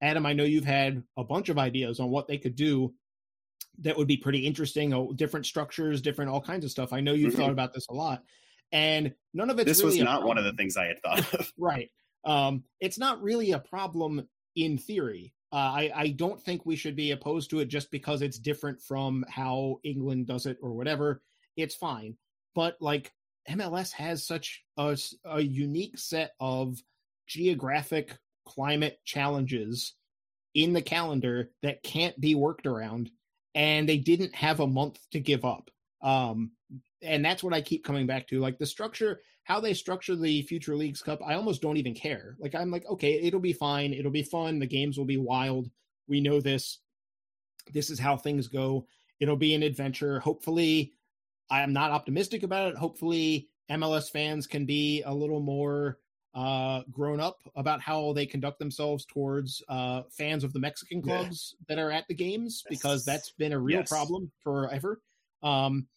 Adam, 0.01 0.25
I 0.25 0.33
know 0.33 0.45
you've 0.45 0.63
had 0.63 1.03
a 1.17 1.23
bunch 1.23 1.49
of 1.49 1.59
ideas 1.59 1.99
on 1.99 2.09
what 2.09 2.27
they 2.27 2.37
could 2.37 2.55
do 2.55 2.93
that 3.79 3.97
would 3.97 4.07
be 4.07 4.17
pretty 4.17 4.45
interesting. 4.45 4.93
Oh, 4.93 5.11
different 5.13 5.45
structures, 5.45 6.01
different 6.01 6.31
all 6.31 6.41
kinds 6.41 6.63
of 6.63 6.71
stuff. 6.71 6.93
I 6.93 7.01
know 7.01 7.13
you've 7.13 7.33
mm-hmm. 7.33 7.41
thought 7.41 7.51
about 7.51 7.73
this 7.73 7.87
a 7.89 7.93
lot, 7.93 8.23
and 8.71 9.13
none 9.33 9.49
of 9.49 9.59
it. 9.59 9.65
This 9.65 9.79
really 9.83 9.99
was 9.99 10.05
not 10.05 10.23
one 10.23 10.37
of 10.37 10.43
the 10.43 10.53
things 10.53 10.77
I 10.77 10.85
had 10.85 11.01
thought 11.01 11.33
of. 11.39 11.51
right. 11.57 11.89
Um, 12.25 12.63
it's 12.79 12.97
not 12.97 13.21
really 13.21 13.51
a 13.51 13.59
problem 13.59 14.27
in 14.55 14.77
theory. 14.77 15.33
Uh, 15.51 15.55
I, 15.55 15.91
I 15.95 16.07
don't 16.09 16.41
think 16.41 16.65
we 16.65 16.75
should 16.75 16.95
be 16.95 17.11
opposed 17.11 17.49
to 17.51 17.59
it 17.59 17.69
just 17.69 17.89
because 17.91 18.21
it's 18.21 18.37
different 18.37 18.81
from 18.81 19.25
how 19.27 19.79
England 19.83 20.27
does 20.27 20.45
it 20.45 20.57
or 20.61 20.73
whatever. 20.73 21.21
It's 21.55 21.75
fine. 21.75 22.17
But 22.53 22.77
like 22.79 23.11
MLS 23.49 23.91
has 23.93 24.27
such 24.27 24.63
a, 24.77 24.97
a 25.25 25.41
unique 25.41 25.97
set 25.97 26.31
of 26.39 26.77
geographic 27.27 28.17
climate 28.45 28.99
challenges 29.05 29.95
in 30.53 30.73
the 30.73 30.81
calendar 30.81 31.51
that 31.63 31.83
can't 31.83 32.19
be 32.19 32.35
worked 32.35 32.67
around. 32.67 33.09
And 33.55 33.89
they 33.89 33.97
didn't 33.97 34.35
have 34.35 34.59
a 34.59 34.67
month 34.67 34.99
to 35.11 35.19
give 35.19 35.45
up. 35.45 35.71
Um, 36.01 36.51
and 37.01 37.23
that's 37.23 37.43
what 37.43 37.53
I 37.53 37.61
keep 37.61 37.83
coming 37.83 38.07
back 38.07 38.27
to. 38.27 38.39
Like 38.39 38.57
the 38.57 38.65
structure, 38.65 39.21
how 39.43 39.59
they 39.59 39.73
structure 39.73 40.15
the 40.15 40.41
Future 40.43 40.75
Leagues 40.75 41.01
Cup, 41.01 41.21
I 41.25 41.33
almost 41.33 41.61
don't 41.61 41.77
even 41.77 41.93
care. 41.93 42.35
Like 42.39 42.55
I'm 42.55 42.71
like, 42.71 42.85
okay, 42.87 43.19
it'll 43.21 43.39
be 43.39 43.53
fine. 43.53 43.93
It'll 43.93 44.11
be 44.11 44.23
fun. 44.23 44.59
The 44.59 44.67
games 44.67 44.97
will 44.97 45.05
be 45.05 45.17
wild. 45.17 45.69
We 46.07 46.21
know 46.21 46.41
this. 46.41 46.79
This 47.71 47.89
is 47.89 47.99
how 47.99 48.17
things 48.17 48.47
go. 48.47 48.87
It'll 49.19 49.35
be 49.35 49.53
an 49.53 49.63
adventure. 49.63 50.19
Hopefully, 50.19 50.93
I 51.49 51.61
am 51.61 51.73
not 51.73 51.91
optimistic 51.91 52.43
about 52.43 52.71
it. 52.71 52.77
Hopefully, 52.77 53.49
MLS 53.71 54.11
fans 54.11 54.47
can 54.47 54.65
be 54.65 55.03
a 55.03 55.13
little 55.13 55.39
more 55.39 55.99
uh, 56.35 56.83
grown 56.91 57.19
up 57.19 57.39
about 57.55 57.81
how 57.81 58.13
they 58.13 58.25
conduct 58.25 58.59
themselves 58.59 59.05
towards 59.05 59.63
uh, 59.67 60.03
fans 60.11 60.43
of 60.43 60.53
the 60.53 60.59
Mexican 60.59 61.01
clubs 61.01 61.55
yeah. 61.59 61.65
that 61.75 61.81
are 61.81 61.91
at 61.91 62.07
the 62.07 62.13
games 62.13 62.63
because 62.69 63.03
that's 63.03 63.31
been 63.31 63.53
a 63.53 63.59
real 63.59 63.79
yes. 63.79 63.89
problem 63.89 64.31
forever. 64.43 65.01
Um, 65.41 65.87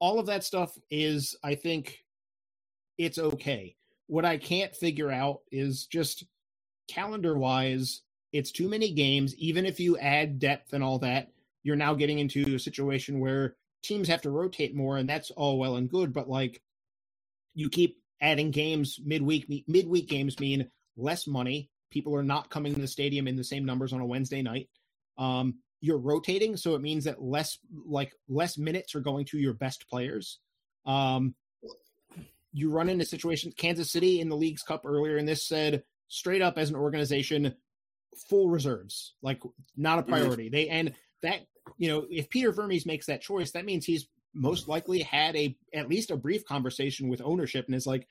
all 0.00 0.18
of 0.18 0.26
that 0.26 0.44
stuff 0.44 0.76
is, 0.90 1.36
I 1.44 1.54
think, 1.54 2.04
it's 2.98 3.18
okay. 3.18 3.76
What 4.08 4.24
I 4.24 4.38
can't 4.38 4.74
figure 4.74 5.10
out 5.10 5.40
is 5.52 5.86
just 5.86 6.24
calendar 6.88 7.38
wise, 7.38 8.02
it's 8.32 8.50
too 8.50 8.68
many 8.68 8.92
games. 8.92 9.34
Even 9.36 9.66
if 9.66 9.78
you 9.78 9.98
add 9.98 10.38
depth 10.38 10.72
and 10.72 10.82
all 10.82 10.98
that, 11.00 11.28
you're 11.62 11.76
now 11.76 11.94
getting 11.94 12.18
into 12.18 12.54
a 12.54 12.58
situation 12.58 13.20
where 13.20 13.56
teams 13.82 14.08
have 14.08 14.22
to 14.22 14.30
rotate 14.30 14.74
more, 14.74 14.96
and 14.96 15.08
that's 15.08 15.30
all 15.30 15.58
well 15.58 15.76
and 15.76 15.90
good. 15.90 16.12
But 16.12 16.28
like, 16.28 16.60
you 17.54 17.68
keep 17.68 17.98
adding 18.20 18.50
games 18.50 18.98
midweek. 19.04 19.64
Midweek 19.68 20.08
games 20.08 20.38
mean 20.40 20.70
less 20.96 21.26
money. 21.26 21.70
People 21.90 22.14
are 22.14 22.22
not 22.22 22.50
coming 22.50 22.74
to 22.74 22.80
the 22.80 22.86
stadium 22.86 23.26
in 23.26 23.36
the 23.36 23.44
same 23.44 23.64
numbers 23.64 23.92
on 23.92 24.00
a 24.00 24.06
Wednesday 24.06 24.42
night. 24.42 24.68
Um, 25.18 25.56
you're 25.80 25.98
rotating, 25.98 26.56
so 26.56 26.74
it 26.74 26.82
means 26.82 27.04
that 27.04 27.22
less 27.22 27.58
like 27.86 28.12
less 28.28 28.58
minutes 28.58 28.94
are 28.94 29.00
going 29.00 29.24
to 29.26 29.38
your 29.38 29.54
best 29.54 29.88
players. 29.88 30.38
Um, 30.86 31.34
you 32.52 32.70
run 32.70 32.88
into 32.88 33.04
situations. 33.04 33.54
Kansas 33.56 33.90
City 33.90 34.20
in 34.20 34.28
the 34.28 34.36
Leagues 34.36 34.62
Cup 34.62 34.84
earlier 34.84 35.16
in 35.16 35.26
this 35.26 35.46
said 35.46 35.84
straight 36.08 36.42
up 36.42 36.58
as 36.58 36.68
an 36.70 36.76
organization, 36.76 37.54
full 38.28 38.50
reserves, 38.50 39.14
like 39.22 39.40
not 39.76 39.98
a 39.98 40.02
mm-hmm. 40.02 40.12
priority. 40.12 40.48
They 40.48 40.68
and 40.68 40.92
that 41.22 41.40
you 41.78 41.88
know 41.88 42.06
if 42.10 42.28
Peter 42.28 42.52
Vermes 42.52 42.86
makes 42.86 43.06
that 43.06 43.22
choice, 43.22 43.52
that 43.52 43.64
means 43.64 43.84
he's 43.84 44.06
most 44.34 44.68
likely 44.68 45.00
had 45.00 45.34
a 45.36 45.56
at 45.72 45.88
least 45.88 46.10
a 46.10 46.16
brief 46.16 46.44
conversation 46.44 47.08
with 47.08 47.22
ownership 47.24 47.66
and 47.66 47.74
is 47.74 47.86
like, 47.86 48.06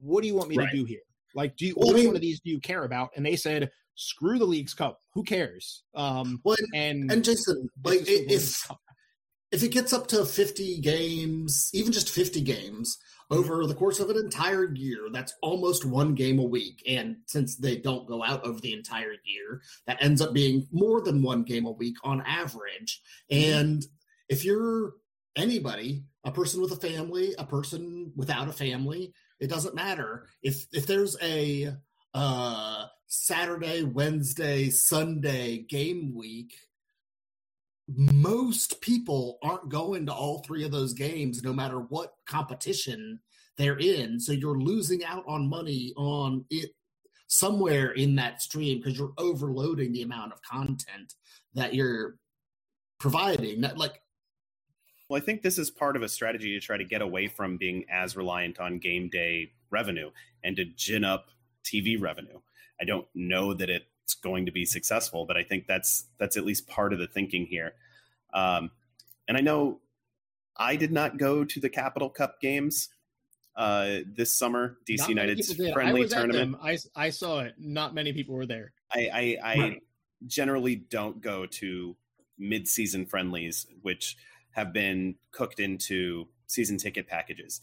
"What 0.00 0.22
do 0.22 0.28
you 0.28 0.34
want 0.34 0.48
me 0.48 0.56
right. 0.56 0.70
to 0.70 0.76
do 0.76 0.84
here? 0.84 1.00
Like, 1.34 1.56
do 1.56 1.66
you, 1.66 1.74
well, 1.76 1.92
which 1.92 2.06
one 2.06 2.16
of 2.16 2.22
these 2.22 2.40
do 2.40 2.50
you 2.50 2.60
care 2.60 2.84
about?" 2.84 3.10
And 3.16 3.24
they 3.24 3.36
said, 3.36 3.70
screw 4.00 4.38
the 4.38 4.44
league's 4.44 4.74
cup. 4.74 5.00
Who 5.12 5.22
cares? 5.22 5.84
Um, 5.94 6.40
well, 6.44 6.56
and 6.74 7.10
and 7.12 7.24
Jason, 7.24 7.68
like 7.84 8.02
if 8.06 8.70
if 9.52 9.62
it 9.62 9.68
gets 9.68 9.92
up 9.92 10.06
to 10.08 10.24
fifty 10.24 10.80
games, 10.80 11.70
even 11.74 11.92
just 11.92 12.08
fifty 12.08 12.40
games 12.40 12.96
mm-hmm. 13.30 13.38
over 13.38 13.66
the 13.66 13.74
course 13.74 14.00
of 14.00 14.08
an 14.10 14.16
entire 14.16 14.72
year, 14.72 15.08
that's 15.12 15.34
almost 15.42 15.84
one 15.84 16.14
game 16.14 16.38
a 16.38 16.44
week. 16.44 16.82
And 16.88 17.16
since 17.26 17.56
they 17.56 17.76
don't 17.76 18.06
go 18.06 18.24
out 18.24 18.44
over 18.44 18.60
the 18.60 18.72
entire 18.72 19.14
year, 19.24 19.60
that 19.86 20.02
ends 20.02 20.22
up 20.22 20.32
being 20.32 20.66
more 20.72 21.02
than 21.02 21.22
one 21.22 21.42
game 21.42 21.66
a 21.66 21.72
week 21.72 21.96
on 22.02 22.22
average. 22.22 23.02
Mm-hmm. 23.30 23.60
And 23.60 23.86
if 24.28 24.44
you're 24.44 24.94
anybody, 25.36 26.04
a 26.24 26.32
person 26.32 26.60
with 26.60 26.72
a 26.72 26.76
family, 26.76 27.34
a 27.38 27.44
person 27.44 28.12
without 28.16 28.48
a 28.48 28.52
family, 28.52 29.12
it 29.40 29.48
doesn't 29.48 29.74
matter. 29.74 30.26
If 30.42 30.66
if 30.72 30.86
there's 30.86 31.16
a 31.22 31.74
uh 32.14 32.86
Saturday, 33.06 33.82
Wednesday, 33.82 34.70
Sunday 34.70 35.58
game 35.58 36.14
week, 36.14 36.54
most 37.88 38.80
people 38.80 39.38
aren't 39.42 39.68
going 39.68 40.06
to 40.06 40.12
all 40.12 40.38
three 40.38 40.64
of 40.64 40.70
those 40.70 40.92
games 40.92 41.42
no 41.42 41.52
matter 41.52 41.78
what 41.78 42.14
competition 42.26 43.18
they're 43.56 43.78
in. 43.78 44.20
So 44.20 44.32
you're 44.32 44.60
losing 44.60 45.04
out 45.04 45.24
on 45.26 45.48
money 45.48 45.92
on 45.96 46.44
it 46.50 46.70
somewhere 47.26 47.90
in 47.92 48.14
that 48.16 48.42
stream 48.42 48.78
because 48.78 48.96
you're 48.96 49.12
overloading 49.18 49.92
the 49.92 50.02
amount 50.02 50.32
of 50.32 50.42
content 50.42 51.14
that 51.54 51.74
you're 51.74 52.16
providing. 52.98 53.62
Like 53.76 54.00
well, 55.10 55.20
I 55.20 55.24
think 55.24 55.42
this 55.42 55.58
is 55.58 55.72
part 55.72 55.96
of 55.96 56.02
a 56.02 56.08
strategy 56.08 56.54
to 56.54 56.64
try 56.64 56.76
to 56.76 56.84
get 56.84 57.02
away 57.02 57.26
from 57.26 57.56
being 57.56 57.84
as 57.90 58.16
reliant 58.16 58.60
on 58.60 58.78
game 58.78 59.08
day 59.08 59.50
revenue 59.68 60.12
and 60.44 60.54
to 60.54 60.64
gin 60.64 61.02
up 61.02 61.26
TV 61.64 62.00
revenue. 62.00 62.38
I 62.80 62.84
don't 62.84 63.08
know 63.12 63.52
that 63.52 63.68
it's 63.68 64.14
going 64.14 64.46
to 64.46 64.52
be 64.52 64.64
successful, 64.64 65.26
but 65.26 65.36
I 65.36 65.42
think 65.42 65.66
that's 65.66 66.04
that's 66.18 66.36
at 66.36 66.44
least 66.44 66.68
part 66.68 66.92
of 66.92 67.00
the 67.00 67.08
thinking 67.08 67.46
here. 67.46 67.72
Um, 68.32 68.70
and 69.26 69.36
I 69.36 69.40
know 69.40 69.80
I 70.56 70.76
did 70.76 70.92
not 70.92 71.18
go 71.18 71.44
to 71.44 71.58
the 71.60 71.68
Capital 71.68 72.08
Cup 72.08 72.40
games 72.40 72.88
uh, 73.56 73.98
this 74.06 74.32
summer. 74.32 74.78
DC 74.88 75.08
United's 75.08 75.52
friendly 75.72 76.06
tournament. 76.06 76.56
I 76.62 76.78
I 76.94 77.10
saw 77.10 77.40
it. 77.40 77.54
Not 77.58 77.94
many 77.94 78.12
people 78.12 78.36
were 78.36 78.46
there. 78.46 78.74
I 78.94 79.10
I, 79.12 79.52
I 79.52 79.80
generally 80.28 80.76
don't 80.76 81.20
go 81.20 81.46
to 81.46 81.96
mid-season 82.38 83.06
friendlies, 83.06 83.66
which 83.82 84.16
have 84.52 84.72
been 84.72 85.16
cooked 85.32 85.60
into 85.60 86.28
season 86.46 86.76
ticket 86.76 87.06
packages. 87.06 87.60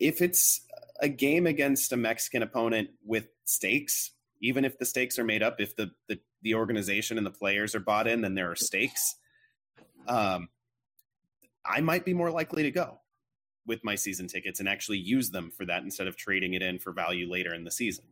If 0.00 0.20
it's 0.20 0.62
a 1.00 1.08
game 1.08 1.46
against 1.46 1.92
a 1.92 1.96
Mexican 1.96 2.42
opponent 2.42 2.90
with 3.04 3.28
stakes, 3.44 4.12
even 4.40 4.64
if 4.64 4.78
the 4.78 4.84
stakes 4.84 5.18
are 5.18 5.24
made 5.24 5.42
up, 5.42 5.60
if 5.60 5.76
the 5.76 5.90
the, 6.08 6.18
the 6.42 6.54
organization 6.54 7.16
and 7.18 7.26
the 7.26 7.30
players 7.30 7.74
are 7.74 7.80
bought 7.80 8.06
in, 8.06 8.20
then 8.20 8.34
there 8.34 8.50
are 8.50 8.56
stakes. 8.56 9.16
Um, 10.06 10.48
I 11.64 11.80
might 11.80 12.04
be 12.04 12.12
more 12.12 12.30
likely 12.30 12.62
to 12.64 12.70
go 12.70 13.00
with 13.66 13.82
my 13.82 13.94
season 13.94 14.28
tickets 14.28 14.60
and 14.60 14.68
actually 14.68 14.98
use 14.98 15.30
them 15.30 15.50
for 15.50 15.64
that 15.64 15.82
instead 15.82 16.06
of 16.06 16.16
trading 16.16 16.52
it 16.52 16.62
in 16.62 16.78
for 16.78 16.92
value 16.92 17.30
later 17.30 17.54
in 17.54 17.64
the 17.64 17.70
season. 17.70 18.04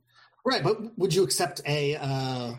Right, 0.45 0.63
but 0.63 0.99
would 0.99 1.15
you 1.15 1.23
accept 1.23 1.61
a 1.67 1.97
uh, 1.97 2.55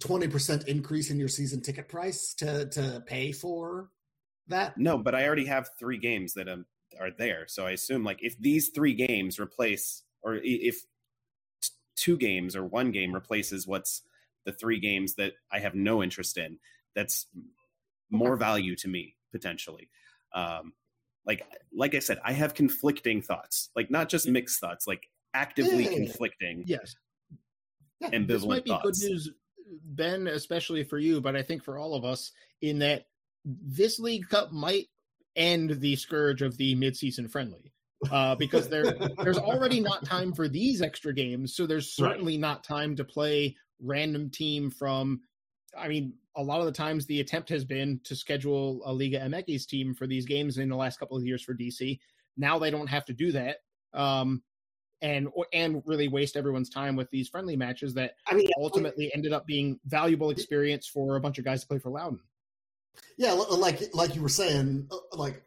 twenty 0.00 0.26
uh, 0.26 0.30
percent 0.30 0.68
increase 0.68 1.10
in 1.10 1.18
your 1.18 1.28
season 1.28 1.60
ticket 1.60 1.88
price 1.88 2.34
to 2.34 2.66
to 2.66 3.02
pay 3.06 3.32
for 3.32 3.90
that? 4.48 4.76
No, 4.78 4.98
but 4.98 5.14
I 5.14 5.26
already 5.26 5.46
have 5.46 5.70
three 5.78 5.98
games 5.98 6.34
that 6.34 6.48
um, 6.48 6.66
are 7.00 7.10
there, 7.10 7.46
so 7.48 7.66
I 7.66 7.72
assume 7.72 8.04
like 8.04 8.18
if 8.20 8.38
these 8.38 8.70
three 8.70 8.94
games 8.94 9.38
replace, 9.38 10.02
or 10.22 10.38
if 10.42 10.84
two 11.96 12.16
games 12.16 12.56
or 12.56 12.64
one 12.64 12.90
game 12.90 13.12
replaces 13.12 13.66
what's 13.66 14.02
the 14.44 14.52
three 14.52 14.80
games 14.80 15.14
that 15.14 15.32
I 15.50 15.60
have 15.60 15.74
no 15.74 16.02
interest 16.02 16.36
in. 16.36 16.58
That's 16.94 17.26
more 18.10 18.36
value 18.36 18.76
to 18.76 18.88
me 18.88 19.16
potentially. 19.30 19.88
Um, 20.34 20.72
like 21.24 21.46
like 21.72 21.94
I 21.94 22.00
said, 22.00 22.18
I 22.24 22.32
have 22.32 22.54
conflicting 22.54 23.22
thoughts, 23.22 23.70
like 23.76 23.90
not 23.90 24.08
just 24.08 24.28
mixed 24.28 24.60
thoughts, 24.60 24.86
like 24.86 25.08
actively 25.34 25.84
yeah. 25.84 25.94
conflicting. 25.94 26.64
Yes, 26.66 26.96
yeah, 28.00 28.10
ambivalent 28.10 28.26
this 28.26 28.44
might 28.44 28.64
be 28.64 28.70
thoughts. 28.70 29.00
good 29.00 29.10
news, 29.10 29.30
Ben, 29.84 30.26
especially 30.26 30.82
for 30.82 30.98
you, 30.98 31.20
but 31.20 31.36
I 31.36 31.42
think 31.42 31.62
for 31.62 31.78
all 31.78 31.94
of 31.94 32.04
us, 32.04 32.32
in 32.60 32.80
that 32.80 33.06
this 33.44 33.98
League 33.98 34.28
Cup 34.28 34.52
might 34.52 34.88
end 35.36 35.80
the 35.80 35.96
scourge 35.96 36.42
of 36.42 36.56
the 36.56 36.76
midseason 36.76 37.30
friendly 37.30 37.72
uh, 38.10 38.34
because 38.34 38.68
there 38.68 38.92
there's 39.22 39.38
already 39.38 39.80
not 39.80 40.04
time 40.04 40.32
for 40.32 40.48
these 40.48 40.82
extra 40.82 41.12
games, 41.12 41.54
so 41.54 41.66
there's 41.66 41.92
certainly 41.92 42.34
right. 42.34 42.40
not 42.40 42.64
time 42.64 42.96
to 42.96 43.04
play 43.04 43.56
random 43.80 44.30
team 44.30 44.70
from. 44.70 45.20
I 45.76 45.88
mean, 45.88 46.14
a 46.36 46.42
lot 46.42 46.60
of 46.60 46.66
the 46.66 46.72
times 46.72 47.06
the 47.06 47.20
attempt 47.20 47.48
has 47.48 47.64
been 47.64 48.00
to 48.04 48.14
schedule 48.14 48.82
a 48.84 48.92
Liga 48.92 49.20
MX 49.20 49.66
team 49.66 49.94
for 49.94 50.06
these 50.06 50.26
games 50.26 50.58
in 50.58 50.68
the 50.68 50.76
last 50.76 50.98
couple 50.98 51.16
of 51.16 51.24
years 51.24 51.42
for 51.42 51.54
DC. 51.54 51.98
Now 52.36 52.58
they 52.58 52.70
don't 52.70 52.88
have 52.88 53.06
to 53.06 53.12
do 53.12 53.32
that. 53.32 53.58
Um, 53.94 54.42
and 55.00 55.28
and 55.52 55.82
really 55.84 56.08
waste 56.08 56.36
everyone's 56.36 56.70
time 56.70 56.94
with 56.94 57.10
these 57.10 57.28
friendly 57.28 57.56
matches 57.56 57.94
that 57.94 58.14
I 58.26 58.34
mean, 58.34 58.48
ultimately 58.56 59.10
ended 59.14 59.32
up 59.32 59.46
being 59.46 59.80
valuable 59.84 60.30
experience 60.30 60.86
for 60.86 61.16
a 61.16 61.20
bunch 61.20 61.38
of 61.38 61.44
guys 61.44 61.62
to 61.62 61.66
play 61.66 61.78
for 61.78 61.90
Loudoun. 61.90 62.20
Yeah, 63.16 63.32
like 63.32 63.94
like 63.94 64.14
you 64.14 64.22
were 64.22 64.28
saying, 64.28 64.88
uh, 64.90 65.16
like 65.16 65.42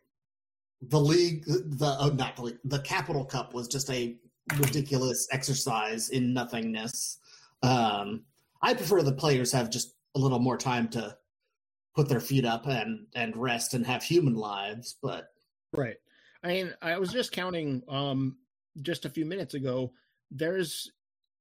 the 0.81 0.99
league, 0.99 1.45
the 1.45 1.95
oh, 1.99 2.09
not 2.09 2.35
the 2.35 2.43
league, 2.43 2.59
the 2.63 2.79
Capital 2.79 3.25
Cup 3.25 3.53
was 3.53 3.67
just 3.67 3.89
a 3.89 4.15
ridiculous 4.57 5.27
exercise 5.31 6.09
in 6.09 6.33
nothingness. 6.33 7.17
Um, 7.63 8.23
I 8.61 8.73
prefer 8.73 9.01
the 9.01 9.13
players 9.13 9.51
have 9.51 9.69
just 9.69 9.95
a 10.15 10.19
little 10.19 10.39
more 10.39 10.57
time 10.57 10.87
to 10.89 11.17
put 11.95 12.09
their 12.09 12.19
feet 12.19 12.45
up 12.45 12.67
and 12.67 13.07
and 13.15 13.35
rest 13.35 13.73
and 13.73 13.85
have 13.85 14.03
human 14.03 14.35
lives, 14.35 14.97
but 15.01 15.29
right. 15.71 15.97
I 16.43 16.47
mean, 16.47 16.73
I 16.81 16.97
was 16.99 17.11
just 17.11 17.31
counting 17.31 17.81
um 17.87 18.37
just 18.81 19.05
a 19.05 19.09
few 19.09 19.25
minutes 19.25 19.53
ago. 19.53 19.93
There's 20.29 20.91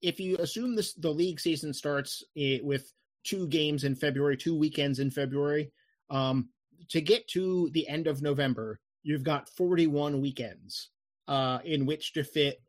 if 0.00 0.20
you 0.20 0.36
assume 0.38 0.76
this 0.76 0.94
the 0.94 1.10
league 1.10 1.40
season 1.40 1.72
starts 1.72 2.22
eh, 2.36 2.58
with 2.62 2.92
two 3.24 3.48
games 3.48 3.84
in 3.84 3.94
February, 3.94 4.36
two 4.36 4.56
weekends 4.56 4.98
in 4.98 5.10
February, 5.10 5.72
um, 6.10 6.48
to 6.90 7.00
get 7.00 7.26
to 7.28 7.70
the 7.72 7.88
end 7.88 8.06
of 8.06 8.22
November, 8.22 8.80
you've 9.02 9.24
got 9.24 9.48
41 9.48 10.20
weekends 10.20 10.90
uh, 11.28 11.58
in 11.64 11.86
which 11.86 12.12
to 12.14 12.24
fit 12.24 12.60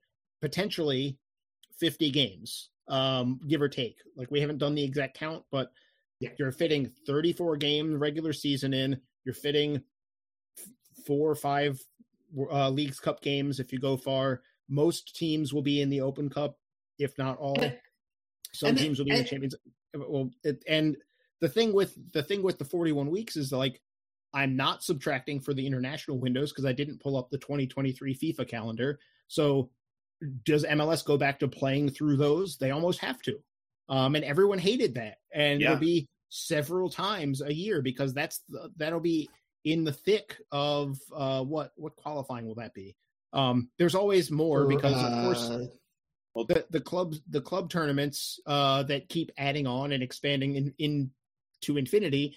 potentially 0.41 1.17
50 1.79 2.11
games, 2.11 2.69
um, 2.87 3.39
give 3.47 3.61
or 3.61 3.69
take. 3.69 3.97
Like 4.15 4.31
we 4.31 4.41
haven't 4.41 4.59
done 4.59 4.75
the 4.75 4.83
exact 4.83 5.17
count, 5.17 5.43
but 5.51 5.71
yeah. 6.19 6.29
you're 6.37 6.51
fitting 6.51 6.91
34 7.05 7.57
game 7.57 7.97
regular 7.97 8.33
season 8.33 8.73
in. 8.73 8.99
You're 9.25 9.35
fitting 9.35 9.81
four 11.05 11.29
or 11.29 11.35
five 11.35 11.79
uh, 12.51 12.69
leagues 12.69 12.99
cup 12.99 13.21
games 13.21 13.59
if 13.59 13.71
you 13.71 13.79
go 13.79 13.97
far. 13.97 14.41
Most 14.69 15.15
teams 15.15 15.53
will 15.53 15.61
be 15.61 15.81
in 15.81 15.89
the 15.89 16.01
Open 16.01 16.29
Cup, 16.29 16.57
if 16.97 17.17
not 17.17 17.37
all. 17.37 17.57
Some 18.53 18.75
teams 18.75 18.97
will 18.97 19.05
be 19.05 19.11
and, 19.11 19.19
in 19.19 19.23
the 19.23 19.29
Champions. 19.29 19.55
Well, 19.93 20.31
it, 20.43 20.63
and 20.67 20.97
the 21.41 21.49
thing 21.49 21.73
with 21.73 21.95
the 22.13 22.23
thing 22.23 22.43
with 22.43 22.57
the 22.57 22.65
41 22.65 23.09
weeks 23.09 23.35
is 23.35 23.51
like 23.51 23.81
I'm 24.33 24.55
not 24.55 24.83
subtracting 24.83 25.39
for 25.39 25.53
the 25.53 25.65
international 25.65 26.19
windows 26.19 26.51
because 26.51 26.65
I 26.65 26.73
didn't 26.73 27.01
pull 27.01 27.17
up 27.17 27.29
the 27.29 27.37
2023 27.37 28.15
FIFA 28.15 28.47
calendar. 28.47 28.99
So 29.27 29.69
does 30.43 30.65
MLS 30.65 31.05
go 31.05 31.17
back 31.17 31.39
to 31.39 31.47
playing 31.47 31.89
through 31.89 32.17
those? 32.17 32.57
They 32.57 32.71
almost 32.71 32.99
have 32.99 33.21
to. 33.23 33.37
Um, 33.87 34.15
and 34.15 34.25
everyone 34.25 34.59
hated 34.59 34.95
that. 34.95 35.17
And 35.33 35.61
yeah. 35.61 35.71
it'll 35.71 35.79
be 35.79 36.07
several 36.29 36.89
times 36.89 37.41
a 37.41 37.53
year 37.53 37.81
because 37.81 38.13
that's 38.13 38.41
the, 38.49 38.69
that'll 38.77 38.99
be 38.99 39.29
in 39.63 39.83
the 39.83 39.93
thick 39.93 40.37
of 40.51 40.97
uh, 41.15 41.43
what 41.43 41.71
what 41.75 41.95
qualifying 41.95 42.45
will 42.45 42.55
that 42.55 42.73
be? 42.73 42.95
Um, 43.33 43.69
there's 43.77 43.95
always 43.95 44.31
more 44.31 44.67
because 44.67 44.93
of 44.93 45.23
course 45.23 45.49
uh, 45.49 46.43
the 46.47 46.65
the 46.69 46.79
clubs 46.79 47.21
the 47.29 47.41
club 47.41 47.69
tournaments 47.69 48.39
uh, 48.45 48.83
that 48.83 49.09
keep 49.09 49.31
adding 49.37 49.67
on 49.67 49.91
and 49.91 50.03
expanding 50.03 50.55
in, 50.55 50.73
in 50.77 51.11
to 51.61 51.77
infinity. 51.77 52.35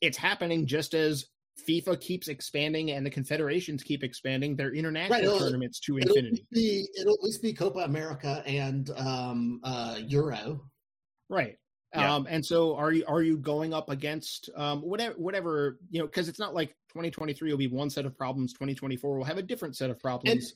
It's 0.00 0.16
happening 0.16 0.66
just 0.66 0.94
as 0.94 1.26
FIFA 1.68 2.00
keeps 2.00 2.28
expanding 2.28 2.90
and 2.90 3.06
the 3.06 3.10
confederations 3.10 3.82
keep 3.82 4.02
expanding 4.02 4.56
their 4.56 4.74
international 4.74 5.32
right, 5.32 5.38
tournaments 5.38 5.80
to 5.80 5.98
it'll 5.98 6.16
infinity. 6.16 6.46
Be, 6.52 6.88
it'll 6.98 7.14
at 7.14 7.22
least 7.22 7.42
be 7.42 7.52
Copa 7.52 7.80
America 7.80 8.42
and 8.46 8.90
um, 8.90 9.60
uh, 9.62 9.98
Euro. 10.06 10.62
Right. 11.28 11.58
Yeah. 11.94 12.12
Um, 12.12 12.26
and 12.28 12.44
so 12.44 12.74
are 12.74 12.92
you 12.92 13.04
are 13.06 13.22
you 13.22 13.36
going 13.36 13.72
up 13.72 13.88
against 13.88 14.50
um, 14.56 14.80
whatever 14.80 15.14
whatever 15.16 15.78
you 15.90 16.00
know 16.00 16.06
because 16.06 16.28
it's 16.28 16.40
not 16.40 16.52
like 16.52 16.70
2023 16.88 17.50
will 17.52 17.56
be 17.56 17.68
one 17.68 17.88
set 17.88 18.04
of 18.04 18.18
problems 18.18 18.52
2024 18.54 19.16
will 19.16 19.24
have 19.24 19.38
a 19.38 19.42
different 19.42 19.76
set 19.76 19.90
of 19.90 20.00
problems 20.00 20.32
and, 20.42 20.52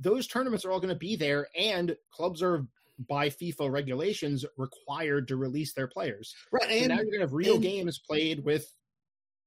those 0.00 0.28
tournaments 0.28 0.64
are 0.64 0.70
all 0.70 0.78
going 0.78 0.94
to 0.94 0.98
be 0.98 1.16
there 1.16 1.48
and 1.58 1.96
clubs 2.12 2.40
are 2.40 2.66
by 3.08 3.28
FIFA 3.28 3.70
regulations 3.70 4.44
required 4.56 5.28
to 5.28 5.36
release 5.36 5.72
their 5.72 5.86
players. 5.86 6.34
Right. 6.52 6.70
And 6.70 6.82
so 6.82 6.86
now 6.88 6.96
you're 6.96 7.12
gonna 7.12 7.20
have 7.20 7.32
real 7.32 7.54
and, 7.54 7.62
games 7.62 7.98
played 7.98 8.44
with 8.44 8.72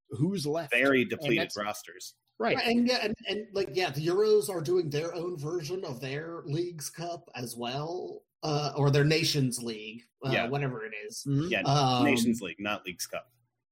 who's 0.09 0.45
left. 0.45 0.73
Very 0.73 1.05
depleted 1.05 1.51
rosters. 1.57 2.15
Right. 2.39 2.55
right. 2.55 2.67
And 2.67 2.87
yeah, 2.87 2.99
and, 3.03 3.15
and 3.27 3.47
like 3.53 3.69
yeah, 3.73 3.91
the 3.91 4.05
Euros 4.05 4.49
are 4.49 4.61
doing 4.61 4.89
their 4.89 5.13
own 5.13 5.37
version 5.37 5.83
of 5.85 5.99
their 5.99 6.41
Leagues 6.45 6.89
Cup 6.89 7.29
as 7.35 7.55
well. 7.55 8.21
Uh, 8.43 8.73
or 8.75 8.89
their 8.89 9.03
Nations 9.03 9.61
League, 9.61 10.01
uh, 10.25 10.31
yeah. 10.31 10.47
whatever 10.47 10.83
it 10.83 10.93
is. 11.07 11.23
Mm-hmm. 11.27 11.49
Yeah, 11.49 11.61
um, 11.61 12.03
Nations 12.03 12.41
League, 12.41 12.55
not 12.57 12.83
Leagues 12.87 13.05
Cup. 13.05 13.27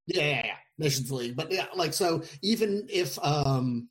Yeah, 0.05 0.21
yeah, 0.21 0.45
yeah, 0.45 0.55
Nations 0.77 1.11
League. 1.11 1.35
But 1.35 1.51
yeah, 1.51 1.65
like 1.75 1.91
so, 1.91 2.21
even 2.43 2.85
if 2.87 3.17
um, 3.25 3.89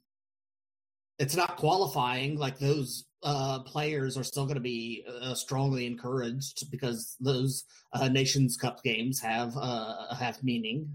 it's 1.19 1.35
not 1.35 1.57
qualifying, 1.57 2.39
like 2.39 2.61
those 2.61 3.08
uh, 3.23 3.61
players 3.61 4.17
are 4.17 4.25
still 4.25 4.45
going 4.45 4.57
to 4.57 4.61
be 4.61 5.05
uh, 5.23 5.35
strongly 5.35 5.87
encouraged 5.87 6.71
because 6.71 7.17
those 7.21 7.65
uh, 7.93 8.09
Nations 8.09 8.57
Cup 8.57 8.83
games 8.83 9.21
have 9.21 9.57
uh, 9.57 10.15
have 10.15 10.43
meaning. 10.43 10.89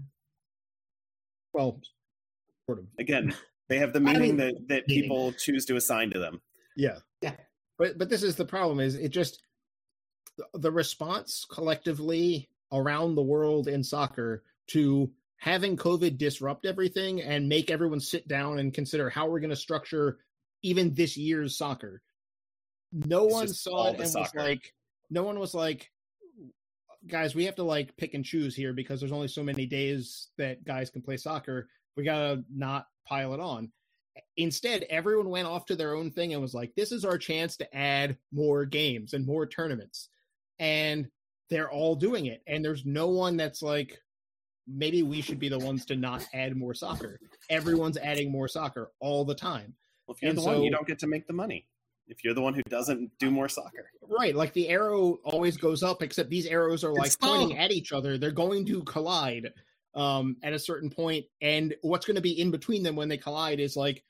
Well, 1.52 1.80
sort 2.66 2.78
of. 2.78 2.86
Again, 2.98 3.34
they 3.68 3.78
have 3.78 3.92
the 3.92 4.00
meaning 4.00 4.16
I 4.16 4.26
mean, 4.26 4.36
that 4.38 4.54
that 4.68 4.88
meaning. 4.88 5.02
people 5.02 5.32
choose 5.32 5.64
to 5.66 5.76
assign 5.76 6.10
to 6.10 6.18
them. 6.18 6.40
Yeah, 6.76 6.98
yeah. 7.20 7.36
But 7.78 7.98
but 7.98 8.08
this 8.08 8.22
is 8.22 8.36
the 8.36 8.44
problem: 8.44 8.80
is 8.80 8.94
it 8.94 9.10
just 9.10 9.42
the 10.54 10.72
response 10.72 11.46
collectively 11.50 12.48
around 12.72 13.14
the 13.14 13.22
world 13.22 13.68
in 13.68 13.84
soccer 13.84 14.42
to 14.66 15.10
having 15.36 15.76
COVID 15.76 16.16
disrupt 16.16 16.64
everything 16.64 17.20
and 17.20 17.48
make 17.48 17.70
everyone 17.70 18.00
sit 18.00 18.26
down 18.26 18.58
and 18.58 18.72
consider 18.72 19.10
how 19.10 19.28
we're 19.28 19.40
going 19.40 19.50
to 19.50 19.56
structure 19.56 20.18
even 20.62 20.94
this 20.94 21.18
year's 21.18 21.56
soccer 21.56 22.00
no 22.94 23.24
it's 23.24 23.34
one 23.34 23.48
saw 23.48 23.86
it 23.88 23.98
and 23.98 24.08
soccer. 24.08 24.38
was 24.38 24.46
like 24.48 24.72
no 25.10 25.24
one 25.24 25.38
was 25.38 25.54
like 25.54 25.90
guys 27.08 27.34
we 27.34 27.44
have 27.44 27.56
to 27.56 27.62
like 27.62 27.96
pick 27.96 28.14
and 28.14 28.24
choose 28.24 28.54
here 28.54 28.72
because 28.72 29.00
there's 29.00 29.12
only 29.12 29.28
so 29.28 29.42
many 29.42 29.66
days 29.66 30.28
that 30.38 30.64
guys 30.64 30.90
can 30.90 31.02
play 31.02 31.16
soccer. 31.16 31.68
We 31.96 32.04
gotta 32.04 32.44
not 32.54 32.86
pile 33.06 33.34
it 33.34 33.40
on. 33.40 33.70
Instead 34.36 34.84
everyone 34.88 35.28
went 35.28 35.48
off 35.48 35.66
to 35.66 35.76
their 35.76 35.94
own 35.94 36.10
thing 36.10 36.32
and 36.32 36.40
was 36.40 36.54
like 36.54 36.74
this 36.76 36.92
is 36.92 37.04
our 37.04 37.18
chance 37.18 37.56
to 37.58 37.76
add 37.76 38.16
more 38.32 38.64
games 38.64 39.12
and 39.12 39.26
more 39.26 39.46
tournaments. 39.46 40.08
And 40.58 41.08
they're 41.50 41.70
all 41.70 41.94
doing 41.94 42.26
it. 42.26 42.42
And 42.46 42.64
there's 42.64 42.86
no 42.86 43.08
one 43.08 43.36
that's 43.36 43.60
like 43.60 43.98
maybe 44.66 45.02
we 45.02 45.20
should 45.20 45.38
be 45.38 45.48
the 45.48 45.58
ones 45.58 45.84
to 45.86 45.96
not 45.96 46.26
add 46.32 46.56
more 46.56 46.74
soccer. 46.74 47.20
Everyone's 47.50 47.98
adding 47.98 48.30
more 48.30 48.48
soccer 48.48 48.92
all 49.00 49.24
the 49.24 49.34
time. 49.34 49.74
Well 50.06 50.14
if 50.14 50.22
you're 50.22 50.30
and 50.30 50.38
the 50.38 50.42
so, 50.42 50.52
one 50.52 50.62
you 50.62 50.70
don't 50.70 50.86
get 50.86 50.98
to 51.00 51.06
make 51.06 51.26
the 51.26 51.32
money 51.32 51.66
if 52.06 52.24
you're 52.24 52.34
the 52.34 52.40
one 52.40 52.54
who 52.54 52.62
doesn't 52.68 53.10
do 53.18 53.30
more 53.30 53.48
soccer. 53.48 53.90
Right. 54.02 54.34
Like 54.34 54.52
the 54.52 54.68
arrow 54.68 55.18
always 55.24 55.56
goes 55.56 55.82
up, 55.82 56.02
except 56.02 56.30
these 56.30 56.46
arrows 56.46 56.84
are 56.84 56.92
like 56.92 57.06
it's 57.06 57.16
pointing 57.16 57.58
at 57.58 57.70
each 57.70 57.92
other. 57.92 58.18
They're 58.18 58.30
going 58.30 58.66
to 58.66 58.82
collide 58.82 59.52
um, 59.94 60.36
at 60.42 60.52
a 60.52 60.58
certain 60.58 60.90
point, 60.90 61.26
And 61.40 61.74
what's 61.82 62.06
going 62.06 62.16
to 62.16 62.22
be 62.22 62.40
in 62.40 62.50
between 62.50 62.82
them 62.82 62.96
when 62.96 63.08
they 63.08 63.16
collide 63.16 63.60
is 63.60 63.76
like 63.76 64.02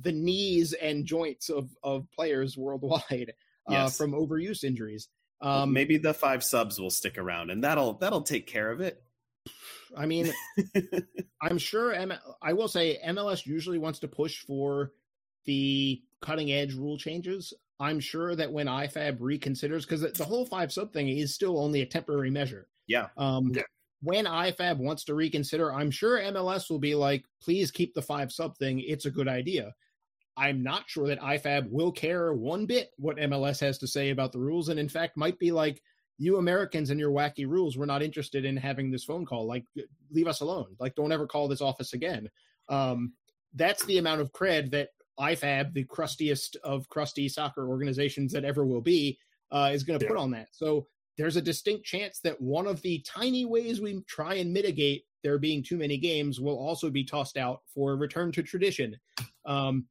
the 0.00 0.12
knees 0.12 0.72
and 0.72 1.04
joints 1.04 1.48
of, 1.48 1.68
of 1.82 2.06
players 2.12 2.56
worldwide 2.56 3.32
uh, 3.68 3.72
yes. 3.72 3.96
from 3.96 4.12
overuse 4.12 4.64
injuries. 4.64 5.08
Um, 5.40 5.72
maybe 5.72 5.98
the 5.98 6.14
five 6.14 6.42
subs 6.42 6.80
will 6.80 6.90
stick 6.90 7.18
around 7.18 7.50
and 7.50 7.62
that'll 7.62 7.94
that'll 7.94 8.22
take 8.22 8.46
care 8.46 8.70
of 8.70 8.80
it. 8.80 9.02
I 9.94 10.06
mean, 10.06 10.32
I'm 11.42 11.58
sure. 11.58 11.92
M- 11.92 12.14
I 12.42 12.54
will 12.54 12.68
say 12.68 12.98
MLS 13.06 13.44
usually 13.44 13.78
wants 13.78 13.98
to 14.00 14.08
push 14.08 14.38
for 14.38 14.92
the 15.46 16.02
cutting 16.20 16.52
edge 16.52 16.74
rule 16.74 16.98
changes. 16.98 17.52
I'm 17.78 18.00
sure 18.00 18.34
that 18.34 18.52
when 18.52 18.66
IFAB 18.66 19.18
reconsiders, 19.18 19.82
because 19.82 20.00
the 20.00 20.24
whole 20.24 20.46
five 20.46 20.72
sub 20.72 20.92
thing 20.92 21.08
is 21.08 21.34
still 21.34 21.58
only 21.58 21.82
a 21.82 21.86
temporary 21.86 22.30
measure. 22.30 22.68
Yeah. 22.86 23.08
Um, 23.16 23.52
yeah. 23.54 23.62
When 24.02 24.24
IFAB 24.24 24.78
wants 24.78 25.04
to 25.04 25.14
reconsider, 25.14 25.72
I'm 25.72 25.90
sure 25.90 26.20
MLS 26.20 26.70
will 26.70 26.78
be 26.78 26.94
like, 26.94 27.24
please 27.42 27.70
keep 27.70 27.94
the 27.94 28.02
five 28.02 28.32
sub 28.32 28.56
thing. 28.56 28.80
It's 28.80 29.06
a 29.06 29.10
good 29.10 29.28
idea. 29.28 29.74
I'm 30.36 30.62
not 30.62 30.84
sure 30.86 31.08
that 31.08 31.20
IFAB 31.20 31.70
will 31.70 31.92
care 31.92 32.32
one 32.34 32.66
bit 32.66 32.90
what 32.98 33.16
MLS 33.16 33.60
has 33.60 33.78
to 33.78 33.86
say 33.86 34.10
about 34.10 34.32
the 34.32 34.38
rules. 34.38 34.68
And 34.68 34.78
in 34.78 34.88
fact, 34.88 35.16
might 35.16 35.38
be 35.38 35.50
like, 35.50 35.82
you 36.18 36.36
Americans 36.36 36.90
and 36.90 37.00
your 37.00 37.10
wacky 37.10 37.46
rules, 37.46 37.76
we're 37.76 37.86
not 37.86 38.02
interested 38.02 38.44
in 38.44 38.56
having 38.56 38.90
this 38.90 39.04
phone 39.04 39.26
call. 39.26 39.46
Like, 39.46 39.64
leave 40.10 40.26
us 40.26 40.40
alone. 40.40 40.76
Like, 40.78 40.94
don't 40.94 41.12
ever 41.12 41.26
call 41.26 41.48
this 41.48 41.60
office 41.60 41.92
again. 41.92 42.30
Um, 42.68 43.12
that's 43.54 43.84
the 43.84 43.98
amount 43.98 44.20
of 44.20 44.32
cred 44.32 44.70
that 44.72 44.90
IFAB, 45.18 45.72
the 45.72 45.84
crustiest 45.84 46.56
of 46.62 46.88
crusty 46.88 47.28
soccer 47.28 47.68
organizations 47.68 48.32
that 48.32 48.44
ever 48.44 48.64
will 48.64 48.80
be, 48.80 49.18
uh, 49.50 49.70
is 49.72 49.82
going 49.82 49.98
to 49.98 50.04
yeah. 50.04 50.10
put 50.10 50.18
on 50.18 50.30
that. 50.32 50.48
So 50.52 50.86
there's 51.16 51.36
a 51.36 51.42
distinct 51.42 51.84
chance 51.84 52.20
that 52.20 52.40
one 52.40 52.66
of 52.66 52.82
the 52.82 53.02
tiny 53.06 53.44
ways 53.44 53.80
we 53.80 54.02
try 54.06 54.34
and 54.34 54.52
mitigate 54.52 55.04
there 55.22 55.38
being 55.38 55.62
too 55.62 55.78
many 55.78 55.96
games 55.98 56.40
will 56.40 56.58
also 56.58 56.90
be 56.90 57.04
tossed 57.04 57.36
out 57.36 57.62
for 57.74 57.96
return 57.96 58.30
to 58.32 58.42
tradition. 58.42 58.96
Um, 59.44 59.86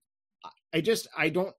I 0.74 0.82
just 0.82 1.08
I 1.18 1.30
don't. 1.30 1.54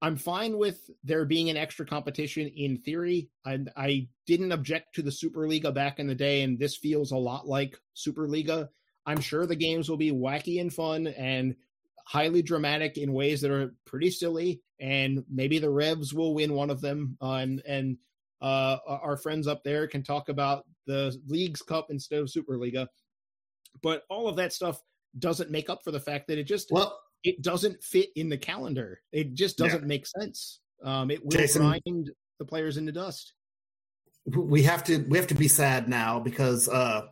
I'm 0.00 0.16
fine 0.16 0.56
with 0.56 0.88
there 1.02 1.24
being 1.24 1.50
an 1.50 1.56
extra 1.56 1.84
competition 1.84 2.46
in 2.46 2.78
theory. 2.78 3.30
I, 3.44 3.58
I 3.76 4.08
didn't 4.28 4.52
object 4.52 4.94
to 4.94 5.02
the 5.02 5.10
Superliga 5.10 5.74
back 5.74 5.98
in 5.98 6.06
the 6.06 6.14
day, 6.14 6.42
and 6.42 6.56
this 6.56 6.76
feels 6.76 7.10
a 7.10 7.16
lot 7.16 7.48
like 7.48 7.76
Superliga. 7.96 8.68
I'm 9.06 9.20
sure 9.20 9.44
the 9.44 9.56
games 9.56 9.88
will 9.88 9.96
be 9.96 10.12
wacky 10.12 10.60
and 10.60 10.72
fun, 10.72 11.08
and 11.08 11.56
highly 12.08 12.40
dramatic 12.40 12.96
in 12.96 13.12
ways 13.12 13.42
that 13.42 13.50
are 13.50 13.74
pretty 13.84 14.10
silly, 14.10 14.62
and 14.80 15.22
maybe 15.30 15.58
the 15.58 15.68
Revs 15.68 16.14
will 16.14 16.32
win 16.32 16.54
one 16.54 16.70
of 16.70 16.80
them. 16.80 17.18
Uh, 17.20 17.34
and 17.34 17.62
and 17.66 17.98
uh, 18.40 18.78
our 18.86 19.18
friends 19.18 19.46
up 19.46 19.62
there 19.62 19.86
can 19.86 20.02
talk 20.02 20.30
about 20.30 20.64
the 20.86 21.14
Leagues 21.26 21.60
Cup 21.60 21.88
instead 21.90 22.20
of 22.20 22.28
Superliga. 22.28 22.86
But 23.82 24.04
all 24.08 24.26
of 24.26 24.36
that 24.36 24.54
stuff 24.54 24.80
doesn't 25.18 25.50
make 25.50 25.68
up 25.68 25.84
for 25.84 25.90
the 25.90 26.00
fact 26.00 26.28
that 26.28 26.38
it 26.38 26.44
just 26.44 26.68
well 26.70 26.98
it 27.24 27.42
doesn't 27.42 27.82
fit 27.82 28.08
in 28.16 28.30
the 28.30 28.38
calendar. 28.38 29.00
It 29.12 29.34
just 29.34 29.58
doesn't 29.58 29.82
yeah. 29.82 29.86
make 29.86 30.06
sense. 30.06 30.60
Um, 30.82 31.10
it 31.10 31.22
will 31.22 31.30
Jason, 31.30 31.62
grind 31.62 32.10
the 32.38 32.44
players 32.46 32.78
into 32.78 32.92
dust. 32.92 33.34
We 34.24 34.62
have 34.62 34.82
to 34.84 35.04
we 35.08 35.18
have 35.18 35.26
to 35.26 35.34
be 35.34 35.48
sad 35.48 35.88
now 35.90 36.20
because 36.20 36.68
uh, 36.68 37.02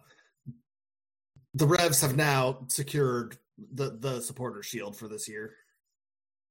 the 1.53 1.67
Revs 1.67 2.01
have 2.01 2.17
now 2.17 2.65
secured 2.69 3.37
the 3.75 3.97
the 3.99 4.21
supporter 4.21 4.63
shield 4.63 4.97
for 4.97 5.09
this 5.09 5.29
year. 5.29 5.55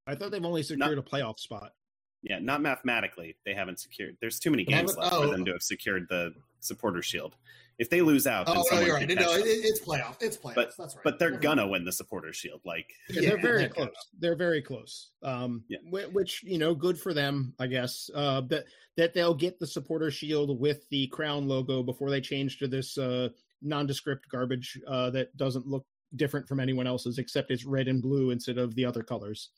I 0.08 0.16
thought 0.16 0.32
they've 0.32 0.44
only 0.44 0.64
secured 0.64 0.98
Not, 0.98 0.98
a 0.98 1.02
playoff 1.02 1.40
spot. 1.40 1.74
Yeah, 2.22 2.40
not 2.40 2.62
mathematically. 2.62 3.36
They 3.46 3.54
haven't 3.54 3.80
secured. 3.80 4.18
There's 4.20 4.40
too 4.40 4.52
many 4.52 4.66
games 4.66 4.96
left 4.98 5.14
oh. 5.14 5.24
for 5.24 5.28
them 5.28 5.46
to 5.46 5.52
have 5.52 5.62
secured 5.62 6.08
the 6.10 6.34
supporter 6.60 7.02
shield. 7.02 7.36
If 7.78 7.90
they 7.90 8.02
lose 8.02 8.26
out, 8.26 8.48
oh 8.48 8.64
no, 8.72 8.80
you're 8.80 8.96
right. 8.96 9.08
No, 9.08 9.34
it, 9.34 9.44
it's 9.46 9.82
playoff. 9.82 10.16
It's 10.22 10.38
playoff. 10.38 10.56
But, 10.56 10.74
That's 10.78 10.96
right. 10.96 11.04
But 11.04 11.20
they're 11.20 11.38
gonna 11.38 11.68
win 11.68 11.84
the 11.84 11.92
supporter 11.92 12.32
shield. 12.32 12.62
Like 12.66 12.90
yeah, 13.10 13.30
they're 13.30 13.42
very 13.42 13.68
close. 13.68 13.90
They're 14.18 14.36
very 14.36 14.62
close. 14.62 15.12
Um, 15.24 15.66
yeah. 15.68 15.80
which 16.14 16.42
you 16.44 16.58
know, 16.58 16.74
good 16.74 16.98
for 16.98 17.14
them, 17.14 17.54
I 17.60 17.68
guess. 17.68 18.10
Uh, 18.16 18.42
that 18.50 18.66
that 18.96 19.14
they'll 19.14 19.34
get 19.34 19.60
the 19.60 19.68
supporter 19.68 20.10
shield 20.10 20.58
with 20.60 20.88
the 20.90 21.08
crown 21.08 21.48
logo 21.50 21.84
before 21.84 22.10
they 22.10 22.22
change 22.22 22.60
to 22.60 22.68
this 22.68 22.98
uh, 22.98 23.28
nondescript 23.62 24.30
garbage 24.32 24.80
uh, 24.88 25.10
that 25.10 25.36
doesn't 25.36 25.68
look 25.68 25.86
different 26.16 26.48
from 26.48 26.60
anyone 26.60 26.88
else's, 26.88 27.18
except 27.18 27.52
it's 27.52 27.66
red 27.66 27.88
and 27.88 28.02
blue 28.02 28.32
instead 28.32 28.58
of 28.58 28.76
the 28.76 28.86
other 28.86 29.04
colors. 29.04 29.50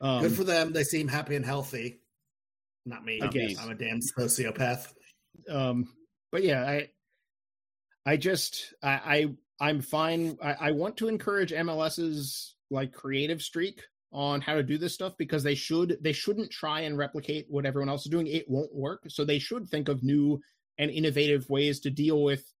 Um, 0.00 0.22
Good 0.22 0.34
for 0.34 0.44
them. 0.44 0.72
They 0.72 0.84
seem 0.84 1.08
happy 1.08 1.36
and 1.36 1.44
healthy. 1.44 2.00
Not 2.86 3.04
me. 3.04 3.20
I 3.22 3.28
guess 3.28 3.58
I'm 3.58 3.70
a 3.70 3.74
damn 3.74 4.00
sociopath. 4.00 4.92
Um, 5.48 5.92
but 6.32 6.42
yeah, 6.42 6.62
I, 6.62 6.88
I 8.06 8.16
just, 8.16 8.72
I, 8.82 9.34
I 9.60 9.68
am 9.70 9.82
fine. 9.82 10.38
I, 10.42 10.56
I 10.60 10.70
want 10.72 10.96
to 10.98 11.08
encourage 11.08 11.52
MLS's 11.52 12.54
like 12.70 12.92
creative 12.92 13.42
streak 13.42 13.82
on 14.12 14.40
how 14.40 14.54
to 14.54 14.62
do 14.62 14.78
this 14.78 14.94
stuff 14.94 15.14
because 15.18 15.42
they 15.42 15.54
should 15.54 15.96
they 16.00 16.12
shouldn't 16.12 16.50
try 16.50 16.80
and 16.80 16.98
replicate 16.98 17.46
what 17.48 17.64
everyone 17.64 17.88
else 17.88 18.04
is 18.04 18.10
doing 18.10 18.26
it 18.26 18.48
won't 18.48 18.74
work 18.74 19.02
so 19.08 19.24
they 19.24 19.38
should 19.38 19.68
think 19.68 19.88
of 19.88 20.02
new 20.02 20.40
and 20.78 20.90
innovative 20.90 21.48
ways 21.48 21.78
to 21.80 21.90
deal 21.90 22.22
with 22.24 22.52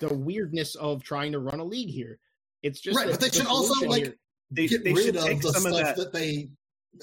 the 0.00 0.12
weirdness 0.12 0.74
of 0.74 1.02
trying 1.02 1.30
to 1.32 1.38
run 1.38 1.60
a 1.60 1.64
league 1.64 1.90
here 1.90 2.18
it's 2.68 2.80
just 2.80 2.96
right 2.96 3.10
but 3.10 3.20
they 3.20 3.30
should 3.30 3.46
also 3.46 3.86
like 3.86 4.04
here, 4.04 4.14
they, 4.50 4.66
get 4.66 4.84
they 4.84 4.92
rid 4.92 5.16
of 5.16 5.24
the 5.24 5.52
stuff 5.52 5.64
of 5.64 5.72
that. 5.72 5.96
that 5.96 6.12
they 6.12 6.48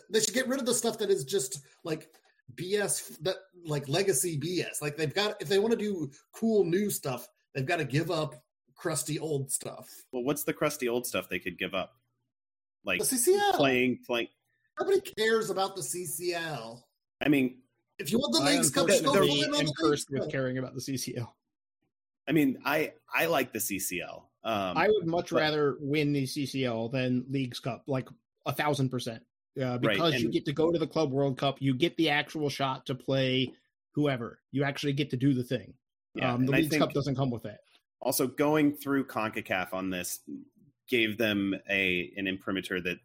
they 0.10 0.20
should 0.20 0.34
get 0.34 0.48
rid 0.48 0.60
of 0.60 0.66
the 0.66 0.74
stuff 0.74 0.98
that 0.98 1.10
is 1.10 1.24
just 1.24 1.60
like 1.84 2.10
BS 2.54 3.18
that 3.22 3.38
like 3.66 3.88
legacy 3.88 4.40
BS. 4.40 4.82
Like 4.82 4.98
they've 4.98 5.14
got 5.14 5.42
if 5.42 5.48
they 5.48 5.60
want 5.60 5.72
to 5.72 5.78
do 5.78 6.12
cool 6.34 6.64
new 6.64 6.90
stuff, 6.90 7.28
they've 7.54 7.66
got 7.66 7.78
to 7.78 7.86
give 7.86 8.12
up 8.12 8.36
crusty 8.76 9.20
old 9.20 9.52
stuff. 9.52 9.90
Well, 10.12 10.24
what's 10.24 10.44
the 10.44 10.54
crusty 10.54 10.88
old 10.88 11.08
stuff 11.08 11.28
they 11.30 11.40
could 11.40 11.58
give 11.58 11.74
up? 11.74 11.94
Like 12.84 13.00
the 13.00 13.06
CCL 13.06 13.54
playing 13.54 14.00
playing. 14.06 14.28
Nobody 14.80 15.02
cares 15.18 15.50
about 15.50 15.76
the 15.76 15.82
CCL. 15.82 16.82
I 17.24 17.30
mean, 17.30 17.60
if 17.98 18.12
you 18.12 18.20
want 18.20 18.34
the 18.34 18.52
Leagues 18.52 18.70
Cup, 18.70 18.88
go 18.88 19.14
they're 19.14 19.24
on 19.24 19.66
cursed 19.80 20.10
with 20.12 20.30
caring 20.30 20.58
about 20.58 20.76
the 20.76 20.82
CCL. 20.82 21.28
I 22.28 22.32
mean, 22.32 22.60
I 22.66 22.94
I 23.14 23.26
like 23.26 23.54
the 23.54 23.60
CCL. 23.60 24.24
Um, 24.46 24.78
I 24.78 24.88
would 24.88 25.08
much 25.08 25.32
but, 25.32 25.40
rather 25.40 25.76
win 25.80 26.14
the 26.14 26.24
CCL 26.24 26.92
than 26.92 27.26
Leagues 27.30 27.60
Cup, 27.60 27.84
like 27.88 28.08
a 28.46 28.54
thousand 28.54 28.90
percent. 28.90 29.24
Uh, 29.62 29.78
because 29.78 30.00
right. 30.00 30.14
and, 30.14 30.22
you 30.22 30.32
get 30.32 30.46
to 30.46 30.54
go 30.54 30.72
to 30.72 30.78
the 30.78 30.88
Club 30.88 31.12
World 31.12 31.38
Cup, 31.38 31.58
you 31.60 31.74
get 31.74 31.96
the 31.98 32.10
actual 32.10 32.50
shot 32.50 32.86
to 32.86 32.96
play 32.96 33.52
whoever. 33.94 34.40
You 34.52 34.64
actually 34.66 34.94
get 34.94 35.10
to 35.12 35.18
do 35.18 35.34
the 35.34 35.44
thing. 35.44 35.74
Yeah, 36.14 36.34
um, 36.34 36.46
the 36.46 36.52
Leagues 36.52 36.78
Cup 36.78 36.94
doesn't 36.94 37.16
come 37.16 37.32
with 37.32 37.44
that. 37.44 37.60
Also, 38.02 38.28
going 38.28 38.74
through 38.74 39.08
Concacaf 39.08 39.74
on 39.74 39.90
this 39.90 40.20
gave 40.88 41.18
them 41.18 41.56
a 41.70 42.12
an 42.16 42.28
imprimatur 42.28 42.80
that 42.82 43.00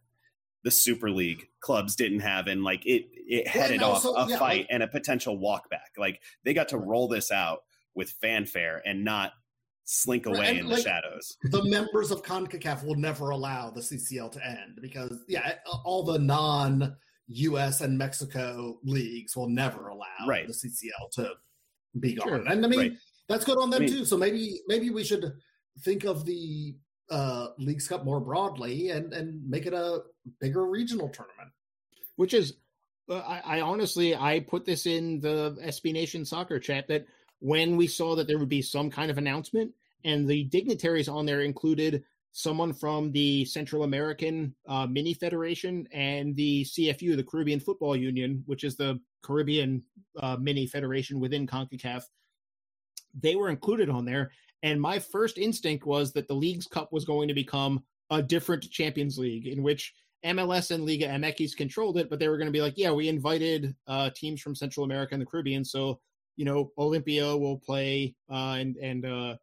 the 0.62 0.70
Superliga 0.70 1.42
clubs 1.60 1.96
didn't 1.96 2.20
have, 2.20 2.48
and 2.48 2.62
like 2.62 2.84
it 2.84 3.06
it 3.14 3.48
headed 3.48 3.80
well, 3.80 3.92
also, 3.92 4.14
off 4.14 4.28
a 4.28 4.32
yeah, 4.32 4.38
fight 4.38 4.58
like, 4.58 4.66
and 4.70 4.82
a 4.82 4.88
potential 4.88 5.38
walkback. 5.38 5.96
Like 5.96 6.20
they 6.44 6.52
got 6.52 6.68
to 6.68 6.78
roll 6.78 7.08
this 7.08 7.30
out 7.30 7.60
with 7.94 8.10
fanfare 8.20 8.82
and 8.84 9.04
not 9.04 9.32
slink 9.90 10.26
away 10.26 10.46
and 10.46 10.58
in 10.58 10.66
like, 10.68 10.76
the 10.76 10.82
shadows. 10.82 11.36
The 11.42 11.64
members 11.64 12.12
of 12.12 12.22
CONCACAF 12.22 12.84
will 12.84 12.94
never 12.94 13.30
allow 13.30 13.70
the 13.70 13.80
CCL 13.80 14.30
to 14.32 14.46
end 14.46 14.78
because, 14.80 15.24
yeah, 15.26 15.54
all 15.84 16.04
the 16.04 16.18
non 16.18 16.96
US 17.26 17.80
and 17.80 17.98
Mexico 17.98 18.78
leagues 18.84 19.36
will 19.36 19.48
never 19.48 19.88
allow 19.88 20.28
right. 20.28 20.46
the 20.46 20.52
CCL 20.52 21.10
to 21.14 21.32
be 21.98 22.14
gone. 22.14 22.28
Sure. 22.28 22.36
And 22.36 22.64
I 22.64 22.68
mean, 22.68 22.78
right. 22.78 22.92
that's 23.28 23.44
good 23.44 23.58
on 23.58 23.70
them 23.70 23.82
I 23.82 23.86
mean, 23.86 23.92
too. 23.92 24.04
So 24.04 24.16
maybe 24.16 24.60
maybe 24.68 24.90
we 24.90 25.02
should 25.02 25.32
think 25.80 26.04
of 26.04 26.24
the 26.24 26.76
uh, 27.10 27.48
Leagues 27.58 27.88
Cup 27.88 28.04
more 28.04 28.20
broadly 28.20 28.90
and 28.90 29.12
and 29.12 29.48
make 29.48 29.66
it 29.66 29.74
a 29.74 30.02
bigger 30.40 30.66
regional 30.66 31.08
tournament. 31.08 31.50
Which 32.14 32.34
is, 32.34 32.54
uh, 33.08 33.18
I, 33.18 33.58
I 33.58 33.60
honestly 33.60 34.14
I 34.14 34.40
put 34.40 34.64
this 34.64 34.86
in 34.86 35.18
the 35.20 35.58
SB 35.64 35.92
Nation 35.92 36.24
soccer 36.24 36.60
chat 36.60 36.86
that 36.88 37.06
when 37.40 37.76
we 37.76 37.88
saw 37.88 38.14
that 38.14 38.28
there 38.28 38.38
would 38.38 38.48
be 38.48 38.62
some 38.62 38.90
kind 38.90 39.10
of 39.10 39.18
announcement, 39.18 39.72
and 40.05 40.28
the 40.28 40.44
dignitaries 40.44 41.09
on 41.09 41.27
there 41.27 41.43
included 41.43 42.05
someone 42.32 42.72
from 42.72 43.10
the 43.12 43.44
Central 43.44 43.82
American 43.82 44.55
uh, 44.68 44.86
Mini 44.86 45.14
Federation 45.14 45.86
and 45.93 46.36
the 46.36 46.64
CFU, 46.64 47.16
the 47.16 47.24
Caribbean 47.24 47.60
Football 47.60 47.97
Union, 47.97 48.43
which 48.47 48.64
is 48.64 48.77
the 48.77 49.01
Caribbean 49.22 49.82
uh, 50.20 50.36
Mini 50.40 50.66
Federation 50.66 51.18
within 51.18 51.47
CONCACAF. 51.47 52.05
They 53.20 53.35
were 53.35 53.48
included 53.48 53.90
on 53.90 54.05
there. 54.05 54.31
And 54.62 54.81
my 54.81 54.98
first 54.98 55.39
instinct 55.39 55.86
was 55.86 56.12
that 56.12 56.28
the 56.28 56.35
Leagues 56.35 56.66
Cup 56.66 56.93
was 56.93 57.05
going 57.05 57.28
to 57.28 57.35
become 57.35 57.82
a 58.10 58.22
different 58.22 58.70
Champions 58.70 59.18
League 59.18 59.47
in 59.47 59.62
which 59.62 59.94
MLS 60.24 60.70
and 60.70 60.85
Liga 60.85 61.06
MX 61.06 61.56
controlled 61.56 61.97
it, 61.97 62.10
but 62.10 62.18
they 62.18 62.28
were 62.28 62.36
going 62.36 62.47
to 62.47 62.52
be 62.52 62.60
like, 62.60 62.77
yeah, 62.77 62.90
we 62.90 63.09
invited 63.09 63.74
uh, 63.86 64.10
teams 64.14 64.40
from 64.40 64.55
Central 64.55 64.85
America 64.85 65.14
and 65.14 65.22
the 65.22 65.27
Caribbean. 65.27 65.64
So, 65.64 65.98
you 66.36 66.44
know, 66.44 66.72
Olimpia 66.78 67.39
will 67.39 67.59
play 67.59 68.14
uh, 68.31 68.56
and, 68.59 68.77
and, 68.77 69.06
uh, 69.06 69.36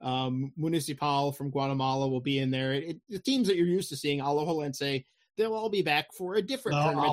um, 0.00 0.52
Municipal 0.56 1.32
from 1.32 1.50
Guatemala 1.50 2.08
will 2.08 2.20
be 2.20 2.38
in 2.38 2.50
there. 2.50 2.72
It, 2.72 3.00
the 3.08 3.18
teams 3.18 3.46
that 3.48 3.56
you're 3.56 3.66
used 3.66 3.88
to 3.90 3.96
seeing, 3.96 4.20
Alajuelense, 4.20 5.04
they'll 5.36 5.54
all 5.54 5.68
be 5.68 5.82
back 5.82 6.12
for 6.12 6.36
a 6.36 6.42
different 6.42 6.78
no, 6.78 6.84
tournament. 6.84 7.12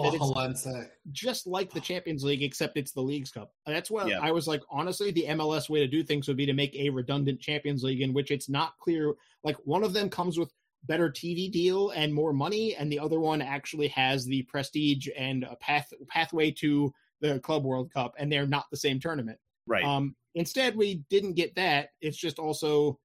just 1.11 1.47
like 1.47 1.71
the 1.71 1.79
Champions 1.79 2.23
League, 2.23 2.43
except 2.43 2.77
it's 2.77 2.91
the 2.91 3.01
Leagues 3.01 3.31
Cup. 3.31 3.51
That's 3.65 3.91
what 3.91 4.07
yeah. 4.07 4.19
I 4.21 4.31
was 4.31 4.47
like. 4.47 4.61
Honestly, 4.69 5.11
the 5.11 5.25
MLS 5.29 5.69
way 5.69 5.79
to 5.79 5.87
do 5.87 6.03
things 6.03 6.27
would 6.27 6.37
be 6.37 6.45
to 6.45 6.53
make 6.53 6.75
a 6.75 6.89
redundant 6.89 7.39
Champions 7.39 7.83
League 7.83 8.01
in 8.01 8.13
which 8.13 8.31
it's 8.31 8.49
not 8.49 8.77
clear. 8.79 9.13
Like 9.43 9.57
one 9.65 9.83
of 9.83 9.93
them 9.93 10.09
comes 10.09 10.37
with 10.37 10.51
better 10.85 11.09
TV 11.09 11.51
deal 11.51 11.91
and 11.91 12.13
more 12.13 12.33
money, 12.33 12.75
and 12.75 12.91
the 12.91 12.99
other 12.99 13.19
one 13.19 13.41
actually 13.41 13.87
has 13.89 14.25
the 14.25 14.43
prestige 14.43 15.07
and 15.17 15.43
a 15.43 15.55
path 15.57 15.91
pathway 16.07 16.51
to 16.51 16.93
the 17.21 17.39
Club 17.39 17.63
World 17.63 17.91
Cup, 17.91 18.13
and 18.17 18.31
they're 18.31 18.47
not 18.47 18.65
the 18.69 18.77
same 18.77 18.99
tournament. 18.99 19.39
Right. 19.67 19.83
Um, 19.83 20.15
Instead, 20.35 20.75
we 20.75 21.03
didn't 21.09 21.33
get 21.33 21.55
that. 21.55 21.89
It's 22.01 22.17
just 22.17 22.39
also, 22.39 22.99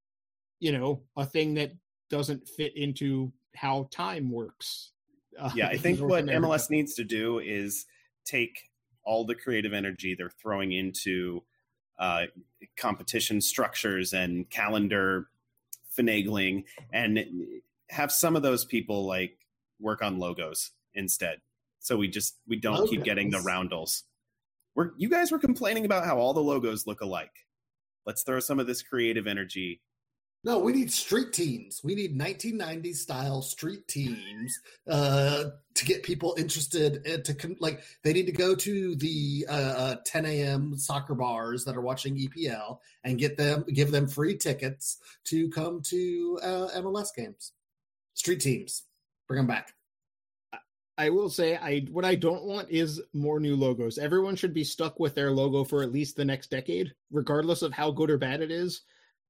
you 0.61 0.73
know, 0.73 1.03
a 1.17 1.27
thing 1.27 1.55
that 1.55 1.73
doesn't 2.09 2.49
fit 2.49 2.77
into 2.77 3.33
how 3.55 3.89
time 3.91 4.31
works. 4.31 4.93
Uh, 5.39 5.51
yeah, 5.55 5.69
I 5.69 5.77
think 5.79 6.01
what. 6.01 6.25
MLS 6.25 6.71
needs 6.71 6.95
to 6.95 7.05
do 7.05 7.39
is 7.39 7.85
take 8.25 8.71
all 9.05 9.25
the 9.25 9.35
creative 9.35 9.73
energy 9.73 10.15
they're 10.15 10.31
throwing 10.31 10.73
into 10.73 11.43
uh, 11.99 12.25
competition 12.77 13.41
structures 13.41 14.13
and 14.13 14.49
calendar 14.49 15.29
finagling 15.99 16.65
and 16.93 17.19
have 17.91 18.13
some 18.13 18.37
of 18.37 18.43
those 18.43 18.65
people 18.65 19.07
like 19.07 19.39
work 19.81 20.03
on 20.03 20.19
logos 20.19 20.71
instead 20.95 21.41
so 21.81 21.97
we 21.97 22.07
just 22.07 22.37
we 22.47 22.57
don't 22.57 22.75
logos. 22.75 22.91
keep 22.91 23.03
getting 23.03 23.31
the 23.31 23.41
roundels 23.41 24.05
we're, 24.79 24.93
you 24.97 25.09
guys 25.09 25.33
were 25.33 25.41
complaining 25.41 25.85
about 25.85 26.05
how 26.05 26.19
all 26.19 26.33
the 26.33 26.41
logos 26.41 26.87
look 26.87 27.01
alike. 27.01 27.35
Let's 28.07 28.23
throw 28.23 28.39
some 28.39 28.61
of 28.61 28.69
this 28.69 28.81
creative 28.81 29.27
energy. 29.27 29.83
No, 30.45 30.61
we 30.61 30.71
need 30.71 30.93
street 30.93 31.33
teams. 31.33 31.81
We 31.83 31.97
need 31.97 32.17
1990s 32.17 32.95
style 32.95 33.43
street 33.43 33.89
teams 33.89 34.57
uh, 34.89 35.47
to 35.75 35.85
get 35.85 36.05
people 36.05 36.37
interested. 36.39 37.05
Uh, 37.05 37.17
to 37.25 37.57
like, 37.59 37.81
they 38.05 38.13
need 38.13 38.27
to 38.27 38.33
go 38.33 38.55
to 38.55 38.95
the 38.95 39.47
uh, 39.49 39.53
uh 39.53 39.97
10 40.07 40.27
a.m. 40.27 40.79
soccer 40.79 41.17
bars 41.17 41.65
that 41.65 41.77
are 41.77 41.81
watching 41.81 42.17
EPL 42.17 42.79
and 43.03 43.19
get 43.19 43.37
them, 43.37 43.65
give 43.75 43.91
them 43.91 44.07
free 44.07 44.37
tickets 44.37 44.99
to 45.25 45.51
come 45.51 45.83
to 45.87 46.39
uh, 46.41 46.69
MLS 46.77 47.09
games. 47.17 47.51
Street 48.15 48.39
teams, 48.39 48.85
bring 49.27 49.39
them 49.39 49.49
back. 49.49 49.75
I 50.99 51.11
will 51.11 51.31
say 51.31 51.57
I 51.57 51.87
what 51.93 52.05
I 52.05 52.17
don't 52.17 52.45
want 52.45 52.69
is 52.71 53.01
more 53.13 53.39
new 53.39 53.55
logos. 53.55 53.99
Everyone 53.99 54.35
should 54.35 54.53
be 54.53 54.65
stuck 54.65 54.99
with 54.99 55.15
their 55.15 55.31
logo 55.31 55.63
for 55.63 55.83
at 55.83 55.93
least 55.93 56.17
the 56.17 56.25
next 56.25 56.51
decade, 56.51 56.93
regardless 57.13 57.63
of 57.63 57.73
how 57.73 57.93
good 57.93 58.11
or 58.11 58.19
bad 58.19 58.43
it 58.43 58.51
is, 58.51 58.83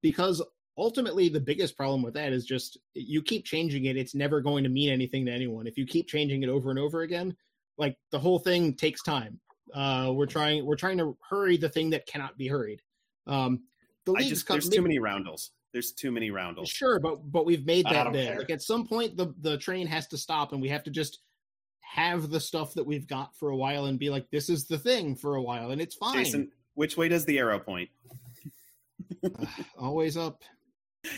because 0.02 0.42
ultimately 0.78 1.28
the 1.28 1.40
biggest 1.40 1.76
problem 1.76 2.02
with 2.02 2.14
that 2.14 2.32
is 2.32 2.46
just 2.46 2.78
you 2.94 3.20
keep 3.20 3.44
changing 3.44 3.86
it 3.86 3.96
it's 3.96 4.14
never 4.14 4.40
going 4.40 4.62
to 4.64 4.70
mean 4.70 4.90
anything 4.90 5.26
to 5.26 5.32
anyone. 5.32 5.66
If 5.66 5.76
you 5.76 5.84
keep 5.84 6.08
changing 6.08 6.42
it 6.42 6.48
over 6.48 6.70
and 6.70 6.78
over 6.78 7.02
again 7.02 7.36
like 7.76 7.96
the 8.12 8.18
whole 8.18 8.38
thing 8.38 8.74
takes 8.74 9.02
time. 9.02 9.40
Uh 9.74 10.12
we're 10.14 10.26
trying 10.26 10.64
we're 10.64 10.76
trying 10.76 10.98
to 10.98 11.16
hurry 11.28 11.56
the 11.56 11.68
thing 11.68 11.90
that 11.90 12.06
cannot 12.06 12.38
be 12.38 12.48
hurried. 12.48 12.80
Um 13.26 13.64
the 14.06 14.14
I 14.14 14.22
just, 14.22 14.48
there's 14.48 14.68
too 14.68 14.82
many 14.82 14.98
roundels. 14.98 15.50
There's 15.72 15.92
too 15.92 16.12
many 16.12 16.30
roundels. 16.30 16.68
Sure 16.68 17.00
but 17.00 17.30
but 17.30 17.44
we've 17.44 17.66
made 17.66 17.84
that 17.86 18.12
big 18.12 18.38
like 18.38 18.50
at 18.50 18.62
some 18.62 18.86
point 18.86 19.16
the 19.16 19.34
the 19.40 19.58
train 19.58 19.86
has 19.88 20.06
to 20.08 20.16
stop 20.16 20.52
and 20.52 20.62
we 20.62 20.68
have 20.68 20.84
to 20.84 20.90
just 20.90 21.18
have 21.94 22.30
the 22.30 22.40
stuff 22.40 22.74
that 22.74 22.84
we've 22.84 23.06
got 23.06 23.34
for 23.36 23.50
a 23.50 23.56
while 23.56 23.86
and 23.86 23.98
be 23.98 24.10
like 24.10 24.30
this 24.30 24.48
is 24.48 24.66
the 24.66 24.78
thing 24.78 25.16
for 25.16 25.36
a 25.36 25.42
while 25.42 25.70
and 25.70 25.80
it's 25.80 25.94
fine 25.94 26.16
Jason, 26.16 26.50
which 26.74 26.96
way 26.96 27.08
does 27.08 27.24
the 27.24 27.38
arrow 27.38 27.58
point 27.58 27.88
always 29.78 30.16
up 30.16 30.42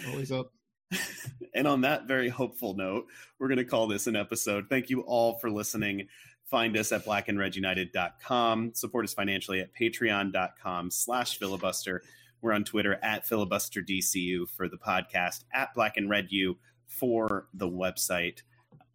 Always 0.09 0.33
up. 0.33 0.53
and 1.55 1.67
on 1.67 1.83
that 1.83 2.07
very 2.07 2.29
hopeful 2.29 2.75
note, 2.75 3.07
we're 3.39 3.49
going 3.49 3.59
to 3.59 3.65
call 3.65 3.87
this 3.87 4.07
an 4.07 4.17
episode. 4.17 4.67
Thank 4.69 4.91
you 4.91 5.01
all 5.03 5.39
for 5.39 5.51
listening. 5.51 6.09
Find 6.47 6.77
us 6.77 6.91
at 6.93 7.05
blackandredunited.com. 7.05 8.73
Support 8.75 9.05
us 9.05 9.15
financially 9.15 9.61
at 9.61 9.71
patreon.com 9.75 10.91
slash 10.91 11.39
filibuster. 11.39 12.03
We're 12.43 12.53
on 12.53 12.65
Twitter 12.65 12.99
at 13.03 13.27
filibusterdcu 13.27 14.49
for 14.57 14.69
the 14.69 14.79
podcast, 14.79 15.45
at 15.53 15.75
black 15.75 15.97
and 15.97 16.11
red 16.11 16.29
u 16.31 16.57
for 16.87 17.47
the 17.55 17.69
website. 17.69 18.43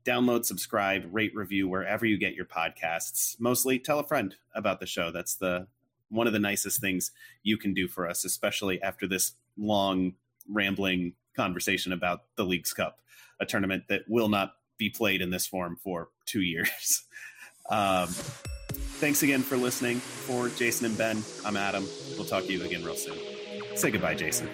Download, 0.06 0.46
subscribe, 0.46 1.08
rate, 1.12 1.36
review 1.36 1.68
wherever 1.68 2.06
you 2.06 2.18
get 2.18 2.36
your 2.36 2.46
podcasts. 2.46 3.40
Mostly 3.40 3.80
tell 3.80 4.00
a 4.00 4.04
friend 4.04 4.36
about 4.54 4.80
the 4.80 4.86
show. 4.86 5.12
That's 5.12 5.36
the 5.36 5.68
one 6.10 6.28
of 6.28 6.34
the 6.34 6.40
nicest 6.40 6.80
things 6.80 7.12
you 7.44 7.58
can 7.58 7.74
do 7.74 7.88
for 7.88 8.08
us, 8.08 8.24
especially 8.24 8.82
after 8.84 9.08
this 9.08 9.34
long 9.58 10.14
rambling 10.48 11.14
conversation 11.36 11.92
about 11.92 12.24
the 12.36 12.44
Leagues 12.44 12.72
Cup, 12.72 13.00
a 13.40 13.46
tournament 13.46 13.86
that 13.90 14.04
will 14.08 14.30
not 14.30 14.54
be 14.78 14.90
played 14.90 15.22
in 15.22 15.32
this 15.32 15.48
form 15.48 15.76
for 15.84 16.10
two 16.26 16.42
years. 16.42 17.04
um, 17.70 18.08
thanks 18.08 19.24
again 19.24 19.42
for 19.42 19.58
listening. 19.58 19.98
For 19.98 20.50
Jason 20.50 20.86
and 20.86 20.98
Ben, 20.98 21.24
I'm 21.44 21.58
Adam. 21.58 21.88
We'll 22.16 22.26
talk 22.26 22.46
to 22.46 22.54
you 22.54 22.64
again 22.64 22.84
real 22.84 22.96
soon. 22.96 23.18
Say 23.76 23.92
goodbye, 23.92 24.16
Jason. 24.16 24.50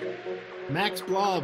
Max 0.70 1.02
Blob. 1.02 1.44